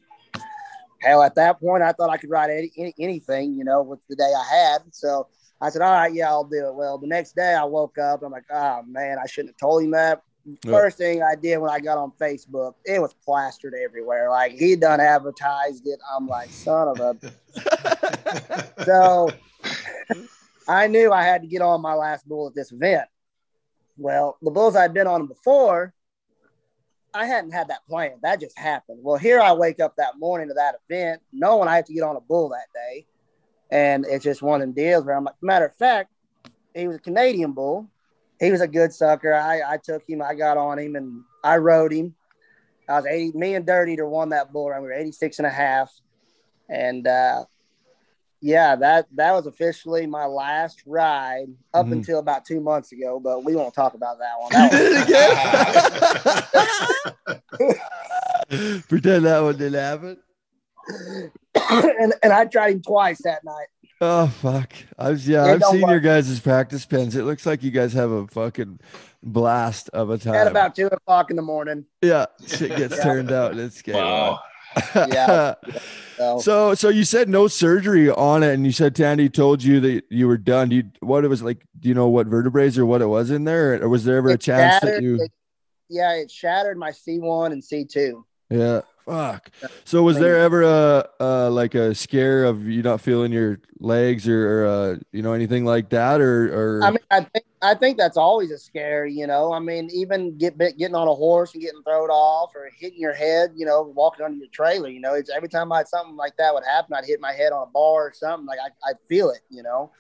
hell, 1.06 1.22
at 1.22 1.36
that 1.36 1.60
point, 1.60 1.84
I 1.84 1.92
thought 1.92 2.10
I 2.10 2.18
could 2.18 2.30
ride 2.30 2.50
any, 2.50 2.72
any, 2.78 2.94
anything, 3.00 3.54
you 3.54 3.64
know, 3.64 3.82
with 3.82 4.00
the 4.10 4.16
day 4.16 4.32
I 4.36 4.56
had. 4.56 4.80
So 4.92 5.28
I 5.62 5.70
said, 5.70 5.82
all 5.82 5.94
right, 5.94 6.14
yeah, 6.14 6.30
I'll 6.30 6.44
do 6.44 6.68
it. 6.68 6.76
Well, 6.76 6.98
the 6.98 7.08
next 7.08 7.36
day 7.36 7.54
I 7.54 7.64
woke 7.64 7.98
up. 7.98 8.24
I'm 8.24 8.32
like, 8.32 8.46
oh 8.52 8.82
man, 8.88 9.18
I 9.22 9.28
shouldn't 9.28 9.54
have 9.54 9.58
told 9.58 9.84
him 9.84 9.92
that. 9.92 10.22
First 10.64 11.00
thing 11.00 11.24
I 11.24 11.34
did 11.34 11.58
when 11.58 11.72
I 11.72 11.80
got 11.80 11.98
on 11.98 12.12
Facebook, 12.22 12.76
it 12.86 13.02
was 13.02 13.16
plastered 13.26 13.74
everywhere. 13.74 14.30
Like 14.30 14.52
he 14.52 14.76
done 14.76 15.00
advertised 15.00 15.88
it. 15.88 16.00
I'm 16.16 16.28
like, 16.28 16.50
son 16.50 16.88
of 16.88 17.00
a. 17.00 17.18
so 18.86 19.32
I 20.68 20.86
knew 20.86 21.12
I 21.12 21.24
had 21.24 21.42
to 21.42 21.48
get 21.48 21.64
on 21.64 21.82
my 21.82 21.96
last 21.96 22.28
bull 22.28 22.48
at 22.48 22.54
this 22.54 22.72
event. 22.72 23.08
Well, 23.98 24.38
the 24.44 24.52
bulls 24.52 24.76
I'd 24.76 24.94
been 24.94 25.08
on 25.08 25.26
before, 25.26 25.95
I 27.16 27.26
hadn't 27.26 27.52
had 27.52 27.70
that 27.70 27.88
plan. 27.88 28.18
That 28.22 28.42
just 28.42 28.60
happened. 28.60 29.00
Well, 29.02 29.18
here 29.18 29.40
I 29.40 29.54
wake 29.54 29.80
up 29.80 29.96
that 29.96 30.20
morning 30.20 30.50
to 30.50 30.54
that 30.56 30.76
event, 30.90 31.22
knowing 31.32 31.70
I 31.70 31.78
have 31.78 31.86
to 31.86 31.94
get 31.94 32.04
on 32.04 32.18
a 32.18 32.22
bull 32.22 32.50
that 32.50 32.68
day. 32.74 33.06
And 33.72 34.06
it's 34.08 34.24
just 34.24 34.42
one 34.42 34.62
of 34.62 34.68
them 34.68 34.74
deals 34.74 35.06
where 35.06 35.16
I'm 35.16 35.24
like, 35.24 35.36
matter 35.42 35.66
of 35.66 35.76
fact, 35.76 36.12
he 36.76 36.88
was 36.88 36.98
a 36.98 37.00
Canadian 37.00 37.54
bull. 37.54 37.90
He 38.40 38.52
was 38.52 38.60
a 38.60 38.68
good 38.68 38.92
sucker. 38.94 39.34
I, 39.34 39.62
I 39.66 39.78
took 39.78 40.04
him, 40.08 40.22
I 40.22 40.36
got 40.36 40.58
on 40.58 40.78
him, 40.78 40.98
and 40.98 41.24
I 41.42 41.58
rode 41.58 41.94
him. 41.94 42.14
I 42.90 42.98
was 42.98 43.06
80, 43.06 43.38
me 43.38 43.56
and 43.56 43.66
Dirt 43.66 43.88
Eater 43.88 44.08
won 44.08 44.30
that 44.30 44.52
bull 44.52 44.70
run. 44.70 44.82
We 44.82 44.90
were 44.90 44.94
86 44.94 45.40
and 45.40 45.48
a 45.48 45.52
half. 45.52 45.92
And 46.70 47.08
uh, 47.08 47.46
yeah, 48.48 48.76
that 48.76 49.08
that 49.16 49.32
was 49.32 49.48
officially 49.48 50.06
my 50.06 50.26
last 50.28 50.84
ride 50.86 51.48
up 51.74 51.88
Mhm. 51.88 51.94
until 51.94 52.20
about 52.20 52.46
two 52.46 52.60
months 52.62 52.92
ago, 52.92 53.20
but 53.20 53.44
we 53.44 53.56
won't 53.56 53.74
talk 53.74 53.96
about 53.96 54.20
that 54.20 54.34
one. 54.38 54.52
You 54.52 54.70
That 54.70 54.72
did 57.58 57.66
it 57.66 57.72
again. 58.50 58.82
Pretend 58.88 59.26
that 59.26 59.40
one 59.42 59.58
didn't 59.58 59.74
happen. 59.82 60.18
and, 61.72 62.14
and 62.22 62.32
I 62.34 62.46
tried 62.46 62.74
him 62.76 62.82
twice 62.84 63.20
that 63.24 63.44
night. 63.44 63.68
Oh 64.02 64.28
fuck! 64.28 64.74
I 65.00 65.10
was 65.10 65.28
yeah. 65.28 65.46
It 65.46 65.54
I've 65.54 65.60
don't 65.62 65.72
seen 65.72 65.80
your 65.82 65.90
work. 65.92 66.04
guys' 66.04 66.40
practice 66.40 66.86
pens. 66.86 67.16
It 67.16 67.24
looks 67.24 67.46
like 67.46 67.64
you 67.64 67.72
guys 67.72 67.94
have 67.94 68.12
a 68.12 68.28
fucking 68.28 68.80
blast 69.24 69.90
of 69.90 70.10
a 70.12 70.18
time. 70.20 70.36
At 70.36 70.48
about 70.48 70.76
two 70.76 70.88
o'clock 70.88 71.30
in 71.32 71.38
the 71.38 71.42
morning. 71.42 71.86
yeah, 72.02 72.26
shit 72.46 72.76
gets 72.76 72.98
Yeah. 72.98 73.04
turned 73.04 73.32
out 73.32 73.52
and 73.52 73.60
it's 73.62 73.82
game 73.82 73.96
Wow. 73.96 74.42
Yeah. 74.96 75.56
So, 76.18 76.40
So, 76.40 76.74
so 76.76 76.88
you 76.88 77.04
said 77.04 77.28
no 77.28 77.48
surgery 77.48 78.10
on 78.10 78.42
it, 78.42 78.54
and 78.54 78.66
you 78.66 78.72
said 78.72 78.96
Tandy 78.96 79.28
told 79.28 79.62
you 79.62 79.82
that 79.82 80.06
you 80.10 80.30
were 80.30 80.38
done. 80.38 80.70
Do 80.70 80.78
you, 80.78 80.84
what 81.02 81.26
it 81.26 81.28
was 81.28 81.44
like? 81.44 81.66
Do 81.78 81.90
you 81.90 81.94
know 81.94 82.08
what 82.08 82.28
vertebrae 82.28 82.72
or 82.78 82.86
what 82.86 83.02
it 83.02 83.08
was 83.08 83.32
in 83.32 83.44
there, 83.44 83.84
or 83.84 83.90
was 83.90 84.06
there 84.06 84.16
ever 84.16 84.30
a 84.30 84.34
it 84.36 84.40
chance 84.40 84.80
that 84.80 85.02
you? 85.04 85.22
it- 85.22 85.32
yeah, 85.90 86.14
it 86.14 86.32
shattered 86.32 86.78
my 86.78 86.92
C1 86.92 87.52
and 87.52 87.62
C2. 87.62 88.24
Yeah, 88.50 88.82
fuck. 89.06 89.52
So, 89.84 90.04
was 90.04 90.18
there 90.18 90.38
ever 90.38 90.64
a 90.64 91.10
uh, 91.20 91.50
like 91.50 91.76
a 91.76 91.94
scare 91.96 92.46
of 92.46 92.68
you 92.68 92.82
not 92.82 93.02
feeling 93.02 93.32
your 93.32 93.60
legs 93.80 94.28
or, 94.28 94.64
or 94.64 94.68
uh, 94.68 94.96
you 95.12 95.22
know 95.22 95.34
anything 95.34 95.66
like 95.66 95.90
that, 95.90 96.22
or 96.22 96.80
or 96.80 96.84
I 96.84 96.92
mean, 96.92 97.00
I 97.12 97.22
think 97.22 97.46
I 97.62 97.76
think 97.76 97.98
that's 97.98 98.18
always 98.18 98.52
a 98.52 98.58
scare, 98.58 99.06
you 99.06 99.28
know. 99.28 99.54
I 99.54 99.60
mean, 99.60 99.90
even 99.94 100.38
get 100.38 100.58
getting 100.58 100.96
on 100.96 101.08
a 101.08 101.14
horse 101.14 101.54
and 101.54 101.62
getting 101.62 101.82
thrown 101.84 102.10
off, 102.10 102.52
or 102.56 102.70
hitting 102.78 103.00
your 103.00 103.14
head, 103.14 103.52
you 103.56 103.66
know, 103.66 103.82
walking 103.84 104.26
under 104.26 104.38
your 104.38 104.50
trailer. 104.52 104.90
You 104.90 105.00
know, 105.00 105.14
it's 105.14 105.30
every 105.30 105.50
time 105.50 105.72
I 105.72 105.84
something 105.84 106.16
like 106.16 106.36
that 106.38 106.54
would 106.54 106.64
happen, 106.66 106.96
I'd 106.96 107.06
hit 107.06 107.20
my 107.20 107.34
head 107.34 107.52
on 107.52 107.68
a 107.68 107.72
bar 107.72 108.08
or 108.08 108.14
something. 108.14 108.46
Like 108.46 108.60
I, 108.60 108.90
I'd 108.90 109.00
feel 109.08 109.30
it, 109.30 109.42
you 109.50 109.64
know. 109.64 109.92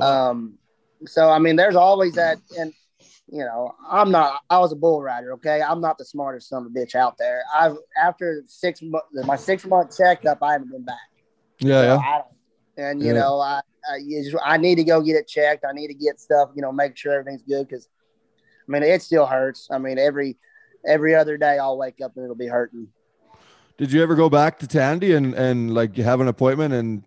Um, 0.00 0.58
so 1.06 1.28
I 1.28 1.38
mean, 1.38 1.56
there's 1.56 1.76
always 1.76 2.14
that, 2.14 2.38
and 2.58 2.72
you 3.30 3.44
know, 3.44 3.74
I'm 3.88 4.10
not. 4.10 4.40
I 4.48 4.58
was 4.58 4.72
a 4.72 4.76
bull 4.76 5.02
rider. 5.02 5.32
Okay, 5.34 5.60
I'm 5.60 5.80
not 5.80 5.98
the 5.98 6.04
smartest 6.04 6.48
son 6.48 6.64
of 6.64 6.72
a 6.72 6.74
bitch 6.74 6.94
out 6.94 7.18
there. 7.18 7.42
I've 7.54 7.76
after 8.00 8.42
six 8.46 8.82
my 9.24 9.36
six 9.36 9.64
month 9.66 9.96
checkup, 9.96 10.42
I 10.42 10.52
haven't 10.52 10.70
been 10.70 10.84
back. 10.84 10.96
yeah, 11.58 11.82
So 11.82 11.86
yeah. 11.86 12.22
And 12.78 13.02
you 13.02 13.08
Yeah. 13.08 13.20
know, 13.20 13.40
I 13.40 13.60
I, 13.90 13.96
you 14.04 14.22
just, 14.22 14.36
I 14.44 14.56
need 14.56 14.76
to 14.76 14.84
go 14.84 15.00
get 15.00 15.16
it 15.16 15.28
checked. 15.28 15.64
I 15.68 15.72
need 15.72 15.88
to 15.88 15.94
get 15.94 16.20
stuff, 16.20 16.50
you 16.54 16.62
know, 16.62 16.72
make 16.72 16.96
sure 16.96 17.12
everything's 17.12 17.42
good 17.42 17.66
because, 17.68 17.88
I 18.68 18.70
mean, 18.72 18.82
it 18.82 19.02
still 19.02 19.26
hurts. 19.26 19.68
I 19.70 19.78
mean, 19.78 19.98
every 19.98 20.36
every 20.86 21.14
other 21.14 21.36
day 21.36 21.58
I'll 21.58 21.78
wake 21.78 22.00
up 22.02 22.16
and 22.16 22.24
it'll 22.24 22.36
be 22.36 22.46
hurting. 22.46 22.88
Did 23.76 23.92
you 23.92 24.02
ever 24.02 24.14
go 24.16 24.28
back 24.28 24.58
to 24.60 24.66
Tandy 24.66 25.12
and 25.14 25.34
and 25.34 25.72
like 25.74 25.96
you 25.96 26.04
have 26.04 26.20
an 26.20 26.28
appointment 26.28 26.74
and 26.74 27.04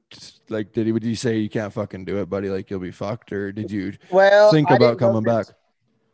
like 0.50 0.72
did 0.72 0.86
he 0.86 0.92
would 0.92 1.04
you 1.04 1.16
say 1.16 1.38
you 1.38 1.50
can't 1.50 1.74
fucking 1.74 2.06
do 2.06 2.18
it, 2.22 2.30
buddy? 2.30 2.50
Like 2.50 2.70
you'll 2.70 2.80
be 2.80 2.92
fucked, 2.92 3.32
or 3.34 3.52
did 3.52 3.70
you 3.72 3.94
Well, 4.10 4.52
think 4.52 4.72
I 4.72 4.76
about 4.76 4.98
coming 4.98 5.24
back? 5.24 5.48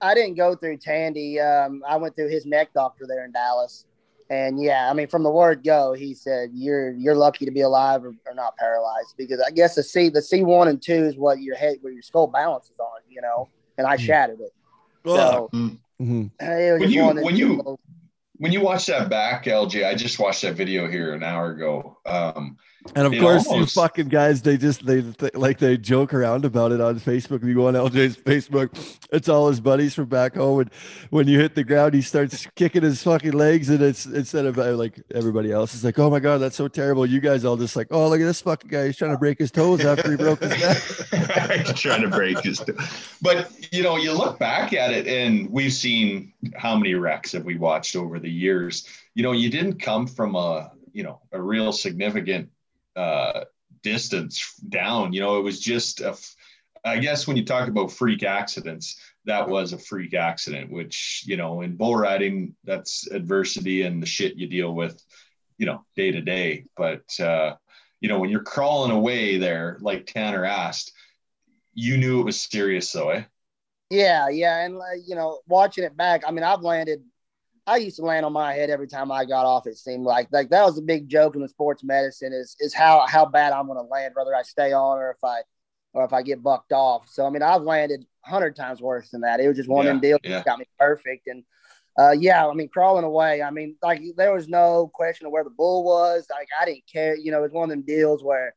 I 0.01 0.13
didn't 0.13 0.35
go 0.35 0.55
through 0.55 0.77
Tandy. 0.77 1.39
Um, 1.39 1.83
I 1.87 1.95
went 1.97 2.15
through 2.15 2.29
his 2.29 2.45
neck 2.45 2.69
doctor 2.73 3.05
there 3.07 3.25
in 3.25 3.31
Dallas, 3.31 3.85
and 4.29 4.61
yeah, 4.61 4.89
I 4.89 4.93
mean, 4.93 5.07
from 5.07 5.23
the 5.23 5.31
word 5.31 5.63
go, 5.63 5.93
he 5.93 6.13
said 6.13 6.51
you're 6.53 6.91
you're 6.91 7.15
lucky 7.15 7.45
to 7.45 7.51
be 7.51 7.61
alive 7.61 8.03
or, 8.03 8.13
or 8.27 8.33
not 8.35 8.55
paralyzed 8.57 9.15
because 9.17 9.41
I 9.45 9.51
guess 9.51 9.75
the 9.75 9.83
C 9.83 10.09
the 10.09 10.21
C 10.21 10.43
one 10.43 10.67
and 10.67 10.81
two 10.81 11.05
is 11.05 11.17
what 11.17 11.41
your 11.41 11.55
head 11.55 11.77
where 11.81 11.93
your 11.93 12.01
skull 12.03 12.27
balances 12.27 12.75
on, 12.79 13.01
you 13.09 13.21
know, 13.21 13.49
and 13.77 13.87
I 13.87 13.95
Hmm. 13.97 14.03
shattered 14.03 14.39
it. 14.41 14.53
So 15.05 15.49
Mhm. 15.99 16.31
When 16.79 16.91
you- 16.91 17.05
when 17.23 17.35
you- 17.35 17.77
When 18.39 18.51
you 18.51 18.61
watch 18.61 18.85
that 18.85 19.09
back, 19.09 19.47
LJ, 19.47 19.83
I 19.83 19.95
just 19.95 20.19
watched 20.19 20.43
that 20.43 20.53
video 20.53 20.87
here 20.87 21.15
an 21.15 21.23
hour 21.23 21.49
ago. 21.49 21.97
Um, 22.05 22.57
And 22.95 23.05
of 23.05 23.13
It 23.13 23.19
course, 23.21 23.45
almost- 23.47 23.75
you 23.75 23.81
fucking 23.81 24.07
guys, 24.07 24.41
they 24.41 24.57
just 24.57 24.85
they, 24.85 25.01
they 25.01 25.29
like 25.33 25.59
they 25.59 25.77
joke 25.77 26.13
around 26.13 26.45
about 26.45 26.71
it 26.71 26.81
on 26.81 26.99
Facebook. 26.99 27.37
If 27.37 27.43
you 27.43 27.53
go 27.55 27.67
on 27.67 27.73
LJ's 27.75 28.17
Facebook, 28.17 28.69
it's 29.11 29.29
all 29.29 29.47
his 29.49 29.59
buddies 29.59 29.93
from 29.93 30.05
back 30.05 30.35
home. 30.35 30.61
And 30.61 30.71
when 31.09 31.27
you 31.27 31.39
hit 31.39 31.55
the 31.55 31.63
ground, 31.63 31.93
he 31.93 32.01
starts 32.01 32.47
kicking 32.55 32.81
his 32.83 33.03
fucking 33.03 33.33
legs, 33.33 33.69
and 33.69 33.81
it's 33.81 34.05
instead 34.05 34.45
of 34.45 34.57
uh, 34.57 34.71
like 34.73 35.01
everybody 35.13 35.51
else 35.51 35.75
is 35.75 35.83
like, 35.83 35.99
"Oh 35.99 36.09
my 36.09 36.19
god, 36.19 36.39
that's 36.39 36.55
so 36.55 36.67
terrible." 36.67 37.05
You 37.05 37.19
guys 37.19 37.45
all 37.45 37.57
just 37.57 37.75
like, 37.75 37.87
"Oh, 37.91 38.09
look 38.09 38.19
at 38.21 38.25
this 38.25 38.41
fucking 38.41 38.69
guy. 38.69 38.87
He's 38.87 38.97
trying 38.97 39.11
to 39.11 39.17
break 39.17 39.37
his 39.39 39.51
toes 39.51 39.83
after 39.85 40.09
he 40.11 40.17
broke 40.17 40.41
his 40.41 40.51
neck." 40.59 40.81
He's 41.67 41.73
trying 41.79 42.01
to 42.01 42.09
break 42.09 42.39
his. 42.41 42.59
Toes. 42.59 42.77
But 43.21 43.51
you 43.71 43.83
know, 43.83 43.97
you 43.97 44.11
look 44.13 44.39
back 44.39 44.73
at 44.73 44.91
it, 44.91 45.07
and 45.07 45.49
we've 45.49 45.73
seen 45.73 46.33
how 46.55 46.75
many 46.75 46.93
wrecks 46.93 47.31
have 47.33 47.45
we 47.45 47.57
watched 47.57 47.95
over 47.95 48.19
the 48.19 48.29
years. 48.29 48.87
You 49.13 49.23
know, 49.23 49.31
you 49.31 49.49
didn't 49.49 49.81
come 49.81 50.07
from 50.07 50.35
a 50.35 50.71
you 50.93 51.03
know 51.03 51.19
a 51.31 51.41
real 51.41 51.71
significant 51.71 52.49
uh, 52.97 53.45
distance 53.83 54.55
down. 54.69 55.13
You 55.13 55.21
know, 55.21 55.37
it 55.37 55.43
was 55.43 55.59
just 55.59 56.01
a. 56.01 56.17
I 56.85 56.99
guess 56.99 57.27
when 57.27 57.35
you 57.37 57.43
talk 57.43 57.67
about 57.67 57.91
freak 57.91 58.23
accidents, 58.23 58.99
that 59.25 59.49
was 59.49 59.73
a 59.73 59.77
freak 59.77 60.13
accident. 60.13 60.71
Which 60.71 61.23
you 61.25 61.37
know, 61.37 61.61
in 61.61 61.75
bull 61.75 61.95
riding, 61.95 62.55
that's 62.63 63.07
adversity 63.07 63.83
and 63.83 64.01
the 64.01 64.07
shit 64.07 64.35
you 64.35 64.47
deal 64.47 64.73
with, 64.73 65.01
you 65.57 65.65
know, 65.65 65.85
day 65.95 66.11
to 66.11 66.21
day. 66.21 66.65
But 66.75 67.19
uh, 67.19 67.55
you 68.01 68.09
know, 68.09 68.19
when 68.19 68.29
you're 68.29 68.43
crawling 68.43 68.91
away 68.91 69.37
there, 69.37 69.77
like 69.81 70.05
Tanner 70.05 70.45
asked, 70.45 70.91
you 71.73 71.97
knew 71.97 72.21
it 72.21 72.25
was 72.25 72.41
serious, 72.41 72.91
though, 72.91 73.09
eh? 73.09 73.23
Yeah, 73.89 74.29
yeah, 74.29 74.65
and 74.65 74.77
like 74.77 74.99
you 75.05 75.15
know, 75.15 75.39
watching 75.47 75.83
it 75.83 75.95
back, 75.95 76.23
I 76.27 76.31
mean, 76.31 76.43
I've 76.43 76.61
landed. 76.61 77.03
I 77.67 77.77
used 77.77 77.97
to 77.97 78.03
land 78.03 78.25
on 78.25 78.33
my 78.33 78.53
head 78.53 78.69
every 78.69 78.87
time 78.87 79.11
I 79.11 79.25
got 79.25 79.45
off. 79.45 79.67
It 79.67 79.77
seemed 79.77 80.05
like 80.05 80.29
like 80.31 80.49
that 80.51 80.65
was 80.65 80.77
a 80.77 80.81
big 80.81 81.09
joke 81.09 81.35
in 81.35 81.41
the 81.41 81.49
sports 81.49 81.83
medicine 81.83 82.33
is 82.33 82.55
is 82.59 82.73
how 82.73 83.05
how 83.07 83.25
bad 83.25 83.51
I'm 83.53 83.67
going 83.67 83.77
to 83.77 83.83
land, 83.83 84.13
whether 84.15 84.33
I 84.33 84.43
stay 84.43 84.71
on 84.73 84.97
or 84.97 85.11
if 85.11 85.23
I 85.23 85.41
or 85.93 86.05
if 86.05 86.13
I 86.13 86.21
get 86.21 86.41
bucked 86.41 86.71
off. 86.71 87.09
So 87.09 87.25
I 87.25 87.29
mean, 87.29 87.43
I've 87.43 87.63
landed 87.63 88.05
hundred 88.21 88.55
times 88.55 88.81
worse 88.81 89.09
than 89.09 89.21
that. 89.21 89.39
It 89.39 89.47
was 89.47 89.57
just 89.57 89.69
one 89.69 89.85
of 89.85 89.89
them 89.89 89.97
Yeah, 89.97 90.09
deals 90.09 90.21
yeah. 90.23 90.37
that 90.37 90.45
got 90.45 90.59
me 90.59 90.65
perfect. 90.79 91.27
And 91.27 91.43
uh, 91.99 92.11
yeah, 92.11 92.47
I 92.47 92.53
mean, 92.53 92.69
crawling 92.69 93.03
away. 93.03 93.41
I 93.41 93.51
mean, 93.51 93.75
like 93.83 94.01
there 94.15 94.33
was 94.33 94.47
no 94.47 94.89
question 94.93 95.25
of 95.25 95.33
where 95.33 95.43
the 95.43 95.49
bull 95.49 95.83
was. 95.83 96.25
Like 96.29 96.47
I 96.59 96.65
didn't 96.65 96.83
care. 96.91 97.17
You 97.17 97.31
know, 97.31 97.39
it 97.39 97.43
was 97.43 97.51
one 97.51 97.65
of 97.65 97.69
them 97.69 97.81
deals 97.85 98.23
where 98.23 98.55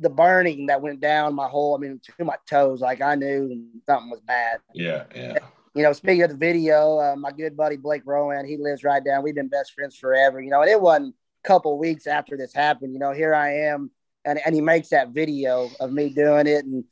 the 0.00 0.10
burning 0.10 0.66
that 0.66 0.80
went 0.80 1.00
down 1.00 1.34
my 1.34 1.48
whole, 1.48 1.76
I 1.76 1.78
mean, 1.78 2.00
to 2.18 2.24
my 2.24 2.36
toes, 2.48 2.80
like 2.80 3.00
I 3.02 3.14
knew 3.14 3.66
something 3.86 4.10
was 4.10 4.20
bad 4.20 4.60
Yeah, 4.72 5.04
yeah. 5.14 5.38
You 5.78 5.84
know, 5.84 5.92
speaking 5.92 6.24
of 6.24 6.30
the 6.30 6.36
video, 6.36 6.98
uh, 6.98 7.14
my 7.14 7.30
good 7.30 7.56
buddy 7.56 7.76
Blake 7.76 8.02
Rowan, 8.04 8.44
he 8.44 8.56
lives 8.56 8.82
right 8.82 9.02
down. 9.04 9.22
We've 9.22 9.36
been 9.36 9.46
best 9.46 9.74
friends 9.74 9.96
forever, 9.96 10.40
you 10.40 10.50
know, 10.50 10.60
and 10.60 10.68
it 10.68 10.80
wasn't 10.80 11.14
a 11.44 11.46
couple 11.46 11.78
weeks 11.78 12.08
after 12.08 12.36
this 12.36 12.52
happened, 12.52 12.94
you 12.94 12.98
know, 12.98 13.12
here 13.12 13.32
I 13.32 13.68
am, 13.68 13.92
and, 14.24 14.40
and 14.44 14.56
he 14.56 14.60
makes 14.60 14.88
that 14.88 15.10
video 15.10 15.70
of 15.78 15.92
me 15.92 16.08
doing 16.08 16.48
it. 16.48 16.64
And 16.64 16.82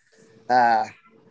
uh, 0.48 0.84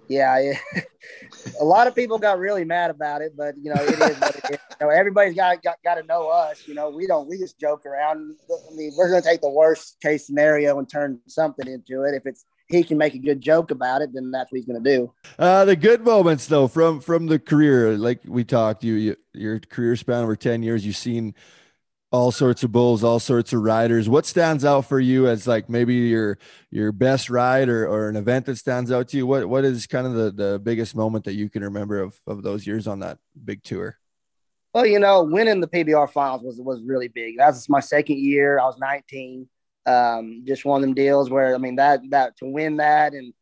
yeah, 0.10 0.38
it, 0.38 0.58
a 1.62 1.64
lot 1.64 1.88
of 1.88 1.96
people 1.96 2.20
got 2.20 2.40
really 2.40 2.66
mad 2.66 2.92
about 2.92 3.22
it, 3.22 3.38
but, 3.38 3.56
you 3.58 3.74
know, 3.74 3.82
it 3.82 3.94
is 3.94 4.20
what 4.20 4.36
it 4.36 4.44
is. 4.52 4.60
You 4.82 4.88
know, 4.88 4.90
everybody's 4.90 5.36
got, 5.36 5.64
got, 5.64 5.78
got 5.82 5.96
to 5.96 6.04
know 6.04 6.28
us, 6.28 6.68
you 6.68 6.74
know, 6.74 6.90
we 6.90 7.08
don't, 7.08 7.26
we 7.26 7.38
just 7.38 7.58
joke 7.58 7.86
around. 7.86 8.36
I 8.52 8.76
mean, 8.76 8.92
we're 8.98 9.10
going 9.10 9.22
to 9.24 9.30
take 9.30 9.40
the 9.40 9.50
worst 9.50 9.96
case 10.02 10.28
scenario 10.28 10.78
and 10.78 10.90
turn 10.90 11.22
something 11.28 11.70
into 11.70 12.04
it. 12.04 12.16
If 12.16 12.26
it's, 12.26 12.44
he 12.68 12.84
can 12.84 12.98
make 12.98 13.14
a 13.14 13.20
good 13.20 13.42
joke 13.42 13.72
about 13.72 14.02
it, 14.02 14.14
then 14.14 14.32
that's 14.32 14.52
what 14.52 14.58
he's 14.58 14.66
going 14.66 14.84
to 14.84 14.98
do. 14.98 15.14
Uh, 15.38 15.66
the 15.66 15.76
good 15.76 16.04
moments 16.04 16.48
though 16.48 16.68
from 16.68 17.00
from 17.00 17.28
the 17.28 17.40
career, 17.40 17.98
like 17.98 18.22
we 18.26 18.44
talked, 18.44 18.84
you, 18.84 18.94
you 18.94 19.16
your 19.34 19.60
career 19.60 19.96
span 19.96 20.24
over 20.24 20.36
ten 20.36 20.64
years, 20.64 20.86
you've 20.86 20.96
seen 20.96 21.36
all 22.12 22.32
sorts 22.32 22.64
of 22.64 22.72
bulls, 22.72 23.04
all 23.04 23.20
sorts 23.20 23.52
of 23.52 23.62
riders. 23.62 24.08
What 24.08 24.26
stands 24.26 24.64
out 24.64 24.86
for 24.86 25.00
you 25.00 25.28
as 25.28 25.48
like 25.48 25.70
maybe 25.70 25.96
your 25.96 26.38
your 26.72 26.92
best 26.92 27.30
ride 27.30 27.68
or, 27.68 27.88
or 27.88 28.10
an 28.10 28.16
event 28.16 28.46
that 28.46 28.58
stands 28.58 28.92
out 28.92 29.10
to 29.10 29.18
you? 29.18 29.28
What 29.28 29.48
what 29.48 29.66
is 29.66 29.86
kind 29.86 30.08
of 30.08 30.14
the, 30.14 30.32
the 30.32 30.60
biggest 30.60 30.96
moment 30.96 31.26
that 31.26 31.34
you 31.34 31.50
can 31.50 31.64
remember 31.64 32.00
of, 32.00 32.20
of 32.26 32.42
those 32.42 32.66
years 32.66 32.88
on 32.88 33.00
that 33.00 33.18
big 33.44 33.64
tour? 33.64 33.98
Well, 34.74 34.86
you 34.86 35.00
know, 35.00 35.24
winning 35.24 35.62
the 35.62 35.68
PBR 35.68 36.10
finals 36.10 36.42
was 36.42 36.60
was 36.60 36.82
really 36.84 37.10
big. 37.10 37.38
That 37.38 37.48
was 37.48 37.70
my 37.70 37.80
second 37.80 38.20
year. 38.20 38.60
I 38.60 38.66
was 38.66 38.78
19. 38.78 39.48
Um, 39.86 40.44
just 40.46 40.66
one 40.66 40.82
of 40.82 40.82
them 40.82 40.96
deals 40.96 41.30
where 41.30 41.54
I 41.54 41.58
mean 41.60 41.76
that 41.76 42.02
that 42.10 42.38
to 42.38 42.46
win 42.46 42.78
that 42.78 43.14
and 43.14 43.34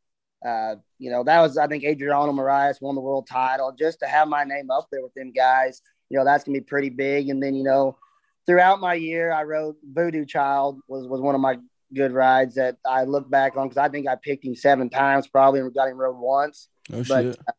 uh, 0.46 0.76
you 1.00 1.10
know, 1.10 1.24
that 1.24 1.40
was, 1.40 1.58
I 1.58 1.68
think, 1.68 1.84
Adriano 1.84 2.32
Moraes 2.34 2.82
won 2.82 2.96
the 2.96 3.02
world 3.02 3.28
title. 3.28 3.74
Just 3.78 4.00
to 4.00 4.08
have 4.08 4.28
my 4.28 4.44
name 4.44 4.70
up 4.72 4.88
there 4.92 5.02
with 5.02 5.14
them 5.14 5.32
guys, 5.32 5.82
you 6.10 6.18
know, 6.18 6.26
that's 6.26 6.44
going 6.44 6.56
to 6.56 6.62
be 6.62 6.66
pretty 6.66 6.90
big. 6.90 7.30
And 7.30 7.42
then, 7.42 7.56
you 7.56 7.64
know, 7.64 7.98
throughout 8.46 8.82
my 8.82 8.94
year, 8.94 9.32
I 9.32 9.44
rode 9.44 9.76
Voodoo 9.84 10.26
Child 10.26 10.82
was, 10.88 11.08
was 11.08 11.22
one 11.22 11.36
of 11.36 11.42
my 11.42 11.58
good 11.94 12.12
rides 12.12 12.56
that 12.56 12.78
I 12.86 13.04
look 13.04 13.30
back 13.30 13.56
on 13.56 13.70
because 13.70 13.78
I 13.78 13.90
think 13.90 14.08
I 14.08 14.16
picked 14.16 14.44
him 14.44 14.56
seven 14.56 14.90
times 14.90 15.28
probably 15.28 15.62
and 15.62 15.74
got 15.74 15.88
him 15.88 15.98
rode 15.98 16.18
once. 16.18 16.68
Oh, 16.92 17.04
but, 17.08 17.26
uh, 17.26 17.54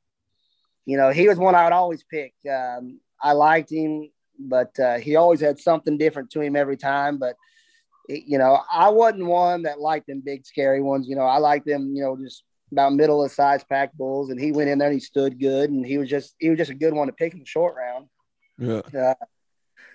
you 0.85 0.99
know, 0.99 1.11
he 1.11 1.27
was 1.27 1.39
one 1.39 1.55
I 1.55 1.65
would 1.65 1.73
always 1.73 2.05
pick. 2.05 2.35
Um, 2.51 3.01
I 3.23 3.33
liked 3.33 3.73
him, 3.73 4.11
but 4.39 4.79
uh, 4.79 4.99
he 4.99 5.17
always 5.17 5.41
had 5.41 5.59
something 5.59 5.97
different 5.97 6.31
to 6.33 6.43
him 6.43 6.55
every 6.55 6.77
time. 6.77 7.17
But, 7.17 7.37
it- 8.09 8.25
you 8.27 8.39
know, 8.39 8.61
I 8.71 8.89
wasn't 8.91 9.27
one 9.27 9.63
that 9.63 9.81
liked 9.81 10.07
them 10.07 10.21
big, 10.25 10.47
scary 10.47 10.83
ones. 10.83 11.09
You 11.09 11.17
know, 11.17 11.23
I 11.23 11.39
liked 11.39 11.67
them, 11.67 11.95
you 11.95 12.03
know, 12.03 12.17
just 12.17 12.45
about 12.73 12.93
middle 12.95 13.25
of 13.25 13.31
size 13.31 13.63
pack 13.65 13.93
bulls. 13.95 14.31
And 14.31 14.41
he 14.41 14.53
went 14.53 14.69
in 14.71 14.79
there 14.79 14.89
and 14.89 14.95
he 14.95 15.01
stood 15.01 15.39
good. 15.39 15.71
And 15.71 15.85
he 15.87 15.99
was 15.99 16.09
just, 16.09 16.35
he 16.39 16.49
was 16.51 16.59
just 16.59 16.71
a 16.71 16.75
good 16.75 16.93
one 16.95 17.07
to 17.07 17.13
pick 17.13 17.33
in 17.33 17.41
the 17.41 17.47
short 17.47 17.75
round 17.77 18.09
Yeah. 18.59 18.83
uh, 18.99 19.15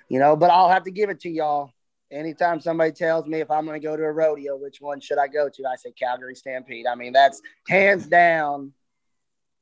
you 0.08 0.20
know, 0.20 0.36
but 0.36 0.50
I'll 0.50 0.70
have 0.70 0.84
to 0.84 0.92
give 0.92 1.10
it 1.10 1.20
to 1.22 1.30
y'all. 1.30 1.72
Anytime 2.12 2.60
somebody 2.60 2.92
tells 2.92 3.28
me 3.28 3.40
if 3.40 3.52
I'm 3.52 3.66
going 3.66 3.80
to 3.80 3.86
go 3.88 3.96
to 3.96 4.04
a 4.04 4.12
rodeo, 4.12 4.58
which 4.58 4.82
one 4.82 5.00
should 5.00 5.20
I 5.20 5.28
go 5.28 5.48
to? 5.48 5.64
I 5.66 5.76
say 5.76 5.92
Calgary 5.92 6.34
Stampede. 6.34 6.88
I 6.88 6.96
mean, 6.96 7.14
that's 7.14 7.40
hands 7.68 8.08
down, 8.08 8.74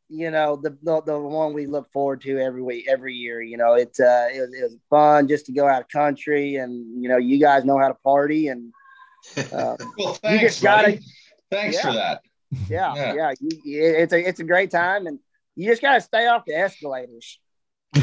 you 0.09 0.31
know, 0.31 0.55
the, 0.55 0.77
the, 0.83 1.01
the 1.01 1.19
one 1.19 1.53
we 1.53 1.65
look 1.67 1.91
forward 1.91 2.21
to 2.21 2.39
every 2.39 2.61
week, 2.61 2.87
every 2.89 3.13
year. 3.13 3.41
You 3.41 3.57
know, 3.57 3.73
it's 3.73 3.99
uh, 3.99 4.29
it 4.33 4.39
was, 4.39 4.53
it 4.53 4.63
was 4.63 4.77
fun 4.89 5.27
just 5.27 5.45
to 5.47 5.51
go 5.51 5.67
out 5.67 5.81
of 5.81 5.87
country, 5.89 6.55
and 6.55 7.01
you 7.03 7.09
know, 7.09 7.17
you 7.17 7.39
guys 7.39 7.65
know 7.65 7.77
how 7.77 7.87
to 7.89 7.93
party, 7.95 8.47
and 8.47 8.71
uh, 9.53 9.75
Well, 9.97 10.13
thanks, 10.15 10.43
just 10.43 10.63
gotta- 10.63 10.91
buddy. 10.93 10.99
Thanks 11.51 11.75
Yeah. 11.77 11.81
for 11.83 11.93
that. 11.93 12.21
yeah, 12.69 12.95
Yeah. 12.95 13.13
yeah, 13.13 13.33
you, 13.39 13.49
it's 13.95 14.13
a 14.13 14.19
it's 14.27 14.39
a 14.39 14.43
great 14.43 14.71
time, 14.71 15.07
and 15.07 15.19
you 15.55 15.69
just 15.69 15.81
got 15.81 15.95
to 15.95 16.01
stay 16.01 16.27
off 16.27 16.43
the 16.45 16.53
escalators. 16.55 17.39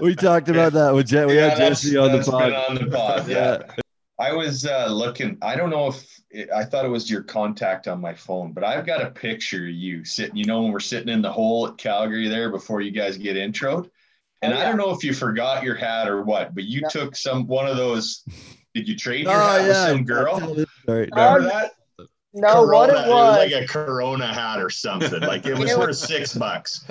we 0.00 0.14
talked 0.16 0.48
about 0.48 0.72
that 0.72 0.92
with 0.94 1.06
Jet. 1.06 1.26
We 1.26 1.36
Yeah, 1.36 1.50
had 1.50 1.58
Jesse 1.58 1.96
on 1.96 2.10
the 2.12 2.16
that's 2.18 2.28
pod. 2.28 2.52
on 2.52 2.74
the 2.76 2.86
pod, 2.86 3.28
yeah. 3.28 3.58
I 4.20 4.32
was 4.32 4.66
uh, 4.66 4.88
looking. 4.88 5.38
I 5.40 5.56
don't 5.56 5.70
know 5.70 5.86
if 5.88 6.20
it, 6.30 6.50
I 6.54 6.64
thought 6.64 6.84
it 6.84 6.88
was 6.88 7.10
your 7.10 7.22
contact 7.22 7.88
on 7.88 8.00
my 8.02 8.12
phone, 8.12 8.52
but 8.52 8.62
I've 8.64 8.84
got 8.84 9.02
a 9.02 9.10
picture 9.10 9.64
of 9.64 9.70
you 9.72 10.04
sitting. 10.04 10.36
You 10.36 10.44
know, 10.44 10.62
when 10.62 10.72
we're 10.72 10.80
sitting 10.80 11.08
in 11.08 11.22
the 11.22 11.32
hole 11.32 11.66
at 11.68 11.78
Calgary 11.78 12.28
there 12.28 12.50
before 12.50 12.82
you 12.82 12.90
guys 12.90 13.16
get 13.16 13.36
introed, 13.36 13.88
and 14.42 14.52
Oh, 14.52 14.58
I 14.58 14.64
don't 14.64 14.76
know 14.76 14.90
if 14.90 15.02
you 15.02 15.14
forgot 15.14 15.62
your 15.64 15.74
hat 15.74 16.06
or 16.06 16.22
what, 16.22 16.54
but 16.54 16.64
you 16.64 16.82
No. 16.82 16.88
took 16.90 17.16
some 17.16 17.46
one 17.46 17.66
of 17.66 17.78
those. 17.78 18.22
Did 18.74 18.86
you 18.86 18.94
trade 18.96 19.24
your 19.24 19.32
Oh 19.32 19.38
hat 19.38 19.66
with 19.66 19.76
some 19.76 20.04
girl? 20.04 20.38
Tell 20.38 20.54
this 20.54 20.68
story. 20.82 21.08
Oh, 21.12 21.34
Remember 21.34 21.48
that? 21.48 21.72
No, 22.32 22.62
what 22.64 22.90
it 22.90 22.92
Corona- 22.92 23.10
was, 23.10 23.36
like 23.38 23.52
a 23.52 23.66
Corona 23.66 24.32
hat 24.32 24.60
or 24.60 24.70
something. 24.70 25.20
Like 25.22 25.46
it 25.46 25.58
was 25.58 25.70
It 25.72 25.78
was- 25.78 25.88
worth 25.88 25.96
six 25.96 26.34
bucks. 26.36 26.84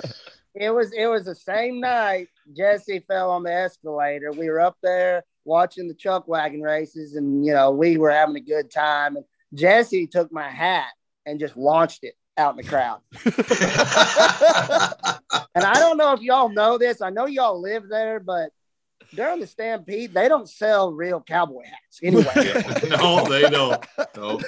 It 0.56 0.70
was 0.70 0.92
it 0.92 1.06
was 1.06 1.26
the 1.26 1.34
same 1.36 1.78
night 1.80 2.26
Jesse 2.56 2.98
fell 3.06 3.30
on 3.30 3.44
the 3.44 3.52
escalator. 3.54 4.32
We 4.32 4.50
were 4.50 4.60
up 4.60 4.76
there 4.82 5.22
watching 5.44 5.88
the 5.88 5.94
chuck 5.94 6.28
wagon 6.28 6.62
races, 6.62 7.14
and 7.14 7.44
you 7.44 7.52
know 7.52 7.70
we 7.70 7.98
were 7.98 8.10
having 8.10 8.36
a 8.36 8.40
good 8.40 8.70
time. 8.70 9.16
And 9.16 9.24
Jesse 9.54 10.06
took 10.06 10.32
my 10.32 10.48
hat 10.48 10.90
and 11.26 11.40
just 11.40 11.56
launched 11.56 12.04
it 12.04 12.14
out 12.36 12.58
in 12.58 12.64
the 12.64 12.68
crowd. 12.68 13.00
And 15.54 15.64
I 15.64 15.74
don't 15.74 15.96
know 15.96 16.12
if 16.12 16.20
y'all 16.20 16.48
know 16.48 16.78
this. 16.78 17.02
I 17.02 17.10
know 17.10 17.26
y'all 17.26 17.60
live 17.60 17.88
there, 17.88 18.20
but 18.20 18.50
during 19.14 19.40
the 19.40 19.46
Stampede, 19.46 20.14
they 20.14 20.28
don't 20.28 20.48
sell 20.48 20.92
real 20.92 21.20
cowboy 21.20 21.64
hats 21.64 22.00
anyway. 22.02 22.52
no, 22.88 23.26
they 23.28 23.42
don't. 23.42 23.84
No. 24.16 24.40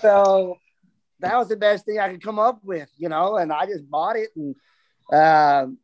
so 0.00 0.58
that 1.20 1.36
was 1.36 1.48
the 1.48 1.56
best 1.56 1.84
thing 1.84 1.98
I 1.98 2.08
could 2.10 2.22
come 2.22 2.38
up 2.38 2.60
with, 2.62 2.88
you 2.96 3.08
know. 3.08 3.36
And 3.36 3.52
I 3.52 3.66
just 3.66 3.88
bought 3.90 4.16
it 4.16 4.30
and 4.36 4.54
um 5.12 5.78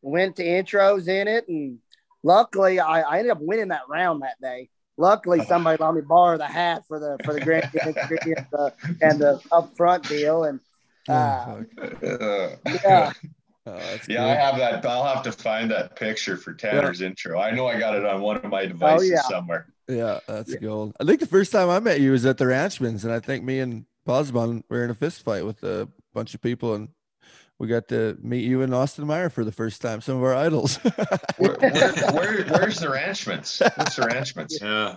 went 0.00 0.36
to 0.36 0.44
intros 0.44 1.06
in 1.06 1.28
it, 1.28 1.46
and 1.48 1.78
luckily 2.22 2.80
I, 2.80 3.02
I 3.02 3.18
ended 3.18 3.32
up 3.32 3.38
winning 3.40 3.68
that 3.68 3.82
round 3.88 4.22
that 4.22 4.40
day. 4.40 4.68
Luckily, 4.98 5.44
somebody 5.46 5.82
let 5.82 5.94
me 5.94 6.02
borrow 6.02 6.36
the 6.36 6.46
hat 6.46 6.84
for 6.86 6.98
the 6.98 7.18
for 7.24 7.32
the 7.32 7.40
grand 7.40 7.70
entry 7.80 8.18
and 8.24 8.46
the, 8.52 8.72
and 9.00 9.18
the 9.18 9.40
upfront 9.50 10.06
deal, 10.06 10.44
and 10.44 10.60
uh, 11.08 11.62
Oh. 11.82 11.86
Uh, 12.02 12.56
yeah, 12.84 13.12
Oh, 13.64 13.76
Yeah, 14.08 14.16
cool. 14.16 14.26
I 14.26 14.34
have 14.34 14.56
that. 14.58 14.86
I'll 14.86 15.04
have 15.04 15.22
to 15.22 15.32
find 15.32 15.70
that 15.70 15.94
picture 15.94 16.36
for 16.36 16.52
Tanner's 16.52 17.00
intro. 17.00 17.40
I 17.40 17.52
know 17.52 17.66
I 17.66 17.78
got 17.78 17.94
it 17.94 18.04
on 18.04 18.20
one 18.20 18.36
of 18.36 18.50
my 18.50 18.66
devices 18.66 19.10
yeah. 19.10 19.22
somewhere. 19.22 19.66
Yeah, 19.88 20.20
that's 20.26 20.54
gold. 20.56 20.96
I 21.00 21.04
think 21.04 21.20
the 21.20 21.26
first 21.26 21.52
time 21.52 21.70
I 21.70 21.78
met 21.78 22.00
you 22.00 22.12
was 22.12 22.26
at 22.26 22.38
the 22.38 22.44
Ranchmans, 22.44 23.04
and 23.04 23.12
I 23.12 23.20
think 23.20 23.44
me 23.44 23.60
and 23.60 23.84
Posbon 24.06 24.64
were 24.68 24.84
in 24.84 24.90
a 24.90 24.94
fist 24.94 25.22
fight 25.22 25.44
with 25.44 25.62
a 25.62 25.88
bunch 26.12 26.34
of 26.34 26.40
people, 26.40 26.74
and 26.74 26.88
we 27.62 27.68
got 27.68 27.86
to 27.86 28.18
meet 28.20 28.42
you 28.44 28.62
and 28.62 28.74
Austin 28.74 29.06
Meier 29.06 29.30
for 29.30 29.44
the 29.44 29.52
first 29.52 29.80
time. 29.80 30.00
Some 30.00 30.16
of 30.16 30.24
our 30.24 30.34
idols. 30.34 30.76
Where, 31.38 31.52
where, 31.60 31.92
where, 32.12 32.44
where's 32.46 32.80
the 32.80 32.88
ranchments? 32.88 33.60
What's 33.76 33.94
the 33.94 34.02
Ranchmans? 34.02 34.60
Yeah. 34.60 34.96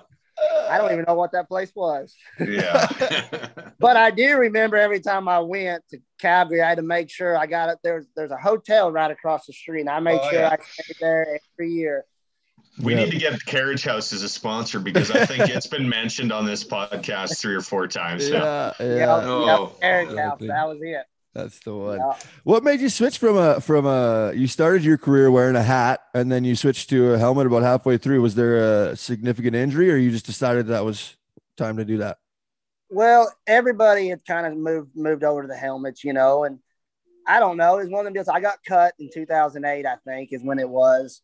I 0.67 0.79
don't 0.79 0.91
even 0.91 1.05
know 1.07 1.13
what 1.13 1.31
that 1.33 1.47
place 1.47 1.71
was. 1.75 2.15
Yeah. 2.39 2.87
But 3.79 3.97
I 3.97 4.09
do 4.09 4.37
remember 4.37 4.77
every 4.77 4.99
time 4.99 5.27
I 5.27 5.37
went 5.39 5.83
to 5.91 5.99
Calgary, 6.19 6.61
I 6.63 6.69
had 6.69 6.77
to 6.77 6.81
make 6.81 7.09
sure 7.11 7.37
I 7.37 7.45
got 7.45 7.69
it. 7.69 7.77
There's 7.83 8.07
there's 8.15 8.31
a 8.31 8.37
hotel 8.37 8.91
right 8.91 9.11
across 9.11 9.45
the 9.45 9.53
street, 9.53 9.81
and 9.81 9.89
I 9.89 9.99
made 9.99 10.19
Oh, 10.23 10.29
sure 10.31 10.39
yeah. 10.39 10.49
I 10.59 10.63
stayed 10.63 10.95
there 10.99 11.39
every 11.59 11.71
year. 11.71 12.05
We 12.81 12.95
Yeah. 12.95 13.03
need 13.03 13.11
to 13.11 13.17
get 13.19 13.45
Carriage 13.45 13.83
House 13.83 14.11
as 14.11 14.23
a 14.23 14.29
sponsor 14.29 14.79
because 14.79 15.11
I 15.11 15.23
think 15.25 15.49
it's 15.49 15.67
been 15.67 15.87
mentioned 15.87 16.31
on 16.31 16.45
this 16.45 16.63
podcast 16.63 17.37
three 17.39 17.53
or 17.53 17.61
four 17.61 17.85
times. 17.87 18.27
now. 18.31 18.43
yeah, 18.43 18.73
Yeah, 18.79 18.95
yeah, 18.95 19.15
Oh, 19.23 19.71
yeah, 19.81 19.87
Eric 19.87 20.09
yeah, 20.13 20.15
I 20.15 20.21
House, 20.29 20.39
that 20.39 20.67
was 20.67 20.79
it. 20.81 21.05
That's 21.35 21.59
the 21.59 21.75
one. 21.75 21.97
Yeah. 21.97 22.13
What 22.45 22.63
made 22.63 22.79
you 22.79 22.87
switch 22.87 23.17
from 23.17 23.35
a 23.35 23.59
from 23.59 23.85
a? 23.85 24.31
You 24.33 24.47
started 24.47 24.85
your 24.85 24.97
career 24.97 25.29
wearing 25.29 25.57
a 25.57 25.61
hat, 25.61 26.01
and 26.13 26.31
then 26.31 26.45
you 26.45 26.55
switched 26.55 26.89
to 26.91 27.13
a 27.13 27.17
helmet 27.17 27.45
about 27.45 27.61
halfway 27.61 27.97
through. 27.97 28.21
Was 28.21 28.35
there 28.35 28.89
a 28.91 28.95
significant 28.95 29.53
injury, 29.53 29.91
or 29.91 29.97
you 29.97 30.11
just 30.11 30.25
decided 30.25 30.67
that 30.67 30.85
was 30.85 31.17
time 31.57 31.75
to 31.75 31.85
do 31.85 31.97
that? 31.97 32.19
Well, 32.89 33.31
everybody 33.45 34.07
had 34.07 34.25
kind 34.25 34.47
of 34.47 34.55
moved 34.57 34.95
moved 34.95 35.25
over 35.25 35.41
to 35.41 35.47
the 35.47 35.57
helmets, 35.57 36.05
you 36.05 36.13
know, 36.13 36.45
and 36.45 36.59
I 37.27 37.41
don't 37.41 37.57
know. 37.57 37.79
It's 37.79 37.89
one 37.89 37.99
of 37.99 38.05
them 38.05 38.13
deals. 38.13 38.29
I 38.29 38.39
got 38.39 38.59
cut 38.65 38.93
in 38.97 39.09
2008, 39.13 39.85
I 39.85 39.95
think, 40.05 40.29
is 40.31 40.41
when 40.41 40.57
it 40.59 40.69
was. 40.69 41.21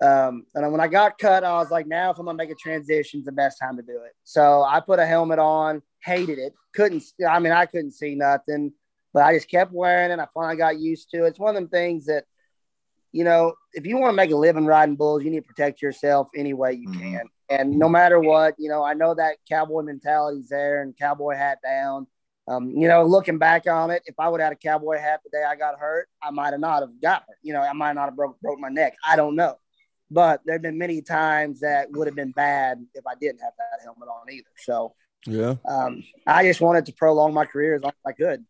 Um, 0.00 0.46
and 0.54 0.70
when 0.70 0.80
I 0.80 0.86
got 0.86 1.18
cut, 1.18 1.42
I 1.42 1.54
was 1.54 1.72
like, 1.72 1.88
now 1.88 2.12
if 2.12 2.18
I'm 2.18 2.26
gonna 2.26 2.36
make 2.36 2.50
a 2.50 2.54
transition, 2.54 3.18
it's 3.18 3.26
the 3.26 3.32
best 3.32 3.58
time 3.58 3.76
to 3.76 3.82
do 3.82 4.02
it. 4.04 4.12
So 4.22 4.62
I 4.62 4.78
put 4.78 5.00
a 5.00 5.06
helmet 5.06 5.40
on, 5.40 5.82
hated 6.04 6.38
it, 6.38 6.54
couldn't. 6.72 7.02
I 7.28 7.40
mean, 7.40 7.52
I 7.52 7.66
couldn't 7.66 7.90
see 7.92 8.14
nothing, 8.14 8.72
but 9.18 9.24
I 9.24 9.34
just 9.34 9.50
kept 9.50 9.72
wearing 9.72 10.12
it. 10.12 10.20
I 10.20 10.28
finally 10.32 10.56
got 10.56 10.78
used 10.78 11.10
to 11.10 11.24
it. 11.24 11.30
It's 11.30 11.40
one 11.40 11.48
of 11.48 11.60
them 11.60 11.68
things 11.68 12.06
that, 12.06 12.22
you 13.10 13.24
know, 13.24 13.54
if 13.72 13.84
you 13.84 13.96
want 13.98 14.12
to 14.12 14.16
make 14.16 14.30
a 14.30 14.36
living 14.36 14.64
riding 14.64 14.94
bulls, 14.94 15.24
you 15.24 15.30
need 15.32 15.40
to 15.40 15.46
protect 15.46 15.82
yourself 15.82 16.28
any 16.36 16.54
way 16.54 16.74
you 16.74 16.88
Mhm. 16.88 17.00
can. 17.00 17.22
And 17.48 17.78
no 17.80 17.88
matter 17.88 18.20
what, 18.20 18.54
you 18.58 18.68
know, 18.68 18.84
I 18.84 18.94
know 18.94 19.14
that 19.14 19.38
cowboy 19.48 19.82
mentality's 19.82 20.48
there 20.50 20.82
and 20.82 20.96
cowboy 20.96 21.34
hat 21.34 21.58
down. 21.64 22.06
Um, 22.46 22.70
you 22.70 22.86
know, 22.86 23.02
looking 23.02 23.38
back 23.38 23.66
on 23.66 23.90
it, 23.90 24.04
if 24.06 24.14
I 24.20 24.28
would 24.28 24.40
have 24.40 24.50
had 24.50 24.56
a 24.56 24.60
cowboy 24.60 24.98
hat 24.98 25.18
the 25.24 25.30
day 25.30 25.42
I 25.42 25.56
got 25.56 25.80
hurt, 25.80 26.08
I 26.22 26.30
might 26.30 26.52
have 26.52 26.60
not 26.60 26.82
have 26.82 27.00
got 27.00 27.24
hurt. 27.26 27.38
You 27.42 27.54
know, 27.54 27.62
I 27.62 27.72
might 27.72 27.94
not 27.94 28.04
have 28.04 28.14
broke 28.14 28.40
broke 28.40 28.60
my 28.60 28.68
neck. 28.68 28.94
I 29.04 29.16
don't 29.16 29.34
know. 29.34 29.56
But 30.12 30.42
there 30.44 30.54
have 30.54 30.62
been 30.62 30.78
many 30.78 31.02
times 31.02 31.58
that 31.60 31.90
would 31.90 32.06
have 32.06 32.14
been 32.14 32.30
bad 32.30 32.86
if 32.94 33.04
I 33.04 33.16
didn't 33.16 33.40
have 33.40 33.54
that 33.58 33.80
helmet 33.82 34.08
on 34.08 34.30
either. 34.30 34.46
So 34.58 34.94
Yeah. 35.26 35.56
um, 35.68 36.04
I 36.24 36.44
just 36.44 36.60
wanted 36.60 36.86
to 36.86 36.92
prolong 36.92 37.34
my 37.34 37.46
career 37.46 37.74
as 37.74 37.82
long 37.82 37.90
as 37.90 38.10
I 38.10 38.12
could. 38.12 38.46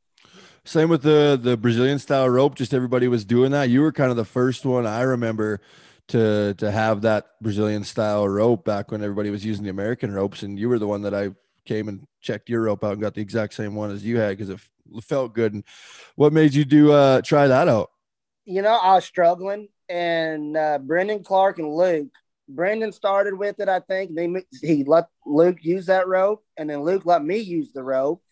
Same 0.64 0.89
with 0.89 1.02
the 1.02 1.39
the 1.40 1.56
Brazilian 1.56 1.98
style 1.98 2.28
rope. 2.28 2.55
Just 2.55 2.74
everybody 2.74 3.09
was 3.09 3.24
doing 3.24 3.52
that. 3.52 3.70
You 3.70 3.80
were 3.80 3.93
kind 3.93 4.10
of 4.10 4.16
the 4.16 4.24
first 4.24 4.64
one 4.64 4.86
I 4.86 5.02
remember 5.02 5.60
to 6.09 6.55
to 6.59 6.70
have 6.70 7.02
that 7.02 7.40
Brazilian 7.40 7.85
style 7.85 8.28
rope 8.28 8.64
back 8.64 8.90
when 8.90 9.02
everybody 9.02 9.30
was 9.30 9.44
using 9.44 9.64
the 9.64 9.70
American 9.70 10.12
ropes, 10.12 10.43
and 10.43 10.59
you 10.59 10.68
were 10.68 10.78
the 10.78 10.86
one 10.86 11.02
that 11.02 11.14
I 11.14 11.30
came 11.64 11.89
and 11.89 12.06
checked 12.20 12.48
your 12.48 12.62
rope 12.62 12.85
out 12.85 12.93
and 12.93 13.01
got 13.01 13.14
the 13.14 13.20
exact 13.20 13.55
same 13.55 13.74
one 13.74 13.90
as 13.90 14.05
you 14.05 14.18
had 14.18 14.36
because 14.36 14.51
it 14.51 14.60
felt 15.02 15.35
good. 15.35 15.55
And 15.55 15.64
what 16.16 16.32
made 16.32 16.55
you 16.55 16.64
do 16.64 16.93
uh 16.93 17.22
try 17.22 17.47
that 17.47 17.68
out? 17.68 17.90
you 18.48 18.62
know, 18.62 18.76
I 18.76 18.94
was 18.94 19.05
struggling, 19.05 19.68
and 19.90 20.56
uh, 20.56 20.78
Brendan 20.78 21.22
Clark 21.22 21.59
and 21.59 21.74
Luke. 21.74 22.09
Brendan 22.48 22.93
started 22.93 23.35
with 23.35 23.60
it, 23.60 23.68
I 23.68 23.80
think. 23.80 24.14
They 24.14 24.43
he 24.62 24.82
let 24.85 25.09
Luke 25.26 25.59
use 25.60 25.86
that 25.86 26.09
rope, 26.09 26.43
and 26.56 26.70
then 26.70 26.80
Luke 26.80 27.05
let 27.05 27.22
me 27.22 27.39
use 27.39 27.72
the 27.72 27.82
rope, 27.82 28.22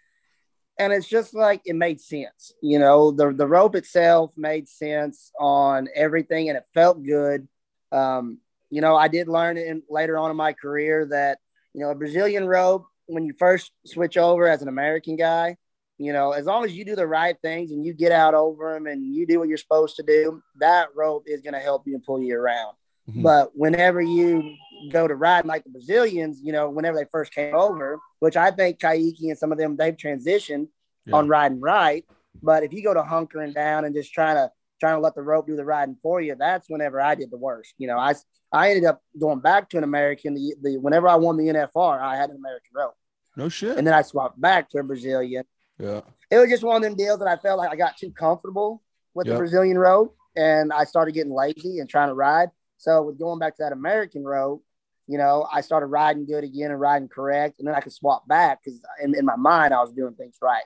and 0.79 0.93
it's 0.93 1.09
just 1.09 1.35
like 1.35 1.63
it 1.65 1.75
made 1.75 2.01
sense. 2.01 2.53
You 2.63 2.79
know, 2.79 3.11
the 3.11 3.33
the 3.33 3.47
rope 3.47 3.75
itself 3.75 4.33
made 4.37 4.69
sense 4.69 5.33
on 5.39 5.89
everything, 5.95 6.49
and 6.49 6.59
it 6.59 6.65
felt 6.75 7.03
good. 7.03 7.49
Um, 7.93 8.39
you 8.71 8.81
know, 8.81 8.97
I 8.97 9.09
did 9.09 9.29
learn 9.29 9.57
in 9.57 9.83
later 9.89 10.19
on 10.19 10.31
in 10.31 10.37
my 10.37 10.53
career 10.53 11.07
that 11.11 11.39
you 11.75 11.83
know 11.83 11.91
a 11.91 11.95
Brazilian 11.95 12.47
rope 12.47 12.87
when 13.07 13.25
you 13.25 13.33
first 13.39 13.73
switch 13.85 14.17
over 14.17 14.49
as 14.49 14.63
an 14.63 14.69
American 14.69 15.17
guy, 15.17 15.57
you 15.99 16.13
know, 16.13 16.33
as 16.33 16.45
long 16.45 16.65
as 16.65 16.73
you 16.73 16.85
do 16.85 16.97
the 16.97 17.07
right 17.07 17.37
things 17.41 17.71
and 17.71 17.85
you 17.85 17.95
get 17.95 18.13
out 18.13 18.35
over 18.35 18.75
them 18.75 18.87
and 18.87 19.15
you 19.15 19.27
do 19.27 19.39
what 19.39 19.49
you're 19.49 19.57
supposed 19.57 19.97
to 19.97 20.03
do, 20.03 20.43
that 20.59 20.89
rope 20.95 21.25
is 21.27 21.41
going 21.41 21.55
to 21.55 21.61
help 21.61 21.87
you 21.87 21.95
and 21.95 22.05
pull 22.05 22.21
you 22.21 22.37
around. 22.37 22.77
Mhm. 23.09 23.23
But 23.23 23.57
whenever 23.57 24.01
you 24.01 24.55
go 24.91 25.07
to 25.09 25.15
ride 25.15 25.47
like 25.47 25.65
the 25.65 25.71
Brazilians, 25.71 26.41
you 26.43 26.53
know, 26.53 26.69
whenever 26.71 26.97
they 26.99 27.07
first 27.11 27.33
came 27.33 27.55
over, 27.55 27.99
which 28.19 28.37
I 28.37 28.51
think 28.51 28.79
Kaique 28.81 29.21
and 29.29 29.39
some 29.39 29.53
of 29.53 29.59
them 29.59 29.77
they've 29.77 29.97
transitioned, 29.97 30.69
Yeah. 31.07 31.17
on 31.17 31.29
riding 31.29 31.61
right. 31.61 32.05
But 32.43 32.65
if 32.65 32.73
you 32.73 32.83
go 32.83 32.93
to 32.95 33.03
hunkering 33.03 33.55
down 33.55 33.85
and 33.85 33.95
just 33.95 34.13
trying 34.13 34.37
to 34.37 34.51
trying 34.79 34.97
to 34.97 35.01
let 35.01 35.15
the 35.15 35.23
rope 35.23 35.47
do 35.47 35.57
the 35.57 35.65
riding 35.65 35.97
for 36.03 36.21
you, 36.21 36.35
that's 36.35 36.69
whenever 36.69 37.01
I 37.01 37.15
did 37.15 37.31
the 37.31 37.39
worst. 37.39 37.73
You 37.79 37.87
know, 37.87 37.97
I 37.99 38.15
I 38.53 38.71
ended 38.71 38.85
up 38.85 39.03
going 39.19 39.39
back 39.41 39.71
to 39.71 39.79
an 39.79 39.85
American. 39.85 40.35
The, 40.35 40.55
the 40.61 40.77
whenever 40.79 41.09
I 41.09 41.15
won 41.17 41.37
the 41.39 41.49
NFR, 41.49 41.99
I 42.01 42.17
had 42.17 42.29
an 42.31 42.37
American 42.37 42.71
rope, 42.75 42.95
No 43.37 43.49
shit. 43.49 43.79
and 43.79 43.87
then 43.87 43.95
I 43.95 44.03
swapped 44.03 44.39
back 44.41 44.69
to 44.71 44.79
a 44.79 44.83
Brazilian. 44.83 45.45
yeah. 45.79 46.01
It 46.31 46.39
was 46.39 46.51
just 46.51 46.65
one 46.65 46.77
of 46.77 46.83
them 46.83 46.95
deals 46.97 47.21
that 47.21 47.29
I 47.29 47.37
felt 47.37 47.59
like 47.59 47.71
I 47.71 47.77
got 47.77 47.97
too 47.97 48.11
comfortable 48.11 48.83
with 49.15 49.27
Yep. 49.29 49.35
the 49.35 49.39
Brazilian 49.39 49.79
rope, 49.79 50.15
and 50.37 50.73
I 50.73 50.85
started 50.85 51.13
getting 51.13 51.33
lazy 51.33 51.79
and 51.79 51.89
trying 51.89 52.09
to 52.09 52.15
ride. 52.15 52.51
So 52.79 53.03
with 53.03 53.19
going 53.19 53.39
back 53.39 53.57
to 53.57 53.63
that 53.63 53.73
American 53.73 54.25
rope, 54.25 54.63
you 55.07 55.19
know, 55.19 55.47
I 55.53 55.61
started 55.61 55.87
riding 55.87 56.27
good 56.27 56.45
again 56.45 56.71
and 56.71 56.81
riding 56.81 57.09
correct, 57.09 57.59
and 57.59 57.69
then 57.69 57.75
I 57.75 57.81
could 57.81 57.93
swap 57.93 58.27
back 58.27 58.61
because 58.65 58.81
in, 59.03 59.17
in 59.17 59.25
my 59.25 59.37
mind 59.37 59.73
I 59.73 59.81
was 59.81 59.93
doing 59.93 60.15
things 60.15 60.37
right. 60.43 60.65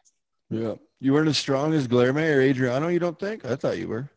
Yeah. 0.50 0.74
You 0.98 1.12
weren't 1.12 1.28
as 1.28 1.38
strong 1.38 1.72
as 1.74 1.88
Guilherme 1.88 2.36
or 2.36 2.40
Adriano, 2.40 2.88
you 2.88 2.98
don't 2.98 3.18
think? 3.18 3.44
I 3.44 3.56
thought 3.56 3.78
you 3.78 3.88
were. 3.88 4.10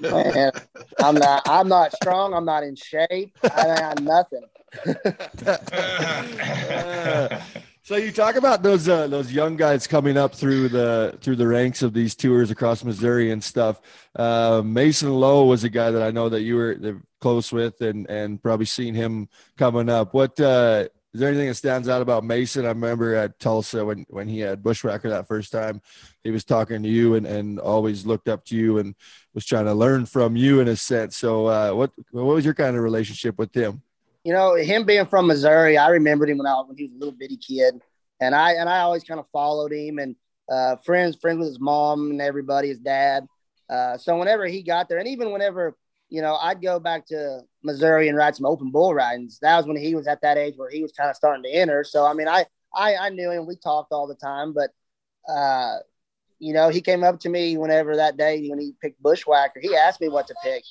Man, 0.00 0.50
I'm 0.98 1.14
not. 1.14 1.42
I'm 1.46 1.68
not 1.68 1.92
strong. 1.92 2.32
I'm 2.32 2.46
not 2.46 2.64
in 2.64 2.74
shape. 2.74 3.36
I, 3.42 3.92
I'm 3.96 4.04
nothing. 4.04 4.44
Uh, 5.72 7.38
so 7.88 7.96
you 7.96 8.12
talk 8.12 8.36
about 8.36 8.62
those 8.62 8.86
uh, 8.86 9.06
those 9.06 9.32
young 9.32 9.56
guys 9.56 9.86
coming 9.86 10.18
up 10.18 10.34
through 10.34 10.68
the 10.68 11.16
through 11.22 11.36
the 11.36 11.46
ranks 11.46 11.80
of 11.80 11.94
these 11.94 12.14
tours 12.14 12.50
across 12.50 12.84
Missouri 12.84 13.30
and 13.30 13.42
stuff. 13.42 13.80
Uh, 14.14 14.60
Mason 14.62 15.10
Lowe 15.10 15.46
was 15.46 15.64
a 15.64 15.70
guy 15.70 15.90
that 15.90 16.02
I 16.02 16.10
know 16.10 16.28
that 16.28 16.42
you 16.42 16.56
were 16.56 17.00
close 17.22 17.50
with 17.50 17.80
and 17.80 18.06
and 18.10 18.42
probably 18.42 18.66
seen 18.66 18.94
him 18.94 19.26
coming 19.56 19.88
up. 19.88 20.12
What 20.12 20.38
uh, 20.38 20.88
is 21.14 21.20
there 21.20 21.30
anything 21.30 21.48
that 21.48 21.54
stands 21.54 21.88
out 21.88 22.02
about 22.02 22.24
Mason? 22.24 22.66
I 22.66 22.68
remember 22.68 23.14
at 23.14 23.38
Tulsa 23.38 23.82
when 23.86 24.04
when 24.10 24.28
he 24.28 24.40
had 24.40 24.62
Bushwhacker 24.62 25.08
that 25.08 25.26
first 25.26 25.50
time, 25.50 25.80
he 26.22 26.30
was 26.30 26.44
talking 26.44 26.82
to 26.82 26.88
you 26.90 27.14
and 27.14 27.24
and 27.24 27.58
always 27.58 28.04
looked 28.04 28.28
up 28.28 28.44
to 28.46 28.54
you 28.54 28.76
and 28.76 28.94
was 29.32 29.46
trying 29.46 29.64
to 29.64 29.72
learn 29.72 30.04
from 30.04 30.36
you 30.36 30.60
in 30.60 30.68
a 30.68 30.76
sense. 30.76 31.16
So 31.16 31.46
uh, 31.46 31.72
what 31.72 31.92
what 32.10 32.24
was 32.24 32.44
your 32.44 32.52
kind 32.52 32.76
of 32.76 32.82
relationship 32.82 33.38
with 33.38 33.56
him? 33.56 33.80
You 34.24 34.32
know, 34.32 34.54
him 34.54 34.84
being 34.84 35.06
from 35.06 35.26
Missouri, 35.26 35.78
I 35.78 35.88
remembered 35.88 36.28
him 36.28 36.38
when 36.38 36.46
I 36.46 36.60
when 36.66 36.76
he 36.76 36.84
was 36.84 36.92
a 36.92 36.98
little 36.98 37.16
bitty 37.18 37.36
kid, 37.36 37.80
and 38.20 38.34
I 38.34 38.54
and 38.54 38.68
I 38.68 38.80
always 38.80 39.04
kind 39.04 39.20
of 39.20 39.26
followed 39.32 39.72
him 39.72 39.98
and 39.98 40.16
uh, 40.50 40.76
friends 40.76 41.16
friends 41.16 41.38
with 41.38 41.48
his 41.48 41.60
mom 41.60 42.10
and 42.10 42.20
everybody, 42.20 42.68
his 42.68 42.78
dad. 42.78 43.26
Uh, 43.70 43.98
so 43.98 44.18
whenever 44.18 44.46
he 44.46 44.62
got 44.62 44.88
there, 44.88 44.98
and 44.98 45.08
even 45.08 45.30
whenever 45.32 45.76
you 46.08 46.22
know 46.22 46.36
I'd 46.36 46.62
go 46.62 46.78
back 46.78 47.06
to 47.06 47.40
Missouri 47.62 48.08
and 48.08 48.16
ride 48.16 48.34
some 48.34 48.46
open 48.46 48.70
bull 48.70 48.94
ridings, 48.94 49.38
that 49.40 49.56
was 49.56 49.66
when 49.66 49.76
he 49.76 49.94
was 49.94 50.06
at 50.06 50.22
that 50.22 50.38
age 50.38 50.54
where 50.56 50.70
he 50.70 50.82
was 50.82 50.92
kind 50.92 51.10
of 51.10 51.16
starting 51.16 51.44
to 51.44 51.50
enter. 51.50 51.84
So 51.84 52.04
I 52.04 52.14
mean, 52.14 52.28
I 52.28 52.46
I, 52.74 52.96
I 52.96 53.08
knew 53.10 53.30
him. 53.30 53.46
We 53.46 53.56
talked 53.56 53.92
all 53.92 54.06
the 54.06 54.14
time, 54.14 54.52
but 54.52 54.70
uh, 55.30 55.78
you 56.38 56.52
know, 56.52 56.68
he 56.68 56.80
came 56.80 57.04
up 57.04 57.20
to 57.20 57.28
me 57.28 57.56
whenever 57.56 57.96
that 57.96 58.16
day 58.16 58.46
when 58.48 58.58
he 58.58 58.72
picked 58.80 59.02
Bushwhacker. 59.02 59.60
He 59.60 59.74
asked 59.76 60.00
me 60.00 60.08
what 60.08 60.26
to 60.28 60.34
pick, 60.42 60.62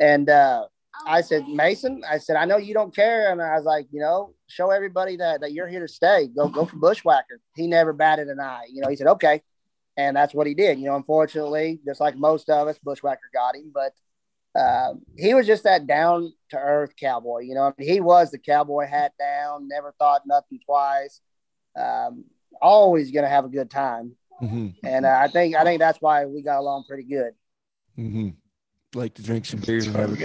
and 0.00 0.28
uh, 0.28 0.66
I 1.06 1.20
said, 1.20 1.48
Mason, 1.48 2.02
I 2.08 2.18
said, 2.18 2.36
I 2.36 2.44
know 2.44 2.56
you 2.56 2.74
don't 2.74 2.94
care. 2.94 3.30
And 3.30 3.42
I 3.42 3.56
was 3.56 3.64
like, 3.64 3.86
you 3.90 4.00
know, 4.00 4.34
show 4.48 4.70
everybody 4.70 5.16
that, 5.16 5.40
that 5.40 5.52
you're 5.52 5.68
here 5.68 5.80
to 5.80 5.88
stay. 5.88 6.28
Go, 6.28 6.48
go 6.48 6.64
for 6.64 6.76
Bushwhacker. 6.76 7.40
He 7.54 7.66
never 7.66 7.92
batted 7.92 8.28
an 8.28 8.40
eye. 8.40 8.66
You 8.70 8.82
know, 8.82 8.88
he 8.88 8.96
said, 8.96 9.08
okay. 9.08 9.42
And 9.96 10.16
that's 10.16 10.34
what 10.34 10.46
he 10.46 10.54
did. 10.54 10.78
You 10.78 10.86
know, 10.86 10.96
unfortunately, 10.96 11.80
just 11.84 12.00
like 12.00 12.16
most 12.16 12.50
of 12.50 12.68
us, 12.68 12.78
Bushwhacker 12.78 13.30
got 13.32 13.56
him. 13.56 13.72
But 13.72 13.92
uh, 14.58 14.94
he 15.16 15.34
was 15.34 15.46
just 15.46 15.64
that 15.64 15.86
down 15.86 16.32
to 16.50 16.58
earth 16.58 16.94
cowboy. 16.98 17.40
You 17.40 17.54
know, 17.54 17.62
I 17.62 17.72
mean, 17.78 17.88
he 17.88 18.00
was 18.00 18.30
the 18.30 18.38
cowboy 18.38 18.86
hat 18.86 19.12
down, 19.18 19.68
never 19.68 19.94
thought 19.98 20.22
nothing 20.26 20.60
twice. 20.64 21.20
Um, 21.78 22.24
always 22.60 23.10
going 23.10 23.24
to 23.24 23.28
have 23.28 23.44
a 23.44 23.50
good 23.50 23.70
time. 23.70 24.16
Mm-hmm. 24.42 24.86
And 24.86 25.06
uh, 25.06 25.18
I 25.18 25.28
think 25.28 25.56
I 25.56 25.64
think 25.64 25.78
that's 25.78 26.00
why 26.00 26.26
we 26.26 26.42
got 26.42 26.58
along 26.58 26.84
pretty 26.88 27.04
good. 27.04 27.32
Mm-hmm. 27.98 28.30
Like 28.96 29.12
to 29.14 29.22
drink 29.22 29.44
some 29.44 29.60
beers 29.60 29.86
and 29.86 29.94
That's 29.94 30.10
we 30.10 30.24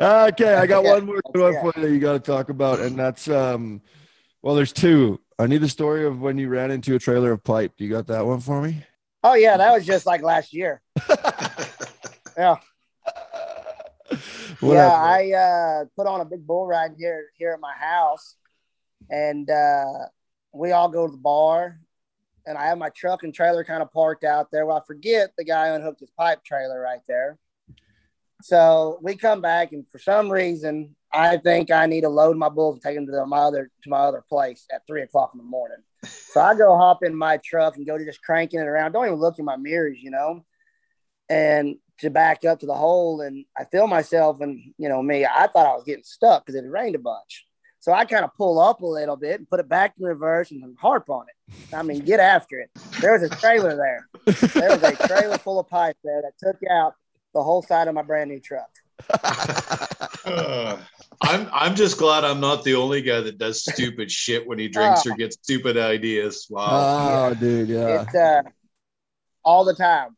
a 0.00 0.24
okay, 0.28 0.54
I 0.54 0.66
got 0.66 0.84
one 0.84 1.04
more 1.04 1.20
one 1.32 1.52
for 1.52 1.78
you. 1.78 1.86
that 1.86 1.92
You 1.92 2.00
got 2.00 2.12
to 2.12 2.18
talk 2.20 2.48
about, 2.48 2.80
and 2.80 2.98
that's 2.98 3.28
um. 3.28 3.82
Well, 4.42 4.54
there's 4.54 4.72
two. 4.72 5.20
I 5.38 5.46
need 5.46 5.58
the 5.58 5.68
story 5.68 6.06
of 6.06 6.22
when 6.22 6.38
you 6.38 6.48
ran 6.48 6.70
into 6.70 6.94
a 6.94 6.98
trailer 6.98 7.32
of 7.32 7.44
pipe. 7.44 7.74
You 7.76 7.90
got 7.90 8.06
that 8.06 8.24
one 8.24 8.40
for 8.40 8.62
me? 8.62 8.82
Oh 9.22 9.34
yeah, 9.34 9.58
that 9.58 9.70
was 9.70 9.84
just 9.84 10.06
like 10.06 10.22
last 10.22 10.54
year. 10.54 10.80
yeah. 12.38 12.56
What 14.60 14.74
yeah, 14.74 14.90
happened? 14.90 15.04
I 15.04 15.32
uh, 15.32 15.84
put 15.94 16.06
on 16.06 16.22
a 16.22 16.24
big 16.24 16.46
bull 16.46 16.66
ride 16.66 16.92
here 16.98 17.26
here 17.36 17.52
at 17.52 17.60
my 17.60 17.74
house, 17.74 18.36
and 19.10 19.48
uh, 19.50 20.06
we 20.54 20.72
all 20.72 20.88
go 20.88 21.06
to 21.06 21.12
the 21.12 21.18
bar, 21.18 21.80
and 22.46 22.56
I 22.58 22.66
have 22.66 22.78
my 22.78 22.90
truck 22.90 23.22
and 23.22 23.34
trailer 23.34 23.64
kind 23.64 23.82
of 23.82 23.92
parked 23.92 24.24
out 24.24 24.50
there. 24.50 24.66
Well, 24.66 24.78
I 24.78 24.86
forget 24.86 25.32
the 25.36 25.44
guy 25.44 25.68
unhooked 25.68 26.00
his 26.00 26.10
pipe 26.10 26.44
trailer 26.44 26.80
right 26.80 27.00
there. 27.06 27.38
So 28.42 28.98
we 29.02 29.16
come 29.16 29.40
back, 29.40 29.72
and 29.72 29.86
for 29.90 29.98
some 29.98 30.30
reason, 30.30 30.96
I 31.12 31.36
think 31.36 31.70
I 31.70 31.86
need 31.86 32.02
to 32.02 32.08
load 32.08 32.36
my 32.36 32.48
bulls 32.48 32.76
and 32.76 32.82
take 32.82 32.94
them 32.94 33.06
to 33.06 33.12
the, 33.12 33.26
my 33.26 33.38
other 33.38 33.70
to 33.82 33.90
my 33.90 33.98
other 33.98 34.24
place 34.28 34.66
at 34.72 34.86
three 34.86 35.02
o'clock 35.02 35.32
in 35.34 35.38
the 35.38 35.44
morning. 35.44 35.78
So 36.04 36.40
I 36.40 36.54
go 36.54 36.76
hop 36.76 37.02
in 37.02 37.14
my 37.14 37.38
truck 37.44 37.76
and 37.76 37.86
go 37.86 37.98
to 37.98 38.04
just 38.04 38.22
cranking 38.22 38.60
it 38.60 38.66
around. 38.66 38.92
Don't 38.92 39.06
even 39.06 39.18
look 39.18 39.38
in 39.38 39.44
my 39.44 39.56
mirrors, 39.56 39.98
you 40.00 40.10
know. 40.10 40.44
And 41.28 41.76
to 41.98 42.10
back 42.10 42.44
up 42.44 42.60
to 42.60 42.66
the 42.66 42.74
hole, 42.74 43.20
and 43.20 43.44
I 43.58 43.64
feel 43.64 43.86
myself, 43.86 44.40
and 44.40 44.58
you 44.78 44.88
know 44.88 45.02
me, 45.02 45.26
I 45.26 45.46
thought 45.46 45.66
I 45.66 45.74
was 45.74 45.84
getting 45.84 46.04
stuck 46.04 46.46
because 46.46 46.60
it 46.60 46.66
rained 46.66 46.94
a 46.94 46.98
bunch. 46.98 47.46
So 47.80 47.92
I 47.92 48.04
kind 48.04 48.24
of 48.24 48.34
pull 48.36 48.60
up 48.60 48.82
a 48.82 48.86
little 48.86 49.16
bit 49.16 49.38
and 49.40 49.48
put 49.48 49.58
it 49.58 49.68
back 49.68 49.94
in 49.98 50.04
reverse 50.04 50.50
and 50.50 50.76
harp 50.78 51.08
on 51.08 51.24
it. 51.28 51.74
I 51.74 51.82
mean, 51.82 52.00
get 52.00 52.20
after 52.20 52.58
it. 52.60 52.70
There 53.00 53.12
was 53.18 53.22
a 53.22 53.28
trailer 53.34 53.74
there. 53.74 54.06
There 54.52 54.70
was 54.76 54.82
a 54.82 55.08
trailer 55.08 55.38
full 55.38 55.58
of 55.58 55.68
pipe 55.68 55.96
there 56.04 56.22
that 56.22 56.32
took 56.38 56.60
out 56.70 56.94
the 57.32 57.42
whole 57.42 57.62
side 57.62 57.88
of 57.88 57.94
my 57.94 58.02
brand 58.02 58.30
new 58.30 58.38
truck. 58.40 58.68
Uh, 60.26 60.76
I'm 61.22 61.48
I'm 61.52 61.74
just 61.74 61.98
glad 61.98 62.24
I'm 62.24 62.40
not 62.40 62.64
the 62.64 62.74
only 62.74 63.02
guy 63.02 63.20
that 63.20 63.38
does 63.38 63.62
stupid 63.62 64.10
shit 64.10 64.46
when 64.46 64.58
he 64.58 64.68
drinks 64.68 65.06
or 65.06 65.14
gets 65.14 65.36
stupid 65.36 65.76
ideas. 65.76 66.46
Wow. 66.50 67.30
Oh, 67.30 67.34
dude, 67.34 67.68
yeah, 67.68 68.02
It's 68.02 68.14
uh, 68.14 68.42
all 69.44 69.64
the 69.64 69.74
time. 69.74 70.16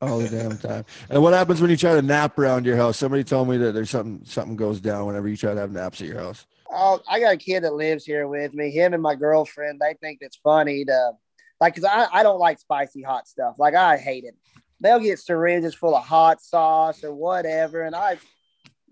all 0.00 0.18
the 0.18 0.28
damn 0.28 0.56
time. 0.58 0.84
And 1.10 1.22
what 1.22 1.32
happens 1.34 1.60
when 1.60 1.70
you 1.70 1.76
try 1.76 1.94
to 1.94 2.02
nap 2.02 2.38
around 2.38 2.64
your 2.66 2.76
house? 2.76 2.96
Somebody 2.96 3.24
told 3.24 3.48
me 3.48 3.56
that 3.58 3.72
there's 3.72 3.90
something 3.90 4.24
something 4.24 4.56
goes 4.56 4.80
down 4.80 5.06
whenever 5.06 5.28
you 5.28 5.36
try 5.36 5.52
to 5.54 5.60
have 5.60 5.72
naps 5.72 6.00
at 6.00 6.06
your 6.06 6.20
house. 6.20 6.46
Oh, 6.76 7.00
I 7.08 7.20
got 7.20 7.34
a 7.34 7.38
kid 7.38 7.64
that 7.64 7.74
lives 7.74 8.04
here 8.04 8.28
with 8.28 8.52
me. 8.52 8.70
Him 8.70 8.92
and 8.92 9.02
my 9.02 9.14
girlfriend, 9.14 9.80
they 9.80 9.94
think 10.00 10.18
it's 10.20 10.36
funny 10.36 10.84
to, 10.84 11.12
like, 11.60 11.74
cause 11.74 11.84
I, 11.84 12.06
I 12.12 12.22
don't 12.22 12.38
like 12.38 12.58
spicy 12.58 13.02
hot 13.02 13.26
stuff. 13.26 13.56
Like, 13.58 13.74
I 13.74 13.96
hate 13.96 14.24
it. 14.24 14.36
They'll 14.80 15.00
get 15.00 15.18
syringes 15.18 15.74
full 15.74 15.96
of 15.96 16.04
hot 16.04 16.42
sauce 16.42 17.02
or 17.02 17.14
whatever, 17.14 17.82
and 17.82 17.96
I 17.96 18.18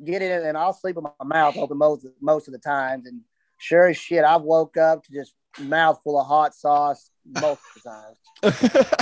get 0.03 0.23
it 0.23 0.43
and 0.43 0.57
I'll 0.57 0.73
sleep 0.73 0.97
with 0.97 1.05
my 1.05 1.25
mouth 1.25 1.57
open 1.57 1.79
most 1.79 2.07
most 2.21 2.49
of 2.49 2.53
the 2.53 2.59
times. 2.59 3.07
And 3.07 3.21
sure 3.59 3.89
as 3.89 3.97
shit, 3.97 4.25
I've 4.25 4.43
woke 4.43 4.77
up 4.77 5.05
to 5.05 5.13
just 5.13 5.35
mouth 5.61 6.01
full 6.03 6.19
of 6.19 6.27
hot 6.27 6.55
sauce 6.55 7.11
most 7.27 7.61
of 7.77 7.83
the 7.83 8.51
times. 8.51 8.95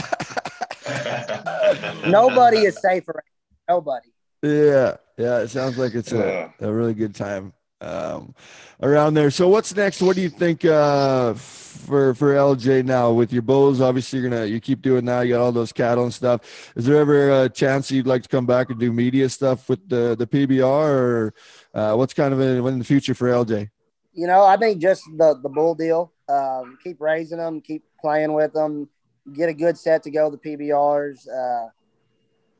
Nobody 2.07 2.59
is 2.59 2.81
safe 2.81 3.09
around. 3.09 3.23
Nobody. 3.69 4.09
Yeah, 4.43 4.97
yeah. 5.17 5.39
It 5.39 5.49
sounds 5.49 5.79
like 5.79 5.95
it's 5.95 6.13
a, 6.13 6.53
a 6.61 6.73
really 6.73 6.95
good 6.95 7.15
time 7.15 7.53
um, 7.83 8.35
around 8.81 9.15
there. 9.15 9.31
So 9.31 9.49
what's 9.49 9.75
next? 9.75 10.01
What 10.01 10.17
do 10.17 10.23
you 10.23 10.31
think 10.31 10.65
uh, 10.65 11.35
for 11.35 12.15
for 12.15 12.35
LJ 12.35 12.85
now 12.85 13.13
with 13.13 13.33
your 13.33 13.43
bulls? 13.43 13.81
Obviously, 13.81 14.21
you're 14.21 14.31
gonna 14.31 14.47
you 14.47 14.61
keep 14.61 14.81
doing 14.81 15.05
that. 15.07 15.23
You 15.23 15.35
got 15.35 15.43
all 15.43 15.53
those 15.53 15.73
cattle 15.73 16.05
and 16.05 16.15
stuff. 16.15 16.73
Is 16.77 16.87
there 16.87 16.97
ever 16.97 17.45
a 17.45 17.49
chance 17.49 17.91
you'd 17.91 18.07
like 18.07 18.23
to 18.23 18.29
come 18.29 18.47
back 18.47 18.71
and 18.71 18.79
do 18.79 18.93
media 18.93 19.29
stuff 19.29 19.69
with 19.69 19.87
the 19.89 20.17
the 20.17 20.27
PBR, 20.27 20.65
or 20.65 21.35
uh, 21.75 21.95
what's 21.95 22.15
kind 22.15 22.33
of 22.33 22.41
in, 22.41 22.67
in 22.67 22.79
the 22.79 22.85
future 22.85 23.15
for 23.15 23.29
LJ? 23.29 23.69
you 24.13 24.27
know, 24.27 24.45
I 24.45 24.57
think 24.57 24.81
just 24.81 25.05
the 25.17 25.39
the 25.43 25.49
bull 25.49 25.75
deal. 25.75 26.13
Um, 26.29 26.79
keep 26.83 27.01
raising 27.01 27.39
them, 27.39 27.61
keep 27.61 27.85
playing 28.01 28.33
with 28.33 28.53
them, 28.53 28.89
get 29.33 29.49
a 29.49 29.55
good 29.55 29.77
set 29.77 30.03
to 30.05 30.11
go 30.11 30.31
the 30.31 30.39
PBRs. 30.39 31.29
Uh, 31.29 31.69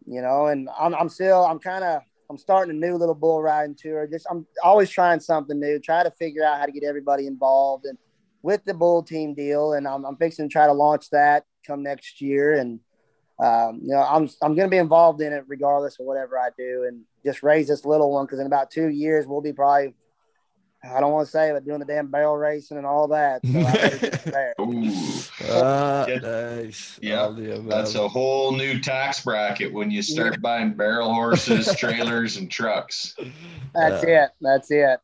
you 0.07 0.23
know, 0.23 0.47
and 0.47 0.69
I'm 0.79 0.95
I'm 0.95 1.09
still 1.09 1.45
I'm 1.45 1.59
kind 1.59 1.85
of 1.85 2.03
I'm 2.31 2.39
starting 2.39 2.75
a 2.75 2.79
new 2.79 2.97
little 2.97 3.15
bull 3.15 3.43
riding 3.43 3.75
tour. 3.75 4.07
Just 4.07 4.27
I'm 4.31 4.47
always 4.63 4.91
trying 4.91 5.21
something 5.21 5.59
new, 5.59 5.79
try 5.79 6.03
to 6.03 6.11
figure 6.13 6.45
out 6.45 6.59
how 6.59 6.67
to 6.67 6.73
get 6.73 6.85
everybody 6.85 7.27
involved 7.27 7.85
and 7.85 7.99
with 8.43 8.65
the 8.65 8.75
bull 8.75 9.03
team 9.03 9.35
deal. 9.35 9.75
And 9.75 9.87
I'm 9.87 10.05
I'm 10.05 10.17
fixing 10.17 10.49
to 10.49 10.53
try 10.53 10.67
to 10.67 10.73
launch 10.73 11.11
that 11.11 11.45
come 11.67 11.83
next 11.83 12.21
year. 12.21 12.55
And 12.55 12.81
um, 13.43 13.81
you 13.83 13.89
know, 13.89 14.03
I'm 14.03 14.29
I'm 14.41 14.55
going 14.55 14.69
to 14.69 14.75
be 14.75 14.79
involved 14.79 15.21
in 15.21 15.33
it 15.33 15.45
regardless 15.47 15.99
of 15.99 16.07
whatever 16.07 16.39
I 16.39 16.51
do, 16.57 16.85
and 16.89 17.03
just 17.25 17.43
raise 17.43 17.69
this 17.69 17.85
little 17.85 18.13
one 18.13 18.27
because 18.27 18.41
in 18.41 18.47
about 18.47 18.71
two 18.71 18.89
years 18.89 19.27
we'll 19.27 19.41
be 19.41 19.53
probably 19.53 19.95
I 20.85 21.01
don't 21.01 21.13
want 21.13 21.27
to 21.27 21.31
say, 21.31 21.53
but 21.53 21.65
doing 21.65 21.79
the 21.79 21.85
damn 21.85 22.09
barrel 22.11 22.37
racing 22.37 22.77
and 22.77 22.87
all 22.87 23.09
that. 23.09 23.47
So 23.47 23.59
I 23.61 23.63
better 23.63 23.99
get 23.99 24.25
there. 24.33 24.55
ooh, 24.61 24.91
Uh, 25.49 26.07
Yeah. 26.09 26.19
nice. 26.19 26.99
Yeah, 27.01 27.21
All 27.23 27.33
that's 27.69 27.95
a 27.95 28.09
whole 28.09 28.53
new 28.53 28.81
tax 28.81 29.23
bracket 29.25 29.73
when 29.73 29.91
you 29.91 30.03
start 30.03 30.41
buying 30.41 30.75
barrel 30.75 31.13
horses, 31.13 31.73
trailers, 31.79 32.37
and 32.37 32.51
trucks. 32.51 33.15
That's 33.75 34.05
it. 34.05 34.31
That's 34.41 34.71
it. 34.71 35.01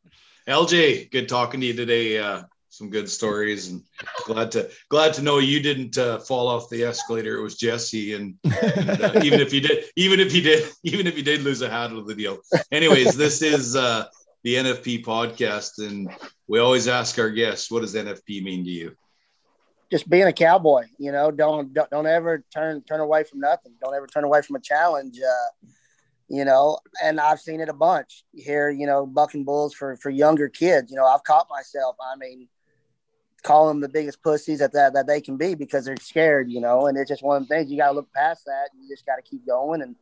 LJ, 0.48 1.10
good 1.10 1.28
talking 1.28 1.60
to 1.60 1.66
you 1.66 1.74
today. 1.74 2.18
Uh, 2.18 2.42
some 2.70 2.90
good 2.90 3.08
stories, 3.10 3.68
and 3.68 3.82
glad 4.24 4.52
to 4.52 4.70
glad 4.88 5.12
to 5.14 5.22
know 5.22 5.38
you 5.38 5.60
didn't 5.60 5.98
uh, 5.98 6.18
fall 6.20 6.46
off 6.46 6.70
the 6.70 6.84
escalator. 6.84 7.36
It 7.36 7.42
was 7.42 7.56
Jesse, 7.56 8.14
and, 8.14 8.36
and 8.44 9.00
uh, 9.02 9.12
even 9.22 9.40
if 9.40 9.52
you 9.52 9.60
did, 9.60 9.84
even 9.96 10.20
if 10.20 10.32
you 10.32 10.40
did, 10.42 10.70
even 10.84 11.06
if 11.08 11.16
you 11.16 11.24
did 11.24 11.42
lose 11.42 11.60
a 11.60 11.68
hat 11.68 11.90
of 11.92 12.06
the 12.06 12.14
deal. 12.14 12.38
Anyways, 12.70 13.16
this 13.16 13.42
is 13.42 13.74
uh, 13.74 14.04
the 14.44 14.54
NFP 14.54 15.04
podcast, 15.04 15.84
and 15.86 16.10
we 16.46 16.58
always 16.58 16.88
ask 16.88 17.18
our 17.18 17.30
guests, 17.30 17.70
"What 17.70 17.80
does 17.80 17.94
NFP 17.94 18.42
mean 18.42 18.64
to 18.64 18.70
you?" 18.70 18.96
just 19.90 20.08
being 20.08 20.26
a 20.26 20.32
cowboy. 20.32 20.84
You 20.98 21.12
know, 21.12 21.30
don't 21.30 21.72
don't, 21.72 21.90
don't 21.90 22.06
ever 22.06 22.44
turn 22.52 22.82
turn 22.82 23.00
away 23.00 23.24
from 23.24 23.40
nothing. 23.40 23.72
Don't 23.82 23.94
ever 23.94 24.06
turn 24.06 24.24
away 24.24 24.42
from 24.42 24.56
a 24.56 24.60
challenge. 24.60 25.18
Uh, 25.18 25.68
you 26.28 26.44
know, 26.44 26.78
and 27.02 27.20
I've 27.20 27.40
seen 27.40 27.60
it 27.60 27.68
a 27.68 27.74
bunch 27.74 28.24
here. 28.34 28.70
You 28.70 28.86
know, 28.86 29.06
bucking 29.06 29.44
bulls 29.44 29.74
for 29.74 29.96
for 29.96 30.10
younger 30.10 30.48
kids. 30.48 30.90
You 30.90 30.96
know, 30.96 31.06
I've 31.06 31.24
caught 31.24 31.46
myself. 31.50 31.96
I 32.00 32.16
mean, 32.16 32.48
calling 33.42 33.76
them 33.76 33.80
the 33.80 33.88
biggest 33.88 34.22
pussies 34.22 34.58
that 34.58 34.72
that, 34.72 34.94
that 34.94 35.06
they 35.06 35.20
can 35.20 35.36
be 35.36 35.54
because 35.54 35.84
they're 35.84 35.96
scared. 35.96 36.50
You 36.50 36.60
know, 36.60 36.86
and 36.86 36.98
it's 36.98 37.08
just 37.08 37.22
one 37.22 37.40
of 37.40 37.48
the 37.48 37.54
things 37.54 37.70
you 37.70 37.78
got 37.78 37.88
to 37.88 37.94
look 37.94 38.12
past 38.14 38.44
that. 38.46 38.68
You 38.78 38.88
just 38.88 39.06
got 39.06 39.16
to 39.16 39.22
keep 39.22 39.46
going, 39.46 39.82
and 39.82 39.96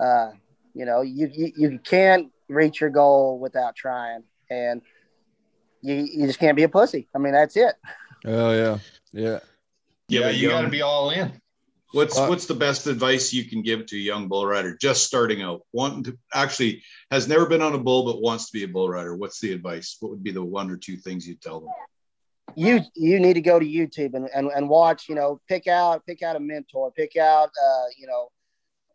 uh, 0.00 0.32
you 0.74 0.84
know, 0.84 1.02
you, 1.02 1.30
you 1.32 1.52
you 1.56 1.78
can't 1.78 2.32
reach 2.48 2.80
your 2.80 2.90
goal 2.90 3.38
without 3.38 3.76
trying, 3.76 4.22
and 4.50 4.82
you 5.82 5.94
you 5.94 6.26
just 6.26 6.38
can't 6.38 6.56
be 6.56 6.64
a 6.64 6.68
pussy. 6.68 7.08
I 7.14 7.18
mean, 7.18 7.32
that's 7.32 7.56
it. 7.56 7.74
Oh 8.24 8.52
yeah. 8.52 8.78
Yeah. 9.12 9.38
Yeah, 10.08 10.22
but 10.22 10.36
you 10.36 10.48
got 10.48 10.62
to 10.62 10.68
be 10.68 10.82
all 10.82 11.10
in. 11.10 11.32
What's 11.92 12.18
uh, 12.18 12.26
what's 12.26 12.46
the 12.46 12.54
best 12.54 12.86
advice 12.86 13.32
you 13.32 13.44
can 13.44 13.62
give 13.62 13.86
to 13.86 13.96
a 13.96 14.00
young 14.00 14.28
bull 14.28 14.46
rider 14.46 14.76
just 14.76 15.04
starting 15.04 15.42
out, 15.42 15.62
wanting 15.72 16.04
to 16.04 16.18
actually 16.34 16.82
has 17.10 17.28
never 17.28 17.46
been 17.46 17.62
on 17.62 17.74
a 17.74 17.78
bull 17.78 18.04
but 18.04 18.20
wants 18.20 18.46
to 18.46 18.52
be 18.52 18.64
a 18.64 18.68
bull 18.68 18.88
rider? 18.88 19.16
What's 19.16 19.40
the 19.40 19.52
advice? 19.52 19.96
What 20.00 20.10
would 20.10 20.22
be 20.22 20.30
the 20.30 20.44
one 20.44 20.70
or 20.70 20.76
two 20.76 20.96
things 20.96 21.26
you'd 21.26 21.40
tell 21.40 21.60
them? 21.60 21.70
You 22.56 22.80
you 22.94 23.20
need 23.20 23.34
to 23.34 23.40
go 23.40 23.58
to 23.58 23.64
YouTube 23.64 24.14
and, 24.14 24.28
and, 24.34 24.50
and 24.54 24.68
watch. 24.68 25.08
You 25.08 25.14
know, 25.14 25.40
pick 25.48 25.66
out 25.66 26.04
pick 26.06 26.22
out 26.22 26.36
a 26.36 26.40
mentor, 26.40 26.90
pick 26.92 27.16
out 27.16 27.48
uh, 27.48 27.84
you 27.98 28.06
know 28.06 28.28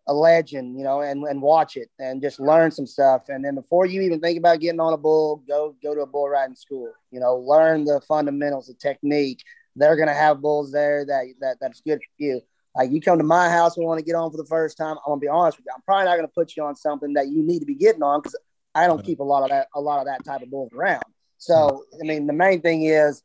a 0.07 0.13
legend, 0.13 0.77
you 0.77 0.83
know, 0.83 1.01
and, 1.01 1.23
and 1.23 1.41
watch 1.41 1.77
it 1.77 1.89
and 1.99 2.21
just 2.21 2.39
learn 2.39 2.71
some 2.71 2.85
stuff. 2.85 3.29
And 3.29 3.43
then 3.43 3.55
before 3.55 3.85
you 3.85 4.01
even 4.01 4.19
think 4.19 4.37
about 4.37 4.59
getting 4.59 4.79
on 4.79 4.93
a 4.93 4.97
bull, 4.97 5.43
go 5.47 5.75
go 5.81 5.95
to 5.95 6.01
a 6.01 6.07
bull 6.07 6.29
riding 6.29 6.55
school. 6.55 6.91
You 7.11 7.19
know, 7.19 7.35
learn 7.35 7.85
the 7.85 8.01
fundamentals, 8.01 8.67
the 8.67 8.73
technique, 8.73 9.43
they're 9.75 9.95
going 9.95 10.07
to 10.07 10.13
have 10.13 10.41
bulls 10.41 10.71
there 10.71 11.05
that, 11.05 11.25
that 11.39 11.57
that's 11.61 11.81
good 11.81 11.99
for 11.99 12.23
you. 12.23 12.41
Like 12.75 12.91
you 12.91 13.01
come 13.01 13.19
to 13.19 13.23
my 13.23 13.49
house 13.49 13.77
and 13.77 13.85
want 13.85 13.99
to 13.99 14.05
get 14.05 14.15
on 14.15 14.31
for 14.31 14.37
the 14.37 14.45
first 14.45 14.77
time, 14.77 14.97
I'm 15.05 15.11
gonna 15.11 15.19
be 15.19 15.27
honest 15.27 15.57
with 15.57 15.65
you. 15.67 15.73
I'm 15.75 15.83
probably 15.83 16.05
not 16.05 16.15
gonna 16.15 16.27
put 16.27 16.55
you 16.57 16.63
on 16.63 16.75
something 16.75 17.13
that 17.13 17.27
you 17.27 17.43
need 17.43 17.59
to 17.59 17.65
be 17.65 17.75
getting 17.75 18.01
on 18.01 18.19
because 18.19 18.35
I 18.73 18.87
don't 18.87 19.03
keep 19.03 19.19
a 19.19 19.23
lot 19.23 19.43
of 19.43 19.49
that 19.49 19.67
a 19.75 19.81
lot 19.81 19.99
of 19.99 20.05
that 20.07 20.25
type 20.25 20.41
of 20.41 20.49
bulls 20.49 20.71
around. 20.73 21.03
So 21.37 21.83
I 22.01 22.03
mean, 22.03 22.25
the 22.25 22.33
main 22.33 22.61
thing 22.61 22.83
is, 22.83 23.21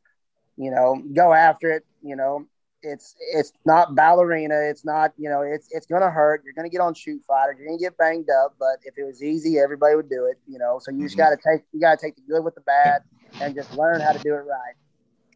you 0.59 0.70
know, 0.70 1.02
go 1.14 1.32
after 1.32 1.70
it. 1.70 1.86
You 2.02 2.16
know, 2.16 2.46
it's 2.82 3.16
it's 3.34 3.52
not 3.64 3.94
ballerina. 3.94 4.55
It's 4.55 4.84
not 4.84 5.12
you 5.16 5.28
know, 5.28 5.42
it's 5.42 5.68
it's 5.70 5.86
gonna 5.86 6.10
hurt. 6.10 6.42
You're 6.44 6.55
gonna 6.55 6.68
get 6.68 6.80
on 6.80 6.94
chute 6.94 7.22
fighters. 7.26 7.56
You're 7.59 7.68
gonna 7.68 7.78
get 7.78 7.96
banged 7.96 8.30
up. 8.30 8.55
But 8.59 8.78
if 8.84 8.96
it 8.96 9.05
was 9.05 9.22
easy, 9.22 9.59
everybody 9.59 9.96
would 9.96 10.10
do 10.10 10.26
it. 10.26 10.38
You 10.46 10.59
know, 10.59 10.78
so 10.80 10.90
you 10.90 11.02
just 11.02 11.16
mm-hmm. 11.16 11.30
got 11.30 11.30
to 11.30 11.36
take 11.36 11.64
you 11.72 11.80
got 11.80 11.98
to 11.98 12.05
take 12.05 12.16
the 12.16 12.22
good 12.22 12.44
with 12.44 12.55
the 12.55 12.60
bad 12.62 13.02
and 13.40 13.55
just 13.55 13.74
learn 13.74 14.00
how 14.00 14.12
to 14.12 14.18
do 14.18 14.34
it 14.34 14.38
right. 14.38 14.74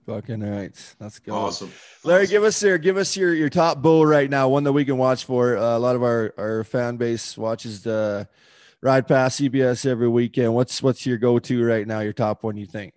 Fucking 0.06 0.40
right. 0.40 0.94
That's 0.98 1.20
good. 1.20 1.32
Awesome. 1.32 1.70
Larry, 2.02 2.24
awesome. 2.24 2.30
give 2.32 2.44
us 2.44 2.62
your 2.62 2.78
give 2.78 2.96
us 2.96 3.16
your 3.16 3.34
your 3.34 3.48
top 3.48 3.82
bull 3.82 4.04
right 4.04 4.28
now, 4.28 4.48
one 4.48 4.64
that 4.64 4.72
we 4.72 4.84
can 4.84 4.98
watch 4.98 5.24
for. 5.24 5.56
Uh, 5.56 5.76
a 5.76 5.78
lot 5.78 5.96
of 5.96 6.02
our 6.02 6.34
our 6.36 6.64
fan 6.64 6.96
base 6.96 7.36
watches 7.38 7.82
the 7.82 8.28
Ride 8.80 9.06
Pass 9.06 9.36
CBS 9.36 9.86
every 9.86 10.08
weekend. 10.08 10.54
What's 10.54 10.82
what's 10.82 11.06
your 11.06 11.18
go 11.18 11.38
to 11.38 11.64
right 11.64 11.86
now? 11.86 12.00
Your 12.00 12.12
top 12.12 12.42
one, 12.42 12.56
you 12.56 12.66
think? 12.66 12.94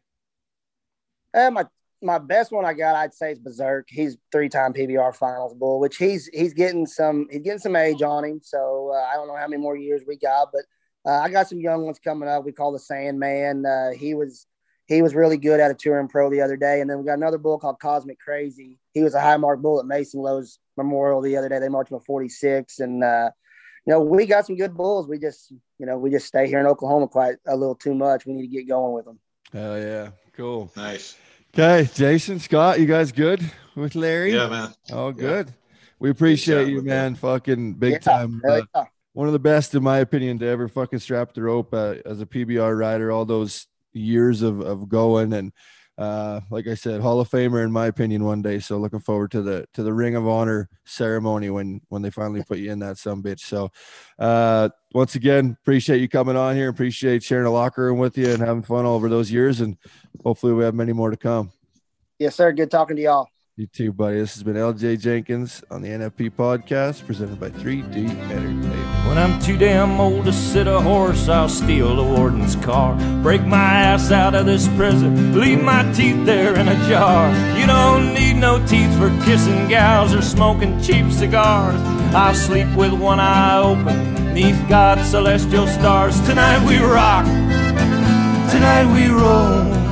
Uh, 1.32 1.52
my 1.52 1.66
my 2.06 2.20
best 2.20 2.52
one 2.52 2.66
I 2.66 2.74
got, 2.74 2.96
I'd 2.96 3.14
say, 3.14 3.32
is 3.32 3.40
Berserk. 3.40 3.88
He's 3.90 4.18
three 4.32 4.50
time 4.50 4.74
PBR 4.74 5.16
Finals 5.16 5.54
bull, 5.54 5.80
which 5.80 5.98
he's 5.98 6.28
he's 6.28 6.54
getting 6.54 6.86
some 6.86 7.28
he's 7.30 7.42
getting 7.42 7.60
some 7.60 7.76
age 7.76 8.02
on 8.02 8.24
him. 8.24 8.40
So 8.44 8.92
uh, 8.94 9.08
I 9.12 9.16
don't 9.16 9.28
know 9.28 9.36
how 9.36 9.48
many 9.48 9.62
more 9.62 9.76
years 9.76 10.04
we 10.08 10.18
got, 10.18 10.50
but 10.54 10.64
uh, 11.10 11.20
I 11.20 11.30
got 11.30 11.50
some 11.50 11.60
young 11.60 11.84
ones 11.84 12.00
coming 12.00 12.30
up. 12.30 12.46
We 12.46 12.52
call 12.52 12.72
the 12.72 12.80
Sandman. 12.80 13.66
Uh, 13.66 13.92
he 13.92 14.14
was 14.14 14.48
he 14.88 15.02
was 15.02 15.16
really 15.16 15.38
good 15.38 15.60
at 15.60 15.72
a 15.72 15.74
touring 15.74 16.08
pro 16.08 16.30
the 16.30 16.42
other 16.42 16.58
day. 16.58 16.82
And 16.82 16.90
then 16.90 17.00
we 17.00 17.06
got 17.06 17.18
another 17.18 17.38
bull 17.38 17.58
called 17.58 17.80
Cosmic 17.80 18.20
Crazy. 18.20 18.78
He 18.94 19.02
was 19.02 19.16
a 19.16 19.22
high 19.22 19.38
mark 19.38 19.62
bull 19.62 19.80
at 19.80 19.86
Mason 19.86 20.22
Lowe's 20.22 20.60
Memorial 20.78 21.22
the 21.22 21.38
other 21.38 21.50
day. 21.50 21.60
They 21.60 21.70
marked 21.70 21.92
him 21.92 21.98
at 21.98 22.06
46. 22.06 22.80
And, 22.80 23.04
uh, 23.04 23.32
you 23.86 23.94
know, 23.94 24.02
we 24.02 24.26
got 24.26 24.46
some 24.46 24.56
good 24.56 24.76
bulls. 24.76 25.08
We 25.08 25.18
just, 25.18 25.52
you 25.80 25.86
know, 25.86 25.98
we 25.98 26.12
just 26.12 26.28
stay 26.28 26.48
here 26.48 26.60
in 26.60 26.68
Oklahoma 26.68 27.08
quite 27.08 27.38
a 27.48 27.56
little 27.56 27.76
too 27.76 27.96
much. 27.96 28.26
We 28.26 28.34
need 28.34 28.44
to 28.44 28.56
get 28.56 28.68
going 28.68 28.94
with 28.94 29.06
them. 29.06 29.20
Hell 29.52 29.80
yeah. 29.80 30.10
Cool. 30.34 30.72
Nice. 30.76 31.18
Okay. 31.58 31.90
Jason, 31.94 32.38
Scott, 32.42 32.82
you 32.82 32.86
guys 32.86 33.14
good 33.14 33.40
with 33.76 33.96
Larry? 33.96 34.34
Yeah, 34.34 34.50
man. 34.50 34.74
Oh, 34.92 35.14
good. 35.14 35.48
Yeah. 35.48 35.54
We 36.00 36.10
appreciate 36.10 36.68
you, 36.68 36.82
man. 36.82 37.14
That. 37.14 37.20
Fucking 37.20 37.76
big 37.76 37.94
yeah, 37.94 38.00
time. 38.00 38.42
Uh, 38.46 38.64
yeah. 38.76 38.84
One 39.14 39.28
of 39.28 39.34
the 39.34 39.40
best, 39.40 39.74
in 39.74 39.82
my 39.82 40.00
opinion, 40.00 40.38
to 40.40 40.48
ever 40.48 40.68
fucking 40.68 41.00
strap 41.00 41.34
the 41.34 41.44
rope 41.44 41.74
uh, 41.74 41.96
as 42.06 42.20
a 42.20 42.26
PBR 42.26 42.78
rider. 42.78 43.10
All 43.10 43.24
those 43.24 43.68
years 43.94 44.42
of, 44.42 44.60
of 44.60 44.90
going 44.90 45.32
and 45.32 45.54
uh, 45.98 46.42
like 46.50 46.68
I 46.68 46.74
said, 46.74 47.02
Hall 47.02 47.20
of 47.20 47.30
Famer 47.30 47.64
in 47.64 47.72
my 47.72 47.88
opinion 47.88 48.24
one 48.24 48.42
day. 48.42 48.60
So 48.60 48.78
looking 48.78 49.00
forward 49.00 49.32
to 49.32 49.42
the 49.42 49.68
to 49.74 49.84
the 49.84 49.94
Ring 49.94 50.16
of 50.16 50.28
Honor 50.28 50.70
ceremony 50.84 51.50
when 51.50 51.82
when 51.90 52.02
they 52.02 52.10
finally 52.10 52.44
put 52.44 52.58
you 52.58 52.72
in 52.72 52.80
that 52.80 52.98
some 52.98 53.24
bitch. 53.24 53.42
So 53.42 53.72
uh, 54.20 54.70
once 54.94 55.16
again, 55.16 55.58
appreciate 55.62 56.02
you 56.02 56.10
coming 56.10 56.36
on 56.36 56.56
here. 56.56 56.70
Appreciate 56.70 57.24
sharing 57.24 57.46
a 57.46 57.52
locker 57.52 57.84
room 57.84 57.98
with 57.98 58.18
you 58.18 58.30
and 58.30 58.40
having 58.40 58.64
fun 58.64 58.86
all 58.86 58.96
over 58.96 59.10
those 59.10 59.32
years. 59.32 59.62
And 59.62 59.78
hopefully 60.24 60.54
we 60.54 60.64
have 60.64 60.76
many 60.76 60.94
more 60.94 61.12
to 61.12 61.18
come. 61.18 61.52
Yes, 62.20 62.36
sir. 62.36 62.52
Good 62.52 62.72
talking 62.72 62.96
to 62.98 63.02
y'all. 63.02 63.30
You 63.58 63.68
too, 63.68 63.94
buddy. 63.94 64.18
This 64.18 64.34
has 64.34 64.44
been 64.44 64.58
LJ 64.58 65.00
Jenkins 65.00 65.64
on 65.72 65.82
the 65.82 65.88
NFP 65.88 66.32
podcast 66.32 67.06
presented 67.06 67.40
by 67.40 67.50
3D 67.52 68.10
Entertainment. 68.30 69.08
When 69.08 69.18
I'm 69.18 69.40
too 69.40 69.58
damn 69.58 69.98
old 69.98 70.26
to 70.26 70.34
sit 70.34 70.68
a 70.68 70.82
horse, 70.82 71.30
I'll 71.30 71.48
steal 71.48 71.96
the 71.96 72.04
warden's 72.04 72.58
car. 72.58 72.98
Break 73.24 73.46
my 73.46 73.56
ass 73.56 74.12
out 74.12 74.36
of 74.36 74.46
this 74.46 74.68
prison, 74.76 75.40
leave 75.40 75.64
my 75.64 75.90
teeth 75.94 76.26
there 76.26 76.54
in 76.60 76.68
a 76.68 76.76
jar. 76.90 77.30
You 77.58 77.66
don't 77.66 78.14
need 78.14 78.34
no 78.34 78.60
teeth 78.68 78.94
for 78.98 79.08
kissing 79.24 79.70
gals 79.70 80.14
or 80.14 80.22
smoking 80.22 80.82
cheap 80.82 81.10
cigars. 81.10 81.80
I'll 82.14 82.36
sleep 82.36 82.68
with 82.76 82.92
one 82.92 83.22
eye 83.22 83.58
open, 83.58 84.34
neath 84.34 84.62
God's 84.68 85.10
celestial 85.10 85.68
stars. 85.68 86.20
Tonight 86.28 86.68
we 86.68 86.78
rock, 86.80 87.24
tonight 88.52 88.94
we 88.94 89.08
roll. 89.08 89.85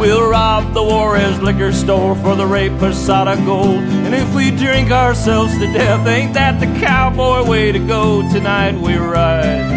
We'll 0.00 0.30
rob 0.30 0.72
the 0.72 0.82
Juarez 0.82 1.42
liquor 1.42 1.72
store 1.74 2.14
for 2.14 2.34
the 2.34 2.44
reposado 2.46 3.36
gold. 3.44 3.84
And 4.06 4.14
if 4.14 4.34
we 4.34 4.50
drink 4.50 4.90
ourselves 4.90 5.52
to 5.58 5.70
death, 5.74 6.06
ain't 6.06 6.32
that 6.32 6.58
the 6.58 6.64
cowboy 6.80 7.46
way 7.46 7.70
to 7.70 7.78
go? 7.78 8.22
Tonight 8.32 8.80
we 8.80 8.96
ride. 8.96 9.68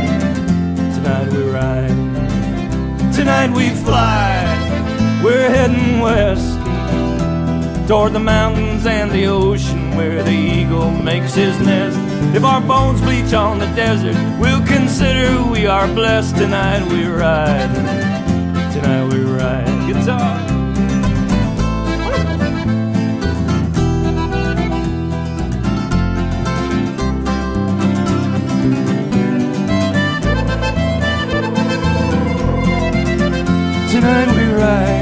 Tonight 0.96 1.30
we 1.34 1.44
ride. 1.50 3.14
Tonight 3.14 3.52
we 3.54 3.72
fly. 3.72 5.22
We're 5.22 5.50
heading 5.50 6.00
west 6.00 6.58
toward 7.90 8.14
the 8.14 8.20
mountains 8.20 8.86
and 8.86 9.12
the 9.12 9.26
ocean 9.26 9.94
where 9.98 10.24
the 10.24 10.32
eagle 10.32 10.90
makes 10.90 11.34
his 11.34 11.60
nest. 11.60 11.98
If 12.34 12.46
our 12.46 12.62
bones 12.62 13.02
bleach 13.02 13.34
on 13.34 13.60
the 13.60 13.68
desert, 13.76 14.16
we'll 14.40 14.66
consider 14.66 15.44
we 15.52 15.68
are 15.68 15.88
blessed. 15.94 16.38
Tonight 16.38 16.90
we 16.90 17.08
ride. 17.08 17.76
Tonight 18.72 19.03
guitar. 19.94 20.40
Tonight 33.92 34.36
we 34.36 34.54
ride. 34.54 34.93